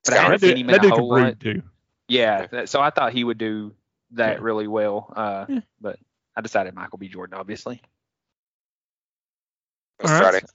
but 0.05 0.15
I 0.15 0.17
Scott, 0.17 0.23
haven't 0.25 0.41
that 0.41 0.47
seen 0.57 0.67
dude, 0.67 0.75
him 0.77 0.85
in 0.85 0.93
a 0.93 0.95
whole 0.97 1.09
lot. 1.09 1.41
too. 1.41 1.63
Yeah. 2.09 2.47
that- 2.47 2.69
So 2.69 2.81
I 2.81 2.91
thought 2.91 3.13
he 3.13 3.23
would 3.25 3.39
do 3.39 3.75
that 4.13 4.37
Yeah. 4.39 4.43
really 4.43 4.67
well. 4.69 5.13
Uh, 5.15 5.47
Yeah. 5.49 5.61
but 5.81 5.99
I 6.37 6.41
decided 6.41 6.75
Michael 6.75 6.99
B. 6.99 7.09
Jordan, 7.09 7.35
obviously. 7.39 7.83
All 10.03 10.11
right. 10.11 10.23
Friday. 10.23 10.47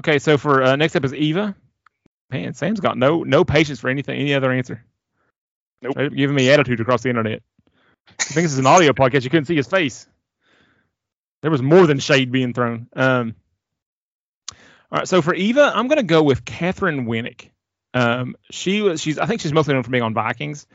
Okay, 0.00 0.18
so 0.18 0.38
for 0.38 0.62
uh, 0.62 0.76
next 0.76 0.96
up 0.96 1.04
is 1.04 1.12
Eva. 1.14 1.54
Man, 2.30 2.54
Sam's 2.54 2.80
got 2.80 2.96
no 2.96 3.22
no 3.22 3.44
patience 3.44 3.80
for 3.80 3.88
anything, 3.88 4.18
any 4.20 4.34
other 4.34 4.52
answer. 4.52 4.84
Nope. 5.82 5.94
They're 5.96 6.10
giving 6.10 6.36
me 6.36 6.50
attitude 6.50 6.80
across 6.80 7.02
the 7.02 7.08
internet. 7.08 7.42
I 8.08 8.22
think 8.22 8.44
this 8.44 8.52
is 8.52 8.58
an 8.58 8.66
audio 8.66 8.92
podcast. 8.92 9.24
You 9.24 9.30
couldn't 9.30 9.46
see 9.46 9.56
his 9.56 9.66
face. 9.66 10.06
There 11.42 11.50
was 11.50 11.62
more 11.62 11.86
than 11.86 11.98
shade 11.98 12.30
being 12.30 12.52
thrown. 12.52 12.88
Um, 12.94 13.34
all 14.92 14.98
right, 14.98 15.08
so 15.08 15.22
for 15.22 15.34
Eva, 15.34 15.72
I'm 15.74 15.88
gonna 15.88 16.02
go 16.02 16.22
with 16.22 16.44
Katheryn 16.44 17.06
Winnick. 17.06 17.50
Um, 17.94 18.36
she 18.50 18.82
was 18.82 19.00
she's 19.00 19.18
I 19.18 19.26
think 19.26 19.40
she's 19.40 19.52
mostly 19.52 19.74
known 19.74 19.82
for 19.82 19.90
being 19.90 20.02
on 20.02 20.14
Vikings. 20.14 20.66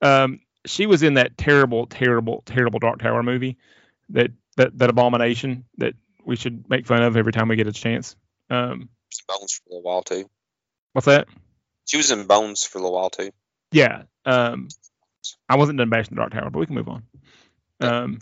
Um, 0.00 0.40
she 0.66 0.86
was 0.86 1.02
in 1.02 1.14
that 1.14 1.36
terrible, 1.36 1.86
terrible, 1.86 2.42
terrible 2.46 2.78
Dark 2.78 3.00
Tower 3.00 3.22
movie. 3.22 3.56
That 4.10 4.30
that 4.56 4.76
that 4.78 4.90
abomination 4.90 5.64
that 5.78 5.94
we 6.24 6.36
should 6.36 6.68
make 6.68 6.86
fun 6.86 7.02
of 7.02 7.16
every 7.16 7.32
time 7.32 7.48
we 7.48 7.56
get 7.56 7.66
a 7.66 7.72
chance. 7.72 8.16
Um, 8.50 8.88
She 9.10 9.22
was 9.28 9.38
in 9.38 9.40
Bones 9.40 9.60
for 9.66 9.78
a 9.78 9.80
while 9.80 10.02
too. 10.02 10.28
What's 10.92 11.06
that? 11.06 11.28
She 11.86 11.96
was 11.96 12.10
in 12.10 12.26
Bones 12.26 12.64
for 12.64 12.78
a 12.78 12.82
little 12.82 12.94
while 12.96 13.10
too. 13.10 13.30
Yeah. 13.70 14.02
Um, 14.24 14.68
I 15.48 15.56
wasn't 15.56 15.78
done 15.78 15.90
bashing 15.90 16.14
the 16.14 16.20
Dark 16.20 16.32
Tower, 16.32 16.50
but 16.50 16.58
we 16.58 16.66
can 16.66 16.74
move 16.74 16.88
on. 16.88 17.02
Um, 17.80 18.18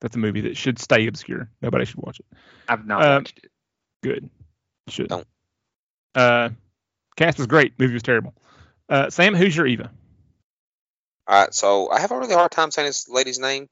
that's 0.00 0.16
a 0.16 0.18
movie 0.18 0.42
that 0.42 0.56
should 0.56 0.78
stay 0.78 1.06
obscure. 1.06 1.48
Nobody 1.62 1.84
should 1.84 2.00
watch 2.02 2.20
it. 2.20 2.26
I've 2.68 2.86
not 2.86 3.04
Um, 3.04 3.22
watched 3.22 3.40
it. 3.42 3.50
Good. 4.02 4.30
Should. 4.88 5.08
Don't. 5.08 5.26
Uh, 6.14 6.50
cast 7.16 7.38
was 7.38 7.46
great. 7.46 7.78
Movie 7.78 7.94
was 7.94 8.02
terrible. 8.02 8.34
Uh, 8.88 9.10
Sam, 9.10 9.34
who's 9.34 9.56
your 9.56 9.66
Eva? 9.66 9.90
All 11.26 11.40
right, 11.42 11.54
so 11.54 11.90
I 11.90 12.00
have 12.00 12.10
a 12.10 12.18
really 12.18 12.34
hard 12.34 12.50
time 12.50 12.70
saying 12.70 12.86
this 12.86 13.08
lady's 13.08 13.38
name. 13.38 13.68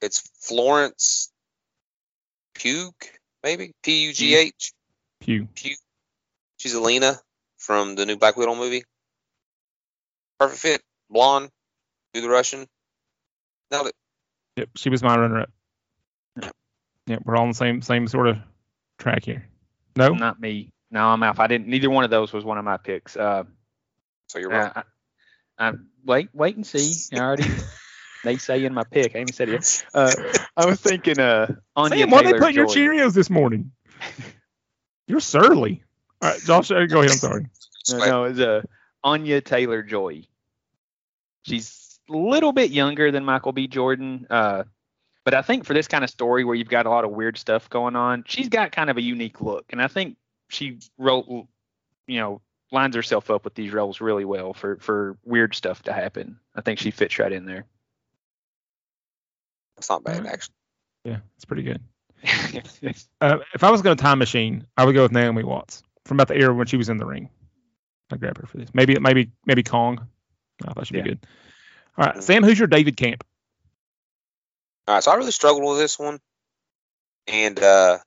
It's 0.00 0.20
Florence 0.40 1.30
Pugh, 2.54 2.92
maybe 3.42 3.72
P 3.82 4.06
U 4.06 4.12
G 4.12 4.34
H. 4.36 4.72
Pew. 5.24 5.48
She's 5.54 6.74
Yelena 6.74 7.18
from 7.58 7.94
the 7.94 8.06
new 8.06 8.16
Black 8.16 8.36
Widow 8.36 8.54
movie. 8.54 8.84
Perfect 10.38 10.60
fit, 10.60 10.82
blonde, 11.08 11.50
do 12.12 12.20
the 12.20 12.28
Russian. 12.28 12.66
Nailed 13.70 13.88
it. 13.88 13.94
Yep, 14.56 14.68
she 14.76 14.90
was 14.90 15.02
my 15.02 15.16
runner-up. 15.16 15.50
Yeah. 16.40 16.50
Yep, 17.06 17.22
we're 17.24 17.36
all 17.36 17.42
on 17.42 17.48
the 17.48 17.54
same 17.54 17.82
same 17.82 18.06
sort 18.06 18.28
of 18.28 18.38
track 18.98 19.24
here. 19.24 19.48
No, 19.96 20.10
Not 20.10 20.40
me. 20.40 20.70
No, 20.90 21.06
I'm 21.06 21.22
out. 21.22 21.38
I 21.40 21.46
didn't. 21.46 21.68
Neither 21.68 21.90
one 21.90 22.04
of 22.04 22.10
those 22.10 22.32
was 22.32 22.44
one 22.44 22.58
of 22.58 22.64
my 22.64 22.76
picks. 22.76 23.16
Uh, 23.16 23.44
So 24.28 24.38
you're 24.38 24.50
right. 24.50 24.72
uh, 24.76 24.82
I, 25.58 25.68
I, 25.68 25.72
wait, 26.04 26.28
wait 26.32 26.56
and 26.56 26.66
see. 26.66 26.94
I 27.16 27.20
already 27.20 27.44
they 28.24 28.36
say 28.36 28.64
in 28.64 28.74
my 28.74 28.84
pick. 28.84 29.14
I 29.14 29.18
ain't 29.20 29.30
even 29.30 29.32
said 29.32 29.48
it. 29.48 29.52
yet. 29.52 29.84
Uh, 29.94 30.14
I 30.56 30.66
was 30.66 30.80
thinking, 30.80 31.18
uh, 31.18 31.54
Anya 31.76 31.98
Sam, 31.98 32.10
why 32.10 32.22
they 32.22 32.26
Taylor 32.28 32.38
put 32.38 32.48
in 32.50 32.54
your 32.54 32.66
Cheerios 32.66 33.14
this 33.14 33.30
morning? 33.30 33.72
You're 35.06 35.20
surly. 35.20 35.82
All 36.22 36.30
right, 36.30 36.40
Josh, 36.40 36.70
uh, 36.70 36.86
go 36.86 37.00
ahead. 37.00 37.12
I'm 37.12 37.18
sorry. 37.18 37.46
No, 37.90 37.98
no, 37.98 38.24
it's 38.24 38.38
uh, 38.40 38.62
Anya 39.02 39.42
Taylor 39.42 39.82
Joy. 39.82 40.22
She's 41.42 42.00
a 42.08 42.16
little 42.16 42.52
bit 42.52 42.70
younger 42.70 43.10
than 43.12 43.26
Michael 43.26 43.52
B. 43.52 43.68
Jordan, 43.68 44.26
uh, 44.30 44.62
but 45.22 45.34
I 45.34 45.42
think 45.42 45.66
for 45.66 45.74
this 45.74 45.86
kind 45.86 46.02
of 46.02 46.08
story 46.08 46.44
where 46.44 46.54
you've 46.54 46.70
got 46.70 46.86
a 46.86 46.88
lot 46.88 47.04
of 47.04 47.10
weird 47.10 47.36
stuff 47.36 47.68
going 47.68 47.94
on, 47.94 48.24
she's 48.26 48.48
got 48.48 48.72
kind 48.72 48.88
of 48.88 48.96
a 48.96 49.02
unique 49.02 49.42
look, 49.42 49.66
and 49.68 49.82
I 49.82 49.88
think 49.88 50.16
she 50.48 50.78
wrote, 50.96 51.26
you 52.06 52.20
know, 52.20 52.40
lines 52.72 52.96
herself 52.96 53.30
up 53.30 53.44
with 53.44 53.54
these 53.54 53.72
roles 53.72 54.00
really 54.00 54.24
well 54.24 54.54
for 54.54 54.76
for 54.78 55.18
weird 55.24 55.54
stuff 55.54 55.82
to 55.82 55.92
happen. 55.92 56.38
I 56.54 56.62
think 56.62 56.78
she 56.78 56.90
fits 56.90 57.18
right 57.18 57.32
in 57.32 57.44
there. 57.44 57.66
It's 59.76 59.90
not 59.90 60.04
bad 60.04 60.26
actually. 60.26 60.54
Yeah, 61.04 61.18
it's 61.36 61.44
pretty 61.44 61.62
good. 61.62 61.82
Uh, 63.20 63.38
if 63.54 63.64
I 63.64 63.70
was 63.70 63.82
going 63.82 63.96
to 63.96 64.02
time 64.02 64.18
machine, 64.18 64.66
I 64.76 64.84
would 64.84 64.94
go 64.94 65.02
with 65.02 65.12
Naomi 65.12 65.42
Watts 65.44 65.82
from 66.04 66.16
about 66.16 66.28
the 66.28 66.36
era 66.36 66.54
when 66.54 66.66
she 66.66 66.76
was 66.76 66.88
in 66.88 66.96
the 66.98 67.06
ring. 67.06 67.28
I'd 68.12 68.20
grab 68.20 68.38
her 68.38 68.46
for 68.46 68.58
this. 68.58 68.68
Maybe, 68.74 68.98
maybe, 68.98 69.30
maybe 69.46 69.62
Kong. 69.62 70.06
I 70.66 70.72
thought 70.72 70.86
she'd 70.86 70.96
Yeah. 70.96 71.02
be 71.02 71.08
good. 71.10 71.26
All 71.96 72.06
right, 72.06 72.22
Sam, 72.22 72.42
who's 72.42 72.58
your 72.58 72.68
David 72.68 72.96
Camp? 72.96 73.24
All 74.86 74.94
right, 74.94 75.02
so 75.02 75.10
I 75.10 75.14
really 75.14 75.30
struggled 75.30 75.64
with 75.64 75.78
this 75.78 75.98
one, 75.98 76.20
and 77.26 77.58
uh, 77.58 77.98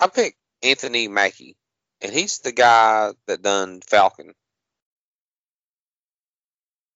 I 0.00 0.06
picked 0.08 0.36
Anthony 0.62 1.06
Mackie, 1.08 1.56
and 2.00 2.12
he's 2.12 2.38
the 2.40 2.52
guy 2.52 3.12
that 3.26 3.42
done 3.42 3.80
Falcon. 3.82 4.32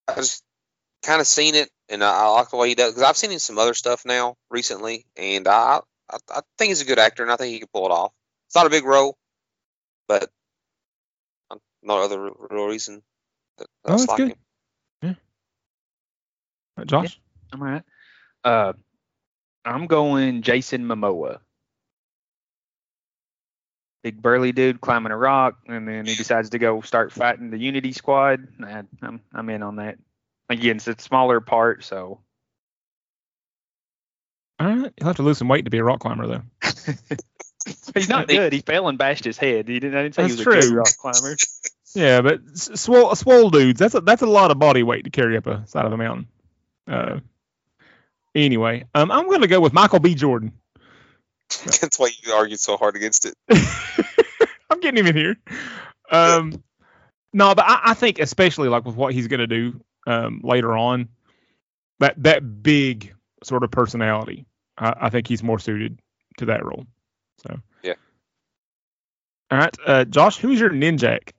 I 0.09 0.15
just 0.15 0.43
kind 1.03 1.21
of 1.21 1.27
seen 1.27 1.55
it, 1.55 1.71
and 1.89 2.03
I, 2.03 2.25
I 2.25 2.29
like 2.31 2.51
the 2.51 2.57
way 2.57 2.69
he 2.69 2.75
does 2.75 2.93
because 2.93 3.09
I've 3.09 3.17
seen 3.17 3.31
him 3.31 3.39
some 3.39 3.59
other 3.59 3.75
stuff 3.75 4.05
now 4.05 4.35
recently, 4.51 5.07
and 5.17 5.47
I, 5.47 5.81
I 6.11 6.19
I 6.31 6.41
think 6.59 6.71
he's 6.71 6.83
a 6.83 6.87
good 6.87 6.99
actor, 6.99 7.23
and 7.23 7.33
I 7.33 7.37
think 7.37 7.53
he 7.53 7.59
can 7.61 7.69
pull 7.73 7.87
it 7.87 7.93
off. 7.93 8.13
It's 8.49 8.57
not 8.57 8.67
a 8.67 8.71
big 8.71 8.85
role, 8.85 9.17
but 10.09 10.31
no 11.83 12.03
other 12.03 12.21
real, 12.23 12.37
real 12.51 12.67
reason. 12.67 13.03
That 13.59 13.69
I 13.87 13.91
Oh, 13.91 13.99
that's 13.99 14.13
like 14.13 14.27
good. 14.27 14.35
him. 15.03 15.17
Uh, 16.79 16.85
Josh? 16.85 17.21
I'm 17.53 17.63
all 17.63 17.69
right. 17.69 17.83
Uh, 18.45 18.73
I'm 19.65 19.87
going 19.87 20.43
Jason 20.43 20.85
Momoa. 20.85 21.41
Big 24.05 24.23
burly 24.23 24.53
dude 24.53 24.81
climbing 24.81 25.13
a 25.13 25.17
rock, 25.17 25.59
and 25.69 25.89
then 25.89 26.07
he 26.07 26.15
decides 26.15 26.51
to 26.51 26.59
go 26.59 26.81
start 26.83 27.13
fighting 27.13 27.51
the 27.51 27.59
Unity 27.59 27.93
Squad. 27.93 28.49
Nah, 28.59 28.83
I'm 29.03 29.21
I'm 29.35 29.51
in 29.51 29.63
on 29.63 29.77
that. 29.77 29.99
Again, 30.49 30.77
it's 30.77 30.89
a 30.89 30.97
smaller 30.99 31.41
part, 31.41 31.85
so 31.85 31.99
All 32.01 32.21
right, 34.61 34.93
you'll 34.99 35.07
have 35.07 35.17
to 35.17 35.23
lose 35.23 35.39
some 35.39 35.49
weight 35.49 35.65
to 35.65 35.71
be 35.71 35.79
a 35.79 35.85
rock 35.85 36.01
climber, 36.01 36.27
though. 36.27 36.43
he's 37.95 38.09
not 38.09 38.29
good. 38.29 38.53
He 38.53 38.61
fell 38.61 38.89
and 38.89 38.97
bashed 38.97 39.25
his 39.25 39.37
head. 39.37 39.69
He 39.69 39.81
didn't. 39.81 39.99
I 39.99 40.03
didn't 40.03 40.15
say 40.15 40.23
That's 40.23 40.35
he 40.35 40.47
was 40.47 40.65
a 40.65 40.69
good 40.69 40.77
rock 40.77 40.97
climber. 40.99 41.37
Yeah, 41.95 42.21
but 42.21 42.41
s- 42.53 42.79
swole, 42.79 43.15
swole 43.15 43.49
dudes, 43.49 43.79
that's 43.79 43.95
a, 43.95 44.03
that's 44.03 44.21
a 44.21 44.27
lot 44.27 44.51
of 44.51 44.59
body 44.59 44.83
weight 44.83 45.05
to 45.05 45.11
carry 45.11 45.35
up 45.35 45.47
a 45.47 45.67
side 45.67 45.87
of 45.87 45.93
a 45.93 45.97
mountain. 45.97 46.29
Uh, 46.87 47.21
anyway, 48.35 48.85
um, 48.95 49.11
I'm 49.11 49.25
going 49.29 49.41
to 49.41 49.47
go 49.47 49.61
with 49.61 49.73
Michael 49.73 50.01
B. 50.01 50.15
Jordan. 50.15 50.53
That's 51.65 51.99
why 51.99 52.11
you 52.23 52.35
argued 52.35 52.61
so 52.61 52.77
hard 52.77 52.97
against 52.97 53.25
it. 53.25 53.35
I'm 54.69 54.81
getting 54.81 54.99
him 54.99 55.07
in 55.07 55.17
here. 55.17 55.37
Um, 56.11 56.63
no, 57.33 57.55
but 57.55 57.65
I, 57.67 57.81
I 57.85 57.95
think 57.95 58.19
especially 58.19 58.69
like 58.69 58.85
with 58.85 58.97
what 58.97 59.15
he's 59.15 59.29
going 59.29 59.41
to 59.41 59.47
do 59.47 59.81
um, 60.07 60.43
later 60.45 60.77
on, 60.77 61.09
that 62.01 62.23
that 62.25 62.63
big 62.63 63.15
sort 63.43 63.63
of 63.63 63.71
personality, 63.71 64.47
I, 64.79 64.95
I 65.03 65.11
think 65.11 65.27
he's 65.27 65.43
more 65.43 65.59
suited 65.59 65.99
to 66.39 66.47
that 66.47 66.65
role. 66.65 66.87
So 67.39 67.61
Yeah. 67.83 67.95
All 69.51 69.59
right, 69.59 69.77
uh, 69.87 70.05
Josh, 70.05 70.39
who's 70.39 70.61
your 70.61 70.71
ninjak? 70.71 71.31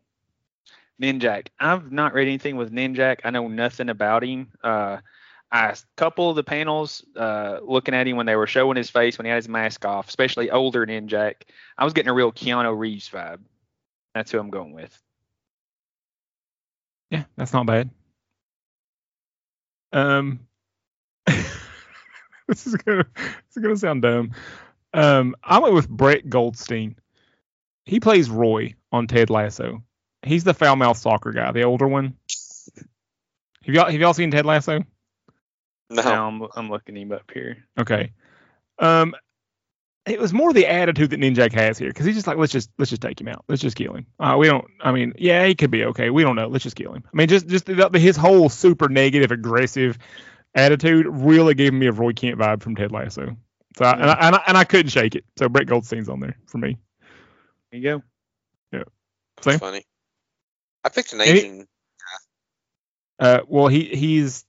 Ninjak. 1.02 1.48
I've 1.60 1.92
not 1.92 2.14
read 2.14 2.28
anything 2.28 2.56
with 2.56 2.72
Ninjak. 2.72 3.20
I 3.24 3.30
know 3.30 3.48
nothing 3.48 3.90
about 3.90 4.24
him. 4.24 4.52
Uh, 4.64 4.98
I 5.52 5.70
a 5.70 5.76
couple 5.96 6.30
of 6.30 6.36
the 6.36 6.44
panels 6.44 7.04
uh, 7.16 7.60
looking 7.62 7.94
at 7.94 8.08
him 8.08 8.18
when 8.18 8.26
they 8.26 8.36
were 8.36 8.48
showing 8.48 8.78
his 8.78 8.90
face 8.90 9.18
when 9.18 9.26
he 9.26 9.30
had 9.30 9.38
his 9.38 9.48
mask 9.48 9.86
off, 9.86 10.10
especially 10.10 10.52
older 10.52 10.86
Ninjak. 10.86 11.44
I 11.78 11.84
was 11.84 11.94
getting 11.94 12.10
a 12.10 12.14
real 12.14 12.32
Keanu 12.32 12.78
Reeves 12.78 13.10
vibe. 13.10 13.40
That's 14.14 14.32
who 14.32 14.40
I'm 14.40 14.50
going 14.50 14.74
with. 14.74 14.98
Yeah, 17.12 17.24
that's 17.38 17.54
not 17.54 17.66
bad. 17.66 17.90
Um, 19.94 20.42
this 22.48 22.66
is 22.66 22.76
gonna 22.76 23.06
this 23.16 23.58
is 23.58 23.64
gonna 23.64 23.78
sound 23.78 24.02
dumb. 24.02 24.32
Um, 24.94 25.36
I 25.44 25.60
went 25.60 25.74
with 25.74 25.90
Brett 25.90 26.30
Goldstein. 26.30 26.96
He 27.86 28.00
plays 28.00 28.30
Roy 28.30 28.76
on 28.92 29.08
Ted 29.08 29.30
Lasso. 29.30 29.84
He's 30.24 30.44
the 30.44 30.54
foul 30.54 30.76
mouth 30.76 30.98
soccer 30.98 31.32
guy, 31.32 31.52
the 31.52 31.64
older 31.64 31.88
one. 31.88 32.16
Have 33.66 33.76
y'all 33.76 33.92
have 33.92 34.00
y'all 34.00 34.14
seen 34.14 34.32
Ted 34.32 34.46
Lasso? 34.46 34.80
No, 35.90 36.02
Now 36.02 36.28
I'm 36.28 36.48
I'm 36.56 36.70
looking 36.70 36.96
him 36.96 37.12
up 37.12 37.30
here. 37.34 37.66
Okay. 37.80 38.12
Um, 38.80 39.14
it 40.06 40.20
was 40.20 40.32
more 40.32 40.54
the 40.54 40.68
attitude 40.68 41.10
that 41.10 41.20
Ninjak 41.20 41.52
has 41.52 41.78
here 41.78 41.90
because 41.90 42.06
he's 42.06 42.16
just 42.16 42.28
like, 42.28 42.38
let's 42.38 42.54
just 42.54 42.70
let's 42.78 42.90
just 42.90 43.02
take 43.02 43.20
him 43.20 43.28
out. 43.28 43.44
Let's 43.50 43.62
just 43.62 43.76
kill 43.76 43.94
him. 43.94 44.06
Uh, 44.20 44.38
we 44.40 44.48
don't. 44.48 44.66
I 44.80 44.94
mean, 44.94 45.14
yeah, 45.18 45.46
he 45.46 45.56
could 45.56 45.72
be 45.72 45.84
okay. 45.86 46.10
We 46.10 46.24
don't 46.24 46.38
know. 46.38 46.48
Let's 46.48 46.64
just 46.64 46.78
kill 46.78 46.94
him. 46.94 47.04
I 47.06 47.18
mean, 47.18 47.28
just 47.28 47.48
just 47.48 47.66
the, 47.66 47.90
his 47.94 48.16
whole 48.16 48.48
super 48.48 48.88
negative, 48.88 49.32
aggressive 49.32 49.98
attitude 50.58 51.06
really 51.10 51.54
gave 51.54 51.72
me 51.74 51.88
a 51.88 51.92
Roy 51.92 52.12
Kent 52.14 52.38
vibe 52.38 52.62
from 52.62 52.76
Ted 52.76 52.92
Lasso. 52.92 53.38
So 53.78 53.86
I, 53.86 53.92
and, 53.94 54.10
I, 54.10 54.14
and 54.22 54.36
I 54.36 54.44
and 54.48 54.58
I 54.58 54.64
couldn't 54.64 54.90
shake 54.90 55.16
it. 55.16 55.24
So 55.38 55.48
Brett 55.48 55.68
Goldstein's 55.68 56.10
on 56.10 56.20
there 56.20 56.36
for 56.48 56.58
me. 56.58 56.78
There 57.72 57.80
you 57.80 57.84
go. 57.84 58.04
Yeah. 58.72 58.84
that's 59.42 59.60
funny. 59.60 59.84
I 60.84 60.90
picked 60.90 61.14
an 61.14 61.22
And 61.22 61.30
he- 61.30 61.38
Asian. 61.38 61.68
Uh, 63.20 63.40
well, 63.48 63.68
he 63.68 63.86
he's 63.86 64.46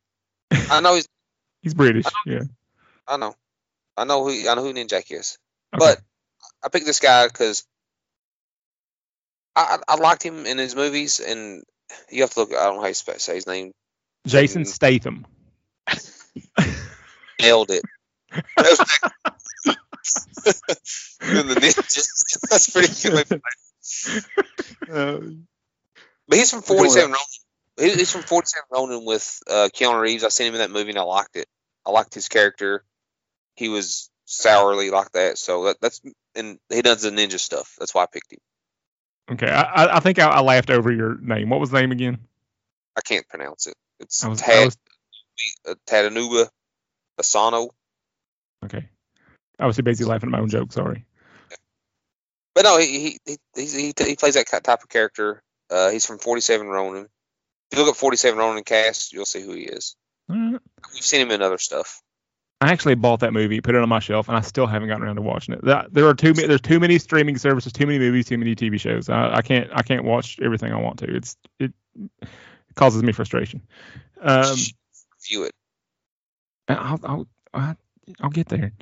I 0.50 0.80
know 0.80 0.94
he's. 0.94 1.08
he's 1.62 1.74
British. 1.74 2.04
Yeah. 2.26 2.42
I 3.06 3.16
know. 3.16 3.34
I 3.96 4.04
know 4.04 4.24
who. 4.24 4.48
I 4.48 4.54
know 4.54 4.62
who 4.62 4.74
Ninjak 4.74 5.10
is. 5.10 5.38
Okay. 5.74 5.78
But 5.78 6.00
I 6.62 6.68
picked 6.68 6.86
this 6.86 7.00
guy 7.00 7.26
because 7.26 7.64
I, 9.56 9.78
I 9.88 9.94
I 9.94 9.96
liked 9.96 10.22
him 10.22 10.44
in 10.46 10.58
his 10.58 10.74
movies, 10.76 11.20
and 11.20 11.62
you 12.10 12.22
have 12.22 12.30
to 12.30 12.40
look. 12.40 12.50
I 12.52 12.64
don't 12.64 12.76
know 12.76 12.82
how 12.82 12.88
you 12.88 12.94
spe- 12.94 13.18
say 13.18 13.34
his 13.36 13.46
name. 13.46 13.72
Jason 14.26 14.64
Statham. 14.66 15.26
Nailed 17.40 17.70
it. 17.70 17.82
That 18.32 18.44
was- 18.56 18.78
Doing 21.20 21.46
the 21.48 21.54
ninja. 21.54 22.40
That's 22.50 22.70
pretty 22.70 23.08
good. 23.08 23.40
But 26.28 26.36
he's 26.38 26.50
from 26.50 26.62
47 26.62 27.10
Ronin. 27.10 27.98
He's 27.98 28.10
from 28.12 28.22
47 28.22 28.64
Ronin 28.72 29.04
with 29.04 29.40
uh, 29.48 29.68
Keanu 29.74 30.00
Reeves. 30.00 30.24
I 30.24 30.28
seen 30.28 30.48
him 30.48 30.54
in 30.54 30.60
that 30.60 30.70
movie 30.70 30.90
and 30.90 30.98
I 30.98 31.02
liked 31.02 31.36
it. 31.36 31.46
I 31.86 31.90
liked 31.90 32.14
his 32.14 32.28
character. 32.28 32.84
He 33.54 33.68
was 33.68 34.10
sourly 34.24 34.90
like 34.90 35.10
that. 35.12 35.38
So 35.38 35.64
that, 35.64 35.80
that's 35.80 36.00
and 36.34 36.58
he 36.70 36.82
does 36.82 37.02
the 37.02 37.10
ninja 37.10 37.38
stuff. 37.38 37.74
That's 37.78 37.94
why 37.94 38.02
I 38.02 38.06
picked 38.06 38.32
him. 38.32 38.38
Okay, 39.30 39.50
I 39.50 39.96
I- 39.96 40.00
think 40.00 40.18
I, 40.18 40.26
I 40.28 40.40
laughed 40.40 40.70
over 40.70 40.90
your 40.92 41.18
name. 41.20 41.50
What 41.50 41.60
was 41.60 41.70
the 41.70 41.80
name 41.80 41.92
again? 41.92 42.18
I 42.96 43.00
can't 43.00 43.28
pronounce 43.28 43.66
it. 43.66 43.74
It's 44.00 44.24
I 44.24 44.28
was, 44.28 44.42
I 44.42 44.46
Tad, 44.46 44.76
was 45.38 45.72
uh, 45.72 45.74
Tadanobu 45.86 46.48
Asano. 47.18 47.70
okay. 48.64 48.88
I 49.58 49.66
was 49.66 49.76
too 49.76 49.82
busy 49.82 50.04
laughing 50.04 50.28
at 50.28 50.32
my 50.32 50.40
own 50.40 50.48
joke. 50.48 50.72
Sorry. 50.72 51.04
But 52.54 52.64
no, 52.64 52.78
he 52.78 53.18
he 53.24 53.38
he, 53.54 53.66
he, 53.66 53.92
he 53.96 54.16
plays 54.16 54.34
that 54.34 54.46
type 54.46 54.82
of 54.82 54.88
character. 54.88 55.42
Uh, 55.70 55.90
he's 55.90 56.06
from 56.06 56.18
47 56.18 56.66
Ronin. 56.66 57.08
If 57.70 57.78
you 57.78 57.84
look 57.84 57.94
at 57.94 57.98
47 57.98 58.38
Ronin 58.38 58.64
cast, 58.64 59.12
you'll 59.12 59.26
see 59.26 59.42
who 59.42 59.52
he 59.52 59.62
is. 59.62 59.96
Right. 60.28 60.58
We've 60.92 61.04
seen 61.04 61.20
him 61.20 61.30
in 61.30 61.42
other 61.42 61.58
stuff. 61.58 62.02
I 62.60 62.72
actually 62.72 62.96
bought 62.96 63.20
that 63.20 63.32
movie, 63.32 63.60
put 63.60 63.76
it 63.76 63.82
on 63.82 63.88
my 63.88 64.00
shelf, 64.00 64.28
and 64.28 64.36
I 64.36 64.40
still 64.40 64.66
haven't 64.66 64.88
gotten 64.88 65.04
around 65.04 65.16
to 65.16 65.22
watching 65.22 65.54
it. 65.54 65.92
There 65.92 66.08
are 66.08 66.14
too 66.14 66.34
many. 66.34 66.48
There's 66.48 66.60
too 66.60 66.80
many 66.80 66.98
streaming 66.98 67.38
services, 67.38 67.72
too 67.72 67.86
many 67.86 67.98
movies, 67.98 68.26
too 68.26 68.38
many 68.38 68.56
TV 68.56 68.80
shows. 68.80 69.08
I, 69.08 69.36
I 69.36 69.42
can't. 69.42 69.70
I 69.72 69.82
can't 69.82 70.04
watch 70.04 70.38
everything 70.42 70.72
I 70.72 70.80
want 70.80 70.98
to. 71.00 71.14
It's 71.14 71.36
it, 71.60 71.72
causes 72.74 73.02
me 73.02 73.12
frustration. 73.12 73.62
Um, 74.20 74.56
View 75.26 75.44
it. 75.44 75.54
I'll 76.68 77.00
I'll 77.02 77.26
I'll, 77.54 77.76
I'll 78.20 78.30
get 78.30 78.48
there. 78.48 78.72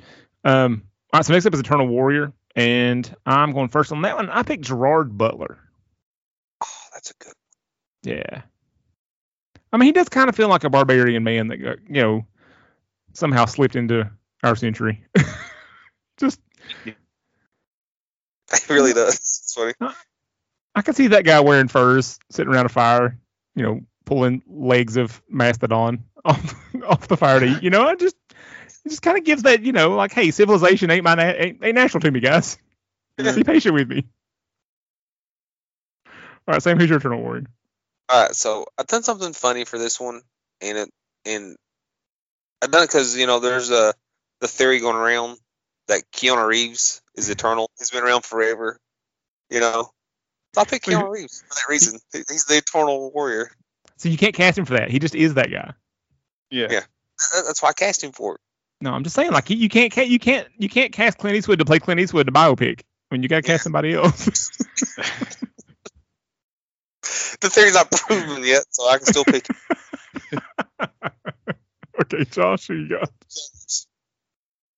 Um, 0.45 0.83
all 1.13 1.19
right. 1.19 1.27
So 1.27 1.33
next 1.33 1.47
up 1.47 1.55
is 1.55 1.61
Eternal 1.61 1.87
Warrior, 1.87 2.33
and 2.55 3.15
I'm 3.25 3.53
going 3.53 3.69
first 3.69 3.93
on 3.93 4.03
that 4.03 4.17
one. 4.17 4.29
I 4.31 4.43
picked 4.43 4.65
Gerard 4.65 5.17
Butler. 5.17 5.59
Oh, 6.63 6.87
that's 6.93 7.11
a 7.11 7.15
good. 7.25 7.35
Yeah. 8.03 8.43
I 9.73 9.77
mean, 9.79 9.87
he 9.87 9.93
does 9.93 10.09
kind 10.09 10.29
of 10.29 10.37
feel 10.37 10.49
like 10.49 10.65
a 10.65 10.71
barbarian 10.71 11.25
man 11.25 11.49
that 11.49 11.59
you 11.59 11.77
know, 11.89 12.27
somehow 13.13 13.45
slipped 13.47 13.77
into 13.77 14.11
our 14.43 14.57
century. 14.57 15.05
Just, 16.17 16.41
It 18.53 18.71
really 18.71 18.93
does. 18.93 19.15
It's 19.15 19.55
funny. 19.55 19.95
I 20.75 20.83
can 20.83 20.95
see 20.95 21.09
that 21.09 21.25
guy 21.25 21.41
wearing 21.41 21.69
furs, 21.69 22.19
sitting 22.31 22.53
around 22.53 22.67
a 22.67 22.71
fire, 22.71 23.19
you 23.55 23.63
know, 23.63 23.81
pulling 24.05 24.43
legs 24.47 24.97
of 24.97 25.21
mastodon 25.29 26.05
off, 26.27 26.55
off 26.85 27.09
the 27.09 27.17
fire. 27.17 27.45
You 27.45 27.71
know, 27.71 27.87
I 27.87 27.95
just, 27.95 28.17
it 28.85 28.89
just 28.89 29.03
kind 29.03 29.17
of 29.19 29.25
gives 29.25 29.43
that, 29.45 29.63
you 29.63 29.73
know, 29.73 29.97
like, 29.97 30.13
hey, 30.13 30.31
civilization 30.31 30.91
ain't 30.91 31.05
my 31.05 31.15
na- 31.15 31.23
ain't, 31.23 31.65
ain't 31.65 31.75
national 31.75 32.01
to 32.03 32.11
me, 32.11 32.21
guys. 32.21 32.59
Be 33.17 33.45
patient 33.45 33.75
with 33.75 33.89
me. 33.89 34.05
All 36.49 36.53
right, 36.53 36.63
Sam, 36.63 36.79
who's 36.79 36.89
your 36.89 36.99
eternal 36.99 37.21
warrior? 37.21 37.47
All 38.09 38.23
right, 38.23 38.35
so 38.35 38.67
I've 38.79 38.87
done 38.87 39.03
something 39.03 39.33
funny 39.33 39.65
for 39.65 39.79
this 39.79 39.99
one, 39.99 40.23
and 40.61 40.79
it 40.79 40.91
and 41.25 41.57
I've 42.63 42.71
done 42.71 42.85
it 42.85 42.87
because 42.87 43.17
you 43.17 43.27
know 43.27 43.41
there's 43.41 43.71
a 43.71 43.95
the 44.41 44.47
theory 44.47 44.79
going 44.79 44.97
around 44.97 45.39
that 45.89 46.03
Keanu 46.13 46.47
Reeves 46.47 47.03
is 47.17 47.29
eternal. 47.31 47.69
He's 47.79 47.91
been 47.91 48.05
around 48.05 48.25
forever, 48.25 48.79
you 49.51 49.59
know. 49.59 49.91
So 50.55 50.61
I 50.61 50.65
picked 50.65 50.87
Keanu 50.87 51.11
Reeves 51.11 51.43
for 51.49 51.55
that 51.55 51.69
reason. 51.69 51.99
He's 52.13 52.45
the 52.45 52.59
eternal 52.59 53.11
warrior. 53.11 53.51
So 53.97 54.09
you 54.09 54.19
can't 54.19 54.35
cast 54.35 54.57
him 54.57 54.67
for 54.67 54.75
that. 54.75 54.91
He 54.91 55.01
just 55.01 55.17
is 55.17 55.35
that 55.35 55.51
guy. 55.51 55.73
Yeah. 56.51 56.69
Yeah. 56.71 56.81
That's 57.35 57.63
why 57.63 57.71
I 57.71 57.73
cast 57.73 58.05
him 58.05 58.13
for 58.13 58.35
it. 58.37 58.41
No, 58.81 58.93
I'm 58.93 59.05
just 59.05 59.17
saying, 59.17 59.33
like 59.33 59.49
you, 59.49 59.57
you 59.57 59.69
can't, 59.69 59.93
ca- 59.93 60.03
you 60.03 60.19
can't, 60.19 60.49
you 60.59 60.69
can't 60.69 60.93
cast 60.93 61.19
Clint 61.19 61.37
Eastwood 61.37 61.59
to 61.61 61.65
play 61.65 61.79
Clint 61.79 62.01
Eastwood 62.01 62.29
in 62.29 62.35
a 62.35 62.39
biopic 62.39 62.83
when 63.09 63.23
you 63.23 63.29
got 63.29 63.37
to 63.37 63.43
cast 63.43 63.65
somebody 63.65 63.95
else. 63.95 64.51
The 67.41 67.51
theory's 67.51 67.75
not 67.75 67.91
proven 67.91 68.45
yet, 68.45 68.65
so 68.71 68.89
I 68.89 68.97
can 68.97 69.07
still 69.07 69.25
pick. 69.25 69.47
him. 70.31 70.89
okay, 72.01 72.25
Josh, 72.25 72.67
who 72.67 72.75
you 72.75 72.89
got? 72.89 73.11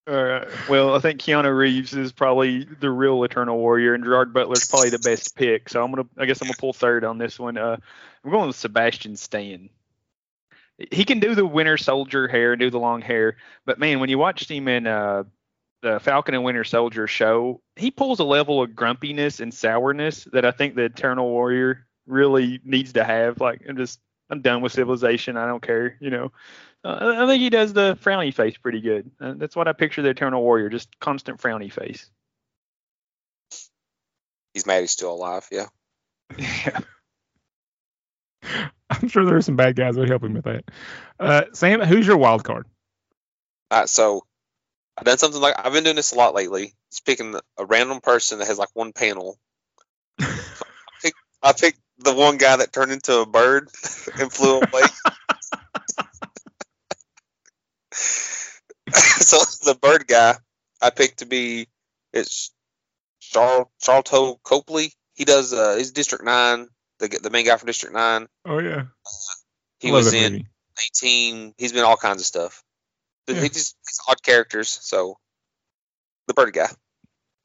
All 0.09 0.25
right. 0.25 0.49
Well, 0.69 0.95
I 0.95 0.99
think 1.01 1.21
Keanu 1.21 1.57
Reeves 1.57 1.95
is 1.95 2.13
probably 2.13 2.65
the 2.65 2.91
real 2.91 3.23
Eternal 3.25 3.59
Warrior, 3.59 3.95
and 3.95 4.03
Gerard 4.05 4.33
Butler's 4.33 4.67
probably 4.67 4.91
the 4.91 4.99
best 4.99 5.37
pick. 5.37 5.69
So 5.69 5.85
I'm 5.85 5.93
gonna, 5.93 6.09
I 6.17 6.27
guess 6.27 6.41
I'm 6.41 6.49
gonna 6.49 6.57
pull 6.59 6.73
third 6.73 7.05
on 7.05 7.19
this 7.19 7.39
one. 7.39 7.59
Uh, 7.59 7.77
I'm 8.25 8.31
going 8.31 8.47
with 8.49 8.57
Sebastian 8.57 9.17
Stan. 9.17 9.71
He 10.93 11.05
can 11.05 11.21
do 11.21 11.35
the 11.35 11.47
Winter 11.47 11.77
Soldier 11.77 12.29
hair 12.29 12.55
do 12.57 12.71
the 12.71 12.79
long 12.79 13.01
hair, 13.03 13.37
but 13.65 13.79
man, 13.79 14.01
when 14.01 14.11
you 14.11 14.19
watched 14.19 14.51
him 14.51 14.69
in 14.69 14.87
uh, 14.87 15.25
the 15.83 16.01
Falcon 16.01 16.35
and 16.35 16.45
Winter 16.45 16.65
Soldier 16.65 17.07
show, 17.07 17.61
he 17.77 17.91
pulls 17.91 18.21
a 18.21 18.25
level 18.25 18.63
of 18.63 18.75
grumpiness 18.75 19.41
and 19.41 19.53
sourness 19.53 20.25
that 20.33 20.45
I 20.45 20.51
think 20.51 20.75
the 20.75 20.85
Eternal 20.85 21.29
Warrior 21.29 21.87
really 22.07 22.61
needs 22.65 22.93
to 22.95 23.05
have. 23.05 23.41
Like, 23.41 23.63
I'm 23.69 23.77
just, 23.77 24.01
I'm 24.31 24.41
done 24.41 24.61
with 24.61 24.73
civilization. 24.73 25.37
I 25.37 25.47
don't 25.47 25.63
care, 25.63 25.97
you 26.01 26.11
know. 26.11 26.33
Uh, 26.85 27.17
I 27.19 27.27
think 27.27 27.41
he 27.41 27.51
does 27.51 27.73
the 27.73 27.99
frowny 28.01 28.33
face 28.33 28.57
pretty 28.57 28.81
good. 28.81 29.11
Uh, 29.21 29.35
that's 29.37 29.57
what 29.57 29.69
I 29.69 29.73
picture 29.73 30.03
the 30.03 30.11
Eternal 30.11 30.43
Warrior, 30.43 30.69
just 30.69 30.99
constant 31.01 31.41
frowny 31.41 31.73
face. 31.73 32.09
He's 34.55 34.67
mad 34.67 34.81
he's 34.81 34.93
still 34.93 35.13
alive. 35.13 35.47
Yeah. 35.51 35.67
yeah. 36.39 36.81
I'm 38.91 39.09
sure 39.09 39.25
there 39.25 39.37
are 39.37 39.43
some 39.43 39.57
bad 39.57 39.77
guys 39.77 39.95
that 39.95 40.01
would 40.01 40.09
help 40.09 40.25
him 40.25 40.35
with 40.35 40.45
that. 40.45 40.65
Uh, 41.21 41.43
Sam, 41.53 41.81
who's 41.81 42.07
your 42.07 42.17
wild 42.17 42.45
card? 42.45 42.67
All 43.71 43.81
right, 43.81 43.89
so 43.89 44.25
I've 44.97 45.05
done 45.05 45.19
something 45.19 45.41
like 45.41 45.55
I've 45.59 45.73
been 45.73 45.85
doing 45.85 45.97
this 45.97 46.13
a 46.13 46.17
lot 46.17 46.35
lately. 46.35 46.75
Just 46.91 47.05
picking 47.05 47.35
a 47.57 47.65
random 47.65 48.01
person 48.01 48.39
that 48.39 48.49
has 48.49 48.59
like 48.59 48.71
one 48.75 48.93
panel. 48.93 49.39
I 50.21 50.41
picked 51.03 51.19
I 51.43 51.53
picked 51.53 51.81
the 51.99 52.15
one 52.15 52.39
guy 52.39 52.57
that 52.57 52.73
turned 52.73 52.93
into 52.93 53.19
a 53.19 53.27
bird 53.27 53.69
and 54.19 54.33
flew 54.33 54.57
away. 54.57 54.83
so 58.93 59.37
the 59.71 59.79
bird 59.81 60.07
guy 60.09 60.35
I 60.81 60.91
picked 60.91 61.19
to 61.19 61.27
be 61.27 61.69
it's 62.13 62.53
Charl 63.21 63.71
Sharlto 63.83 64.43
Copley. 64.43 64.93
He 65.15 65.25
does 65.25 65.53
uh 65.53 65.77
he's 65.77 65.93
District 65.93 66.25
Nine, 66.25 66.69
the 66.99 67.09
the 67.23 67.31
main 67.31 67.47
guy 67.47 67.57
from 67.57 67.67
District 67.67 67.95
Nine. 67.95 68.27
Oh 68.45 68.59
yeah, 68.59 68.85
He 69.81 69.91
Love 69.93 70.05
was 70.05 70.15
in 70.15 70.33
movie. 70.33 70.47
18. 71.03 71.55
He's 71.59 71.73
been 71.73 71.85
all 71.85 71.97
kinds 71.97 72.21
of 72.21 72.27
stuff. 72.27 72.63
Yeah. 73.27 73.41
He 73.41 73.49
just 73.49 73.77
he's 73.87 74.01
odd 74.09 74.23
characters. 74.23 74.69
So 74.69 75.17
the 76.29 76.35
bird 76.35 76.53
guy. 76.55 76.69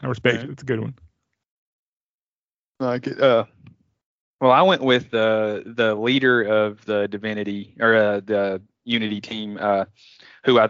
I 0.02 0.08
respect 0.08 0.38
Yeah. 0.38 0.44
it. 0.46 0.50
It's 0.52 0.64
a 0.64 0.66
good 0.66 0.80
one. 0.80 0.96
Like, 2.80 3.08
uh, 3.08 3.46
well, 4.42 4.52
I 4.52 4.62
went 4.64 4.82
with 4.82 5.10
the 5.12 5.64
the 5.66 5.96
leader 5.96 6.42
of 6.42 6.84
the 6.86 7.08
Divinity 7.08 7.76
or 7.80 7.96
uh, 7.96 8.20
the 8.20 8.62
Unity 8.84 9.22
team, 9.22 9.58
uh, 9.60 9.86
who 10.46 10.60
I 10.60 10.70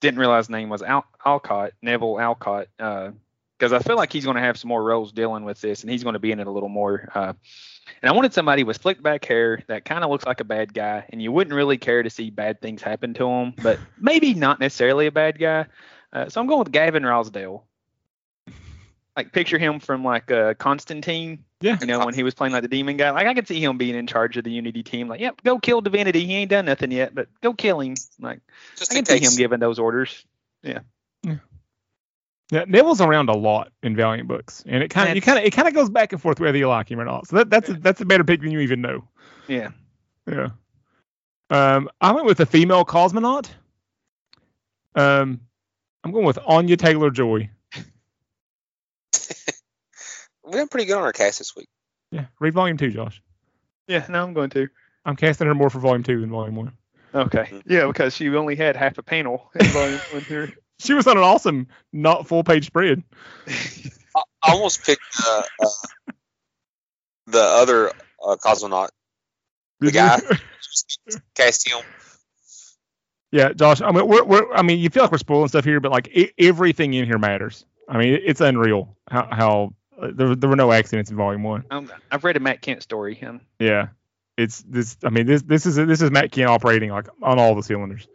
didn't 0.00 0.20
realize 0.20 0.44
his 0.44 0.50
name 0.50 0.68
was 0.68 0.82
Al- 0.82 1.06
Alcott, 1.24 1.72
Neville 1.82 2.20
Alcott, 2.20 2.66
because 3.58 3.72
I 3.72 3.80
feel 3.80 3.96
like 3.96 4.12
he's 4.12 4.24
going 4.24 4.36
to 4.36 4.42
have 4.42 4.56
some 4.56 4.68
more 4.68 4.82
roles 4.82 5.10
dealing 5.12 5.44
with 5.44 5.60
this, 5.60 5.82
and 5.82 5.90
he's 5.90 6.02
going 6.04 6.12
to 6.14 6.18
be 6.20 6.30
in 6.30 6.38
it 6.40 6.46
a 6.46 6.50
little 6.50 6.68
more. 6.68 7.08
Uh, 7.14 7.32
and 8.02 8.08
I 8.10 8.12
wanted 8.12 8.32
somebody 8.34 8.62
with 8.64 8.80
slick 8.80 9.02
back 9.02 9.24
hair 9.24 9.62
that 9.66 9.84
kind 9.84 10.04
of 10.04 10.10
looks 10.10 10.24
like 10.26 10.40
a 10.40 10.44
bad 10.44 10.72
guy, 10.72 11.04
and 11.10 11.20
you 11.20 11.32
wouldn't 11.32 11.54
really 11.54 11.78
care 11.78 12.02
to 12.02 12.10
see 12.10 12.30
bad 12.30 12.60
things 12.60 12.82
happen 12.82 13.14
to 13.14 13.26
him, 13.28 13.54
but 13.62 13.78
maybe 14.00 14.34
not 14.34 14.60
necessarily 14.60 15.06
a 15.06 15.12
bad 15.12 15.38
guy. 15.38 15.66
Uh, 16.12 16.28
so 16.28 16.40
I'm 16.40 16.46
going 16.46 16.60
with 16.60 16.72
Gavin 16.72 17.02
Rossdale. 17.02 17.62
Like 19.16 19.32
picture 19.32 19.58
him 19.58 19.80
from 19.80 20.04
like 20.04 20.30
uh, 20.30 20.54
Constantine, 20.54 21.44
Yeah. 21.60 21.76
you 21.80 21.88
know, 21.88 22.04
when 22.04 22.14
he 22.14 22.22
was 22.22 22.34
playing 22.34 22.52
like 22.52 22.62
the 22.62 22.68
demon 22.68 22.96
guy. 22.96 23.10
Like 23.10 23.26
I 23.26 23.34
could 23.34 23.48
see 23.48 23.60
him 23.62 23.76
being 23.76 23.96
in 23.96 24.06
charge 24.06 24.36
of 24.36 24.44
the 24.44 24.52
Unity 24.52 24.84
team. 24.84 25.08
Like, 25.08 25.18
yep, 25.20 25.42
go 25.42 25.58
kill 25.58 25.80
Divinity. 25.80 26.24
He 26.24 26.34
ain't 26.36 26.50
done 26.50 26.66
nothing 26.66 26.92
yet, 26.92 27.12
but 27.16 27.26
go 27.42 27.52
kill 27.52 27.80
him. 27.80 27.96
Like 28.20 28.40
Just 28.76 28.94
I 28.94 28.98
in 28.98 29.04
can 29.04 29.18
see 29.18 29.24
him 29.26 29.36
giving 29.36 29.58
those 29.58 29.80
orders. 29.80 30.24
Yeah, 30.62 30.80
Neville's 32.50 33.00
around 33.00 33.28
a 33.28 33.36
lot 33.36 33.72
in 33.82 33.94
Valiant 33.94 34.26
books, 34.26 34.64
and 34.66 34.82
it 34.82 34.88
kind 34.88 35.10
of 35.10 35.14
you 35.14 35.20
kind 35.20 35.38
of 35.38 35.44
it 35.44 35.50
kind 35.52 35.68
of 35.68 35.74
goes 35.74 35.90
back 35.90 36.12
and 36.12 36.22
forth 36.22 36.40
whether 36.40 36.56
you 36.56 36.68
like 36.68 36.90
him 36.90 36.98
or 36.98 37.04
not. 37.04 37.28
So 37.28 37.36
that, 37.36 37.50
that's 37.50 37.68
a, 37.68 37.74
that's 37.74 38.00
a 38.00 38.06
better 38.06 38.24
pick 38.24 38.40
than 38.40 38.50
you 38.50 38.60
even 38.60 38.80
know. 38.80 39.04
Yeah. 39.48 39.70
Yeah. 40.26 40.48
Um, 41.50 41.90
I 42.00 42.12
went 42.12 42.26
with 42.26 42.40
a 42.40 42.46
female 42.46 42.84
cosmonaut. 42.84 43.48
Um, 44.94 45.40
I'm 46.02 46.12
going 46.12 46.24
with 46.24 46.38
Anya 46.46 46.76
Taylor 46.76 47.10
Joy. 47.10 47.50
We've 50.44 50.52
done 50.52 50.68
pretty 50.68 50.86
good 50.86 50.96
on 50.96 51.02
our 51.02 51.12
cast 51.12 51.38
this 51.38 51.54
week. 51.54 51.68
Yeah, 52.10 52.26
read 52.40 52.54
volume 52.54 52.78
two, 52.78 52.90
Josh. 52.90 53.22
Yeah, 53.86 54.06
no, 54.08 54.22
I'm 54.22 54.32
going 54.34 54.50
to. 54.50 54.68
I'm 55.04 55.16
casting 55.16 55.46
her 55.46 55.54
more 55.54 55.70
for 55.70 55.80
volume 55.80 56.02
two 56.02 56.20
than 56.20 56.30
volume 56.30 56.56
one. 56.56 56.72
Okay. 57.14 57.62
Yeah, 57.66 57.86
because 57.86 58.14
she 58.14 58.28
only 58.34 58.56
had 58.56 58.76
half 58.76 58.98
a 58.98 59.02
panel 59.02 59.50
in 59.58 59.66
volume 59.66 60.00
one 60.12 60.22
here. 60.22 60.52
She 60.80 60.94
was 60.94 61.06
on 61.06 61.16
an 61.16 61.24
awesome, 61.24 61.66
not 61.92 62.26
full 62.26 62.44
page 62.44 62.66
spread. 62.66 63.02
I, 63.46 64.22
I 64.42 64.52
almost 64.52 64.84
picked 64.84 65.02
uh, 65.26 65.42
uh, 65.62 66.12
the 67.26 67.42
other 67.42 67.90
uh, 68.24 68.36
cosmonaut. 68.36 68.90
The 69.80 69.90
Did 69.90 69.94
guy. 69.94 70.20
Cast. 71.34 71.74
Yeah, 73.30 73.52
Josh. 73.52 73.80
I 73.82 73.90
mean, 73.92 74.06
we're, 74.06 74.24
we're 74.24 74.52
I 74.52 74.62
mean, 74.62 74.78
you 74.78 74.88
feel 74.88 75.02
like 75.02 75.12
we're 75.12 75.18
spoiling 75.18 75.48
stuff 75.48 75.64
here, 75.64 75.80
but 75.80 75.92
like 75.92 76.32
everything 76.38 76.94
in 76.94 77.04
here 77.04 77.18
matters. 77.18 77.64
I 77.88 77.98
mean, 77.98 78.18
it's 78.24 78.40
unreal 78.40 78.96
how 79.10 79.28
how 79.30 79.74
uh, 80.00 80.10
there 80.14 80.34
there 80.34 80.48
were 80.48 80.56
no 80.56 80.72
accidents 80.72 81.10
in 81.10 81.16
volume 81.16 81.42
one. 81.42 81.64
Um, 81.70 81.92
I've 82.10 82.24
read 82.24 82.36
a 82.36 82.40
Matt 82.40 82.62
Kindt 82.62 82.82
story. 82.82 83.18
Um, 83.22 83.40
Yeah, 83.58 83.88
it's 84.36 84.62
this. 84.62 84.96
I 85.04 85.10
mean, 85.10 85.26
this 85.26 85.42
this 85.42 85.66
is 85.66 85.76
this 85.76 86.00
is 86.00 86.10
Matt 86.10 86.30
Kindt 86.30 86.48
operating 86.48 86.90
like 86.90 87.08
on 87.22 87.38
all 87.38 87.54
the 87.54 87.62
cylinders. 87.62 88.08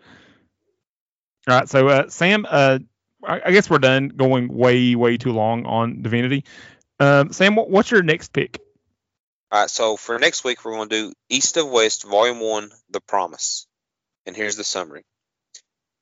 All 1.48 1.58
right, 1.58 1.70
so 1.70 1.88
uh, 1.88 2.10
Sam, 2.10 2.46
uh, 2.50 2.80
I, 3.24 3.42
I 3.46 3.52
guess 3.52 3.70
we're 3.70 3.80
done 3.80 4.10
going 4.10 4.48
way 4.54 4.96
way 4.96 5.18
too 5.18 5.34
long 5.34 5.66
on 5.66 6.02
Divinity. 6.02 6.46
Um, 7.00 7.34
Sam, 7.34 7.56
what, 7.56 7.70
what's 7.70 7.92
your 7.92 8.04
next 8.04 8.32
pick? 8.32 8.62
All 9.52 9.60
right, 9.62 9.70
so 9.70 9.98
for 9.98 10.18
next 10.18 10.44
week, 10.44 10.64
we're 10.64 10.76
going 10.76 10.90
to 10.90 11.10
do 11.10 11.14
East 11.30 11.58
of 11.58 11.70
West, 11.70 12.06
Volume 12.06 12.40
1, 12.40 12.72
The 12.90 13.02
Promise. 13.02 13.68
And 14.26 14.36
here's 14.36 14.56
the 14.56 14.64
summary 14.64 15.04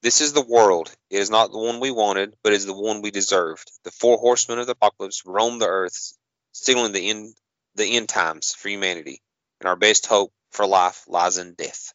This 0.03 0.21
is 0.21 0.33
the 0.33 0.45
world. 0.45 0.91
It 1.09 1.19
is 1.19 1.31
not 1.31 1.51
the 1.51 1.57
one 1.57 1.79
we 1.79 1.91
wanted, 1.91 2.35
but 2.43 2.53
is 2.53 2.65
the 2.65 2.73
one 2.73 3.01
we 3.01 3.11
deserved. 3.11 3.71
The 3.83 3.91
four 3.91 4.17
horsemen 4.19 4.59
of 4.59 4.67
the 4.67 4.73
apocalypse 4.73 5.23
roam 5.25 5.57
the 5.57 5.67
earth, 5.67 6.13
signaling 6.51 6.93
the 6.93 7.09
end, 7.09 7.33
the 7.75 7.97
end 7.97 8.09
times 8.09 8.53
for 8.53 8.69
humanity. 8.69 9.21
And 9.59 9.67
our 9.67 9.75
best 9.75 10.05
hope 10.05 10.31
for 10.51 10.67
life 10.67 11.03
lies 11.07 11.37
in 11.37 11.55
death. 11.55 11.93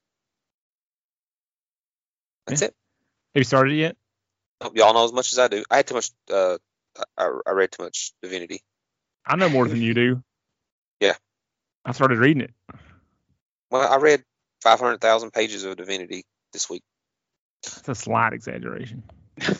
That's 2.46 2.62
it. 2.62 2.74
Have 3.36 3.42
you 3.42 3.44
started 3.44 3.74
it 3.74 3.80
yet? 3.80 3.96
Hope 4.62 4.74
y'all 4.78 4.94
know 4.94 5.04
as 5.04 5.12
much 5.12 5.34
as 5.34 5.38
I 5.38 5.48
do. 5.48 5.62
I 5.70 5.76
had 5.76 5.86
too 5.86 5.96
much. 5.96 6.08
Uh, 6.32 6.56
I, 7.18 7.38
I 7.46 7.50
read 7.50 7.70
too 7.70 7.82
much 7.82 8.14
Divinity. 8.22 8.62
I 9.26 9.36
know 9.36 9.50
more 9.50 9.68
than 9.68 9.82
you 9.82 9.92
do. 9.92 10.22
Yeah. 11.00 11.12
I 11.84 11.92
started 11.92 12.16
reading 12.16 12.40
it. 12.40 12.54
Well, 13.70 13.86
I 13.86 13.98
read 13.98 14.24
500,000 14.62 15.30
pages 15.30 15.64
of 15.64 15.76
Divinity 15.76 16.24
this 16.54 16.70
week. 16.70 16.82
It's 17.62 17.86
a 17.86 17.94
slight 17.94 18.32
exaggeration. 18.32 19.02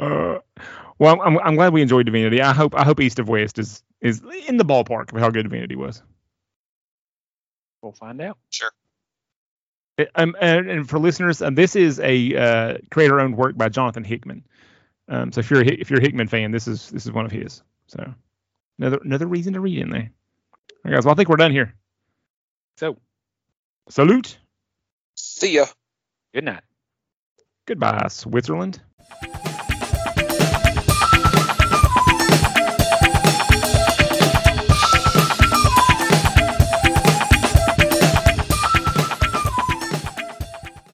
Uh, 0.00 0.38
well, 0.98 1.20
I'm, 1.20 1.38
I'm 1.38 1.54
glad 1.54 1.72
we 1.72 1.82
enjoyed 1.82 2.06
Divinity. 2.06 2.42
I 2.42 2.52
hope 2.52 2.74
I 2.74 2.84
hope 2.84 3.00
East 3.00 3.18
of 3.18 3.28
West 3.28 3.58
is 3.58 3.82
is 4.00 4.22
in 4.46 4.56
the 4.56 4.64
ballpark 4.64 5.12
of 5.12 5.20
how 5.20 5.30
good 5.30 5.44
Divinity 5.44 5.76
was. 5.76 6.02
We'll 7.82 7.92
find 7.92 8.20
out. 8.20 8.38
Sure. 8.50 8.70
Um, 10.14 10.36
and, 10.40 10.70
and 10.70 10.88
for 10.88 10.98
listeners, 10.98 11.42
um, 11.42 11.54
this 11.56 11.74
is 11.74 11.98
a 11.98 12.36
uh, 12.36 12.78
creator-owned 12.90 13.36
work 13.36 13.56
by 13.56 13.68
Jonathan 13.68 14.04
Hickman. 14.04 14.44
Um, 15.08 15.32
so 15.32 15.40
if 15.40 15.50
you're 15.50 15.62
a, 15.62 15.66
if 15.66 15.90
you're 15.90 15.98
a 15.98 16.02
Hickman 16.02 16.28
fan, 16.28 16.52
this 16.52 16.68
is 16.68 16.90
this 16.90 17.06
is 17.06 17.12
one 17.12 17.24
of 17.24 17.32
his. 17.32 17.62
So 17.86 18.14
another 18.78 18.98
another 19.04 19.26
reason 19.26 19.54
to 19.54 19.60
read 19.60 19.78
in 19.78 19.90
there. 19.90 20.10
All 20.60 20.68
right, 20.84 20.94
guys. 20.94 21.04
Well, 21.04 21.12
I 21.12 21.16
think 21.16 21.28
we're 21.28 21.36
done 21.36 21.52
here. 21.52 21.74
So, 22.76 22.96
Salute. 23.88 24.38
See 25.16 25.54
ya. 25.54 25.66
good 26.32 26.44
night. 26.44 26.62
Goodbye, 27.66 28.06
Switzerland. 28.08 28.80